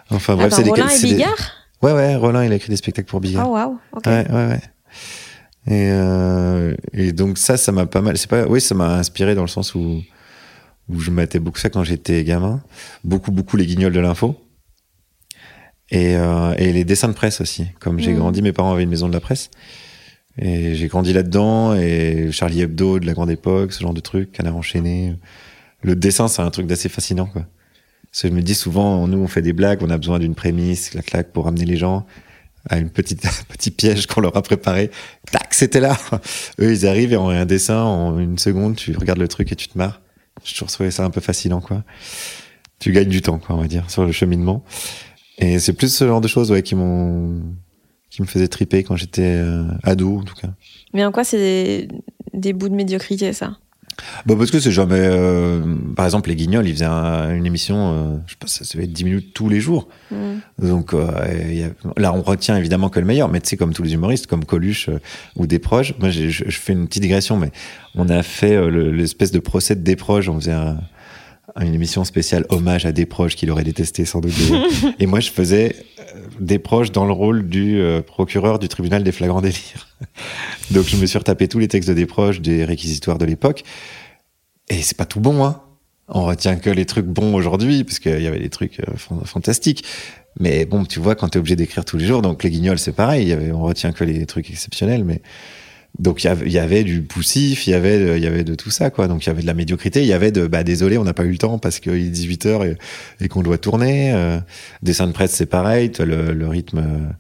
Enfin 0.09 0.35
bref, 0.35 0.47
Attends, 0.47 0.55
c'est 0.57 0.63
des 0.63 0.69
Rollin 0.71 0.87
et 0.87 0.95
c'est 0.95 1.07
des- 1.07 1.13
Bigard? 1.15 1.51
Ouais, 1.81 1.91
ouais, 1.93 2.15
Rollin, 2.15 2.45
il 2.45 2.51
a 2.51 2.55
écrit 2.55 2.69
des 2.69 2.77
spectacles 2.77 3.07
pour 3.09 3.19
Bigard. 3.19 3.45
Ah, 3.45 3.49
waouh, 3.49 3.77
ok. 3.91 4.05
Ouais, 4.07 4.25
ouais, 4.29 4.47
ouais. 4.47 4.61
Et, 5.67 5.89
euh, 5.91 6.73
et 6.93 7.11
donc 7.13 7.37
ça, 7.37 7.55
ça 7.57 7.71
m'a 7.71 7.85
pas 7.85 8.01
mal. 8.01 8.17
C'est 8.17 8.29
pas, 8.29 8.45
oui, 8.47 8.59
ça 8.59 8.75
m'a 8.75 8.95
inspiré 8.95 9.33
dans 9.35 9.43
le 9.43 9.47
sens 9.47 9.75
où 9.75 10.01
où 10.89 10.99
je 10.99 11.11
matais 11.11 11.39
beaucoup 11.39 11.59
ça 11.59 11.69
quand 11.69 11.83
j'étais 11.83 12.23
gamin, 12.23 12.61
beaucoup, 13.03 13.31
beaucoup 13.31 13.57
les 13.57 13.65
guignols 13.65 13.93
de 13.93 13.99
l'info 13.99 14.39
et, 15.89 16.15
euh, 16.15 16.53
et 16.57 16.71
les 16.73 16.83
dessins 16.85 17.07
de 17.07 17.13
presse 17.13 17.41
aussi. 17.41 17.67
Comme 17.79 17.99
j'ai 17.99 18.11
Mhm. 18.11 18.19
grandi, 18.19 18.41
mes 18.41 18.51
parents 18.53 18.73
avaient 18.73 18.83
une 18.83 18.89
maison 18.89 19.07
de 19.07 19.13
la 19.13 19.19
presse 19.19 19.49
et 20.37 20.75
j'ai 20.75 20.87
grandi 20.87 21.13
là-dedans 21.13 21.75
et 21.75 22.29
Charlie 22.31 22.61
Hebdo 22.61 22.99
de 22.99 23.05
la 23.05 23.13
grande 23.13 23.29
époque, 23.31 23.71
ce 23.73 23.81
genre 23.81 23.93
de 23.93 24.01
trucs, 24.01 24.31
Canard 24.31 24.55
enchaîné. 24.55 25.15
Le 25.81 25.95
dessin, 25.95 26.27
c'est 26.27 26.41
un 26.41 26.49
truc 26.49 26.65
d'assez 26.67 26.89
fascinant, 26.89 27.25
quoi. 27.27 27.45
Parce 28.11 28.23
que 28.23 28.27
je 28.29 28.33
me 28.33 28.41
dis 28.41 28.55
souvent, 28.55 29.07
nous, 29.07 29.17
on 29.17 29.27
fait 29.27 29.41
des 29.41 29.53
blagues, 29.53 29.79
on 29.81 29.89
a 29.89 29.97
besoin 29.97 30.19
d'une 30.19 30.35
prémisse, 30.35 30.93
la 30.93 31.01
claque 31.01 31.31
pour 31.31 31.45
ramener 31.45 31.65
les 31.65 31.77
gens 31.77 32.05
à 32.69 32.77
une 32.77 32.89
petite 32.89 33.21
petit 33.49 33.71
piège 33.71 34.07
qu'on 34.07 34.21
leur 34.21 34.35
a 34.37 34.41
préparé. 34.41 34.91
Tac, 35.31 35.53
c'était 35.53 35.79
là. 35.81 35.97
Eux, 36.59 36.71
ils 36.71 36.87
arrivent 36.87 37.11
et 37.13 37.17
en 37.17 37.29
un 37.29 37.45
dessin, 37.45 37.81
en 37.81 38.17
une 38.19 38.37
seconde, 38.37 38.75
tu 38.75 38.95
regardes 38.95 39.19
le 39.19 39.27
truc 39.27 39.51
et 39.51 39.55
tu 39.55 39.67
te 39.67 39.77
marres. 39.77 40.01
J'ai 40.43 40.53
toujours 40.53 40.69
trouvé 40.69 40.91
ça 40.91 41.05
un 41.05 41.09
peu 41.09 41.21
fascinant, 41.21 41.61
quoi. 41.61 41.83
Tu 42.79 42.91
gagnes 42.91 43.09
du 43.09 43.21
temps, 43.21 43.39
quoi, 43.39 43.55
on 43.55 43.61
va 43.61 43.67
dire, 43.67 43.89
sur 43.89 44.05
le 44.05 44.11
cheminement. 44.11 44.63
Et 45.37 45.59
c'est 45.59 45.73
plus 45.73 45.93
ce 45.93 46.05
genre 46.05 46.21
de 46.21 46.27
choses, 46.27 46.51
ouais, 46.51 46.63
qui 46.63 46.75
m'ont, 46.75 47.41
qui 48.09 48.21
me 48.21 48.27
faisaient 48.27 48.47
triper 48.47 48.83
quand 48.83 48.95
j'étais 48.95 49.21
euh, 49.23 49.65
ado, 49.83 50.19
en 50.19 50.23
tout 50.23 50.35
cas. 50.35 50.49
Mais 50.93 51.05
en 51.05 51.11
quoi 51.11 51.23
c'est 51.23 51.37
des, 51.37 51.87
des 52.33 52.53
bouts 52.53 52.69
de 52.69 52.75
médiocrité, 52.75 53.33
ça? 53.33 53.57
Bah 54.25 54.35
parce 54.37 54.51
que 54.51 54.59
c'est 54.59 54.71
jamais. 54.71 54.95
euh, 54.99 55.61
par 55.95 56.05
exemple, 56.05 56.29
les 56.29 56.35
Guignols, 56.35 56.67
ils 56.67 56.73
faisaient 56.73 56.85
un- 56.85 57.35
une 57.35 57.45
émission, 57.45 57.93
euh, 57.93 58.17
je 58.25 58.31
sais 58.31 58.37
pas, 58.39 58.47
ça 58.47 58.63
devait 58.73 58.85
être 58.85 58.93
10 58.93 59.03
minutes 59.05 59.33
tous 59.33 59.49
les 59.49 59.59
jours. 59.59 59.87
Hmm. 60.11 60.37
Donc 60.59 60.93
euh, 60.93 61.07
il 61.49 61.57
y 61.59 61.63
a- 61.63 61.69
là, 61.97 62.13
on 62.13 62.21
retient 62.21 62.57
évidemment 62.57 62.89
que 62.89 62.99
le 62.99 63.05
meilleur, 63.05 63.29
mais 63.29 63.39
tu 63.41 63.49
sais, 63.49 63.57
comme 63.57 63.73
tous 63.73 63.83
les 63.83 63.93
humoristes, 63.93 64.27
comme 64.27 64.45
Coluche 64.45 64.89
euh, 64.89 64.99
ou 65.35 65.45
Desproges. 65.47 65.93
Moi, 65.99 66.09
je, 66.09 66.29
je 66.29 66.43
fais 66.51 66.73
une 66.73 66.87
petite 66.87 67.03
digression, 67.03 67.37
mais 67.37 67.51
on 67.95 68.09
a 68.09 68.23
fait 68.23 68.55
euh, 68.55 68.69
le- 68.69 68.91
l'espèce 68.91 69.31
de 69.31 69.39
procès 69.39 69.75
de 69.75 69.81
Desproges. 69.81 70.29
On 70.29 70.39
faisait 70.39 70.51
un- 70.53 70.79
une 71.61 71.73
émission 71.75 72.03
spéciale 72.03 72.45
hommage 72.49 72.85
à 72.85 72.91
Desproges 72.91 73.35
qu'il 73.35 73.51
aurait 73.51 73.63
détesté 73.65 74.05
sans 74.05 74.21
doute. 74.21 74.33
Et 74.99 75.05
moi, 75.05 75.19
je 75.19 75.29
faisais 75.29 75.75
euh, 76.35 76.37
Desproges 76.39 76.91
dans 76.91 77.05
le 77.05 77.13
rôle 77.13 77.47
du 77.47 77.79
euh, 77.79 78.01
procureur 78.01 78.59
du 78.59 78.67
tribunal 78.67 79.03
des 79.03 79.11
flagrants 79.11 79.41
délires. 79.41 79.87
Donc 80.71 80.85
je 80.87 80.97
me 80.97 81.05
suis 81.05 81.17
retapé 81.17 81.47
tous 81.47 81.59
les 81.59 81.67
textes 81.67 81.89
de 81.89 81.93
Desproges, 81.93 82.41
des 82.41 82.65
réquisitoires 82.65 83.17
de 83.17 83.25
l'époque. 83.25 83.63
Et 84.69 84.81
c'est 84.81 84.97
pas 84.97 85.05
tout 85.05 85.19
bon, 85.19 85.43
hein. 85.43 85.61
On 86.09 86.25
retient 86.25 86.57
que 86.57 86.69
les 86.69 86.85
trucs 86.85 87.05
bons 87.05 87.33
aujourd'hui, 87.33 87.85
parce 87.85 87.99
qu'il 87.99 88.21
y 88.21 88.27
avait 88.27 88.39
des 88.39 88.49
trucs 88.49 88.79
euh, 88.81 88.97
fan- 88.97 89.23
fantastiques. 89.25 89.85
Mais 90.39 90.65
bon, 90.65 90.83
tu 90.83 90.99
vois, 90.99 91.15
quand 91.15 91.29
t'es 91.29 91.39
obligé 91.39 91.55
d'écrire 91.55 91.85
tous 91.85 91.97
les 91.97 92.05
jours, 92.05 92.21
donc 92.21 92.43
les 92.43 92.49
guignols, 92.49 92.79
c'est 92.79 92.91
pareil. 92.91 93.35
On 93.53 93.61
retient 93.61 93.91
que 93.93 94.03
les 94.03 94.25
trucs 94.25 94.49
exceptionnels, 94.49 95.03
mais 95.03 95.21
donc 95.99 96.23
il 96.23 96.51
y 96.51 96.57
avait, 96.57 96.83
du 96.83 97.01
poussif, 97.03 97.67
il 97.67 97.71
y 97.71 97.73
avait, 97.75 97.99
de- 97.99 98.17
il 98.17 98.23
y 98.23 98.27
avait 98.27 98.43
de 98.43 98.55
tout 98.55 98.71
ça, 98.71 98.89
quoi. 98.89 99.07
Donc 99.07 99.23
il 99.25 99.27
y 99.27 99.29
avait 99.29 99.43
de 99.43 99.47
la 99.47 99.53
médiocrité, 99.53 100.01
il 100.01 100.07
y 100.07 100.13
avait 100.13 100.31
de, 100.31 100.47
bah 100.47 100.63
désolé, 100.63 100.97
on 100.97 101.03
n'a 101.03 101.13
pas 101.13 101.23
eu 101.23 101.31
le 101.31 101.37
temps 101.37 101.59
parce 101.59 101.79
qu'il 101.79 101.93
est 101.93 102.09
18 102.09 102.45
h 102.47 102.67
et, 102.67 102.77
et 103.23 103.27
qu'on 103.27 103.43
doit 103.43 103.59
tourner. 103.59 104.11
Euh, 104.13 104.39
dessin 104.81 105.05
de 105.07 105.11
presse, 105.11 105.31
c'est 105.33 105.45
pareil. 105.45 105.91
Le, 105.99 106.33
le 106.33 106.47
rythme 106.47 107.13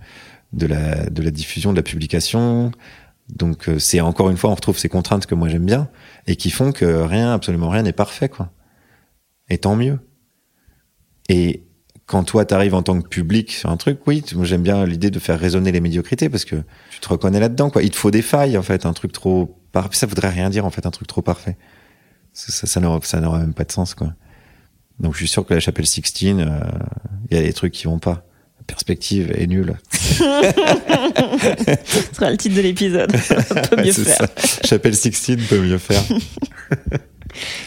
de 0.53 0.65
la, 0.67 1.07
de 1.09 1.21
la 1.21 1.31
diffusion, 1.31 1.71
de 1.71 1.77
la 1.77 1.83
publication. 1.83 2.71
Donc 3.29 3.69
euh, 3.69 3.77
c'est 3.79 4.01
encore 4.01 4.29
une 4.31 4.37
fois, 4.37 4.49
on 4.49 4.55
retrouve 4.55 4.77
ces 4.77 4.89
contraintes 4.89 5.27
que 5.27 5.35
moi 5.35 5.49
j'aime 5.49 5.65
bien 5.65 5.87
et 6.27 6.35
qui 6.35 6.49
font 6.49 6.71
que 6.71 6.85
rien, 6.85 7.31
absolument 7.33 7.69
rien 7.69 7.83
n'est 7.83 7.93
parfait, 7.93 8.27
quoi. 8.29 8.51
Et 9.49 9.59
tant 9.59 9.75
mieux. 9.75 9.99
Et 11.29 11.63
quand 12.13 12.23
toi 12.23 12.45
t'arrives 12.45 12.75
en 12.75 12.83
tant 12.83 13.01
que 13.01 13.07
public 13.07 13.51
sur 13.51 13.71
un 13.71 13.77
truc, 13.77 14.01
oui, 14.05 14.23
moi 14.35 14.45
j'aime 14.45 14.61
bien 14.61 14.85
l'idée 14.85 15.09
de 15.09 15.17
faire 15.17 15.39
résonner 15.39 15.71
les 15.71 15.81
médiocrités 15.81 16.29
parce 16.29 16.45
que 16.45 16.57
tu 16.91 16.99
te 16.99 17.09
reconnais 17.09 17.39
là-dedans, 17.39 17.71
quoi. 17.71 17.81
Il 17.81 17.89
te 17.89 17.95
faut 17.95 18.11
des 18.11 18.21
failles, 18.21 18.55
en 18.55 18.61
fait, 18.61 18.85
un 18.85 18.93
truc 18.93 19.11
trop 19.11 19.57
par... 19.71 19.91
ça 19.95 20.05
voudrait 20.05 20.29
rien 20.29 20.51
dire, 20.51 20.63
en 20.63 20.69
fait, 20.69 20.85
un 20.85 20.91
truc 20.91 21.07
trop 21.07 21.23
parfait. 21.23 21.57
Ça, 22.31 22.67
ça, 22.67 22.67
ça 23.01 23.19
n'aurait 23.19 23.39
même 23.39 23.55
pas 23.55 23.63
de 23.63 23.71
sens, 23.71 23.95
quoi. 23.95 24.13
Donc 24.99 25.13
je 25.13 25.17
suis 25.17 25.27
sûr 25.27 25.43
que 25.43 25.55
la 25.55 25.59
chapelle 25.59 25.87
Sixtine, 25.87 26.41
euh, 26.41 26.59
il 27.31 27.37
y 27.37 27.39
a 27.39 27.43
des 27.43 27.53
trucs 27.53 27.73
qui 27.73 27.85
vont 27.85 27.97
pas. 27.97 28.27
La 28.59 28.65
perspective 28.67 29.31
est 29.35 29.47
nulle. 29.47 29.79
Ce 29.91 29.99
sera 32.13 32.29
le 32.29 32.37
titre 32.37 32.55
de 32.55 32.61
l'épisode. 32.61 33.11
Peut 33.71 33.83
mieux 33.83 33.91
faire. 33.91 34.17
ça. 34.17 34.27
Chapelle 34.63 34.95
Sixtine 34.95 35.41
peut 35.49 35.59
mieux 35.59 35.79
faire. 35.79 36.03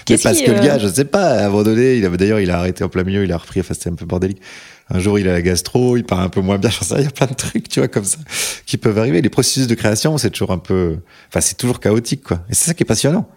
Mais 0.09 0.19
parce 0.19 0.41
que 0.41 0.51
le 0.51 0.59
euh, 0.59 0.65
gars, 0.65 0.79
je 0.79 0.89
sais 0.89 1.05
pas, 1.05 1.31
à 1.31 1.47
un 1.47 1.49
moment 1.49 1.63
donné, 1.63 1.97
il 1.97 2.05
avait 2.05 2.17
d'ailleurs, 2.17 2.41
il 2.41 2.51
a 2.51 2.59
arrêté 2.59 2.85
en 2.85 2.89
plein 2.89 3.05
milieu, 3.05 3.25
il 3.25 3.33
a 3.33 3.39
repris, 3.39 3.61
enfin 3.61 3.75
c'était 3.75 3.91
un 3.91 3.95
peu 3.95 4.07
bordélique. 4.07 4.41
Un 4.89 5.01
jour, 5.01 5.19
il 5.19 5.29
a 5.29 5.33
la 5.33 5.43
gastro, 5.43 5.97
il 5.97 6.05
part 6.05 6.21
un 6.21 6.29
peu 6.29 6.41
moins 6.41 6.59
bien, 6.59 6.71
il 6.99 7.05
y 7.05 7.07
a 7.07 7.11
plein 7.11 7.27
de 7.27 7.35
trucs, 7.35 7.69
tu 7.69 7.81
vois, 7.81 7.89
comme 7.89 8.05
ça, 8.05 8.19
qui 8.67 8.77
peuvent 8.77 8.99
arriver. 8.99 9.21
Les 9.21 9.31
processus 9.31 9.67
de 9.67 9.75
création, 9.75 10.17
c'est 10.19 10.31
toujours 10.31 10.53
un 10.53 10.59
peu, 10.59 10.99
enfin, 11.29 11.41
c'est 11.41 11.57
toujours 11.57 11.81
chaotique, 11.81 12.23
quoi. 12.23 12.43
Et 12.49 12.55
c'est 12.55 12.67
ça 12.67 12.75
qui 12.75 12.85
est 12.85 12.87
passionnant. 12.87 13.29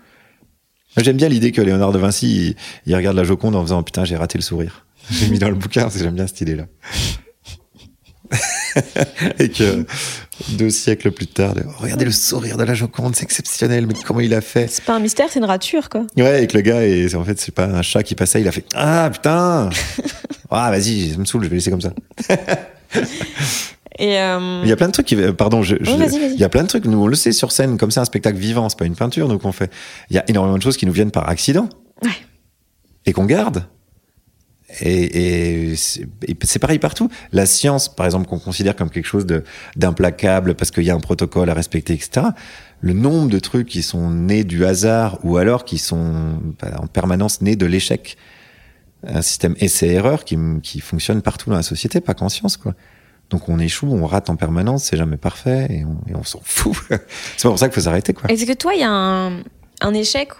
J'aime 0.97 1.17
bien 1.17 1.29
l'idée 1.29 1.51
que 1.51 1.61
Léonard 1.61 1.91
de 1.91 1.99
Vinci, 1.99 2.49
il, 2.49 2.55
il 2.85 2.95
regarde 2.95 3.15
la 3.15 3.23
Joconde 3.23 3.55
en 3.55 3.61
faisant, 3.61 3.81
putain, 3.83 4.05
j'ai 4.05 4.15
raté 4.15 4.37
le 4.37 4.43
sourire. 4.43 4.85
J'ai 5.11 5.27
mis 5.27 5.39
dans 5.39 5.49
le 5.49 5.55
bouquin, 5.55 5.83
parce 5.83 5.95
que 5.95 6.03
j'aime 6.03 6.13
bien 6.13 6.27
cette 6.27 6.41
idée-là. 6.41 6.67
et 9.39 9.49
que 9.49 9.85
deux 10.49 10.69
siècles 10.69 11.11
plus 11.11 11.27
tard, 11.27 11.53
de, 11.53 11.63
regardez 11.77 12.05
le 12.05 12.11
sourire 12.11 12.57
de 12.57 12.63
la 12.63 12.73
Joconde, 12.73 13.15
c'est 13.15 13.23
exceptionnel, 13.23 13.87
mais 13.87 13.93
comment 14.05 14.19
il 14.19 14.33
a 14.33 14.41
fait 14.41 14.67
C'est 14.69 14.83
pas 14.83 14.95
un 14.95 14.99
mystère, 14.99 15.27
c'est 15.29 15.39
une 15.39 15.45
rature, 15.45 15.89
quoi. 15.89 16.05
Ouais, 16.17 16.43
et 16.43 16.47
que 16.47 16.55
le 16.55 16.61
gars, 16.61 16.85
et 16.85 17.13
en 17.15 17.23
fait, 17.23 17.39
c'est 17.39 17.53
pas 17.53 17.65
un 17.65 17.81
chat 17.81 18.03
qui 18.03 18.15
passait, 18.15 18.41
il 18.41 18.47
a 18.47 18.51
fait 18.51 18.65
Ah 18.75 19.09
putain 19.11 19.69
Ah, 20.51 20.71
vas-y, 20.71 21.11
ça 21.11 21.17
me 21.17 21.25
saoule, 21.25 21.43
je 21.43 21.49
vais 21.49 21.55
laisser 21.55 21.69
comme 21.71 21.81
ça. 21.81 21.91
Et 23.99 24.17
euh, 24.17 24.61
Il 24.63 24.69
y 24.69 24.71
a 24.71 24.75
plein 24.75 24.87
de 24.87 24.93
trucs 24.93 25.05
qui. 25.05 25.15
Pardon, 25.37 25.61
je, 25.61 25.75
Oui, 25.75 26.31
il 26.33 26.39
y 26.39 26.43
a 26.43 26.49
plein 26.49 26.63
de 26.63 26.67
trucs, 26.67 26.85
nous 26.85 27.03
on 27.03 27.07
le 27.07 27.15
sait 27.15 27.33
sur 27.33 27.51
scène, 27.51 27.77
comme 27.77 27.91
c'est 27.91 27.99
un 27.99 28.05
spectacle 28.05 28.37
vivant, 28.37 28.69
c'est 28.69 28.79
pas 28.79 28.85
une 28.85 28.95
peinture, 28.95 29.27
donc 29.27 29.45
on 29.45 29.51
fait. 29.51 29.71
Il 30.09 30.15
y 30.15 30.19
a 30.19 30.23
énormément 30.27 30.57
de 30.57 30.63
choses 30.63 30.77
qui 30.77 30.85
nous 30.85 30.93
viennent 30.93 31.11
par 31.11 31.27
accident. 31.29 31.67
Ouais. 32.03 32.11
Et 33.05 33.11
qu'on 33.13 33.25
garde. 33.25 33.65
Et, 34.81 35.71
et 35.71 35.75
c'est 35.75 36.59
pareil 36.59 36.79
partout. 36.79 37.09
La 37.31 37.45
science, 37.45 37.93
par 37.93 38.05
exemple, 38.05 38.27
qu'on 38.27 38.39
considère 38.39 38.75
comme 38.75 38.89
quelque 38.89 39.07
chose 39.07 39.25
d'implacable 39.75 40.55
parce 40.55 40.71
qu'il 40.71 40.83
y 40.83 40.91
a 40.91 40.95
un 40.95 40.99
protocole 40.99 41.49
à 41.49 41.53
respecter, 41.53 41.93
etc. 41.93 42.27
Le 42.81 42.93
nombre 42.93 43.29
de 43.29 43.39
trucs 43.39 43.67
qui 43.67 43.81
sont 43.81 44.09
nés 44.11 44.43
du 44.43 44.65
hasard 44.65 45.19
ou 45.23 45.37
alors 45.37 45.65
qui 45.65 45.77
sont 45.77 46.39
bah, 46.61 46.79
en 46.81 46.87
permanence 46.87 47.41
nés 47.41 47.55
de 47.55 47.65
l'échec. 47.65 48.17
Un 49.05 49.21
système 49.21 49.55
essai-erreur 49.59 50.23
qui, 50.23 50.37
qui 50.61 50.81
fonctionne 50.81 51.21
partout 51.21 51.49
dans 51.49 51.55
la 51.55 51.63
société, 51.63 52.01
pas 52.01 52.13
qu'en 52.13 52.29
science, 52.29 52.57
quoi. 52.57 52.75
Donc 53.29 53.47
on 53.47 53.59
échoue, 53.59 53.87
on 53.87 54.05
rate 54.05 54.29
en 54.29 54.35
permanence, 54.35 54.85
c'est 54.85 54.97
jamais 54.97 55.17
parfait 55.17 55.67
et 55.69 55.85
on, 55.85 55.97
on 56.17 56.23
s'en 56.23 56.41
fout. 56.43 56.75
c'est 56.89 57.43
pas 57.43 57.49
pour 57.49 57.59
ça 57.59 57.67
qu'il 57.67 57.75
faut 57.75 57.81
s'arrêter, 57.81 58.13
quoi. 58.13 58.29
est-ce 58.29 58.45
que 58.45 58.53
toi, 58.53 58.73
il 58.73 58.81
y 58.81 58.83
a 58.83 58.91
un, 58.91 59.43
un 59.81 59.93
échec 59.93 60.31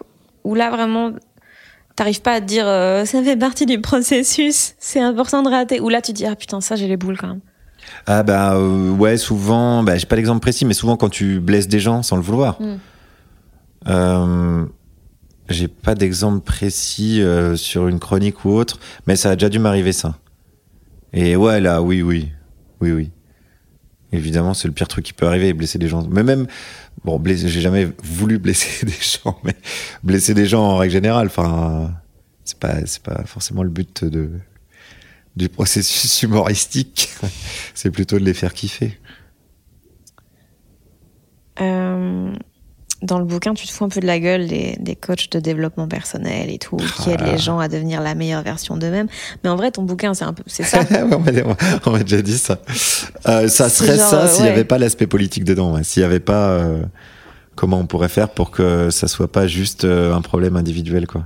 où 0.44 0.56
là, 0.56 0.70
vraiment, 0.72 1.12
t'arrives 2.00 2.22
pas 2.22 2.36
à 2.36 2.42
te 2.42 2.46
dire 2.46 2.66
euh, 2.66 3.04
ça 3.04 3.22
fait 3.22 3.36
partie 3.36 3.66
du 3.66 3.82
processus, 3.82 4.74
c'est 4.80 5.02
important 5.02 5.44
de 5.44 5.50
rater. 5.50 5.82
Ou 5.82 5.90
là, 5.90 6.02
tu 6.02 6.14
te 6.14 6.18
dis 6.18 6.26
ah 6.26 6.36
putain, 6.36 6.62
ça, 6.62 6.78
j'ai 6.78 6.88
les 6.88 6.96
boules 6.96 7.18
quand 7.18 7.28
même. 7.28 7.42
Ah 8.06 8.24
bah 8.24 8.56
euh, 8.56 8.92
ouais, 8.92 9.18
souvent, 9.18 9.84
bah, 9.84 9.98
j'ai 9.98 10.06
pas 10.06 10.16
l'exemple 10.16 10.40
précis, 10.40 10.66
mais 10.66 10.74
souvent 10.74 10.96
quand 10.96 11.10
tu 11.10 11.42
blesses 11.42 11.68
des 11.68 11.80
gens 11.80 12.02
sans 12.02 12.16
le 12.16 12.22
vouloir. 12.22 12.62
Mm. 12.62 12.78
Euh, 13.88 14.66
j'ai 15.50 15.68
pas 15.68 15.96
d'exemple 15.96 16.40
précis 16.40 17.22
euh, 17.22 17.58
sur 17.58 17.88
une 17.90 18.00
chronique 18.00 18.46
ou 18.46 18.52
autre, 18.52 18.80
mais 19.06 19.18
ça 19.18 19.32
a 19.32 19.36
déjà 19.36 19.50
dû 19.50 19.60
m'arriver 19.60 19.92
ça. 19.92 20.16
Et 21.12 21.36
ouais 21.36 21.60
là, 21.60 21.82
oui, 21.82 22.02
oui, 22.02 22.30
oui, 22.80 22.92
oui. 22.92 23.12
Évidemment, 24.12 24.54
c'est 24.54 24.68
le 24.68 24.74
pire 24.74 24.88
truc 24.88 25.06
qui 25.06 25.14
peut 25.14 25.28
arriver, 25.28 25.54
blesser 25.54 25.78
des 25.78 25.88
gens. 25.88 26.08
Mais 26.10 26.24
même, 26.24 26.48
bon, 27.04 27.20
blesser, 27.20 27.50
j'ai 27.50 27.62
jamais 27.62 27.88
voulu 28.04 28.40
blesser 28.40 28.86
des 28.86 28.92
gens, 28.92 29.40
mais 29.44 29.56
blesser 30.04 30.34
des 30.34 30.46
gens 30.46 30.64
en 30.64 30.78
règle 30.78 30.94
générale, 30.94 31.28
enfin, 31.28 31.94
c'est 32.44 32.60
pas, 32.60 32.86
c'est 32.86 33.04
pas 33.04 33.24
forcément 33.26 33.64
le 33.64 33.70
but 33.70 34.04
de 34.04 34.32
du 35.36 35.50
processus 35.50 36.22
humoristique. 36.24 37.10
c'est 37.74 37.92
plutôt 37.92 38.20
de 38.20 38.26
les 38.26 38.34
faire 38.34 38.54
kiffer. 38.54 38.98
Euh, 41.62 42.34
dans 43.02 43.18
le 43.20 43.26
bouquin, 43.26 43.54
tu 43.54 43.66
te 43.66 43.72
fous 43.72 43.86
un 43.86 43.90
peu 43.90 44.00
de 44.02 44.06
la 44.06 44.20
gueule 44.20 44.48
des, 44.48 44.76
des 44.80 44.96
coachs 44.96 45.32
de 45.32 45.40
développement 45.40 45.88
personnel 45.88 46.50
et 46.50 46.58
tout, 46.58 46.76
qui 46.76 47.10
aident 47.12 47.22
Ah. 47.26 47.32
les 47.32 47.38
gens 47.38 47.58
à 47.60 47.68
devenir 47.70 48.02
la 48.02 48.14
meilleure 48.16 48.42
version 48.44 48.76
d'eux-mêmes. 48.76 49.08
Mais 49.44 49.50
en 49.50 49.56
vrai, 49.56 49.72
ton 49.72 49.84
bouquin, 49.84 50.14
c'est 50.14 50.26
un 50.26 50.34
peu, 50.34 50.44
c'est 50.48 50.64
ça. 50.64 50.80
On 51.86 51.92
m'a- 51.92 52.04
déjà 52.04 52.22
dit 52.22 52.38
ça. 52.38 52.60
Euh, 53.28 53.48
ça 53.48 53.70
serait 53.70 53.98
genre, 53.98 54.10
ça 54.10 54.24
euh, 54.24 54.28
s'il 54.28 54.42
n'y 54.44 54.48
ouais. 54.50 54.54
avait 54.54 54.66
pas 54.66 54.78
l'aspect 54.78 55.08
politique 55.08 55.44
dedans. 55.46 55.74
ouais. 55.76 55.84
S'il 55.84 56.02
n'y 56.02 56.06
avait 56.08 56.20
pas 56.20 56.50
euh, 56.50 56.84
comment 57.56 57.80
on 57.80 57.86
pourrait 57.88 58.10
faire 58.10 58.30
pour 58.30 58.52
que 58.52 58.90
ça 58.90 59.08
soit 59.08 59.32
pas 59.32 59.48
juste 59.48 59.86
euh, 59.86 60.14
un 60.14 60.22
problème 60.22 60.56
individuel, 60.58 61.08
quoi. 61.08 61.26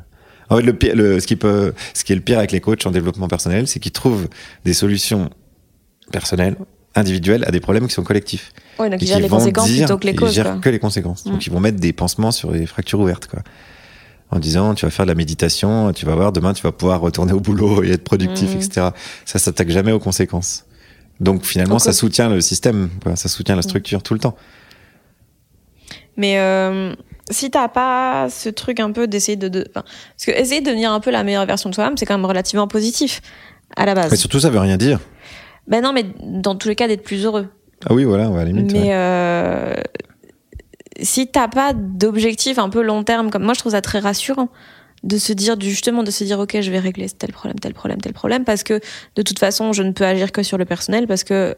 En 0.50 0.58
fait, 0.58 0.64
le, 0.64 0.74
pire- 0.74 0.96
le, 0.96 1.20
ce 1.20 1.26
qui 1.26 1.36
peut, 1.38 1.74
ce 1.96 2.04
qui 2.04 2.12
est 2.12 2.16
le 2.16 2.22
pire 2.22 2.38
avec 2.38 2.52
les 2.52 2.60
coachs 2.62 2.86
en 2.86 2.92
développement 2.92 3.28
personnel, 3.28 3.68
c'est 3.68 3.80
qu'ils 3.80 3.92
trouvent 3.94 4.28
des 4.66 4.74
solutions 4.74 5.30
personnelles, 6.12 6.56
individuelles 6.96 7.44
à 7.48 7.52
des 7.52 7.60
problèmes 7.60 7.88
qui 7.88 7.94
sont 7.94 8.04
collectifs. 8.04 8.54
Ouais, 8.80 8.90
donc 8.90 9.02
ils 9.02 9.08
gèrent 9.08 9.20
les 9.20 9.30
conséquences 9.30 9.68
dire- 9.70 9.86
plutôt 9.86 9.98
que 10.00 10.06
les 10.08 10.14
ils 10.14 10.16
causes. 10.20 10.34
gèrent 10.34 10.52
quoi. 10.54 10.60
que 10.62 10.70
les 10.70 10.80
conséquences. 10.80 11.26
Mm. 11.26 11.32
Donc 11.32 11.46
ils 11.48 11.52
vont 11.52 11.60
mettre 11.60 11.80
des 11.80 11.94
pansements 11.94 12.32
sur 12.32 12.52
des 12.52 12.66
fractures 12.66 13.00
ouvertes, 13.00 13.28
quoi. 13.28 13.40
En 14.32 14.40
disant, 14.40 14.74
tu 14.74 14.86
vas 14.86 14.92
faire 14.92 15.06
de 15.06 15.12
la 15.12 15.16
méditation, 15.16 15.94
tu 15.94 16.06
vas 16.06 16.16
voir, 16.16 16.32
demain 16.32 16.54
tu 16.54 16.64
vas 16.64 16.72
pouvoir 16.72 17.00
retourner 17.02 17.34
au 17.34 17.40
boulot 17.40 17.84
et 17.84 17.92
être 17.92 18.04
productif, 18.04 18.54
Mm. 18.54 18.58
etc. 18.58 18.88
Ça 19.26 19.38
s'attaque 19.40 19.70
jamais 19.70 19.92
aux 19.92 20.00
conséquences. 20.00 20.66
Donc 21.20 21.44
finalement, 21.46 21.78
ça 21.80 21.94
soutient 21.94 22.30
le 22.30 22.42
système, 22.42 22.90
quoi. 23.02 23.16
ça 23.16 23.30
soutient 23.30 23.56
la 23.56 23.60
Mm. 23.60 23.64
structure 23.64 24.02
tout 24.04 24.14
le 24.16 24.20
temps. 24.20 24.36
Mais 26.18 26.38
euh, 26.40 26.94
si 27.30 27.50
t'as 27.50 27.68
pas 27.68 28.28
ce 28.30 28.50
truc 28.50 28.80
un 28.80 28.92
peu 28.92 29.08
d'essayer 29.08 29.36
de, 29.36 29.48
de- 29.48 29.68
parce 29.74 29.86
que 30.26 30.32
essayer 30.32 30.62
de 30.62 30.66
devenir 30.68 30.92
un 30.92 31.00
peu 31.00 31.10
la 31.12 31.24
meilleure 31.24 31.46
version 31.46 31.70
de 31.70 31.76
soi-même, 31.76 31.98
c'est 31.98 32.06
quand 32.06 32.18
même 32.18 32.26
relativement 32.26 32.68
positif 32.68 33.22
à 33.76 33.86
la 33.86 33.96
base. 33.96 34.12
Mais 34.12 34.18
surtout, 34.18 34.40
ça 34.40 34.50
veut 34.50 34.60
rien 34.60 34.78
dire. 34.78 35.00
Ben 35.68 35.82
non, 35.82 35.94
mais 35.94 36.06
dans 36.22 36.56
tous 36.56 36.68
les 36.70 36.76
cas 36.76 36.88
d'être 36.88 37.04
plus 37.04 37.26
heureux. 37.26 37.48
Ah 37.86 37.94
oui, 37.94 38.04
voilà, 38.04 38.30
ouais, 38.30 38.42
à 38.42 38.44
la 38.44 38.52
limite. 38.52 38.72
mais 38.74 38.82
ouais. 38.84 38.90
euh, 38.94 39.74
si 41.02 41.28
t'as 41.28 41.48
pas 41.48 41.74
d'objectif 41.74 42.60
un 42.60 42.70
peu 42.70 42.82
long 42.82 43.04
terme, 43.04 43.30
comme 43.30 43.44
moi 43.44 43.54
je 43.54 43.60
trouve 43.60 43.72
ça 43.74 43.82
très 43.82 44.00
rassurant 44.00 44.50
de 45.04 45.18
se 45.18 45.34
dire 45.34 45.60
justement 45.60 46.02
de 46.04 46.12
se 46.12 46.24
dire 46.24 46.40
ok 46.40 46.62
je 46.62 46.72
vais 46.72 46.80
régler 46.80 47.10
tel 47.10 47.34
problème 47.34 47.60
tel 47.60 47.74
problème 47.74 48.00
tel 48.00 48.14
problème 48.14 48.46
parce 48.46 48.64
que 48.64 48.80
de 49.18 49.22
toute 49.22 49.38
façon 49.38 49.74
je 49.74 49.84
ne 49.84 49.92
peux 49.92 50.06
agir 50.06 50.32
que 50.32 50.44
sur 50.44 50.58
le 50.58 50.64
personnel 50.64 51.08
parce 51.08 51.26
que 51.26 51.58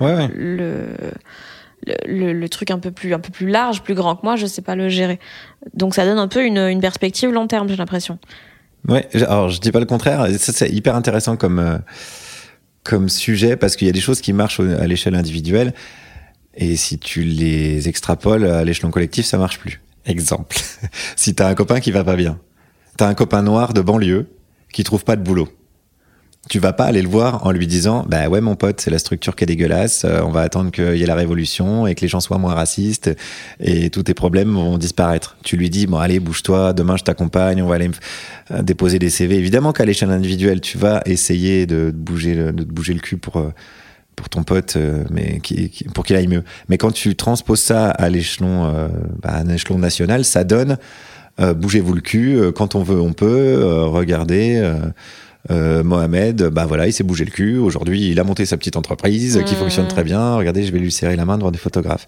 Ouais, 0.00 0.14
ouais. 0.14 0.28
le, 0.34 0.86
le, 1.86 1.94
le- 2.06 2.32
le 2.32 2.48
truc 2.48 2.70
un 2.70 2.78
peu 2.78 2.90
plus 2.90 3.12
un 3.12 3.18
peu 3.18 3.30
plus 3.30 3.46
large 3.46 3.82
plus 3.82 3.92
grand 3.94 4.16
que 4.16 4.22
moi 4.24 4.36
je 4.36 4.46
sais 4.46 4.62
pas 4.62 4.74
le 4.74 4.88
gérer 4.88 5.18
donc 5.74 5.94
ça 5.94 6.06
donne 6.06 6.16
un 6.18 6.28
peu 6.28 6.42
une, 6.46 6.56
une 6.56 6.80
perspective 6.80 7.30
long 7.30 7.46
terme 7.46 7.68
j'ai 7.68 7.76
l'impression 7.76 8.18
Ouais, 8.88 9.06
alors 9.16 9.50
je 9.50 9.60
dis 9.60 9.70
pas 9.72 9.80
le 9.80 9.86
contraire. 9.86 10.26
c'est 10.38 10.70
hyper 10.70 10.94
intéressant 10.94 11.36
comme 11.36 11.58
euh, 11.58 11.76
comme 12.88 13.10
sujet 13.10 13.56
parce 13.56 13.76
qu'il 13.76 13.86
y 13.86 13.90
a 13.90 13.92
des 13.92 14.00
choses 14.00 14.22
qui 14.22 14.32
marchent 14.32 14.60
à 14.60 14.86
l'échelle 14.86 15.14
individuelle 15.14 15.74
et 16.54 16.74
si 16.76 16.98
tu 16.98 17.22
les 17.22 17.86
extrapoles 17.86 18.46
à 18.46 18.64
l'échelon 18.64 18.90
collectif, 18.90 19.26
ça 19.26 19.36
marche 19.36 19.58
plus. 19.58 19.82
Exemple, 20.06 20.56
si 21.16 21.34
t'as 21.34 21.50
un 21.50 21.54
copain 21.54 21.80
qui 21.80 21.90
va 21.90 22.02
pas 22.02 22.16
bien, 22.16 22.40
t'as 22.96 23.06
un 23.06 23.14
copain 23.14 23.42
noir 23.42 23.74
de 23.74 23.82
banlieue 23.82 24.26
qui 24.72 24.84
trouve 24.84 25.04
pas 25.04 25.16
de 25.16 25.22
boulot. 25.22 25.48
Tu 26.48 26.60
vas 26.60 26.72
pas 26.72 26.84
aller 26.84 27.02
le 27.02 27.08
voir 27.08 27.46
en 27.46 27.50
lui 27.50 27.66
disant 27.66 28.06
bah 28.08 28.28
ouais 28.28 28.40
mon 28.40 28.56
pote 28.56 28.80
c'est 28.80 28.90
la 28.90 28.98
structure 28.98 29.36
qui 29.36 29.44
est 29.44 29.46
dégueulasse 29.46 30.06
euh, 30.06 30.20
on 30.22 30.30
va 30.30 30.40
attendre 30.40 30.70
qu'il 30.70 30.96
y 30.96 31.02
ait 31.02 31.06
la 31.06 31.14
révolution 31.14 31.86
et 31.86 31.94
que 31.94 32.00
les 32.00 32.08
gens 32.08 32.20
soient 32.20 32.38
moins 32.38 32.54
racistes 32.54 33.10
et 33.60 33.90
tous 33.90 34.04
tes 34.04 34.14
problèmes 34.14 34.54
vont 34.54 34.78
disparaître. 34.78 35.36
Tu 35.44 35.58
lui 35.58 35.68
dis 35.68 35.86
bon 35.86 35.98
allez 35.98 36.20
bouge-toi 36.20 36.72
demain 36.72 36.96
je 36.96 37.04
t'accompagne 37.04 37.60
on 37.62 37.66
va 37.66 37.74
aller 37.74 37.90
euh, 38.50 38.62
déposer 38.62 38.98
des 38.98 39.10
CV 39.10 39.36
évidemment 39.36 39.72
qu'à 39.72 39.84
l'échelle 39.84 40.10
individuelle 40.10 40.62
tu 40.62 40.78
vas 40.78 41.02
essayer 41.04 41.66
de 41.66 41.92
bouger 41.94 42.34
le, 42.34 42.52
de 42.52 42.64
bouger 42.64 42.94
le 42.94 43.00
cul 43.00 43.18
pour 43.18 43.36
euh, 43.36 43.52
pour 44.16 44.30
ton 44.30 44.42
pote 44.42 44.76
mais 45.10 45.40
pour 45.94 46.04
qu'il 46.04 46.16
aille 46.16 46.26
mieux. 46.26 46.42
Mais 46.68 46.76
quand 46.76 46.90
tu 46.90 47.14
transposes 47.14 47.60
ça 47.60 47.90
à 47.90 48.08
l'échelon 48.08 48.64
bah, 49.22 49.30
à 49.30 49.40
un 49.42 49.48
échelon 49.48 49.78
national 49.78 50.24
ça 50.24 50.42
donne 50.42 50.76
bougez-vous 51.38 51.92
le 51.92 52.00
cul 52.00 52.40
quand 52.56 52.74
on 52.74 52.82
veut 52.82 53.00
on 53.00 53.12
peut 53.12 53.62
regardez 53.84 54.60
euh, 55.50 55.82
Mohamed, 55.82 56.42
bah 56.48 56.66
voilà, 56.66 56.86
il 56.86 56.92
s'est 56.92 57.04
bougé 57.04 57.24
le 57.24 57.30
cul. 57.30 57.56
Aujourd'hui, 57.56 58.10
il 58.10 58.20
a 58.20 58.24
monté 58.24 58.44
sa 58.44 58.56
petite 58.56 58.76
entreprise 58.76 59.40
qui 59.46 59.54
fonctionne 59.54 59.88
très 59.88 60.04
bien. 60.04 60.34
Regardez, 60.34 60.64
je 60.64 60.72
vais 60.72 60.78
lui 60.78 60.92
serrer 60.92 61.16
la 61.16 61.24
main 61.24 61.38
devant 61.38 61.50
des 61.50 61.58
photographes. 61.58 62.06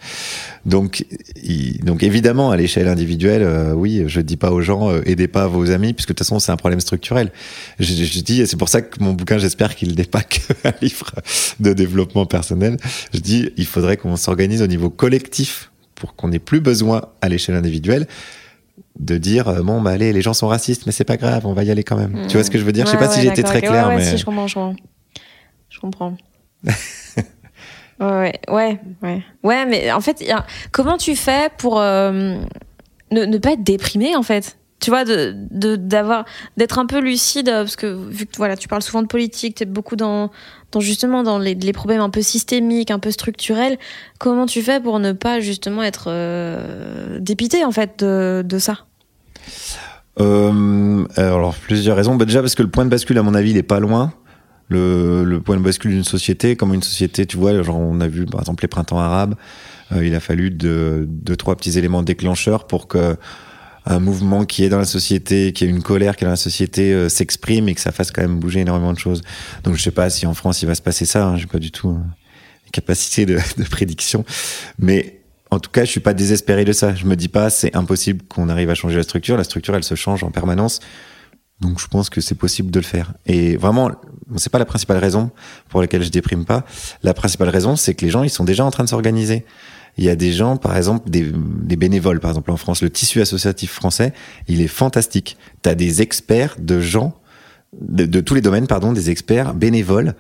Donc, 0.67 1.07
il- 1.43 1.83
donc 1.85 2.03
évidemment, 2.03 2.51
à 2.51 2.57
l'échelle 2.57 2.89
individuelle, 2.89 3.43
euh, 3.43 3.73
oui, 3.73 4.03
je 4.07 4.21
dis 4.21 4.37
pas 4.37 4.51
aux 4.51 4.61
gens, 4.61 4.91
euh, 4.91 5.01
aidez 5.07 5.29
pas 5.29 5.47
vos 5.47 5.71
amis, 5.71 5.93
puisque 5.95 6.11
de 6.11 6.15
toute 6.15 6.27
façon, 6.27 6.39
c'est 6.39 6.53
un 6.53 6.57
problème 6.57 6.81
structurel. 6.81 7.31
Je, 7.79 7.93
je 7.95 8.21
dis, 8.21 8.43
et 8.43 8.47
c'est 8.47 8.57
pour 8.59 8.69
ça 8.69 8.83
que 8.83 9.03
mon 9.03 9.13
bouquin, 9.15 9.39
j'espère 9.39 9.75
qu'il 9.75 9.95
n'est 9.95 10.05
pas 10.05 10.23
qu'un 10.23 10.73
livre 10.83 11.13
de 11.61 11.73
développement 11.73 12.27
personnel. 12.27 12.77
Je 13.15 13.21
dis, 13.21 13.51
il 13.57 13.67
faudrait 13.67 13.97
qu'on 13.97 14.17
s'organise 14.17 14.61
au 14.61 14.67
niveau 14.67 14.91
collectif 14.91 15.71
pour 15.95 16.15
qu'on 16.17 16.29
n'ait 16.29 16.39
plus 16.39 16.61
besoin 16.61 17.03
à 17.23 17.29
l'échelle 17.29 17.55
individuelle 17.55 18.07
de 19.01 19.17
dire 19.19 19.49
euh, 19.49 19.63
bon 19.63 19.81
bah 19.81 19.91
allez 19.91 20.13
les 20.13 20.23
gens 20.23 20.35
sont 20.35 20.47
racistes 20.49 20.85
mais 20.87 20.93
c'est 20.93 21.05
pas 21.05 21.17
grave 21.17 21.47
on 21.47 21.53
va 21.55 21.65
y 21.65 21.71
aller 21.71 21.83
quand 21.85 21.97
même. 21.97 22.27
Tu 22.29 22.35
vois 22.37 22.45
ce 22.45 22.51
que 22.51 22.59
je 22.59 22.65
veux 22.65 22.73
dire? 22.73 22.87
Je 22.87 22.91
sais 22.93 22.97
Ouais, 22.97 23.03
pas 23.03 23.09
si 23.11 23.19
ouais, 23.19 23.25
j'ai 23.25 23.31
été 23.31 23.43
très 23.43 23.61
clair 23.63 23.89
ouais, 23.89 23.95
ouais, 23.95 23.97
mais 23.97 24.05
si, 24.11 24.19
je 24.19 24.25
comprends 24.25 24.47
je 24.47 24.55
comprends. 24.55 24.77
Je 25.71 25.81
comprends. 25.81 26.17
Ouais 28.01 28.09
ouais 28.09 28.41
ouais 28.49 28.81
ouais. 29.03 29.23
Ouais 29.43 29.67
mais 29.67 29.93
en 29.93 30.01
fait 30.01 30.25
a- 30.31 30.47
comment 30.73 30.97
tu 30.97 31.15
fais 31.17 31.51
pour 31.59 31.79
euh, 31.81 32.37
ne, 33.11 33.25
ne 33.27 33.39
pas 33.39 33.53
être 33.53 33.63
déprimé 33.63 34.17
en 34.17 34.23
fait? 34.23 34.57
Tu 34.81 34.89
vois 34.89 35.05
de 35.05 35.35
d'avoir 35.77 36.25
d'être 36.57 36.79
un 36.79 36.87
peu 36.87 36.99
lucide 37.01 37.51
euh, 37.51 37.65
parce 37.65 37.77
que 37.77 37.87
vu 38.09 38.25
que 38.25 38.37
voilà 38.39 38.57
tu 38.57 38.69
parles 38.69 38.81
souvent 38.83 39.03
de 39.03 39.07
politique 39.07 39.57
tu 39.57 39.65
es 39.65 39.67
beaucoup 39.67 39.97
dans 39.97 40.31
dans 40.73 40.81
justement 40.81 41.23
dans 41.23 41.39
les, 41.39 41.55
les 41.55 41.73
problèmes 41.75 42.01
un 42.01 42.09
peu 42.09 42.23
systémiques 42.23 42.91
un 42.91 42.99
peu 42.99 43.11
structurels. 43.11 43.77
Comment 44.19 44.47
tu 44.47 44.63
fais 44.63 44.81
pour 44.81 44.99
ne 44.99 45.13
pas 45.13 45.41
justement 45.41 45.83
être 45.83 46.05
euh, 46.09 47.19
dépité 47.21 47.67
en 47.67 47.71
fait 47.73 47.99
de, 47.99 48.43
de 48.47 48.59
ça? 48.59 48.79
Euh, 50.21 51.05
alors 51.17 51.55
plusieurs 51.55 51.97
raisons. 51.97 52.17
Bah, 52.17 52.25
déjà 52.25 52.41
parce 52.41 52.55
que 52.55 52.63
le 52.63 52.71
point 52.71 52.85
de 52.85 52.91
bascule, 52.91 53.19
à 53.19 53.23
mon 53.23 53.35
avis, 53.35 53.51
il 53.51 53.57
est 53.57 53.63
pas 53.63 53.81
loin. 53.81 54.13
Le, 54.69 55.25
le 55.25 55.41
point 55.41 55.57
de 55.57 55.63
bascule 55.63 55.91
d'une 55.91 56.05
société, 56.05 56.55
comme 56.55 56.73
une 56.75 56.83
société, 56.83 57.27
tu 57.27 57.37
vois, 57.37 57.61
genre 57.63 57.79
on 57.79 58.01
a 58.01 58.07
vu 58.07 58.25
par 58.25 58.41
exemple 58.41 58.63
les 58.63 58.69
printemps 58.69 59.01
arabes. 59.01 59.35
euh, 59.93 60.07
il 60.07 60.15
a 60.15 60.21
fallu 60.21 60.51
deux, 60.51 61.07
deux, 61.09 61.35
trois 61.35 61.57
petits 61.57 61.77
éléments 61.77 62.05
déclencheurs 62.05 62.67
pour 62.69 62.87
que 62.87 63.17
un 63.87 63.99
mouvement 63.99 64.45
qui 64.45 64.63
est 64.63 64.69
dans 64.69 64.79
la 64.79 64.85
société, 64.85 65.53
qui 65.53 65.65
est 65.65 65.69
une 65.69 65.83
colère 65.83 66.15
qui 66.15 66.23
est 66.25 66.27
dans 66.27 66.31
la 66.33 66.37
société, 66.37 66.93
euh, 66.93 67.09
s'exprime 67.09 67.69
et 67.69 67.75
que 67.75 67.81
ça 67.81 67.91
fasse 67.91 68.13
quand 68.13 68.21
même 68.23 68.39
bouger 68.39 68.61
énormément 68.61 68.93
de 68.93 68.99
choses. 68.99 69.23
Donc 69.65 69.75
je 69.75 69.83
sais 69.83 69.91
pas 69.91 70.09
si 70.11 70.27
en 70.27 70.35
France 70.35 70.63
il 70.63 70.67
va 70.67 70.75
se 70.77 70.83
passer 70.83 71.05
ça. 71.07 71.27
Hein, 71.27 71.37
J'ai 71.37 71.47
pas 71.47 71.59
du 71.59 71.73
tout 71.73 71.99
les 72.67 72.71
capacités 72.71 73.27
de, 73.27 73.39
de 73.59 73.65
prédiction, 73.65 74.25
mais 74.79 75.20
en 75.51 75.59
tout 75.59 75.71
cas, 75.71 75.85
je 75.85 75.91
suis 75.91 76.01
pas 76.01 76.15
désespéré 76.15 76.65
de 76.65 76.73
ça. 76.73 76.95
Je 76.95 77.07
me 77.07 77.17
dis 77.17 77.29
pas, 77.29 77.51
c'est 77.51 77.75
impossible 77.75 78.25
qu'on 78.29 78.49
arrive 78.49 78.71
à 78.71 78.75
changer 78.75 78.97
la 78.97 79.03
structure. 79.03 79.37
La 79.37 79.45
structure, 79.45 79.75
elle 79.75 79.85
se 79.85 79.97
change 79.97 80.23
en 80.23 80.31
permanence. 80.31 80.81
Donc, 81.61 81.81
je 81.81 81.89
pense 81.89 82.09
que 82.09 82.21
c'est 82.21 82.37
possible 82.37 82.71
de 82.71 82.79
le 82.79 82.85
faire. 82.85 83.13
Et 83.27 83.57
vraiment, 83.57 83.91
c'est 84.37 84.51
pas 84.51 84.59
la 84.59 84.65
principale 84.65 84.99
raison 84.99 85.31
pour 85.69 85.81
laquelle 85.81 86.03
je 86.03 86.11
déprime 86.11 86.45
pas. 86.45 86.65
La 87.03 87.15
principale 87.15 87.49
raison, 87.49 87.77
c'est 87.77 87.95
que 87.95 88.05
les 88.05 88.11
gens, 88.11 88.23
ils 88.23 88.31
sont 88.31 88.45
déjà 88.45 88.65
en 88.65 88.71
train 88.71 88.85
de 88.85 88.89
s'organiser. 88.89 89.45
Il 89.99 90.05
y 90.05 90.09
a 90.09 90.17
des 90.17 90.33
gens, 90.33 90.57
par 90.57 90.77
exemple, 90.77 91.11
des, 91.11 91.25
bénévoles, 91.77 92.21
par 92.21 92.31
exemple, 92.31 92.53
en 92.53 92.57
France. 92.57 92.81
Le 92.83 92.91
tissu 92.91 93.21
associatif 93.21 93.73
français, 93.73 94.15
il 94.47 94.61
est 94.63 94.69
fantastique. 94.69 95.37
T'as 95.63 95.75
des 95.75 96.01
experts 96.01 96.57
de 96.61 96.81
gens, 96.81 97.15
de, 97.79 98.07
de 98.07 98.21
tous 98.21 98.35
les 98.35 98.41
domaines, 98.41 98.69
pardon, 98.69 98.93
des 98.93 99.11
experts 99.11 99.53
bénévoles 99.53 100.15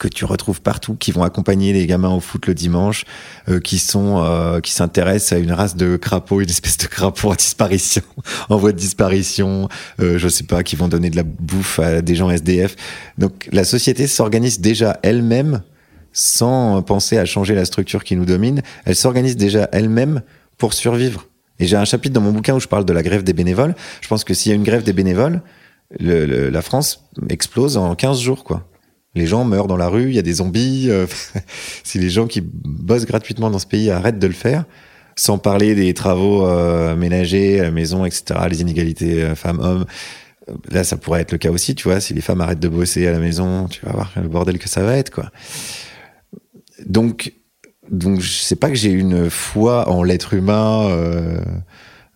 que 0.00 0.08
tu 0.08 0.24
retrouves 0.24 0.62
partout, 0.62 0.94
qui 0.94 1.12
vont 1.12 1.22
accompagner 1.22 1.72
les 1.74 1.86
gamins 1.86 2.08
au 2.08 2.20
foot 2.20 2.46
le 2.46 2.54
dimanche, 2.54 3.04
euh, 3.50 3.60
qui 3.60 3.78
sont, 3.78 4.24
euh, 4.24 4.60
qui 4.60 4.72
s'intéressent 4.72 5.34
à 5.38 5.38
une 5.38 5.52
race 5.52 5.76
de 5.76 5.96
crapauds, 5.96 6.40
une 6.40 6.48
espèce 6.48 6.78
de 6.78 6.86
crapaud 6.86 7.30
en 7.30 7.34
disparition, 7.34 8.02
en 8.48 8.56
voie 8.56 8.72
de 8.72 8.78
disparition, 8.78 9.68
euh, 10.00 10.16
je 10.18 10.26
sais 10.28 10.44
pas, 10.44 10.62
qui 10.62 10.74
vont 10.74 10.88
donner 10.88 11.10
de 11.10 11.16
la 11.16 11.22
bouffe 11.22 11.78
à 11.78 12.00
des 12.00 12.14
gens 12.16 12.30
SDF. 12.30 12.74
Donc 13.18 13.46
la 13.52 13.62
société 13.64 14.06
s'organise 14.06 14.58
déjà 14.60 14.98
elle-même 15.02 15.60
sans 16.12 16.82
penser 16.82 17.18
à 17.18 17.24
changer 17.26 17.54
la 17.54 17.64
structure 17.66 18.02
qui 18.02 18.16
nous 18.16 18.24
domine. 18.24 18.62
Elle 18.86 18.96
s'organise 18.96 19.36
déjà 19.36 19.68
elle-même 19.70 20.22
pour 20.58 20.72
survivre. 20.72 21.26
Et 21.58 21.66
j'ai 21.66 21.76
un 21.76 21.84
chapitre 21.84 22.14
dans 22.14 22.22
mon 22.22 22.32
bouquin 22.32 22.54
où 22.54 22.60
je 22.60 22.68
parle 22.68 22.86
de 22.86 22.92
la 22.94 23.02
grève 23.02 23.22
des 23.22 23.34
bénévoles. 23.34 23.74
Je 24.00 24.08
pense 24.08 24.24
que 24.24 24.32
s'il 24.32 24.48
y 24.50 24.52
a 24.52 24.56
une 24.56 24.64
grève 24.64 24.82
des 24.82 24.94
bénévoles, 24.94 25.42
le- 26.00 26.24
le- 26.24 26.48
la 26.48 26.62
France 26.62 27.04
explose 27.28 27.76
en 27.76 27.94
15 27.94 28.18
jours, 28.18 28.44
quoi. 28.44 28.66
Les 29.14 29.26
gens 29.26 29.44
meurent 29.44 29.66
dans 29.66 29.76
la 29.76 29.88
rue, 29.88 30.08
il 30.08 30.14
y 30.14 30.18
a 30.18 30.22
des 30.22 30.34
zombies. 30.34 30.86
euh, 30.88 31.06
si 31.84 31.98
les 31.98 32.10
gens 32.10 32.26
qui 32.26 32.40
bossent 32.42 33.06
gratuitement 33.06 33.50
dans 33.50 33.58
ce 33.58 33.66
pays 33.66 33.90
arrêtent 33.90 34.18
de 34.18 34.26
le 34.26 34.32
faire, 34.32 34.64
sans 35.16 35.38
parler 35.38 35.74
des 35.74 35.92
travaux 35.94 36.46
euh, 36.46 36.96
ménagers, 36.96 37.58
la 37.58 37.70
maison, 37.70 38.04
etc., 38.04 38.40
les 38.48 38.60
inégalités 38.60 39.22
euh, 39.22 39.34
femmes-hommes, 39.34 39.84
euh, 40.48 40.54
là, 40.70 40.84
ça 40.84 40.96
pourrait 40.96 41.22
être 41.22 41.32
le 41.32 41.38
cas 41.38 41.50
aussi, 41.50 41.74
tu 41.74 41.88
vois. 41.88 42.00
Si 42.00 42.14
les 42.14 42.20
femmes 42.20 42.40
arrêtent 42.40 42.60
de 42.60 42.68
bosser 42.68 43.06
à 43.06 43.12
la 43.12 43.18
maison, 43.18 43.68
tu 43.68 43.84
vas 43.84 43.92
voir 43.92 44.12
le 44.16 44.28
bordel 44.28 44.58
que 44.58 44.68
ça 44.68 44.82
va 44.82 44.96
être, 44.96 45.10
quoi. 45.10 45.30
Donc, 46.86 47.32
donc, 47.90 48.20
je 48.20 48.30
sais 48.30 48.56
pas 48.56 48.68
que 48.68 48.76
j'ai 48.76 48.90
une 48.90 49.28
foi 49.30 49.88
en 49.88 50.02
l'être 50.02 50.32
humain 50.34 50.88
euh, 50.88 51.40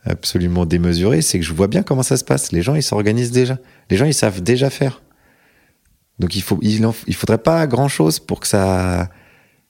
absolument 0.05 0.66
démesurée, 0.66 1.20
c'est 1.20 1.38
que 1.38 1.45
je 1.45 1.53
vois 1.53 1.66
bien 1.66 1.82
comment 1.82 2.03
ça 2.03 2.16
se 2.16 2.24
passe. 2.24 2.53
Les 2.53 2.62
gens, 2.62 2.74
ils 2.74 2.82
s'organisent 2.82 3.32
déjà. 3.32 3.59
Les 3.90 3.97
gens, 3.97 4.05
ils 4.05 4.14
savent 4.14 4.42
déjà 4.42 4.70
faire. 4.70 5.03
Donc 6.18 6.36
il 6.36 6.42
faut, 6.42 6.58
il, 6.62 6.84
en- 6.86 6.94
il 7.06 7.14
faudrait 7.14 7.38
pas 7.38 7.66
grand 7.66 7.88
chose 7.88 8.18
pour 8.20 8.40
que 8.40 8.46
ça, 8.46 9.08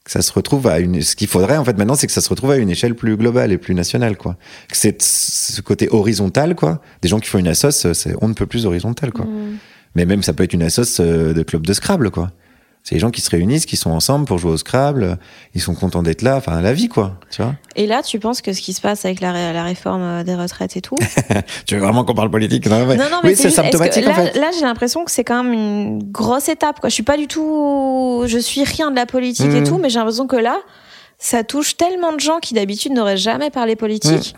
que 0.05 0.11
ça 0.11 0.21
se 0.23 0.33
retrouve 0.33 0.67
à 0.67 0.79
une. 0.81 1.01
Ce 1.01 1.17
qu'il 1.17 1.29
faudrait 1.29 1.57
en 1.57 1.65
fait 1.65 1.77
maintenant, 1.79 1.95
c'est 1.95 2.07
que 2.07 2.13
ça 2.13 2.21
se 2.21 2.29
retrouve 2.29 2.51
à 2.51 2.57
une 2.57 2.69
échelle 2.71 2.95
plus 2.95 3.17
globale 3.17 3.51
et 3.53 3.59
plus 3.59 3.75
nationale, 3.75 4.17
quoi. 4.17 4.37
Que 4.69 4.77
c'est 4.77 5.01
ce 5.01 5.61
côté 5.63 5.89
horizontal, 5.91 6.55
quoi. 6.55 6.81
Des 7.03 7.09
gens 7.09 7.19
qui 7.21 7.29
font 7.31 7.39
une 7.39 7.49
assos, 7.49 7.71
c'est 7.95 8.15
on 8.21 8.29
ne 8.29 8.35
peut 8.35 8.47
plus 8.47 8.67
horizontal, 8.67 9.13
quoi. 9.13 9.27
Mais 9.95 10.05
même 10.07 10.23
ça 10.23 10.33
peut 10.33 10.43
être 10.45 10.53
une 10.53 10.63
assos 10.63 11.01
euh, 11.01 11.33
de 11.33 11.43
club 11.43 11.65
de 11.67 11.73
Scrabble, 11.73 12.11
quoi. 12.11 12.31
C'est 12.87 12.95
les 12.97 12.99
gens 13.01 13.11
qui 13.11 13.23
se 13.23 13.31
réunissent, 13.31 13.65
qui 13.65 13.77
sont 13.79 13.91
ensemble 13.91 14.27
pour 14.27 14.37
jouer 14.37 14.51
au 14.53 14.57
Scrabble, 14.59 15.17
ils 15.55 15.63
sont 15.63 15.75
contents 15.75 16.03
d'être 16.03 16.21
là, 16.21 16.37
enfin 16.37 16.61
la 16.61 16.75
vie 16.75 16.89
quoi, 16.89 17.17
tu 17.31 17.41
vois. 17.41 17.55
Et 17.77 17.87
là, 17.87 18.03
tu 18.03 18.19
penses 18.19 18.43
que 18.43 18.53
ce 18.53 18.61
qui 18.61 18.75
se 18.75 18.83
passe 18.83 19.07
avec 19.07 19.21
la, 19.23 19.55
la 19.55 19.63
réforme 19.65 20.03
euh, 20.03 20.23
des 20.23 20.35
retraites 20.35 20.77
et 20.77 20.83
tout 20.83 20.99
Tu 21.67 21.77
veux 21.77 21.81
vraiment 21.81 22.05
qu'on 22.05 22.13
parle 22.15 22.31
politique 22.31 22.67
Non, 22.67 22.81
non, 22.81 22.87
non, 22.89 22.95
mais 23.23 23.31
oui, 23.31 23.37
c'est 23.37 23.49
symptomatique 23.49 24.05
là, 24.05 24.11
en 24.11 24.15
fait. 24.15 24.35
Là, 24.39 24.51
j'ai 24.55 24.67
l'impression 24.67 25.03
que 25.07 25.11
c'est 25.11 25.25
quand 25.25 25.43
même 25.43 25.55
une 25.55 26.13
grosse 26.13 26.51
étape. 26.51 26.79
Quoi. 26.79 26.91
Je 26.91 26.95
suis 26.95 27.03
pas 27.03 27.17
du 27.17 27.27
tout, 27.27 28.25
je 28.27 28.37
suis 28.39 28.65
rien 28.65 28.91
de 28.91 28.97
la 28.97 29.07
politique 29.07 29.47
et 29.51 29.61
Mm. 29.63 29.67
tout, 29.67 29.79
mais 29.79 29.89
j'ai 29.89 29.99
l'impression 29.99 30.27
que 30.27 30.37
là, 30.37 30.59
ça 31.19 31.43
touche 31.43 31.79
tellement 31.79 32.13
de 32.13 32.21
gens 32.21 32.39
qui 32.39 32.53
d'habitude 32.53 32.93
n'auraient 32.93 33.17
jamais 33.17 33.49
parlé 33.49 33.77
politique. 33.77 34.35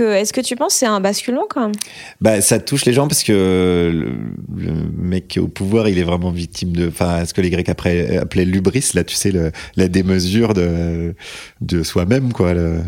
Est-ce 0.00 0.32
que 0.32 0.40
tu 0.40 0.56
penses 0.56 0.74
que 0.74 0.78
c'est 0.80 0.86
un 0.86 1.00
basculement 1.00 1.44
quand 1.48 1.72
Bah, 2.20 2.40
ça 2.40 2.58
touche 2.58 2.84
les 2.84 2.92
gens 2.92 3.08
parce 3.08 3.22
que 3.22 3.92
le, 3.92 4.72
mec 4.96 5.38
au 5.40 5.48
pouvoir, 5.48 5.88
il 5.88 5.98
est 5.98 6.02
vraiment 6.04 6.30
victime 6.30 6.72
de, 6.72 6.90
ce 6.90 7.32
que 7.32 7.40
les 7.40 7.50
Grecs 7.50 7.68
après 7.68 8.16
appelaient 8.16 8.44
l'ubris, 8.44 8.90
là, 8.94 9.04
tu 9.04 9.14
sais, 9.14 9.32
la 9.76 9.88
démesure 9.88 10.54
de, 10.54 11.14
de 11.60 11.82
soi-même, 11.82 12.32
quoi, 12.32 12.54
le- 12.54 12.80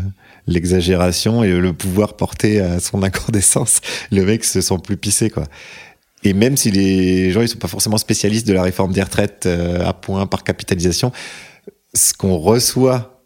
l'exagération 0.47 1.43
et 1.43 1.51
le 1.51 1.73
pouvoir 1.73 2.15
porté 2.15 2.59
à 2.59 2.79
son 2.79 3.03
incandescence. 3.03 3.81
Le 4.11 4.25
mec 4.25 4.43
se 4.43 4.61
sent 4.61 4.77
plus 4.83 4.97
pissé, 4.97 5.29
quoi. 5.29 5.45
Et 6.23 6.33
même 6.33 6.57
si 6.57 6.69
les 6.71 7.31
gens, 7.31 7.41
ils 7.41 7.47
sont 7.47 7.57
pas 7.57 7.69
forcément 7.69 7.97
spécialistes 7.97 8.45
de 8.47 8.53
la 8.53 8.63
réforme 8.63 8.91
des 8.91 9.01
retraites 9.01 9.45
euh, 9.45 9.85
à 9.85 9.93
point 9.93 10.27
par 10.27 10.43
capitalisation, 10.43 11.13
ce 11.93 12.13
qu'on 12.13 12.35
reçoit 12.35 13.18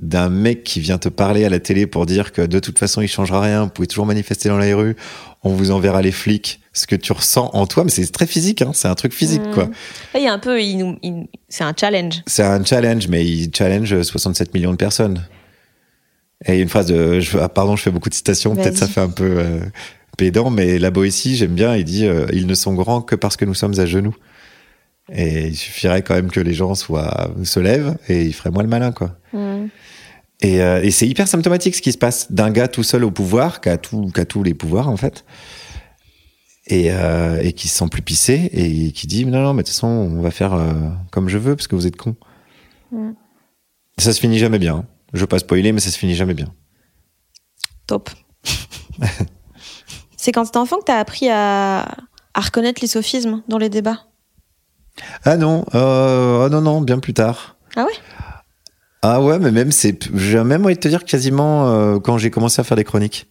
d'un 0.00 0.28
mec 0.28 0.64
qui 0.64 0.80
vient 0.80 0.98
te 0.98 1.08
parler 1.08 1.44
à 1.44 1.48
la 1.48 1.60
télé 1.60 1.86
pour 1.86 2.04
dire 2.06 2.32
que 2.32 2.42
de 2.42 2.58
toute 2.58 2.78
façon 2.78 3.00
il 3.00 3.06
changera 3.08 3.40
rien, 3.40 3.64
vous 3.64 3.70
pouvez 3.70 3.86
toujours 3.86 4.06
manifester 4.06 4.48
dans 4.48 4.58
les 4.58 4.74
rues, 4.74 4.96
on 5.44 5.50
vous 5.50 5.70
enverra 5.70 6.02
les 6.02 6.10
flics, 6.10 6.60
ce 6.72 6.86
que 6.88 6.96
tu 6.96 7.12
ressens 7.12 7.50
en 7.52 7.66
toi, 7.66 7.84
mais 7.84 7.90
c'est 7.90 8.10
très 8.10 8.26
physique, 8.26 8.62
hein, 8.62 8.72
c'est 8.74 8.88
un 8.88 8.94
truc 8.96 9.12
physique 9.12 9.42
quoi. 9.52 9.64
Là, 10.12 10.18
il 10.20 10.22
y 10.24 10.26
a 10.26 10.32
un 10.32 10.38
peu, 10.40 10.60
il 10.60 10.78
nous- 10.78 10.98
il- 11.02 11.28
c'est 11.48 11.62
un 11.64 11.74
challenge. 11.78 12.22
C'est 12.26 12.42
un 12.42 12.64
challenge, 12.64 13.06
mais 13.08 13.24
il 13.24 13.50
challenge 13.54 14.02
67 14.02 14.52
millions 14.52 14.72
de 14.72 14.76
personnes. 14.76 15.24
Et 16.46 16.60
une 16.60 16.68
phrase 16.68 16.86
de, 16.86 17.20
je, 17.20 17.38
ah, 17.38 17.48
pardon, 17.48 17.76
je 17.76 17.82
fais 17.82 17.90
beaucoup 17.92 18.08
de 18.10 18.14
citations, 18.14 18.54
peut-être 18.56 18.76
ça 18.76 18.88
fait 18.88 19.00
un 19.00 19.08
peu 19.08 19.36
euh, 19.38 19.60
pédant, 20.18 20.50
mais 20.50 20.78
la 20.80 20.90
Boétie, 20.90 21.36
j'aime 21.36 21.54
bien, 21.54 21.76
il 21.76 21.84
dit, 21.84 22.04
euh, 22.06 22.26
ils 22.32 22.46
ne 22.48 22.54
sont 22.54 22.74
grands 22.74 23.00
que 23.00 23.14
parce 23.14 23.36
que 23.36 23.44
nous 23.44 23.54
sommes 23.54 23.78
à 23.78 23.86
genoux. 23.86 24.14
Et 25.12 25.48
il 25.48 25.56
suffirait 25.56 26.02
quand 26.02 26.14
même 26.14 26.30
que 26.30 26.40
les 26.40 26.54
gens 26.54 26.74
soient, 26.74 27.30
se 27.44 27.60
lèvent 27.60 27.96
et 28.08 28.22
ils 28.22 28.32
feraient 28.32 28.50
moins 28.50 28.62
le 28.62 28.68
malin, 28.70 28.90
quoi. 28.90 29.16
Mm. 29.34 29.66
Et, 30.44 30.60
euh, 30.60 30.82
et 30.82 30.90
c'est 30.90 31.08
hyper 31.08 31.26
symptomatique 31.26 31.74
ce 31.74 31.80
qui 31.80 31.90
se 31.90 31.96
passe 31.96 32.30
d'un 32.30 32.50
gars 32.50 32.68
tout 32.68 32.82
seul 32.82 33.02
au 33.04 33.10
pouvoir, 33.10 33.62
qui 33.62 33.70
a, 33.70 33.78
tout, 33.78 34.10
qui 34.14 34.20
a 34.20 34.26
tous 34.26 34.42
les 34.42 34.52
pouvoirs 34.52 34.90
en 34.90 34.98
fait, 34.98 35.24
et, 36.66 36.92
euh, 36.92 37.40
et 37.40 37.54
qui 37.54 37.66
se 37.68 37.78
sent 37.78 37.88
plus 37.90 38.02
pissé 38.02 38.50
et 38.52 38.92
qui 38.92 39.06
dit 39.06 39.24
non, 39.24 39.42
non, 39.42 39.54
mais 39.54 39.62
de 39.62 39.68
toute 39.68 39.74
façon, 39.74 39.86
on 39.86 40.20
va 40.20 40.30
faire 40.30 40.52
euh, 40.52 40.74
comme 41.10 41.30
je 41.30 41.38
veux 41.38 41.56
parce 41.56 41.66
que 41.66 41.74
vous 41.74 41.86
êtes 41.86 41.96
cons. 41.96 42.14
Mm. 42.92 43.12
Ça 43.96 44.12
se 44.12 44.20
finit 44.20 44.38
jamais 44.38 44.58
bien. 44.58 44.76
hein. 44.76 44.84
Je 45.14 45.20
veux 45.20 45.26
pas 45.26 45.38
spoiler, 45.38 45.72
mais 45.72 45.80
ça 45.80 45.90
se 45.90 45.96
finit 45.96 46.14
jamais 46.14 46.34
bien. 46.34 46.52
Top. 47.86 48.10
c'est 50.18 50.30
quand 50.32 50.44
t'étais 50.44 50.58
enfant 50.58 50.76
que 50.78 50.84
t'as 50.84 50.98
appris 50.98 51.30
à, 51.30 51.84
à 52.34 52.40
reconnaître 52.40 52.82
les 52.82 52.88
sophismes 52.88 53.42
dans 53.48 53.56
les 53.56 53.70
débats? 53.70 54.08
Ah 55.24 55.38
non, 55.38 55.64
oh 55.72 56.48
non, 56.50 56.60
non, 56.60 56.82
bien 56.82 56.98
plus 56.98 57.14
tard. 57.14 57.56
Ah 57.76 57.84
ouais? 57.86 57.92
Ah 59.06 59.20
ouais, 59.20 59.38
mais 59.38 59.50
même, 59.50 59.70
c'est, 59.70 60.10
j'ai 60.14 60.42
même 60.44 60.64
envie 60.64 60.76
de 60.76 60.80
te 60.80 60.88
dire 60.88 61.04
quasiment 61.04 61.68
euh, 61.68 61.98
quand 61.98 62.16
j'ai 62.16 62.30
commencé 62.30 62.60
à 62.60 62.64
faire 62.64 62.78
des 62.78 62.84
chroniques. 62.84 63.26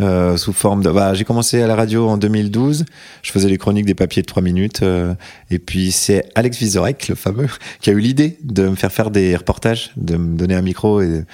Euh, 0.00 0.36
sous 0.36 0.52
forme 0.52 0.82
de, 0.82 0.90
bah, 0.90 1.14
j'ai 1.14 1.24
commencé 1.24 1.62
à 1.62 1.68
la 1.68 1.76
radio 1.76 2.08
en 2.08 2.16
2012. 2.16 2.86
Je 3.22 3.30
faisais 3.30 3.48
les 3.48 3.56
chroniques 3.56 3.86
des 3.86 3.94
papiers 3.94 4.22
de 4.22 4.26
3 4.26 4.42
minutes. 4.42 4.82
euh, 4.82 5.14
et 5.48 5.60
puis 5.60 5.92
c'est 5.92 6.28
Alex 6.34 6.58
Vizorek, 6.58 7.06
le 7.06 7.14
fameux, 7.14 7.46
qui 7.80 7.90
a 7.90 7.92
eu 7.92 8.00
l'idée 8.00 8.36
de 8.42 8.68
me 8.68 8.74
faire 8.74 8.90
faire 8.90 9.12
des 9.12 9.36
reportages, 9.36 9.92
de 9.96 10.16
me 10.16 10.36
donner 10.36 10.56
un 10.56 10.62
micro 10.62 11.00
et, 11.00 11.24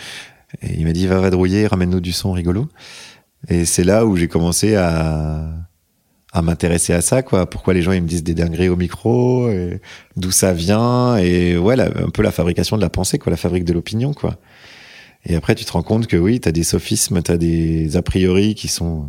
il 0.62 0.84
m'a 0.84 0.92
dit 0.92 1.06
va 1.06 1.20
vadrouiller, 1.20 1.66
ramène-nous 1.66 2.00
du 2.00 2.12
son 2.12 2.32
rigolo. 2.32 2.68
Et 3.48 3.64
c'est 3.64 3.84
là 3.84 4.04
où 4.04 4.16
j'ai 4.16 4.28
commencé 4.28 4.74
à 4.74 5.48
à 6.36 6.42
m'intéresser 6.42 6.92
à 6.92 7.00
ça, 7.00 7.22
quoi. 7.22 7.48
Pourquoi 7.48 7.72
les 7.74 7.82
gens 7.82 7.92
ils 7.92 8.02
me 8.02 8.08
disent 8.08 8.22
des 8.24 8.34
dingueries 8.34 8.68
au 8.68 8.76
micro, 8.76 9.48
d'où 10.16 10.30
ça 10.30 10.52
vient, 10.52 11.16
et 11.16 11.56
ouais, 11.56 11.76
la- 11.76 11.86
un 11.86 12.10
peu 12.10 12.22
la 12.22 12.30
fabrication 12.30 12.76
de 12.76 12.82
la 12.82 12.90
pensée, 12.90 13.18
quoi, 13.18 13.30
la 13.30 13.36
fabrique 13.36 13.64
de 13.64 13.72
l'opinion, 13.72 14.12
quoi. 14.12 14.36
Et 15.24 15.34
après, 15.34 15.54
tu 15.54 15.64
te 15.64 15.72
rends 15.72 15.82
compte 15.82 16.06
que 16.06 16.16
oui, 16.16 16.38
t'as 16.38 16.52
des 16.52 16.62
sophismes, 16.62 17.22
t'as 17.22 17.36
des 17.36 17.96
a 17.96 18.02
priori 18.02 18.54
qui 18.54 18.68
sont, 18.68 19.08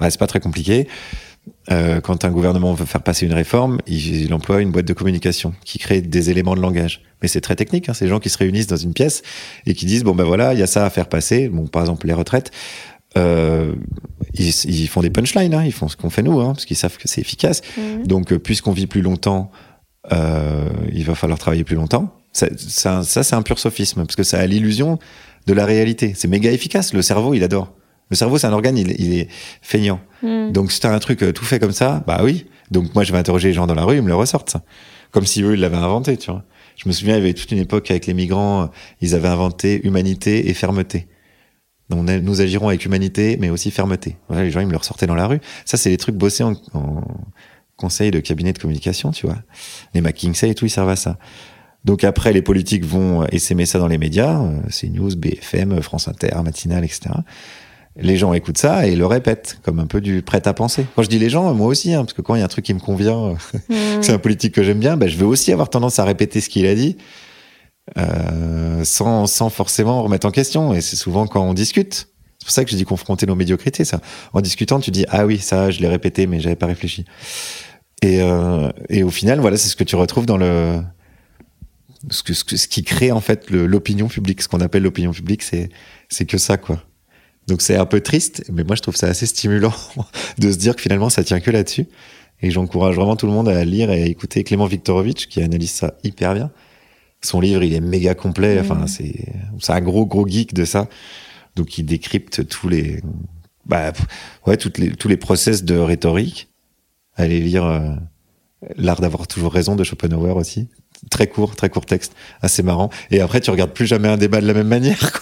bah, 0.00 0.10
c'est 0.10 0.18
pas 0.18 0.26
très 0.26 0.40
compliqué. 0.40 0.88
Euh, 1.70 2.00
quand 2.00 2.24
un 2.24 2.30
gouvernement 2.30 2.72
veut 2.72 2.86
faire 2.86 3.02
passer 3.02 3.26
une 3.26 3.34
réforme, 3.34 3.78
il, 3.86 4.22
il 4.22 4.32
emploie 4.32 4.62
une 4.62 4.70
boîte 4.70 4.86
de 4.86 4.94
communication 4.94 5.54
qui 5.66 5.78
crée 5.78 6.00
des 6.00 6.30
éléments 6.30 6.54
de 6.56 6.60
langage. 6.62 7.02
Mais 7.20 7.28
c'est 7.28 7.42
très 7.42 7.54
technique, 7.56 7.88
hein, 7.88 7.94
c'est 7.94 8.06
des 8.06 8.10
gens 8.10 8.18
qui 8.18 8.30
se 8.30 8.38
réunissent 8.38 8.66
dans 8.66 8.76
une 8.76 8.94
pièce 8.94 9.22
et 9.66 9.74
qui 9.74 9.84
disent 9.84 10.04
bon 10.04 10.14
ben 10.14 10.24
voilà, 10.24 10.54
il 10.54 10.60
y 10.60 10.62
a 10.62 10.66
ça 10.66 10.86
à 10.86 10.90
faire 10.90 11.08
passer. 11.08 11.48
Bon, 11.50 11.66
par 11.66 11.82
exemple 11.82 12.06
les 12.06 12.14
retraites. 12.14 12.50
Euh, 13.16 13.74
ils, 14.34 14.52
ils 14.64 14.88
font 14.88 15.00
des 15.00 15.10
punchlines, 15.10 15.54
hein, 15.54 15.64
ils 15.64 15.72
font 15.72 15.88
ce 15.88 15.96
qu'on 15.96 16.10
fait 16.10 16.22
nous, 16.22 16.40
hein, 16.40 16.54
parce 16.54 16.64
qu'ils 16.64 16.76
savent 16.76 16.96
que 16.96 17.08
c'est 17.08 17.20
efficace. 17.20 17.62
Mhm. 17.76 18.06
Donc, 18.06 18.32
euh, 18.32 18.38
puisqu'on 18.38 18.72
vit 18.72 18.86
plus 18.86 19.02
longtemps, 19.02 19.50
euh, 20.12 20.68
il 20.92 21.04
va 21.04 21.14
falloir 21.14 21.38
travailler 21.38 21.64
plus 21.64 21.76
longtemps. 21.76 22.12
Ça, 22.32 22.48
ça, 22.56 23.02
ça, 23.04 23.22
c'est 23.22 23.36
un 23.36 23.42
pur 23.42 23.58
sophisme, 23.58 24.04
parce 24.04 24.16
que 24.16 24.24
ça 24.24 24.40
a 24.40 24.46
l'illusion 24.46 24.98
de 25.46 25.52
la 25.52 25.64
réalité. 25.64 26.12
C'est 26.16 26.28
méga 26.28 26.50
efficace. 26.50 26.92
Le 26.92 27.02
cerveau, 27.02 27.34
il 27.34 27.44
adore. 27.44 27.72
Le 28.10 28.16
cerveau, 28.16 28.38
c'est 28.38 28.46
un 28.46 28.52
organe, 28.52 28.76
il, 28.76 28.94
il 29.00 29.14
est 29.18 29.28
feignant. 29.62 30.00
Mm. 30.22 30.50
Donc, 30.52 30.72
si 30.72 30.80
t'as 30.80 30.92
un 30.92 30.98
truc 30.98 31.22
euh, 31.22 31.32
tout 31.32 31.44
fait 31.44 31.58
comme 31.58 31.72
ça, 31.72 32.02
bah 32.06 32.20
oui. 32.22 32.46
Donc, 32.70 32.94
moi, 32.94 33.04
je 33.04 33.12
vais 33.12 33.18
interroger 33.18 33.48
les 33.48 33.54
gens 33.54 33.66
dans 33.66 33.74
la 33.74 33.84
rue, 33.84 33.96
ils 33.96 34.02
me 34.02 34.08
le 34.08 34.14
ressortent, 34.14 34.50
ça. 34.50 34.62
Comme 35.10 35.26
si 35.26 35.42
eux, 35.42 35.54
ils 35.54 35.60
l'avaient 35.60 35.76
inventé, 35.76 36.16
tu 36.16 36.30
vois. 36.30 36.44
Je 36.76 36.88
me 36.88 36.92
souviens, 36.92 37.16
il 37.16 37.20
y 37.20 37.22
avait 37.22 37.34
toute 37.34 37.52
une 37.52 37.58
époque 37.58 37.90
avec 37.90 38.06
les 38.06 38.14
migrants, 38.14 38.62
euh, 38.62 38.66
ils 39.00 39.14
avaient 39.14 39.28
inventé 39.28 39.86
humanité 39.86 40.50
et 40.50 40.54
fermeté. 40.54 41.06
On- 41.94 42.02
nous 42.02 42.40
agirons 42.40 42.68
avec 42.68 42.84
humanité, 42.84 43.36
mais 43.40 43.50
aussi 43.50 43.70
fermeté. 43.70 44.16
Voilà, 44.28 44.44
les 44.44 44.50
gens, 44.50 44.60
ils 44.60 44.66
me 44.66 44.72
le 44.72 44.76
ressortaient 44.78 45.06
dans 45.06 45.14
la 45.14 45.26
rue. 45.26 45.40
Ça, 45.64 45.76
c'est 45.76 45.90
les 45.90 45.96
trucs 45.96 46.14
bossés 46.16 46.44
en, 46.44 46.52
en 46.74 47.02
conseil 47.76 48.10
de 48.10 48.20
cabinet 48.20 48.52
de 48.52 48.58
communication, 48.58 49.10
tu 49.10 49.26
vois. 49.26 49.38
Les 49.94 50.00
McKinsey 50.00 50.50
et 50.50 50.54
tout, 50.54 50.66
ils 50.66 50.70
servent 50.70 50.88
à 50.90 50.96
ça. 50.96 51.18
Donc 51.84 52.02
après, 52.04 52.32
les 52.32 52.40
politiques 52.42 52.84
vont 52.84 53.22
euh, 53.22 53.26
essaimer 53.32 53.66
ça 53.66 53.78
dans 53.78 53.88
les 53.88 53.98
médias, 53.98 54.40
euh, 54.40 54.60
CNews, 54.70 55.16
BFM, 55.16 55.80
France 55.82 56.08
Inter, 56.08 56.30
Matinale, 56.42 56.84
etc. 56.84 57.10
Les 57.96 58.16
gens 58.16 58.32
écoutent 58.32 58.58
ça 58.58 58.86
et 58.88 58.96
le 58.96 59.06
répètent, 59.06 59.58
comme 59.62 59.78
un 59.78 59.86
peu 59.86 60.00
du 60.00 60.22
prêt-à-penser. 60.22 60.86
Quand 60.96 61.02
je 61.04 61.08
dis 61.08 61.18
les 61.20 61.30
gens, 61.30 61.52
moi 61.54 61.68
aussi, 61.68 61.94
hein, 61.94 62.00
parce 62.04 62.12
que 62.12 62.22
quand 62.22 62.34
il 62.34 62.38
y 62.38 62.42
a 62.42 62.44
un 62.44 62.48
truc 62.48 62.64
qui 62.64 62.74
me 62.74 62.80
convient, 62.80 63.18
euh, 63.18 63.34
Mm. 63.68 64.02
c'est 64.02 64.12
un 64.12 64.18
politique 64.18 64.52
que 64.54 64.62
j'aime 64.64 64.80
bien, 64.80 64.96
ben, 64.96 65.08
je 65.08 65.16
vais 65.16 65.24
aussi 65.24 65.52
avoir 65.52 65.68
tendance 65.70 65.98
à 65.98 66.04
répéter 66.04 66.40
ce 66.40 66.48
qu'il 66.48 66.66
a 66.66 66.74
dit, 66.74 66.96
euh, 67.98 68.84
sans, 68.84 69.26
sans 69.26 69.50
forcément 69.50 70.02
remettre 70.02 70.26
en 70.26 70.30
question. 70.30 70.74
Et 70.74 70.80
c'est 70.80 70.96
souvent 70.96 71.26
quand 71.26 71.44
on 71.44 71.54
discute. 71.54 72.08
C'est 72.38 72.46
pour 72.46 72.50
ça 72.50 72.64
que 72.64 72.70
je 72.70 72.76
dis 72.76 72.84
confronter 72.84 73.26
nos 73.26 73.34
médiocrités. 73.34 73.84
Ça. 73.84 74.00
En 74.32 74.40
discutant, 74.40 74.80
tu 74.80 74.90
dis 74.90 75.06
ah 75.08 75.26
oui, 75.26 75.38
ça, 75.38 75.70
je 75.70 75.80
l'ai 75.80 75.88
répété, 75.88 76.26
mais 76.26 76.40
j'avais 76.40 76.56
pas 76.56 76.66
réfléchi. 76.66 77.04
Et, 78.02 78.20
euh, 78.20 78.70
et 78.88 79.02
au 79.02 79.10
final, 79.10 79.40
voilà, 79.40 79.56
c'est 79.56 79.68
ce 79.68 79.76
que 79.76 79.84
tu 79.84 79.96
retrouves 79.96 80.26
dans 80.26 80.36
le 80.36 80.82
ce, 82.10 82.22
que, 82.22 82.34
ce, 82.34 82.44
ce 82.56 82.68
qui 82.68 82.82
crée 82.82 83.12
en 83.12 83.20
fait 83.20 83.50
l'opinion 83.50 84.08
publique. 84.08 84.42
Ce 84.42 84.48
qu'on 84.48 84.60
appelle 84.60 84.82
l'opinion 84.82 85.12
publique, 85.12 85.42
c'est 85.42 85.70
c'est 86.08 86.26
que 86.26 86.38
ça, 86.38 86.56
quoi. 86.56 86.82
Donc 87.46 87.60
c'est 87.60 87.76
un 87.76 87.86
peu 87.86 88.00
triste, 88.00 88.44
mais 88.52 88.64
moi 88.64 88.76
je 88.76 88.82
trouve 88.82 88.96
ça 88.96 89.06
assez 89.06 89.26
stimulant 89.26 89.74
de 90.38 90.50
se 90.50 90.56
dire 90.56 90.76
que 90.76 90.82
finalement 90.82 91.10
ça 91.10 91.24
tient 91.24 91.40
que 91.40 91.50
là-dessus. 91.50 91.86
Et 92.42 92.50
j'encourage 92.50 92.96
vraiment 92.96 93.16
tout 93.16 93.26
le 93.26 93.32
monde 93.32 93.48
à 93.48 93.64
lire 93.64 93.90
et 93.90 94.02
à 94.02 94.06
écouter 94.06 94.44
Clément 94.44 94.66
Viktorovitch 94.66 95.26
qui 95.28 95.40
analyse 95.40 95.70
ça 95.70 95.94
hyper 96.02 96.34
bien. 96.34 96.50
Son 97.24 97.40
livre, 97.40 97.62
il 97.62 97.72
est 97.74 97.80
méga 97.80 98.14
complet. 98.14 98.58
Enfin, 98.60 98.74
Mhm. 98.82 98.86
c'est 98.88 99.26
c'est 99.60 99.72
un 99.72 99.80
gros 99.80 100.06
gros 100.06 100.26
geek 100.26 100.54
de 100.54 100.64
ça. 100.64 100.88
Donc 101.56 101.78
il 101.78 101.84
décrypte 101.84 102.46
tous 102.48 102.68
les 102.68 103.00
bah 103.66 103.92
ouais 104.46 104.56
toutes 104.56 104.78
les 104.78 104.90
tous 104.92 105.08
les 105.08 105.16
process 105.16 105.64
de 105.64 105.76
rhétorique. 105.76 106.48
Allez 107.16 107.40
lire 107.40 107.64
euh, 107.64 107.94
l'art 108.76 109.00
d'avoir 109.00 109.26
toujours 109.26 109.52
raison 109.52 109.76
de 109.76 109.84
Schopenhauer 109.84 110.36
aussi. 110.36 110.68
Très 111.10 111.26
court, 111.26 111.54
très 111.54 111.68
court 111.68 111.84
texte, 111.86 112.14
assez 112.40 112.62
marrant. 112.62 112.88
Et 113.10 113.20
après, 113.20 113.40
tu 113.40 113.50
regardes 113.50 113.72
plus 113.72 113.86
jamais 113.86 114.08
un 114.08 114.16
débat 114.16 114.40
de 114.40 114.46
la 114.46 114.54
même 114.54 114.68
manière. 114.68 115.12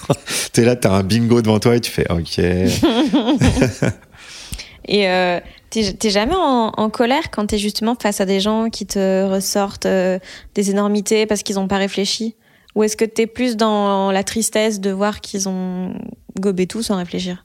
T'es 0.52 0.64
là, 0.64 0.76
t'as 0.76 0.92
un 0.92 1.02
bingo 1.02 1.42
devant 1.42 1.58
toi 1.58 1.74
et 1.76 1.80
tu 1.80 1.90
fais 1.90 2.06
OK. 2.10 2.38
Et 4.88 5.08
euh, 5.08 5.40
t'es 5.72 6.10
jamais 6.10 6.34
en, 6.36 6.72
en 6.76 6.90
colère 6.90 7.30
quand 7.30 7.46
t'es 7.46 7.58
justement 7.58 7.96
face 8.00 8.20
à 8.20 8.26
des 8.26 8.40
gens 8.40 8.68
qui 8.68 8.86
te 8.86 9.24
ressortent 9.24 9.86
euh, 9.86 10.18
des 10.54 10.70
énormités 10.70 11.26
parce 11.26 11.42
qu'ils 11.42 11.56
n'ont 11.56 11.68
pas 11.68 11.78
réfléchi? 11.78 12.36
Ou 12.74 12.84
est-ce 12.84 12.96
que 12.96 13.04
t'es 13.04 13.26
plus 13.26 13.56
dans 13.56 14.12
la 14.12 14.22
tristesse 14.22 14.80
de 14.80 14.90
voir 14.90 15.20
qu'ils 15.20 15.48
ont 15.48 15.94
gobé 16.38 16.66
tout 16.66 16.82
sans 16.82 16.96
réfléchir? 16.96 17.44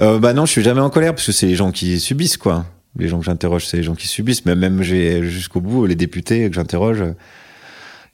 Euh, 0.00 0.18
bah 0.18 0.32
non, 0.32 0.46
je 0.46 0.52
suis 0.52 0.62
jamais 0.62 0.80
en 0.80 0.90
colère 0.90 1.14
parce 1.14 1.26
que 1.26 1.32
c'est 1.32 1.46
les 1.46 1.54
gens 1.54 1.72
qui 1.72 1.98
subissent 2.00 2.36
quoi. 2.36 2.66
Les 2.98 3.08
gens 3.08 3.18
que 3.18 3.24
j'interroge, 3.24 3.66
c'est 3.66 3.78
les 3.78 3.82
gens 3.82 3.94
qui 3.94 4.08
subissent. 4.08 4.44
Mais 4.44 4.54
même 4.54 4.82
jusqu'au 4.82 5.60
bout 5.60 5.86
les 5.86 5.94
députés 5.94 6.48
que 6.48 6.54
j'interroge, 6.54 7.04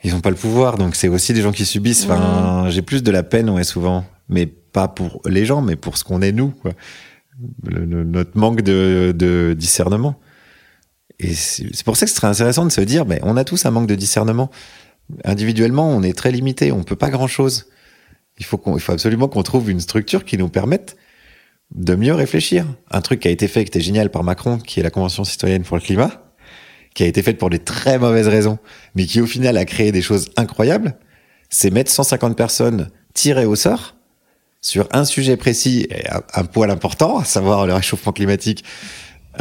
ils 0.04 0.14
ont 0.14 0.20
pas 0.20 0.30
le 0.30 0.36
pouvoir, 0.36 0.78
donc 0.78 0.94
c'est 0.94 1.08
aussi 1.08 1.32
des 1.32 1.42
gens 1.42 1.52
qui 1.52 1.64
subissent. 1.64 2.04
Enfin, 2.04 2.66
j'ai 2.70 2.82
plus 2.82 3.02
de 3.02 3.10
la 3.10 3.22
peine 3.22 3.50
ouais 3.50 3.64
souvent, 3.64 4.04
mais 4.28 4.46
pas 4.46 4.88
pour 4.88 5.20
les 5.24 5.44
gens, 5.44 5.62
mais 5.62 5.76
pour 5.76 5.96
ce 5.98 6.04
qu'on 6.04 6.22
est 6.22 6.32
nous 6.32 6.50
quoi. 6.50 6.72
Le- 7.64 7.84
le- 7.84 8.04
notre 8.04 8.36
manque 8.36 8.62
de, 8.62 9.14
de 9.16 9.54
discernement. 9.56 10.18
et 11.20 11.34
c'est 11.34 11.84
pour 11.84 11.96
ça 11.96 12.06
que 12.06 12.10
ce 12.10 12.16
serait 12.16 12.26
intéressant 12.28 12.64
de 12.66 12.72
se 12.72 12.80
dire, 12.80 13.04
ben, 13.06 13.18
on 13.22 13.36
a 13.36 13.44
tous 13.44 13.64
un 13.66 13.70
manque 13.70 13.86
de 13.88 13.94
discernement. 13.94 14.50
Individuellement, 15.24 15.88
on 15.88 16.02
est 16.02 16.16
très 16.16 16.32
limité, 16.32 16.72
on 16.72 16.82
peut 16.84 16.96
pas 16.96 17.10
grand 17.10 17.26
chose. 17.28 17.66
Il 18.38 18.44
faut 18.44 18.58
qu'on, 18.58 18.76
il 18.76 18.80
faut 18.80 18.92
absolument 18.92 19.28
qu'on 19.28 19.42
trouve 19.42 19.70
une 19.70 19.80
structure 19.80 20.24
qui 20.24 20.36
nous 20.38 20.48
permette 20.48 20.96
de 21.74 21.94
mieux 21.94 22.14
réfléchir. 22.14 22.66
Un 22.90 23.00
truc 23.00 23.20
qui 23.20 23.28
a 23.28 23.30
été 23.30 23.48
fait, 23.48 23.64
qui 23.64 23.68
était 23.68 23.80
génial 23.80 24.10
par 24.10 24.22
Macron, 24.24 24.58
qui 24.58 24.80
est 24.80 24.82
la 24.82 24.90
Convention 24.90 25.24
citoyenne 25.24 25.62
pour 25.62 25.76
le 25.76 25.82
climat, 25.82 26.32
qui 26.94 27.02
a 27.02 27.06
été 27.06 27.22
faite 27.22 27.38
pour 27.38 27.50
des 27.50 27.58
très 27.58 27.98
mauvaises 27.98 28.28
raisons, 28.28 28.58
mais 28.94 29.06
qui 29.06 29.20
au 29.20 29.26
final 29.26 29.56
a 29.56 29.64
créé 29.64 29.92
des 29.92 30.02
choses 30.02 30.30
incroyables, 30.36 30.96
c'est 31.50 31.70
mettre 31.70 31.90
150 31.90 32.36
personnes 32.36 32.88
tirées 33.14 33.44
au 33.46 33.56
sort 33.56 33.96
sur 34.60 34.88
un 34.92 35.04
sujet 35.04 35.36
précis 35.36 35.86
et 35.90 36.04
un, 36.34 36.44
poil 36.44 36.70
important, 36.70 37.18
à 37.18 37.24
savoir 37.24 37.66
le 37.66 37.74
réchauffement 37.74 38.12
climatique, 38.12 38.64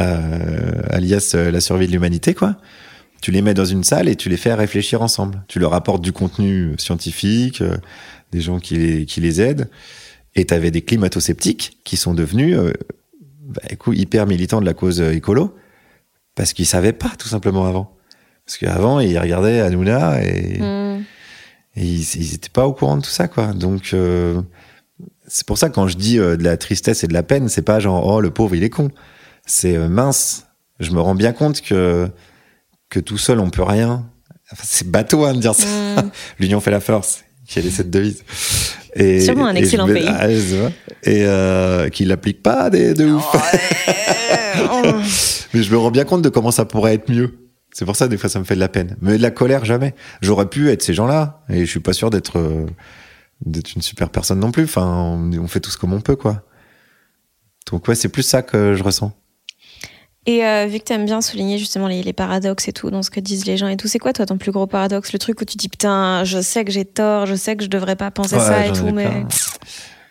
euh, 0.00 0.82
alias 0.90 1.32
euh, 1.34 1.50
la 1.50 1.60
survie 1.60 1.86
de 1.86 1.92
l'humanité, 1.92 2.34
quoi. 2.34 2.56
Tu 3.20 3.32
les 3.32 3.42
mets 3.42 3.54
dans 3.54 3.64
une 3.64 3.82
salle 3.82 4.08
et 4.08 4.14
tu 4.14 4.28
les 4.28 4.36
fais 4.36 4.54
réfléchir 4.54 5.02
ensemble. 5.02 5.42
Tu 5.48 5.58
leur 5.58 5.74
apportes 5.74 6.02
du 6.02 6.12
contenu 6.12 6.74
scientifique, 6.78 7.62
euh, 7.62 7.76
des 8.30 8.40
gens 8.40 8.60
qui 8.60 8.76
les, 8.76 9.06
qui 9.06 9.20
les 9.20 9.40
aident. 9.40 9.68
Et 10.36 10.46
tu 10.46 10.54
avais 10.54 10.70
des 10.70 10.82
climato-sceptiques 10.82 11.78
qui 11.82 11.96
sont 11.96 12.14
devenus 12.14 12.56
euh, 12.56 12.72
bah, 13.48 13.62
écoute, 13.70 13.98
hyper 13.98 14.26
militants 14.26 14.60
de 14.60 14.66
la 14.66 14.74
cause 14.74 15.00
euh, 15.00 15.12
écolo 15.12 15.56
parce 16.34 16.52
qu'ils 16.52 16.66
savaient 16.66 16.92
pas 16.92 17.10
tout 17.18 17.28
simplement 17.28 17.66
avant. 17.66 17.96
Parce 18.46 18.58
qu'avant, 18.58 19.00
ils 19.00 19.18
regardaient 19.18 19.60
Hanouna 19.60 20.22
et, 20.22 20.60
mm. 20.60 21.04
et 21.76 21.84
ils 21.84 22.30
n'étaient 22.30 22.50
pas 22.50 22.66
au 22.66 22.72
courant 22.72 22.98
de 22.98 23.02
tout 23.02 23.10
ça. 23.10 23.26
quoi. 23.26 23.52
Donc, 23.52 23.90
euh, 23.94 24.40
c'est 25.28 25.46
pour 25.46 25.58
ça 25.58 25.68
que 25.68 25.74
quand 25.74 25.88
je 25.88 25.96
dis 25.96 26.16
de 26.16 26.42
la 26.42 26.56
tristesse 26.56 27.04
et 27.04 27.06
de 27.06 27.12
la 27.12 27.22
peine, 27.22 27.48
c'est 27.48 27.62
pas 27.62 27.80
genre, 27.80 28.06
oh, 28.06 28.20
le 28.20 28.30
pauvre, 28.30 28.54
il 28.54 28.64
est 28.64 28.70
con. 28.70 28.90
C'est 29.46 29.78
mince. 29.78 30.46
Je 30.80 30.90
me 30.90 31.00
rends 31.00 31.14
bien 31.14 31.32
compte 31.32 31.60
que, 31.60 32.08
que 32.90 33.00
tout 33.00 33.18
seul, 33.18 33.40
on 33.40 33.50
peut 33.50 33.62
rien. 33.62 34.06
Enfin, 34.52 34.64
c'est 34.66 34.90
bateau 34.90 35.24
hein, 35.24 35.34
de 35.34 35.40
dire 35.40 35.54
ça. 35.54 35.66
Mm. 35.66 36.10
L'union 36.40 36.60
fait 36.60 36.70
la 36.70 36.80
force. 36.80 37.24
Quelle 37.46 37.66
est 37.66 37.70
cette 37.70 37.90
devise 37.90 38.22
et, 38.94 39.20
Sûrement 39.20 39.46
un 39.46 39.54
excellent 39.54 39.86
pays. 39.86 40.06
Ah, 40.06 40.28
et 40.28 41.24
euh, 41.24 41.88
qui 41.88 42.04
l'applique 42.04 42.42
pas 42.42 42.68
des, 42.68 42.94
de 42.94 43.06
ouf. 43.06 43.24
Mais 45.54 45.62
je 45.62 45.70
me 45.70 45.78
rends 45.78 45.90
bien 45.90 46.04
compte 46.04 46.22
de 46.22 46.28
comment 46.28 46.50
ça 46.50 46.66
pourrait 46.66 46.94
être 46.94 47.10
mieux. 47.10 47.38
C'est 47.72 47.84
pour 47.84 47.96
ça 47.96 48.08
des 48.08 48.16
fois 48.16 48.28
ça 48.28 48.38
me 48.38 48.44
fait 48.44 48.54
de 48.54 48.60
la 48.60 48.68
peine. 48.68 48.96
Mais 49.00 49.16
de 49.16 49.22
la 49.22 49.30
colère 49.30 49.64
jamais. 49.64 49.94
J'aurais 50.20 50.46
pu 50.46 50.70
être 50.70 50.82
ces 50.82 50.94
gens-là 50.94 51.42
et 51.48 51.60
je 51.60 51.70
suis 51.70 51.80
pas 51.80 51.94
sûr 51.94 52.10
d'être 52.10 52.38
euh, 52.38 52.66
d'être 53.44 53.74
une 53.74 53.82
super 53.82 54.10
personne 54.10 54.40
non 54.40 54.50
plus. 54.50 54.64
Enfin, 54.64 54.86
on, 54.86 55.32
on 55.38 55.48
fait 55.48 55.60
tout 55.60 55.70
ce 55.70 55.78
comme 55.78 55.92
on 55.92 56.00
peut 56.00 56.16
quoi. 56.16 56.42
Donc 57.70 57.86
ouais, 57.88 57.94
c'est 57.94 58.08
plus 58.08 58.22
ça 58.22 58.42
que 58.42 58.74
je 58.74 58.82
ressens. 58.82 59.12
Et 60.26 60.44
euh, 60.44 60.66
vu 60.66 60.78
que 60.78 60.84
tu 60.84 60.92
aimes 60.92 61.06
bien 61.06 61.22
souligner 61.22 61.56
justement 61.56 61.88
les, 61.88 62.12
paradoxes 62.12 62.68
et 62.68 62.72
tout 62.72 62.90
dans 62.90 63.02
ce 63.02 63.10
que 63.10 63.18
disent 63.18 63.46
les 63.46 63.56
gens 63.56 63.68
et 63.68 63.78
tout, 63.78 63.88
c'est 63.88 63.98
quoi 63.98 64.12
toi 64.12 64.26
ton 64.26 64.36
plus 64.36 64.52
gros 64.52 64.66
paradoxe? 64.66 65.12
Le 65.12 65.18
truc 65.18 65.40
où 65.40 65.44
tu 65.46 65.56
dis 65.56 65.70
putain, 65.70 66.22
je 66.24 66.42
sais 66.42 66.66
que 66.66 66.70
j'ai 66.70 66.84
tort, 66.84 67.24
je 67.24 67.34
sais 67.34 67.56
que 67.56 67.64
je 67.64 67.70
devrais 67.70 67.96
pas 67.96 68.10
penser 68.10 68.38
ça 68.38 68.66
et 68.66 68.72
tout, 68.72 68.90
mais. 68.92 69.24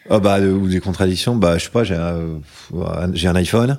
Oh 0.10 0.20
bah, 0.20 0.40
ou 0.40 0.68
des 0.70 0.80
contradictions, 0.80 1.36
bah 1.36 1.58
je 1.58 1.66
sais 1.66 1.70
pas, 1.70 1.84
j'ai 1.84 1.96
un, 1.96 2.40
j'ai 3.14 3.28
un 3.28 3.36
iPhone, 3.36 3.78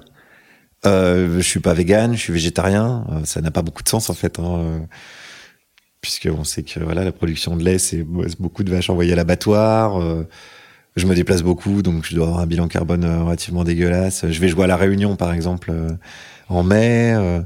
euh, 0.87 1.37
je 1.39 1.49
suis 1.49 1.61
pas 1.61 1.73
vegan, 1.73 2.13
je 2.15 2.21
suis 2.21 2.33
végétarien, 2.33 3.07
euh, 3.11 3.25
ça 3.25 3.41
n'a 3.41 3.51
pas 3.51 3.63
beaucoup 3.63 3.83
de 3.83 3.89
sens 3.89 4.11
en 4.11 4.15
fait. 4.15 4.39
Hein, 4.39 4.59
euh, 4.59 4.79
puisque 6.01 6.29
on 6.33 6.45
sait 6.45 6.63
que 6.63 6.81
voilà 6.81 7.05
la 7.05 7.13
production 7.13 7.57
de 7.57 7.65
lait 7.65 7.79
c'est 7.79 8.03
beaucoup 8.03 8.63
de 8.63 8.71
vaches 8.71 8.91
envoyées 8.91 9.13
à 9.13 9.17
l'abattoir 9.17 10.01
je 10.99 11.07
me 11.07 11.15
déplace 11.15 11.43
beaucoup, 11.43 11.83
donc 11.83 12.05
je 12.05 12.15
dois 12.15 12.27
avoir 12.27 12.41
un 12.41 12.47
bilan 12.47 12.69
carbone 12.69 13.05
euh, 13.05 13.23
relativement 13.23 13.65
dégueulasse. 13.65 14.27
Je 14.29 14.41
vais 14.41 14.49
jouer 14.49 14.65
à 14.65 14.67
la 14.67 14.77
Réunion, 14.77 15.17
par 15.17 15.33
exemple, 15.33 15.71
euh, 15.71 15.91
en 16.49 16.63
mai. 16.63 17.15
Euh, 17.15 17.41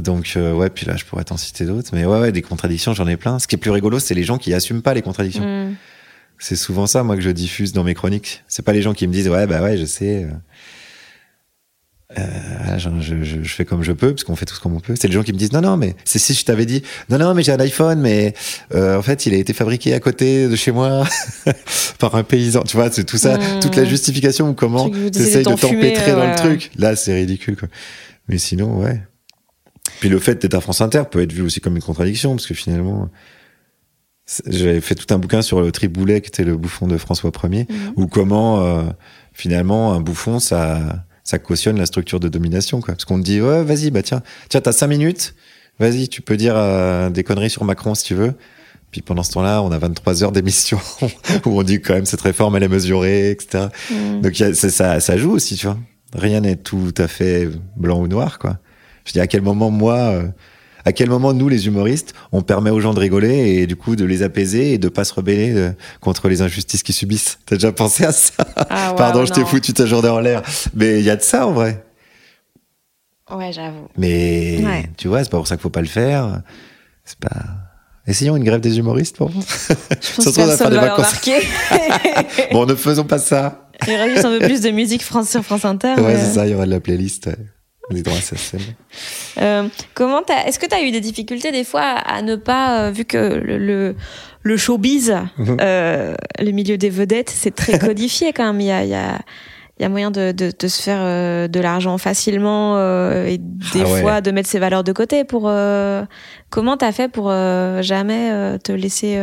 donc 0.00 0.36
ouais, 0.36 0.68
puis 0.68 0.84
là, 0.84 0.96
je 0.96 1.04
pourrais 1.04 1.24
t'en 1.24 1.36
citer 1.36 1.64
d'autres. 1.64 1.90
Mais 1.94 2.04
ouais, 2.04 2.20
ouais, 2.20 2.32
des 2.32 2.42
contradictions, 2.42 2.92
j'en 2.92 3.06
ai 3.06 3.16
plein. 3.16 3.38
Ce 3.38 3.46
qui 3.46 3.54
est 3.54 3.58
plus 3.58 3.70
rigolo, 3.70 3.98
c'est 3.98 4.14
les 4.14 4.24
gens 4.24 4.36
qui 4.36 4.52
assument 4.52 4.82
pas 4.82 4.92
les 4.92 5.00
contradictions. 5.00 5.44
Mm. 5.44 5.76
C'est 6.38 6.56
souvent 6.56 6.86
ça, 6.86 7.02
moi, 7.02 7.16
que 7.16 7.22
je 7.22 7.30
diffuse 7.30 7.72
dans 7.72 7.84
mes 7.84 7.94
chroniques. 7.94 8.44
C'est 8.48 8.64
pas 8.64 8.72
les 8.72 8.82
gens 8.82 8.92
qui 8.92 9.06
me 9.06 9.12
disent 9.12 9.28
ouais, 9.28 9.46
bah 9.46 9.62
ouais, 9.62 9.78
je 9.78 9.86
sais. 9.86 10.26
Euh, 12.16 12.78
je, 12.78 12.88
je, 13.22 13.42
je, 13.42 13.54
fais 13.54 13.66
comme 13.66 13.82
je 13.82 13.92
peux, 13.92 14.12
parce 14.12 14.24
qu'on 14.24 14.34
fait 14.34 14.46
tout 14.46 14.54
ce 14.54 14.60
qu'on 14.60 14.80
peut. 14.80 14.94
C'est 14.98 15.08
les 15.08 15.12
gens 15.12 15.22
qui 15.22 15.34
me 15.34 15.38
disent 15.38 15.52
non, 15.52 15.60
non, 15.60 15.76
mais 15.76 15.94
c'est 16.06 16.18
si 16.18 16.32
je 16.32 16.42
t'avais 16.42 16.64
dit 16.64 16.82
non, 17.10 17.18
non, 17.18 17.34
mais 17.34 17.42
j'ai 17.42 17.52
un 17.52 17.60
iPhone, 17.60 18.00
mais 18.00 18.32
euh, 18.74 18.96
en 18.96 19.02
fait, 19.02 19.26
il 19.26 19.34
a 19.34 19.36
été 19.36 19.52
fabriqué 19.52 19.92
à 19.92 20.00
côté 20.00 20.48
de 20.48 20.56
chez 20.56 20.72
moi 20.72 21.06
par 21.98 22.14
un 22.14 22.22
paysan. 22.22 22.62
Tu 22.62 22.78
vois, 22.78 22.90
c'est 22.90 23.04
tout 23.04 23.18
ça, 23.18 23.36
mmh. 23.36 23.60
toute 23.60 23.76
la 23.76 23.84
justification 23.84 24.48
ou 24.48 24.54
comment 24.54 24.88
tu 24.88 25.08
essayes 25.20 25.44
de 25.44 25.50
t'empêtrer 25.54 26.12
dans 26.12 26.26
le 26.26 26.34
truc. 26.34 26.70
Là, 26.78 26.96
c'est 26.96 27.12
ridicule, 27.12 27.56
quoi. 27.56 27.68
Mais 28.28 28.38
sinon, 28.38 28.78
ouais. 28.78 29.02
Puis 30.00 30.08
le 30.08 30.18
fait 30.18 30.40
d'être 30.40 30.54
à 30.54 30.62
France 30.62 30.80
Inter 30.80 31.02
peut 31.10 31.20
être 31.20 31.32
vu 31.32 31.42
aussi 31.42 31.60
comme 31.60 31.76
une 31.76 31.82
contradiction, 31.82 32.30
parce 32.36 32.46
que 32.46 32.54
finalement, 32.54 33.10
j'avais 34.46 34.80
fait 34.80 34.94
tout 34.94 35.12
un 35.12 35.18
bouquin 35.18 35.42
sur 35.42 35.60
le 35.60 35.72
Triboulet, 35.72 36.22
qui 36.22 36.28
était 36.28 36.44
le 36.44 36.56
bouffon 36.56 36.86
de 36.86 36.96
François 36.96 37.30
Ier, 37.50 37.66
mmh. 37.68 37.74
ou 37.96 38.06
comment 38.06 38.64
euh, 38.64 38.84
finalement 39.34 39.92
un 39.92 40.00
bouffon, 40.00 40.38
ça 40.38 41.04
ça 41.28 41.38
cautionne 41.38 41.76
la 41.76 41.84
structure 41.84 42.20
de 42.20 42.28
domination, 42.30 42.80
quoi. 42.80 42.94
Parce 42.94 43.04
qu'on 43.04 43.18
te 43.18 43.24
dit, 43.24 43.42
ouais, 43.42 43.62
vas-y, 43.62 43.90
bah 43.90 44.00
tiens, 44.02 44.22
tiens, 44.48 44.62
t'as 44.62 44.72
cinq 44.72 44.86
minutes, 44.86 45.34
vas-y, 45.78 46.08
tu 46.08 46.22
peux 46.22 46.38
dire 46.38 46.54
euh, 46.56 47.10
des 47.10 47.22
conneries 47.22 47.50
sur 47.50 47.64
Macron 47.64 47.94
si 47.94 48.04
tu 48.04 48.14
veux. 48.14 48.32
Puis 48.90 49.02
pendant 49.02 49.22
ce 49.22 49.32
temps-là, 49.32 49.60
on 49.60 49.70
a 49.70 49.76
23 49.76 50.24
heures 50.24 50.32
d'émission 50.32 50.80
où 51.44 51.60
on 51.60 51.62
dit 51.62 51.82
quand 51.82 51.92
même 51.92 52.06
cette 52.06 52.22
réforme, 52.22 52.56
elle 52.56 52.62
est 52.62 52.68
mesurée, 52.68 53.30
etc. 53.30 53.66
Mm. 53.90 54.22
Donc 54.22 54.34
ça, 54.54 55.00
ça 55.00 55.16
joue 55.18 55.32
aussi, 55.32 55.56
tu 55.56 55.66
vois. 55.66 55.76
Rien 56.14 56.40
n'est 56.40 56.56
tout 56.56 56.94
à 56.96 57.06
fait 57.06 57.46
blanc 57.76 58.00
ou 58.00 58.08
noir, 58.08 58.38
quoi. 58.38 58.56
Je 59.04 59.12
dis 59.12 59.20
à 59.20 59.26
quel 59.26 59.42
moment 59.42 59.70
moi, 59.70 59.96
euh, 59.96 60.28
à 60.88 60.92
quel 60.92 61.10
moment 61.10 61.34
nous 61.34 61.50
les 61.50 61.66
humoristes, 61.66 62.14
on 62.32 62.40
permet 62.40 62.70
aux 62.70 62.80
gens 62.80 62.94
de 62.94 62.98
rigoler 62.98 63.58
et 63.60 63.66
du 63.66 63.76
coup 63.76 63.94
de 63.94 64.06
les 64.06 64.22
apaiser 64.22 64.72
et 64.72 64.78
de 64.78 64.88
pas 64.88 65.04
se 65.04 65.12
rebeller 65.12 65.52
euh, 65.54 65.70
contre 66.00 66.28
les 66.28 66.40
injustices 66.40 66.82
qu'ils 66.82 66.94
subissent? 66.94 67.38
T'as 67.44 67.56
déjà 67.56 67.72
pensé 67.72 68.06
à 68.06 68.12
ça? 68.12 68.32
Ah, 68.70 68.94
Pardon, 68.96 69.26
je 69.26 69.32
t'ai 69.34 69.44
foutu 69.44 69.74
ta 69.74 69.84
journée 69.84 70.08
en 70.08 70.18
l'air, 70.18 70.40
mais 70.74 71.00
il 71.00 71.04
y 71.04 71.10
a 71.10 71.16
de 71.16 71.20
ça 71.20 71.46
en 71.46 71.52
vrai. 71.52 71.84
Ouais, 73.30 73.52
j'avoue. 73.52 73.86
Mais 73.98 74.88
tu 74.96 75.08
vois, 75.08 75.22
c'est 75.22 75.28
pas 75.30 75.36
pour 75.36 75.46
ça 75.46 75.56
qu'il 75.56 75.62
faut 75.62 75.68
pas 75.68 75.82
le 75.82 75.88
faire. 75.88 76.40
C'est 77.04 77.18
pas. 77.18 77.36
Essayons 78.06 78.36
une 78.36 78.44
grève 78.44 78.62
des 78.62 78.78
humoristes 78.78 79.18
pour 79.18 79.28
vous. 79.28 79.42
Je 79.42 80.14
pense 80.16 80.24
que 80.24 80.56
ça 80.56 80.70
va 80.70 80.94
remarquer. 80.94 81.36
bon, 82.52 82.64
ne 82.64 82.74
faisons 82.74 83.04
pas 83.04 83.18
ça. 83.18 83.68
Il 83.86 83.92
y 83.92 83.96
aura 83.96 84.08
juste 84.08 84.24
un 84.24 84.38
peu 84.38 84.46
plus 84.46 84.62
de 84.62 84.70
musique 84.70 85.02
France 85.02 85.28
sur 85.28 85.44
France 85.44 85.66
Inter. 85.66 85.96
Ouais, 85.98 86.16
c'est 86.16 86.32
ça, 86.32 86.46
il 86.46 86.52
y 86.52 86.54
aura 86.54 86.64
de 86.64 86.70
la 86.70 86.80
playlist. 86.80 87.28
Les 87.90 88.02
droits 88.02 88.18
euh, 89.40 89.68
comment 89.94 90.22
est-ce 90.46 90.58
que 90.58 90.66
tu 90.66 90.74
as 90.74 90.82
eu 90.82 90.90
des 90.90 91.00
difficultés 91.00 91.52
des 91.52 91.64
fois 91.64 91.82
à 91.82 92.20
ne 92.20 92.36
pas, 92.36 92.82
euh, 92.82 92.90
vu 92.90 93.06
que 93.06 93.16
le, 93.16 93.94
le, 94.42 94.56
showbiz, 94.58 95.14
mhm. 95.38 95.56
euh, 95.60 96.14
le 96.38 96.50
milieu 96.50 96.76
des 96.76 96.90
vedettes, 96.90 97.30
c'est 97.30 97.54
très 97.54 97.78
codifié 97.86 98.32
quand 98.34 98.52
même. 98.52 98.60
Il 98.60 98.66
y 98.66 98.70
a, 98.70 98.84
il 98.84 98.90
y 98.90 98.94
a, 98.94 99.18
il 99.78 99.82
y 99.82 99.86
a 99.86 99.88
moyen 99.88 100.10
de, 100.10 100.32
de, 100.32 100.52
de 100.56 100.68
se 100.68 100.82
faire 100.82 101.48
de 101.48 101.60
l'argent 101.60 101.96
facilement 101.96 102.76
euh, 102.76 103.24
et 103.24 103.38
des 103.38 103.82
ah 103.82 104.00
fois 104.00 104.20
de 104.20 104.32
mettre 104.32 104.50
ses 104.50 104.58
valeurs 104.58 104.84
de 104.84 104.92
côté. 104.92 105.24
Pour 105.24 105.50
comment 106.50 106.76
t'as 106.76 106.92
fait 106.92 107.08
pour 107.08 107.30
jamais 107.30 108.58
te 108.58 108.72
laisser 108.72 109.18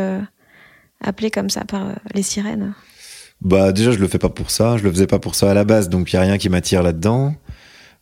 appeler 1.04 1.30
comme 1.30 1.50
ça 1.50 1.64
par 1.64 1.92
les 2.14 2.22
sirènes? 2.22 2.74
Bah 3.42 3.70
déjà 3.70 3.92
je 3.92 3.98
le 3.98 4.08
fais 4.08 4.18
pas 4.18 4.30
pour 4.30 4.50
ça, 4.50 4.78
je 4.78 4.82
le 4.82 4.90
faisais 4.90 5.06
pas 5.06 5.18
pour 5.18 5.34
ça 5.34 5.50
à 5.50 5.54
la 5.54 5.64
base, 5.64 5.90
donc 5.90 6.10
il 6.10 6.16
y 6.16 6.18
a 6.18 6.22
rien 6.22 6.38
qui 6.38 6.48
m'attire 6.48 6.82
là-dedans. 6.82 7.34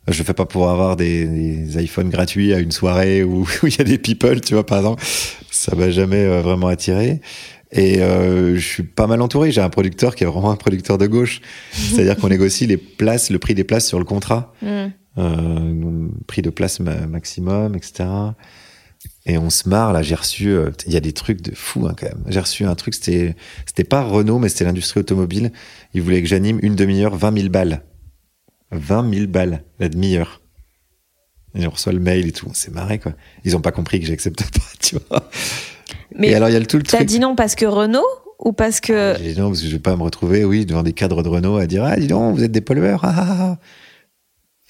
Je 0.07 0.21
fais 0.21 0.33
pas 0.33 0.45
pour 0.45 0.69
avoir 0.69 0.95
des, 0.95 1.25
des 1.25 1.83
iPhones 1.83 2.09
gratuits 2.09 2.53
à 2.53 2.59
une 2.59 2.71
soirée 2.71 3.23
où 3.23 3.47
il 3.63 3.75
y 3.75 3.81
a 3.81 3.83
des 3.83 3.97
people, 3.97 4.39
tu 4.41 4.53
vois, 4.53 4.65
par 4.65 4.79
exemple. 4.79 5.03
Ça 5.51 5.75
m'a 5.75 5.89
jamais 5.89 6.23
euh, 6.23 6.41
vraiment 6.41 6.67
attiré. 6.67 7.21
Et 7.71 8.01
euh, 8.01 8.55
je 8.55 8.65
suis 8.65 8.83
pas 8.83 9.07
mal 9.07 9.21
entouré. 9.21 9.51
J'ai 9.51 9.61
un 9.61 9.69
producteur 9.69 10.15
qui 10.15 10.23
est 10.23 10.27
vraiment 10.27 10.51
un 10.51 10.55
producteur 10.55 10.97
de 10.97 11.07
gauche. 11.07 11.41
C'est-à-dire 11.71 12.15
qu'on 12.15 12.29
négocie 12.29 12.67
les 12.67 12.77
places, 12.77 13.29
le 13.29 13.39
prix 13.39 13.53
des 13.53 13.63
places 13.63 13.87
sur 13.87 13.99
le 13.99 14.05
contrat. 14.05 14.53
Mm. 14.61 14.85
Euh, 15.17 16.07
prix 16.27 16.41
de 16.41 16.49
place 16.49 16.79
maximum, 16.79 17.75
etc. 17.75 18.09
Et 19.25 19.37
on 19.37 19.49
se 19.49 19.67
marre. 19.67 19.91
Là, 19.91 20.01
j'ai 20.01 20.15
reçu. 20.15 20.49
Euh, 20.49 20.71
il 20.87 20.93
y 20.93 20.97
a 20.97 21.01
des 21.01 21.13
trucs 21.13 21.41
de 21.41 21.53
fou 21.53 21.87
hein, 21.87 21.95
quand 21.97 22.07
même. 22.07 22.23
J'ai 22.27 22.39
reçu 22.39 22.65
un 22.65 22.75
truc. 22.75 22.93
C'était, 22.93 23.35
c'était 23.65 23.83
pas 23.83 24.03
Renault, 24.03 24.39
mais 24.39 24.49
c'était 24.49 24.65
l'industrie 24.65 25.01
automobile. 25.01 25.51
Ils 25.93 26.01
voulaient 26.01 26.21
que 26.21 26.27
j'anime 26.27 26.59
une 26.61 26.75
demi-heure, 26.75 27.15
20 27.15 27.37
000 27.37 27.49
balles. 27.49 27.81
20 28.71 29.13
000 29.13 29.27
balles 29.27 29.63
la 29.79 29.89
demi-heure. 29.89 30.41
Et 31.55 31.65
on 31.67 31.69
reçoit 31.69 31.93
le 31.93 31.99
mail 31.99 32.27
et 32.27 32.31
tout. 32.31 32.49
C'est 32.53 32.73
marré, 32.73 32.99
quoi. 32.99 33.13
Ils 33.45 33.55
ont 33.55 33.61
pas 33.61 33.71
compris 33.71 33.99
que 33.99 34.05
j'accepte 34.05 34.43
pas, 34.43 34.65
tu 34.79 34.97
vois. 35.07 35.29
Mais 36.13 36.29
et 36.29 36.35
alors, 36.35 36.49
il 36.49 36.53
y 36.53 36.55
a 36.55 36.59
le 36.59 36.65
tout 36.65 36.77
le 36.77 36.83
truc. 36.83 36.99
T'as 36.99 37.05
dit 37.05 37.19
non 37.19 37.35
parce 37.35 37.55
que 37.55 37.65
Renault 37.65 38.03
ou 38.39 38.51
parce 38.51 38.81
que. 38.81 39.13
Ah, 39.15 39.17
j'ai 39.21 39.33
dit 39.33 39.39
non 39.39 39.47
parce 39.47 39.61
que 39.61 39.67
je 39.67 39.71
vais 39.71 39.79
pas 39.79 39.95
me 39.95 40.03
retrouver, 40.03 40.43
oui, 40.43 40.65
devant 40.65 40.83
des 40.83 40.93
cadres 40.93 41.23
de 41.23 41.29
Renault 41.29 41.57
à 41.57 41.65
dire 41.65 41.83
Ah, 41.85 41.95
dis 41.95 42.07
donc, 42.07 42.35
vous 42.35 42.43
êtes 42.43 42.51
des 42.51 42.61
pollueurs. 42.61 43.01
Ah, 43.03 43.13
ah, 43.17 43.37
ah. 43.39 43.57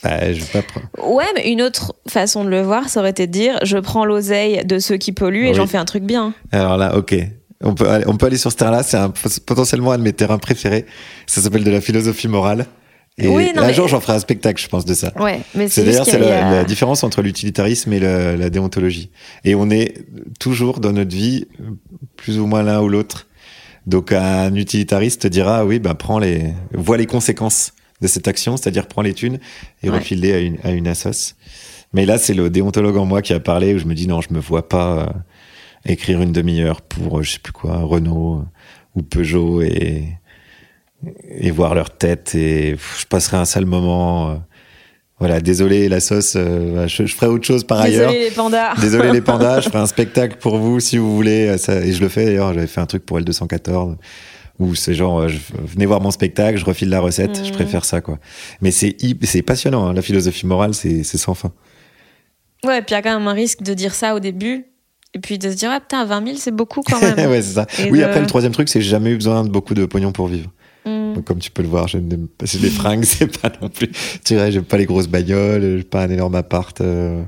Bah, 0.04 0.32
je 0.32 0.40
vais 0.40 0.62
pas 0.62 1.04
Ouais, 1.04 1.26
mais 1.36 1.50
une 1.50 1.62
autre 1.62 1.96
façon 2.08 2.44
de 2.44 2.50
le 2.50 2.62
voir, 2.62 2.90
ça 2.90 3.00
aurait 3.00 3.12
été 3.12 3.28
de 3.28 3.32
dire 3.32 3.58
je 3.64 3.78
prends 3.78 4.06
l'oseille 4.06 4.64
de 4.66 4.78
ceux 4.78 4.98
qui 4.98 5.14
polluent 5.14 5.48
et 5.48 5.54
j'en 5.54 5.68
fais 5.68 5.78
un 5.78 5.86
truc 5.86 6.04
bien. 6.04 6.34
Alors 6.52 6.78
là, 6.78 6.98
ok. 6.98 7.16
On 7.64 7.74
peut, 7.74 7.90
aller, 7.90 8.06
on 8.06 8.18
peut 8.18 8.26
aller 8.26 8.38
sur 8.38 8.52
ce 8.52 8.58
terrain-là, 8.58 8.84
c'est 8.84 9.46
potentiellement 9.46 9.94
un 9.94 9.98
de 9.98 10.04
mes 10.04 10.14
terrains 10.14 10.38
préférés. 10.38 10.86
Ça 11.26 11.42
s'appelle 11.42 11.64
de 11.64 11.72
la 11.72 11.82
philosophie 11.82 12.28
morale. 12.28 12.68
Et 13.18 13.30
Oui, 13.30 13.52
non, 13.56 13.62
un 13.62 13.68
mais- 13.68 13.74
jour, 13.74 13.88
j'en 13.88 14.02
ferai 14.02 14.14
un 14.14 14.20
spectacle, 14.20 14.62
je 14.62 14.68
pense, 14.68 14.84
de 14.84 14.94
ça. 14.94 15.14
Ouais, 15.22 15.40
mais 15.56 15.70
C'est 15.70 15.86
d'ailleurs 15.86 16.06
c'est 16.06 16.20
la, 16.20 16.48
a- 16.48 16.52
la 16.56 16.64
différence 16.66 17.04
entre 17.04 17.22
l'utilitarisme 17.22 17.94
et 17.94 18.00
la, 18.00 18.36
la 18.36 18.50
déontologie. 18.50 19.10
Et 19.46 19.56
on 19.56 19.70
est 19.70 20.06
toujours 20.40 20.80
dans 20.82 20.92
notre 20.92 21.16
vie 21.16 21.48
plus 22.18 22.40
ou 22.40 22.46
moins 22.46 22.62
l'un 22.62 22.82
ou 22.82 22.90
l'autre. 22.90 23.28
Donc 23.88 24.12
un 24.12 24.54
utilitariste 24.56 25.22
te 25.22 25.28
dira 25.28 25.64
oui 25.66 25.78
bah 25.80 25.94
prends 25.94 26.18
les 26.20 26.54
vois 26.74 26.98
les 26.98 27.06
conséquences 27.06 27.72
de 28.02 28.08
cette 28.08 28.28
action, 28.28 28.58
c'est-à-dire 28.58 28.88
prends 28.88 29.04
les 29.04 29.14
thunes 29.14 29.40
et 29.84 29.90
Ouais. 29.90 30.00
refile-les 30.00 30.34
à 30.34 30.40
une 30.40 30.58
à 30.64 30.72
une 30.72 30.88
assoce. 30.88 31.36
Mais 31.94 32.06
là 32.08 32.18
c'est 32.18 32.34
le 32.34 32.50
déontologue 32.50 32.98
en 32.98 33.06
moi 33.06 33.22
qui 33.22 33.32
a 33.32 33.40
parlé 33.40 33.76
où 33.76 33.78
je 33.78 33.86
me 33.86 33.94
dis 33.94 34.08
non 34.08 34.22
je 34.22 34.34
me 34.34 34.40
vois 34.40 34.68
pas 34.68 34.98
euh, 35.04 35.06
écrire 35.86 36.20
une 36.22 36.32
demi-heure 36.32 36.82
pour 36.82 37.20
euh, 37.20 37.22
je 37.22 37.34
sais 37.34 37.40
plus 37.40 37.54
quoi 37.54 37.78
Renault 37.78 38.40
euh, 38.40 38.44
ou 39.00 39.04
Peugeot 39.04 39.62
et 39.62 40.06
et 41.30 41.52
voir 41.52 41.76
leur 41.76 41.90
tête 41.90 42.36
et 42.36 42.72
pff, 42.72 43.00
je 43.02 43.06
passerai 43.08 43.38
un 43.38 43.46
sale 43.46 43.66
moment. 43.66 44.30
euh, 44.32 44.36
voilà, 45.20 45.40
désolé 45.40 45.88
la 45.88 46.02
sauce, 46.02 46.34
euh, 46.36 46.88
je, 46.88 47.06
je 47.06 47.16
ferai 47.16 47.28
autre 47.28 47.46
chose 47.46 47.64
par 47.64 47.80
ailleurs. 47.80 48.12
Désolé 48.12 48.30
les 48.30 48.36
pandas. 48.36 48.74
Désolé 48.82 49.12
les 49.12 49.22
pandas, 49.22 49.62
je 49.62 49.70
ferai 49.70 49.80
un 49.80 49.86
spectacle 49.98 50.38
pour 50.40 50.58
vous 50.58 50.80
si 50.82 50.98
vous 50.98 51.16
voulez. 51.16 51.48
euh, 51.48 51.58
Ça, 51.58 51.76
et 51.86 51.94
je 51.94 52.02
le 52.02 52.10
fais 52.10 52.26
d'ailleurs, 52.26 52.54
j'avais 52.54 52.68
fait 52.68 52.82
un 52.82 52.86
truc 52.86 53.06
pour 53.06 53.18
L214 53.20 53.96
où 54.60 54.74
c'est 54.76 54.94
genre, 54.94 55.28
je- 55.30 55.38
venez 55.54 55.86
voir 55.86 56.02
mon 56.02 56.12
spectacle, 56.12 56.58
je 56.58 56.66
refile 56.66 56.90
la 56.90 57.00
recette, 57.00 57.38
je 57.44 57.50
Mhm. 57.50 57.56
préfère 57.56 57.86
ça 57.86 58.02
quoi. 58.02 58.20
Mais 58.62 58.72
c'est 58.72 58.96
c'est 59.24 59.42
passionnant, 59.42 59.88
hein, 59.88 59.94
la 59.94 60.02
philosophie 60.02 60.46
morale, 60.46 60.74
c'est 60.74 61.04
c'est 61.04 61.18
sans 61.18 61.34
fin. 61.34 61.52
Ouais, 62.66 62.82
puis 62.82 62.92
il 62.92 62.94
y 62.94 62.98
a 62.98 63.02
quand 63.02 63.18
même 63.18 63.28
un 63.28 63.34
risque 63.34 63.62
de 63.62 63.74
dire 63.74 63.94
ça 63.94 64.16
au 64.16 64.20
début. 64.20 64.66
Et 65.14 65.20
puis 65.20 65.38
de 65.40 65.50
se 65.50 65.56
dire, 65.56 65.70
ah 65.72 65.80
putain, 65.80 66.04
20 66.04 66.26
000, 66.26 66.38
c'est 66.38 66.52
beaucoup 66.52 66.82
quand 66.82 67.00
même. 67.00 67.16
ouais, 67.30 67.42
c'est 67.42 67.54
ça. 67.54 67.66
Et 67.80 67.90
Oui, 67.90 68.00
de- 68.00 68.04
après 68.04 68.20
le 68.20 68.26
troisième 68.28 68.52
truc, 68.52 68.68
c'est 68.68 68.80
que 68.80 68.84
j'ai 68.84 68.92
jamais 68.92 69.12
eu 69.12 69.16
besoin 69.16 69.46
de 69.46 69.50
beaucoup 69.50 69.74
de 69.74 69.86
pognon 69.86 70.12
pour 70.12 70.28
vivre. 70.28 70.52
Donc, 70.86 71.24
comme 71.26 71.40
tu 71.40 71.50
peux 71.52 71.62
le 71.64 71.68
voir, 71.70 71.88
je 71.88 71.98
n'aime 71.98 72.28
pas 72.28 72.46
les 72.62 72.70
fringues, 72.70 73.04
c'est 73.06 73.42
pas 73.42 73.52
non 73.62 73.70
plus. 73.70 73.90
Tu 74.24 74.36
vois, 74.36 74.50
j'aime 74.52 74.66
pas 74.66 74.78
les 74.78 74.86
grosses 74.86 75.08
bagnoles, 75.08 75.78
j'ai 75.78 75.84
pas 75.84 76.04
un 76.04 76.10
énorme 76.10 76.36
appart. 76.36 76.80
euh, 76.82 77.24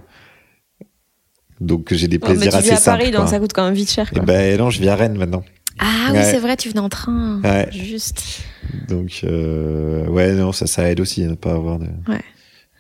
Donc 1.60 1.92
j'ai 1.94 2.08
des 2.08 2.18
Ouais, 2.18 2.30
mais 2.30 2.36
plaisirs 2.36 2.52
tu 2.52 2.58
assez 2.58 2.68
vis 2.70 2.74
à 2.74 2.78
simples. 2.78 3.00
Paris, 3.00 3.12
donc 3.12 3.22
quoi. 3.22 3.28
ça 3.32 3.40
coûte 3.40 3.54
quand 3.54 3.66
même 3.66 3.74
vite 3.74 3.90
cher. 3.92 4.08
Et 4.12 4.16
Quoi. 4.16 4.26
ben 4.26 4.58
non, 4.60 4.70
je 4.70 4.80
vis 4.80 4.90
à 4.90 4.96
Rennes 4.96 5.18
maintenant. 5.18 5.44
ah 5.80 6.10
oui, 6.12 6.20
c'est 6.24 6.40
vrai, 6.40 6.56
tu 6.58 6.70
venais 6.70 6.82
en 6.82 6.90
train. 6.90 7.42
Ouais. 7.44 7.68
Juste. 7.72 8.42
Donc 8.90 9.22
euh, 9.24 10.06
ouais, 10.08 10.34
non, 10.34 10.52
ça, 10.52 10.68
ça 10.68 10.90
aide 10.92 11.00
aussi 11.00 11.24
à 11.24 11.28
ne 11.28 11.36
pas 11.36 11.54
avoir 11.54 11.80
de, 11.80 11.88
Ouais. 12.08 12.22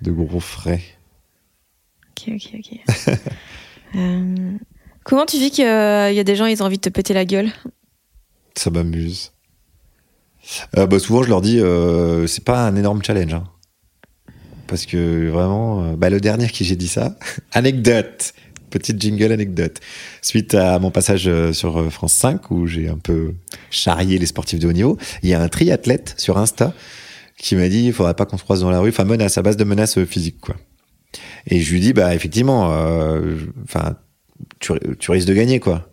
de 0.03 0.11
gros 0.11 0.39
frais. 0.39 0.81
Ok, 2.11 2.33
ok, 2.35 2.59
ok. 2.59 3.17
Euh, 3.95 4.51
comment 5.05 5.25
tu 5.25 5.37
vis 5.37 5.49
qu'il 5.49 5.63
y 5.63 5.67
a 5.69 6.23
des 6.25 6.35
gens, 6.35 6.45
ils 6.45 6.61
ont 6.61 6.65
envie 6.65 6.75
de 6.75 6.81
te 6.81 6.89
péter 6.89 7.13
la 7.13 7.23
gueule? 7.23 7.49
Ça 8.53 8.69
m'amuse. 8.69 9.31
Euh, 10.77 10.85
bah, 10.87 10.99
souvent, 10.99 11.23
je 11.23 11.29
leur 11.29 11.41
dis, 11.41 11.59
euh, 11.59 12.27
c'est 12.27 12.43
pas 12.43 12.65
un 12.65 12.75
énorme 12.75 13.03
challenge. 13.03 13.33
hein. 13.33 13.43
Parce 14.67 14.85
que 14.85 15.29
vraiment, 15.29 15.83
euh, 15.83 15.95
bah, 15.95 16.09
le 16.09 16.19
dernier 16.19 16.47
qui 16.49 16.65
j'ai 16.65 16.75
dit 16.75 16.87
ça, 16.89 17.17
anecdote, 17.53 18.33
petite 18.69 19.01
jingle 19.01 19.31
anecdote. 19.31 19.79
Suite 20.21 20.55
à 20.55 20.77
mon 20.79 20.91
passage 20.91 21.27
euh, 21.27 21.53
sur 21.53 21.79
euh, 21.79 21.89
France 21.89 22.13
5, 22.13 22.51
où 22.51 22.67
j'ai 22.67 22.89
un 22.89 22.97
peu 22.97 23.33
charrié 23.69 24.17
les 24.19 24.25
sportifs 24.25 24.59
de 24.59 24.67
haut 24.67 24.73
niveau, 24.73 24.97
il 25.23 25.29
y 25.29 25.33
a 25.33 25.41
un 25.41 25.47
triathlète 25.47 26.15
sur 26.17 26.37
Insta 26.37 26.73
qui 27.37 27.55
m'a 27.55 27.69
dit, 27.69 27.85
il 27.85 27.93
faudrait 27.93 28.15
pas 28.15 28.25
qu'on 28.25 28.37
se 28.37 28.43
croise 28.43 28.61
dans 28.61 28.71
la 28.71 28.79
rue, 28.79 28.89
enfin 28.89 29.05
menace, 29.05 29.37
à 29.37 29.41
base 29.41 29.57
de 29.57 29.63
menaces 29.63 29.97
euh, 29.99 30.05
physiques, 30.05 30.41
quoi. 30.41 30.55
Et 31.45 31.61
je 31.61 31.71
lui 31.71 31.79
dis, 31.79 31.93
bah 31.93 32.13
effectivement, 32.13 32.71
euh, 32.73 33.35
enfin, 33.63 33.95
tu, 34.59 34.73
tu 34.99 35.11
risques 35.11 35.27
de 35.27 35.33
gagner, 35.33 35.59
quoi. 35.59 35.87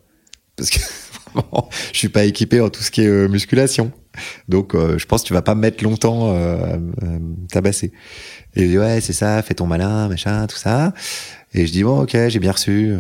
Parce 0.57 0.71
que 0.71 0.79
vraiment, 1.35 1.69
je 1.93 1.99
suis 1.99 2.09
pas 2.09 2.25
équipé 2.25 2.61
en 2.61 2.69
tout 2.71 2.83
ce 2.83 2.91
qui 2.91 3.03
est 3.03 3.07
euh, 3.09 3.29
musculation. 3.29 3.93
Donc, 4.49 4.75
euh, 4.75 4.97
je 4.99 5.07
pense 5.07 5.23
que 5.23 5.27
tu 5.29 5.35
vas 5.35 5.43
pas 5.43 5.55
me 5.55 5.61
mettre 5.61 5.83
longtemps 5.83 6.33
euh, 6.35 6.77
me 6.79 7.49
tabasser. 7.49 7.93
Et 8.55 8.63
il 8.65 8.69
dit, 8.71 8.79
ouais, 8.79 9.01
c'est 9.01 9.13
ça, 9.13 9.43
fais 9.43 9.55
ton 9.55 9.67
malin, 9.67 10.09
machin, 10.09 10.47
tout 10.47 10.57
ça. 10.57 10.93
Et 11.53 11.67
je 11.67 11.73
dis, 11.73 11.83
bon, 11.83 12.03
ok, 12.03 12.17
j'ai 12.29 12.39
bien 12.39 12.53
reçu. 12.53 12.95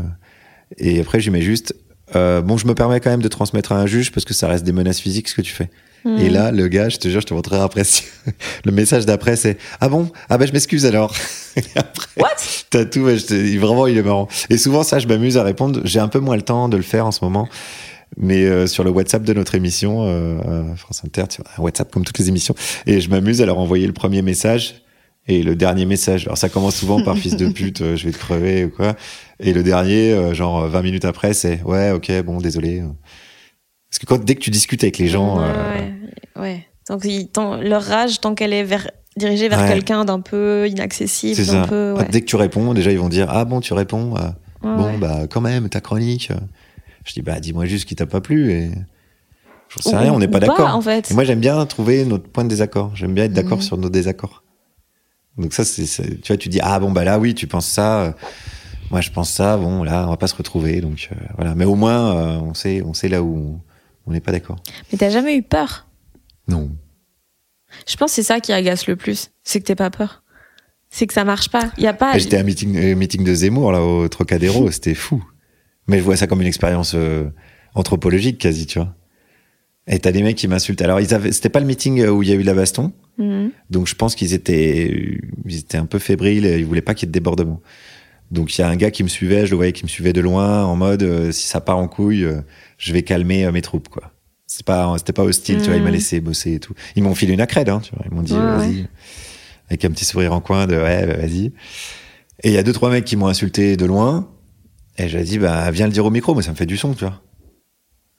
Et 0.79 1.01
après, 1.01 1.21
je 1.21 1.27
lui 1.27 1.33
mets 1.39 1.43
juste, 1.43 1.75
euh, 2.17 2.41
bon, 2.43 2.57
je 2.57 2.67
me 2.67 2.75
permets 2.75 2.99
quand 3.01 3.11
même 3.11 3.23
de 3.23 3.29
transmettre 3.29 3.73
à 3.73 3.77
un 3.81 3.87
juge 3.87 4.11
parce 4.13 4.25
que 4.25 4.35
ça 4.35 4.49
reste 4.49 4.65
des 4.65 4.73
menaces 4.73 4.99
physiques 5.01 5.29
ce 5.29 5.35
que 5.37 5.43
tu 5.43 5.53
fais. 5.53 5.71
Hmm. 6.05 6.19
Et 6.19 6.29
là, 6.29 6.51
le 6.51 6.69
gars, 6.69 6.89
je 6.91 6.99
te 6.99 7.09
jure, 7.09 7.21
je 7.21 7.27
te 7.27 7.33
montrerai 7.35 7.63
après. 7.63 7.85
si- 7.85 8.05
le 8.65 8.73
message 8.73 9.07
d'après, 9.07 9.37
c'est, 9.37 9.57
ah 9.81 9.89
bon? 9.89 10.11
Ah 10.29 10.37
ben, 10.37 10.47
je 10.47 10.53
m'excuse 10.53 10.85
alors. 10.85 11.15
Et 11.57 11.63
après, 11.77 12.09
What? 12.21 12.29
T'as 12.71 12.85
tout, 12.85 13.01
ouais, 13.01 13.17
je 13.17 13.27
te- 13.27 13.59
vraiment, 13.59 13.87
il 13.87 13.97
est 13.97 14.03
marrant. 14.03 14.29
Et 14.51 14.59
souvent, 14.59 14.83
ça, 14.83 14.99
je 14.99 15.07
m'amuse 15.07 15.39
à 15.39 15.45
répondre. 15.45 15.81
J'ai 15.85 16.01
un 16.01 16.09
peu 16.09 16.19
moins 16.19 16.37
le 16.37 16.43
temps 16.43 16.69
de 16.69 16.77
le 16.77 16.83
faire 16.83 17.07
en 17.07 17.13
ce 17.13 17.25
moment. 17.25 17.49
Mais 18.17 18.45
euh, 18.45 18.67
sur 18.67 18.85
le 18.85 18.91
WhatsApp 18.91 19.23
de 19.25 19.33
notre 19.33 19.55
émission, 19.57 20.05
euh, 20.07 20.73
à 20.73 20.77
France 20.77 21.03
Inter, 21.05 21.25
tu 21.29 21.43
vois, 21.43 21.51
un 21.59 21.63
WhatsApp 21.63 21.91
comme 21.91 22.05
toutes 22.05 22.19
les 22.19 22.29
émissions. 22.29 22.55
Et 22.87 23.01
je 23.01 23.11
m'amuse 23.11 23.43
à 23.43 23.47
leur 23.47 23.59
envoyer 23.59 23.87
le 23.87 23.93
premier 23.93 24.23
message 24.23 24.83
et 25.27 25.43
le 25.43 25.57
dernier 25.57 25.85
message. 25.87 26.27
Alors, 26.27 26.39
ça 26.39 26.49
commence 26.49 26.77
souvent 26.77 27.03
par 27.03 27.17
fils 27.19 27.37
de 27.37 27.49
pute, 27.49 27.81
euh, 27.81 27.97
je 27.97 28.05
vais 28.07 28.13
te 28.13 28.19
crever 28.19 28.67
ou 28.67 28.71
quoi. 28.71 28.95
Et 29.41 29.53
le 29.53 29.63
dernier, 29.65 30.13
euh, 30.13 30.33
genre 30.35 30.63
euh, 30.65 30.69
20 30.69 30.83
minutes 30.83 31.05
après, 31.05 31.35
c'est 31.35 31.63
ouais, 31.65 31.91
ok, 31.91 32.13
bon, 32.23 32.39
désolé. 32.39 32.83
Parce 33.91 33.99
que 33.99 34.07
quand, 34.07 34.23
dès 34.25 34.35
que 34.35 34.41
tu 34.41 34.51
discutes 34.51 34.85
avec 34.85 34.99
les 34.99 35.09
gens, 35.09 35.39
Ouais, 35.39 35.45
euh, 36.37 36.41
ouais. 36.43 36.67
Donc, 36.89 37.05
ils- 37.05 37.29
tant- 37.29 37.57
leur 37.57 37.83
rage, 37.83 38.21
tant 38.21 38.35
qu'elle 38.35 38.53
est 38.53 38.63
vers, 38.65 38.91
dirigée 39.17 39.49
vers 39.49 39.61
Ouais. 39.61 39.69
quelqu'un 39.69 40.05
d'un 40.05 40.21
peu 40.21 40.69
inaccessible, 40.69 41.45
d'un 41.47 41.67
peu. 41.67 41.95
Ah. 41.99 42.05
Dès 42.05 42.21
que 42.21 42.27
tu 42.27 42.37
réponds, 42.37 42.75
déjà, 42.75 42.93
ils 42.93 42.99
vont 42.99 43.09
dire 43.09 43.27
ah 43.31 43.45
bon, 43.45 43.61
tu 43.61 43.73
réponds. 43.73 44.15
euh, 44.17 44.29
bon, 44.63 44.99
bah, 44.99 45.23
quand 45.31 45.41
même, 45.41 45.69
ta 45.69 45.81
chronique. 45.81 46.31
Je 47.05 47.13
dis, 47.13 47.23
bah, 47.23 47.39
dis-moi 47.41 47.67
juste 47.67 47.83
ce 47.83 47.87
qui 47.87 47.97
t'a 47.97 48.07
pas 48.07 48.21
plu 48.21 48.51
et. 48.53 48.71
J'en 49.71 49.81
sais 49.91 49.97
Ou- 49.97 49.99
rien, 49.99 50.13
on 50.13 50.19
n'est 50.19 50.29
pas 50.29 50.41
d'accord. 50.41 50.75
en 50.75 50.81
fait. 50.81 51.11
Et 51.11 51.15
moi, 51.15 51.25
j'aime 51.25 51.41
bien 51.41 51.65
trouver 51.67 52.05
notre 52.05 52.29
point 52.29 52.45
de 52.45 52.49
désaccord. 52.49 52.95
J'aime 52.95 53.15
bien 53.15 53.25
être 53.25 53.33
d'accord 53.33 53.59
Mhm. 53.59 53.63
sur 53.65 53.77
nos 53.77 53.89
désaccords. 53.89 54.45
Donc, 55.37 55.53
ça, 55.53 55.65
c'est, 55.65 55.85
tu 56.21 56.29
vois, 56.29 56.37
tu 56.37 56.49
dis, 56.49 56.61
ah 56.63 56.79
bon, 56.79 56.93
bah 56.93 57.03
là, 57.05 57.19
oui, 57.19 57.35
tu 57.35 57.47
penses 57.47 57.67
ça. 57.67 58.03
euh, 58.03 58.13
Moi, 58.91 59.01
je 59.01 59.11
pense 59.11 59.31
ça. 59.33 59.57
Bon, 59.57 59.83
là, 59.83 60.05
on 60.07 60.11
va 60.11 60.17
pas 60.17 60.27
se 60.29 60.37
retrouver. 60.37 60.81
Donc, 60.81 61.09
euh, 61.11 61.17
voilà. 61.37 61.55
Mais 61.55 61.65
au 61.65 61.75
moins, 61.75 62.15
euh, 62.17 62.39
on 62.41 62.55
sait, 62.55 62.83
on 62.83 62.93
sait 62.93 63.09
là 63.09 63.23
où 63.23 63.59
on 64.07 64.13
n'est 64.13 64.21
pas 64.21 64.31
d'accord. 64.31 64.57
Mais 64.93 64.99
t'as 64.99 65.09
jamais 65.11 65.35
eu 65.37 65.43
peur? 65.43 65.89
Non. 66.47 66.71
Je 67.89 67.97
pense 67.97 68.11
que 68.11 68.15
c'est 68.17 68.23
ça 68.23 68.39
qui 68.41 68.53
agace 68.53 68.87
le 68.87 68.95
plus. 68.95 69.31
C'est 69.43 69.59
que 69.61 69.65
t'es 69.65 69.75
pas 69.75 69.91
peur. 69.91 70.23
C'est 70.91 71.07
que 71.09 71.15
ça 71.15 71.25
marche 71.25 71.49
pas. 71.49 71.73
Il 71.79 71.83
y 71.83 71.87
a 71.89 71.95
pas. 71.95 72.17
J'étais 72.19 72.37
à 72.37 72.41
un 72.41 72.45
meeting, 72.45 72.95
meeting 72.95 73.25
de 73.25 73.35
Zemmour, 73.35 73.73
là, 73.73 73.83
au 73.83 74.07
Trocadéro. 74.09 74.71
C'était 74.71 74.95
fou. 74.95 75.25
Mais 75.87 75.99
je 75.99 76.03
vois 76.03 76.17
ça 76.17 76.27
comme 76.27 76.41
une 76.41 76.47
expérience 76.47 76.93
euh, 76.95 77.25
anthropologique, 77.75 78.39
quasi, 78.39 78.67
tu 78.67 78.79
vois. 78.79 78.95
Et 79.87 79.99
t'as 79.99 80.13
des 80.13 80.23
mecs 80.23 80.37
qui 80.37 80.49
m'insultent. 80.49 80.81
Alors, 80.81 81.01
ils 81.01 81.13
avaient, 81.13 81.31
c'était 81.33 81.51
pas 81.51 81.61
le 81.61 81.67
meeting 81.67 82.01
euh, 82.01 82.09
où 82.11 82.23
il 82.23 82.29
y 82.31 82.33
a 82.33 82.37
eu 82.37 82.43
la 82.43 82.55
baston. 82.55 82.93
Mhm. 83.19 83.51
Donc 83.71 83.87
je 83.87 83.95
pense 83.95 84.15
qu'ils 84.15 84.33
étaient, 84.33 85.19
ils 85.45 85.59
étaient 85.59 85.77
un 85.77 85.87
peu 85.87 85.99
fébriles, 85.99 86.47
et 86.47 86.59
ils 86.59 86.65
voulaient 86.67 86.81
pas 86.81 86.95
qu'il 86.95 87.07
y 87.07 87.09
ait 87.09 87.13
de 87.13 87.13
débordement. 87.13 87.61
Donc 88.31 88.57
il 88.57 88.61
y 88.63 88.65
a 88.65 88.69
un 88.69 88.77
gars 88.77 88.91
qui 88.91 89.03
me 89.05 89.09
suivait, 89.09 89.45
je 89.47 89.51
le 89.51 89.57
voyais 89.57 89.73
qui 89.73 89.85
me 89.85 89.89
suivait 89.89 90.15
de 90.15 90.21
loin, 90.23 90.65
en 90.65 90.75
mode 90.75 91.03
euh, 91.03 91.31
si 91.31 91.47
ça 91.47 91.61
part 91.61 91.77
en 91.79 91.87
couille, 91.87 92.25
euh, 92.25 92.41
je 92.79 92.93
vais 92.95 93.03
calmer 93.03 93.45
euh, 93.45 93.53
mes 93.53 93.61
troupes 93.63 93.89
quoi. 93.89 94.11
C'est 94.47 94.65
pas, 94.65 94.93
c'était 94.99 95.13
pas 95.13 95.23
hostile, 95.23 95.59
tu 95.59 95.67
vois. 95.67 95.77
Il 95.77 95.83
m'a 95.83 95.89
Mhm. 95.91 95.95
laissé 95.95 96.21
bosser 96.21 96.55
et 96.55 96.61
tout. 96.61 96.75
Ils 96.97 97.03
m'ont 97.03 97.15
filé 97.15 97.35
une 97.35 97.41
accrède, 97.41 97.69
hein, 97.69 97.81
tu 97.83 97.95
vois. 97.95 98.05
Ils 98.11 98.15
m'ont 98.15 98.23
dit 98.23 98.33
Ouais, 98.33 98.41
euh, 98.41 98.57
vas-y, 98.57 98.81
ouais. 98.83 98.89
avec 99.69 99.85
un 99.85 99.91
petit 99.91 100.05
sourire 100.05 100.33
en 100.33 100.41
coin 100.41 100.67
de 100.67 100.75
ouais, 100.77 101.07
bah, 101.07 101.17
vas-y. 101.19 101.53
Et 102.43 102.49
il 102.49 102.53
y 102.53 102.59
a 102.59 102.63
deux 102.63 102.73
trois 102.73 102.91
mecs 102.91 103.05
qui 103.05 103.17
m'ont 103.17 103.27
insulté 103.29 103.77
de 103.77 103.85
loin, 103.85 104.29
et 104.99 105.09
j'ai 105.09 105.23
dit 105.25 105.39
bah 105.39 105.71
viens 105.71 105.87
le 105.87 105.93
dire 105.93 106.05
au 106.05 106.11
micro, 106.11 106.35
mais 106.35 106.43
ça 106.43 106.51
me 106.51 106.57
fait 106.57 106.67
du 106.67 106.77
son, 106.77 106.95
tu 106.95 107.05
vois. 107.05 107.21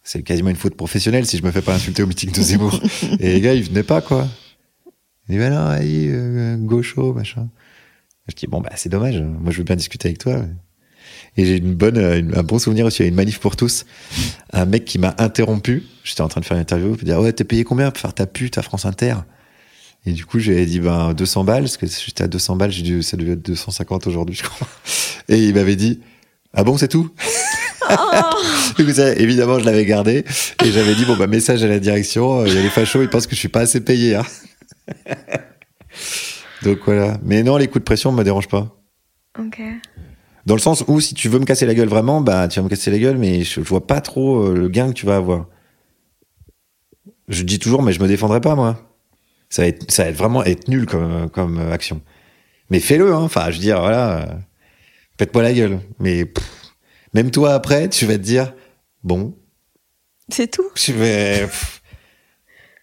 C'est 0.03 0.21
quasiment 0.21 0.49
une 0.49 0.55
faute 0.55 0.75
professionnelle 0.75 1.25
si 1.25 1.37
je 1.37 1.43
me 1.43 1.51
fais 1.51 1.61
pas 1.63 1.73
insulter 1.73 2.03
au 2.03 2.07
meeting 2.07 2.31
de 2.31 2.41
Zemmour. 2.41 2.79
et 3.19 3.33
les 3.33 3.41
gars, 3.41 3.53
ils 3.53 3.63
venaient 3.63 3.81
pas 3.83 4.01
quoi. 4.01 4.27
Il 5.27 5.33
dit, 5.33 5.39
bah 5.39 5.49
non, 5.49 5.65
allez, 5.65 6.09
euh, 6.11 6.55
gaucho, 6.57 7.11
machin. 7.13 7.49
Je 8.27 8.35
dis, 8.35 8.45
bon, 8.45 8.61
bah, 8.61 8.69
c'est 8.75 8.89
dommage. 8.89 9.19
Moi, 9.19 9.51
je 9.51 9.57
veux 9.57 9.63
bien 9.63 9.75
discuter 9.75 10.07
avec 10.09 10.19
toi. 10.19 10.45
Et 11.37 11.45
j'ai 11.45 11.57
une 11.57 11.73
bonne, 11.73 11.97
euh, 11.97 12.19
une- 12.19 12.37
un 12.37 12.43
bon 12.43 12.59
souvenir 12.59 12.85
aussi. 12.85 13.01
Il 13.01 13.05
y 13.05 13.05
a 13.05 13.09
une 13.09 13.15
manif 13.15 13.39
pour 13.39 13.55
tous. 13.55 13.85
Un 14.53 14.65
mec 14.65 14.85
qui 14.85 14.99
m'a 14.99 15.15
interrompu. 15.17 15.81
J'étais 16.03 16.21
en 16.21 16.27
train 16.27 16.41
de 16.41 16.45
faire 16.45 16.55
une 16.57 16.61
interview. 16.61 16.89
Il 16.89 16.99
me 16.99 17.03
dire, 17.05 17.19
ouais, 17.19 17.33
t'es 17.33 17.43
payé 17.43 17.63
combien 17.63 17.89
pour 17.89 17.99
faire 17.99 18.13
ta 18.13 18.27
pute 18.27 18.59
à 18.59 18.61
France 18.61 18.85
Inter? 18.85 19.15
Et 20.05 20.11
du 20.13 20.25
coup, 20.27 20.37
j'ai 20.37 20.63
dit, 20.67 20.79
ben, 20.79 21.15
200 21.15 21.43
balles. 21.43 21.63
Parce 21.63 21.77
que 21.77 21.87
j'étais 21.87 22.23
à 22.23 22.27
200 22.27 22.55
balles. 22.55 22.71
J'ai 22.71 22.83
dit, 22.83 23.01
ça 23.01 23.17
devait 23.17 23.31
être 23.31 23.41
250 23.45 24.05
aujourd'hui, 24.05 24.35
je 24.35 24.43
crois. 24.43 24.67
Et 25.29 25.43
il 25.43 25.55
m'avait 25.55 25.75
dit, 25.75 26.01
ah 26.55 26.63
bon, 26.63 26.77
c'est 26.77 26.87
tout? 26.87 27.09
Ça, 28.93 29.13
évidemment, 29.13 29.59
je 29.59 29.65
l'avais 29.65 29.85
gardé. 29.85 30.25
Et 30.63 30.71
j'avais 30.71 30.95
dit, 30.95 31.05
bon, 31.05 31.15
bah, 31.15 31.27
message 31.27 31.63
à 31.63 31.67
la 31.67 31.79
direction. 31.79 32.41
euh, 32.41 32.47
Il 32.47 32.53
y 32.53 32.57
a 32.57 32.61
les 32.61 32.69
fachos, 32.69 33.01
ils 33.01 33.09
pensent 33.09 33.27
que 33.27 33.35
je 33.35 33.39
suis 33.39 33.47
pas 33.49 33.61
assez 33.61 33.81
payé, 33.81 34.15
hein. 34.15 34.25
Donc 36.63 36.79
voilà. 36.85 37.17
Mais 37.23 37.43
non, 37.43 37.57
les 37.57 37.67
coups 37.67 37.79
de 37.79 37.83
pression 37.85 38.11
me 38.11 38.23
dérangent 38.23 38.47
pas. 38.47 38.75
Ok. 39.39 39.61
Dans 40.45 40.55
le 40.55 40.59
sens 40.61 40.83
où 40.87 40.99
si 40.99 41.13
tu 41.13 41.29
veux 41.29 41.39
me 41.39 41.45
casser 41.45 41.65
la 41.65 41.73
gueule 41.73 41.87
vraiment, 41.87 42.21
bah 42.21 42.47
tu 42.47 42.59
vas 42.59 42.63
me 42.63 42.69
casser 42.69 42.91
la 42.91 42.99
gueule, 42.99 43.17
mais 43.17 43.43
je, 43.43 43.55
je 43.61 43.67
vois 43.67 43.85
pas 43.85 43.99
trop 44.01 44.43
euh, 44.45 44.53
le 44.55 44.69
gain 44.69 44.89
que 44.89 44.93
tu 44.93 45.05
vas 45.05 45.15
avoir. 45.15 45.47
Je 47.27 47.43
dis 47.43 47.57
toujours, 47.59 47.81
mais 47.81 47.93
je 47.93 47.99
me 48.01 48.07
défendrai 48.07 48.41
pas 48.41 48.55
moi. 48.55 48.79
Ça 49.49 49.63
va 49.63 49.67
être, 49.69 49.89
ça 49.91 50.03
va 50.03 50.09
être 50.09 50.15
vraiment 50.17 50.43
être 50.43 50.67
nul 50.67 50.85
comme 50.85 51.29
comme 51.31 51.59
action. 51.71 52.01
Mais 52.69 52.79
fais-le, 52.79 53.13
hein. 53.13 53.21
Enfin, 53.21 53.45
je 53.49 53.55
veux 53.55 53.61
dire, 53.61 53.79
voilà, 53.79 54.37
pète-moi 55.17 55.43
la 55.43 55.53
gueule. 55.53 55.79
Mais 55.99 56.25
pff, 56.25 56.45
même 57.13 57.31
toi 57.31 57.53
après, 57.53 57.89
tu 57.89 58.05
vas 58.05 58.13
te 58.13 58.23
dire, 58.23 58.53
bon, 59.03 59.35
C'est 60.29 60.49
tout. 60.51 60.69
je 60.75 60.91
vais. 60.91 61.47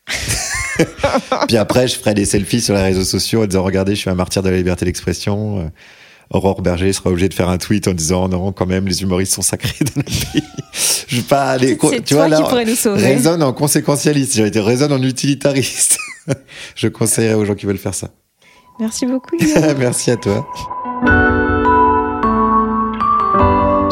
Puis 1.48 1.56
après, 1.56 1.86
je 1.88 1.96
ferai 1.96 2.14
des 2.14 2.24
selfies 2.24 2.60
sur 2.60 2.74
les 2.74 2.82
réseaux 2.82 3.04
sociaux 3.04 3.42
en 3.42 3.46
disant 3.46 3.62
regardez, 3.62 3.94
je 3.94 4.00
suis 4.00 4.10
un 4.10 4.14
martyr 4.14 4.42
de 4.42 4.50
la 4.50 4.56
liberté 4.56 4.84
d'expression. 4.84 5.60
Euh, 5.60 5.68
Aurore 6.30 6.62
Berger 6.62 6.92
sera 6.94 7.10
obligée 7.10 7.28
de 7.28 7.34
faire 7.34 7.50
un 7.50 7.58
tweet 7.58 7.88
en 7.88 7.92
disant 7.92 8.28
non, 8.28 8.52
quand 8.52 8.66
même, 8.66 8.86
les 8.86 9.02
humoristes 9.02 9.34
sont 9.34 9.42
sacrés 9.42 9.84
dans 9.84 9.92
notre 9.96 10.32
pays. 10.32 10.42
je 11.08 11.16
veux 11.16 11.22
pas 11.22 11.50
aller. 11.50 11.76
Tu 12.04 12.14
vois 12.14 12.28
là, 12.28 12.40
raisonne 12.86 13.42
en 13.42 13.52
conséquentialiste. 13.52 14.34
J'ai 14.36 14.46
été 14.46 14.60
raisonne 14.60 14.92
en 14.92 15.02
utilitariste. 15.02 15.98
je 16.74 16.88
conseillerais 16.88 17.34
aux 17.34 17.44
gens 17.44 17.54
qui 17.54 17.66
veulent 17.66 17.76
faire 17.76 17.94
ça. 17.94 18.08
Merci 18.80 19.06
beaucoup. 19.06 19.36
Merci 19.78 20.10
à 20.10 20.16
toi. 20.16 20.48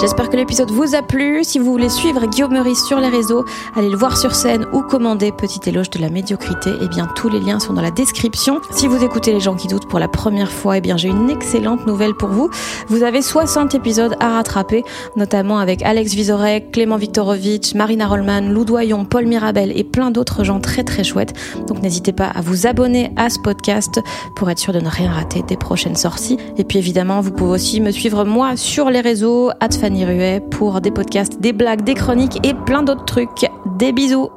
J'espère 0.00 0.30
que 0.30 0.36
l'épisode 0.36 0.70
vous 0.70 0.94
a 0.94 1.02
plu. 1.02 1.44
Si 1.44 1.58
vous 1.58 1.70
voulez 1.70 1.90
suivre 1.90 2.24
Guillaume 2.26 2.54
Meurice 2.54 2.86
sur 2.86 2.98
les 3.00 3.08
réseaux, 3.08 3.44
allez 3.76 3.90
le 3.90 3.98
voir 3.98 4.16
sur 4.16 4.34
scène 4.34 4.64
ou 4.72 4.80
commander 4.80 5.30
Petit 5.30 5.68
éloge 5.68 5.90
de 5.90 5.98
la 5.98 6.08
médiocrité. 6.08 6.70
Eh 6.80 6.88
bien, 6.88 7.06
tous 7.06 7.28
les 7.28 7.38
liens 7.38 7.60
sont 7.60 7.74
dans 7.74 7.82
la 7.82 7.90
description. 7.90 8.62
Si 8.70 8.86
vous 8.86 9.04
écoutez 9.04 9.30
les 9.30 9.40
gens 9.40 9.56
qui 9.56 9.68
doutent 9.68 9.90
pour 9.90 9.98
la 9.98 10.08
première 10.08 10.50
fois, 10.50 10.78
eh 10.78 10.80
bien, 10.80 10.96
j'ai 10.96 11.08
une 11.08 11.28
excellente 11.28 11.86
nouvelle 11.86 12.14
pour 12.14 12.30
vous. 12.30 12.48
Vous 12.88 13.02
avez 13.02 13.20
60 13.20 13.74
épisodes 13.74 14.16
à 14.20 14.30
rattraper, 14.30 14.84
notamment 15.16 15.58
avec 15.58 15.82
Alex 15.82 16.14
Vizorek, 16.14 16.72
Clément 16.72 16.96
Viktorovitch, 16.96 17.74
Marina 17.74 18.06
Rollman, 18.06 18.48
Lou 18.48 18.64
Doyon, 18.64 19.04
Paul 19.04 19.26
Mirabel 19.26 19.70
et 19.76 19.84
plein 19.84 20.10
d'autres 20.10 20.44
gens 20.44 20.60
très 20.60 20.82
très 20.82 21.04
chouettes. 21.04 21.34
Donc, 21.66 21.82
n'hésitez 21.82 22.12
pas 22.12 22.28
à 22.28 22.40
vous 22.40 22.66
abonner 22.66 23.12
à 23.16 23.28
ce 23.28 23.38
podcast 23.38 24.00
pour 24.34 24.48
être 24.48 24.60
sûr 24.60 24.72
de 24.72 24.80
ne 24.80 24.88
rien 24.88 25.12
rater 25.12 25.42
des 25.42 25.58
prochaines 25.58 25.96
sorties. 25.96 26.38
Et 26.56 26.64
puis, 26.64 26.78
évidemment, 26.78 27.20
vous 27.20 27.32
pouvez 27.32 27.52
aussi 27.52 27.82
me 27.82 27.90
suivre 27.90 28.24
moi 28.24 28.56
sur 28.56 28.88
les 28.88 29.02
réseaux, 29.02 29.50
Ruet 29.90 30.40
pour 30.40 30.80
des 30.80 30.90
podcasts, 30.90 31.40
des 31.40 31.52
blagues, 31.52 31.82
des 31.82 31.94
chroniques 31.94 32.38
et 32.46 32.54
plein 32.54 32.82
d'autres 32.82 33.04
trucs. 33.04 33.46
Des 33.76 33.92
bisous 33.92 34.30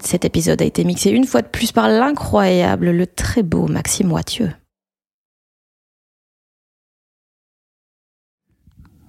Cet 0.00 0.24
épisode 0.24 0.62
a 0.62 0.64
été 0.64 0.84
mixé 0.84 1.10
une 1.10 1.26
fois 1.26 1.42
de 1.42 1.48
plus 1.48 1.70
par 1.70 1.88
l'incroyable, 1.88 2.90
le 2.90 3.06
très 3.06 3.42
beau 3.42 3.66
Maxime 3.68 4.10
Wathieu. 4.10 4.50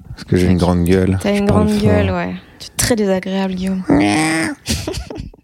Parce 0.09 0.23
que 0.25 0.35
j'ai 0.35 0.47
une 0.47 0.57
grande 0.57 0.83
gueule. 0.83 1.17
T'as 1.21 1.37
une 1.37 1.45
grande 1.45 1.71
gueule, 1.79 2.11
ouais. 2.11 2.35
Tu 2.59 2.67
es 2.67 2.75
très 2.75 2.95
désagréable, 2.95 3.53
Guillaume. 3.53 3.83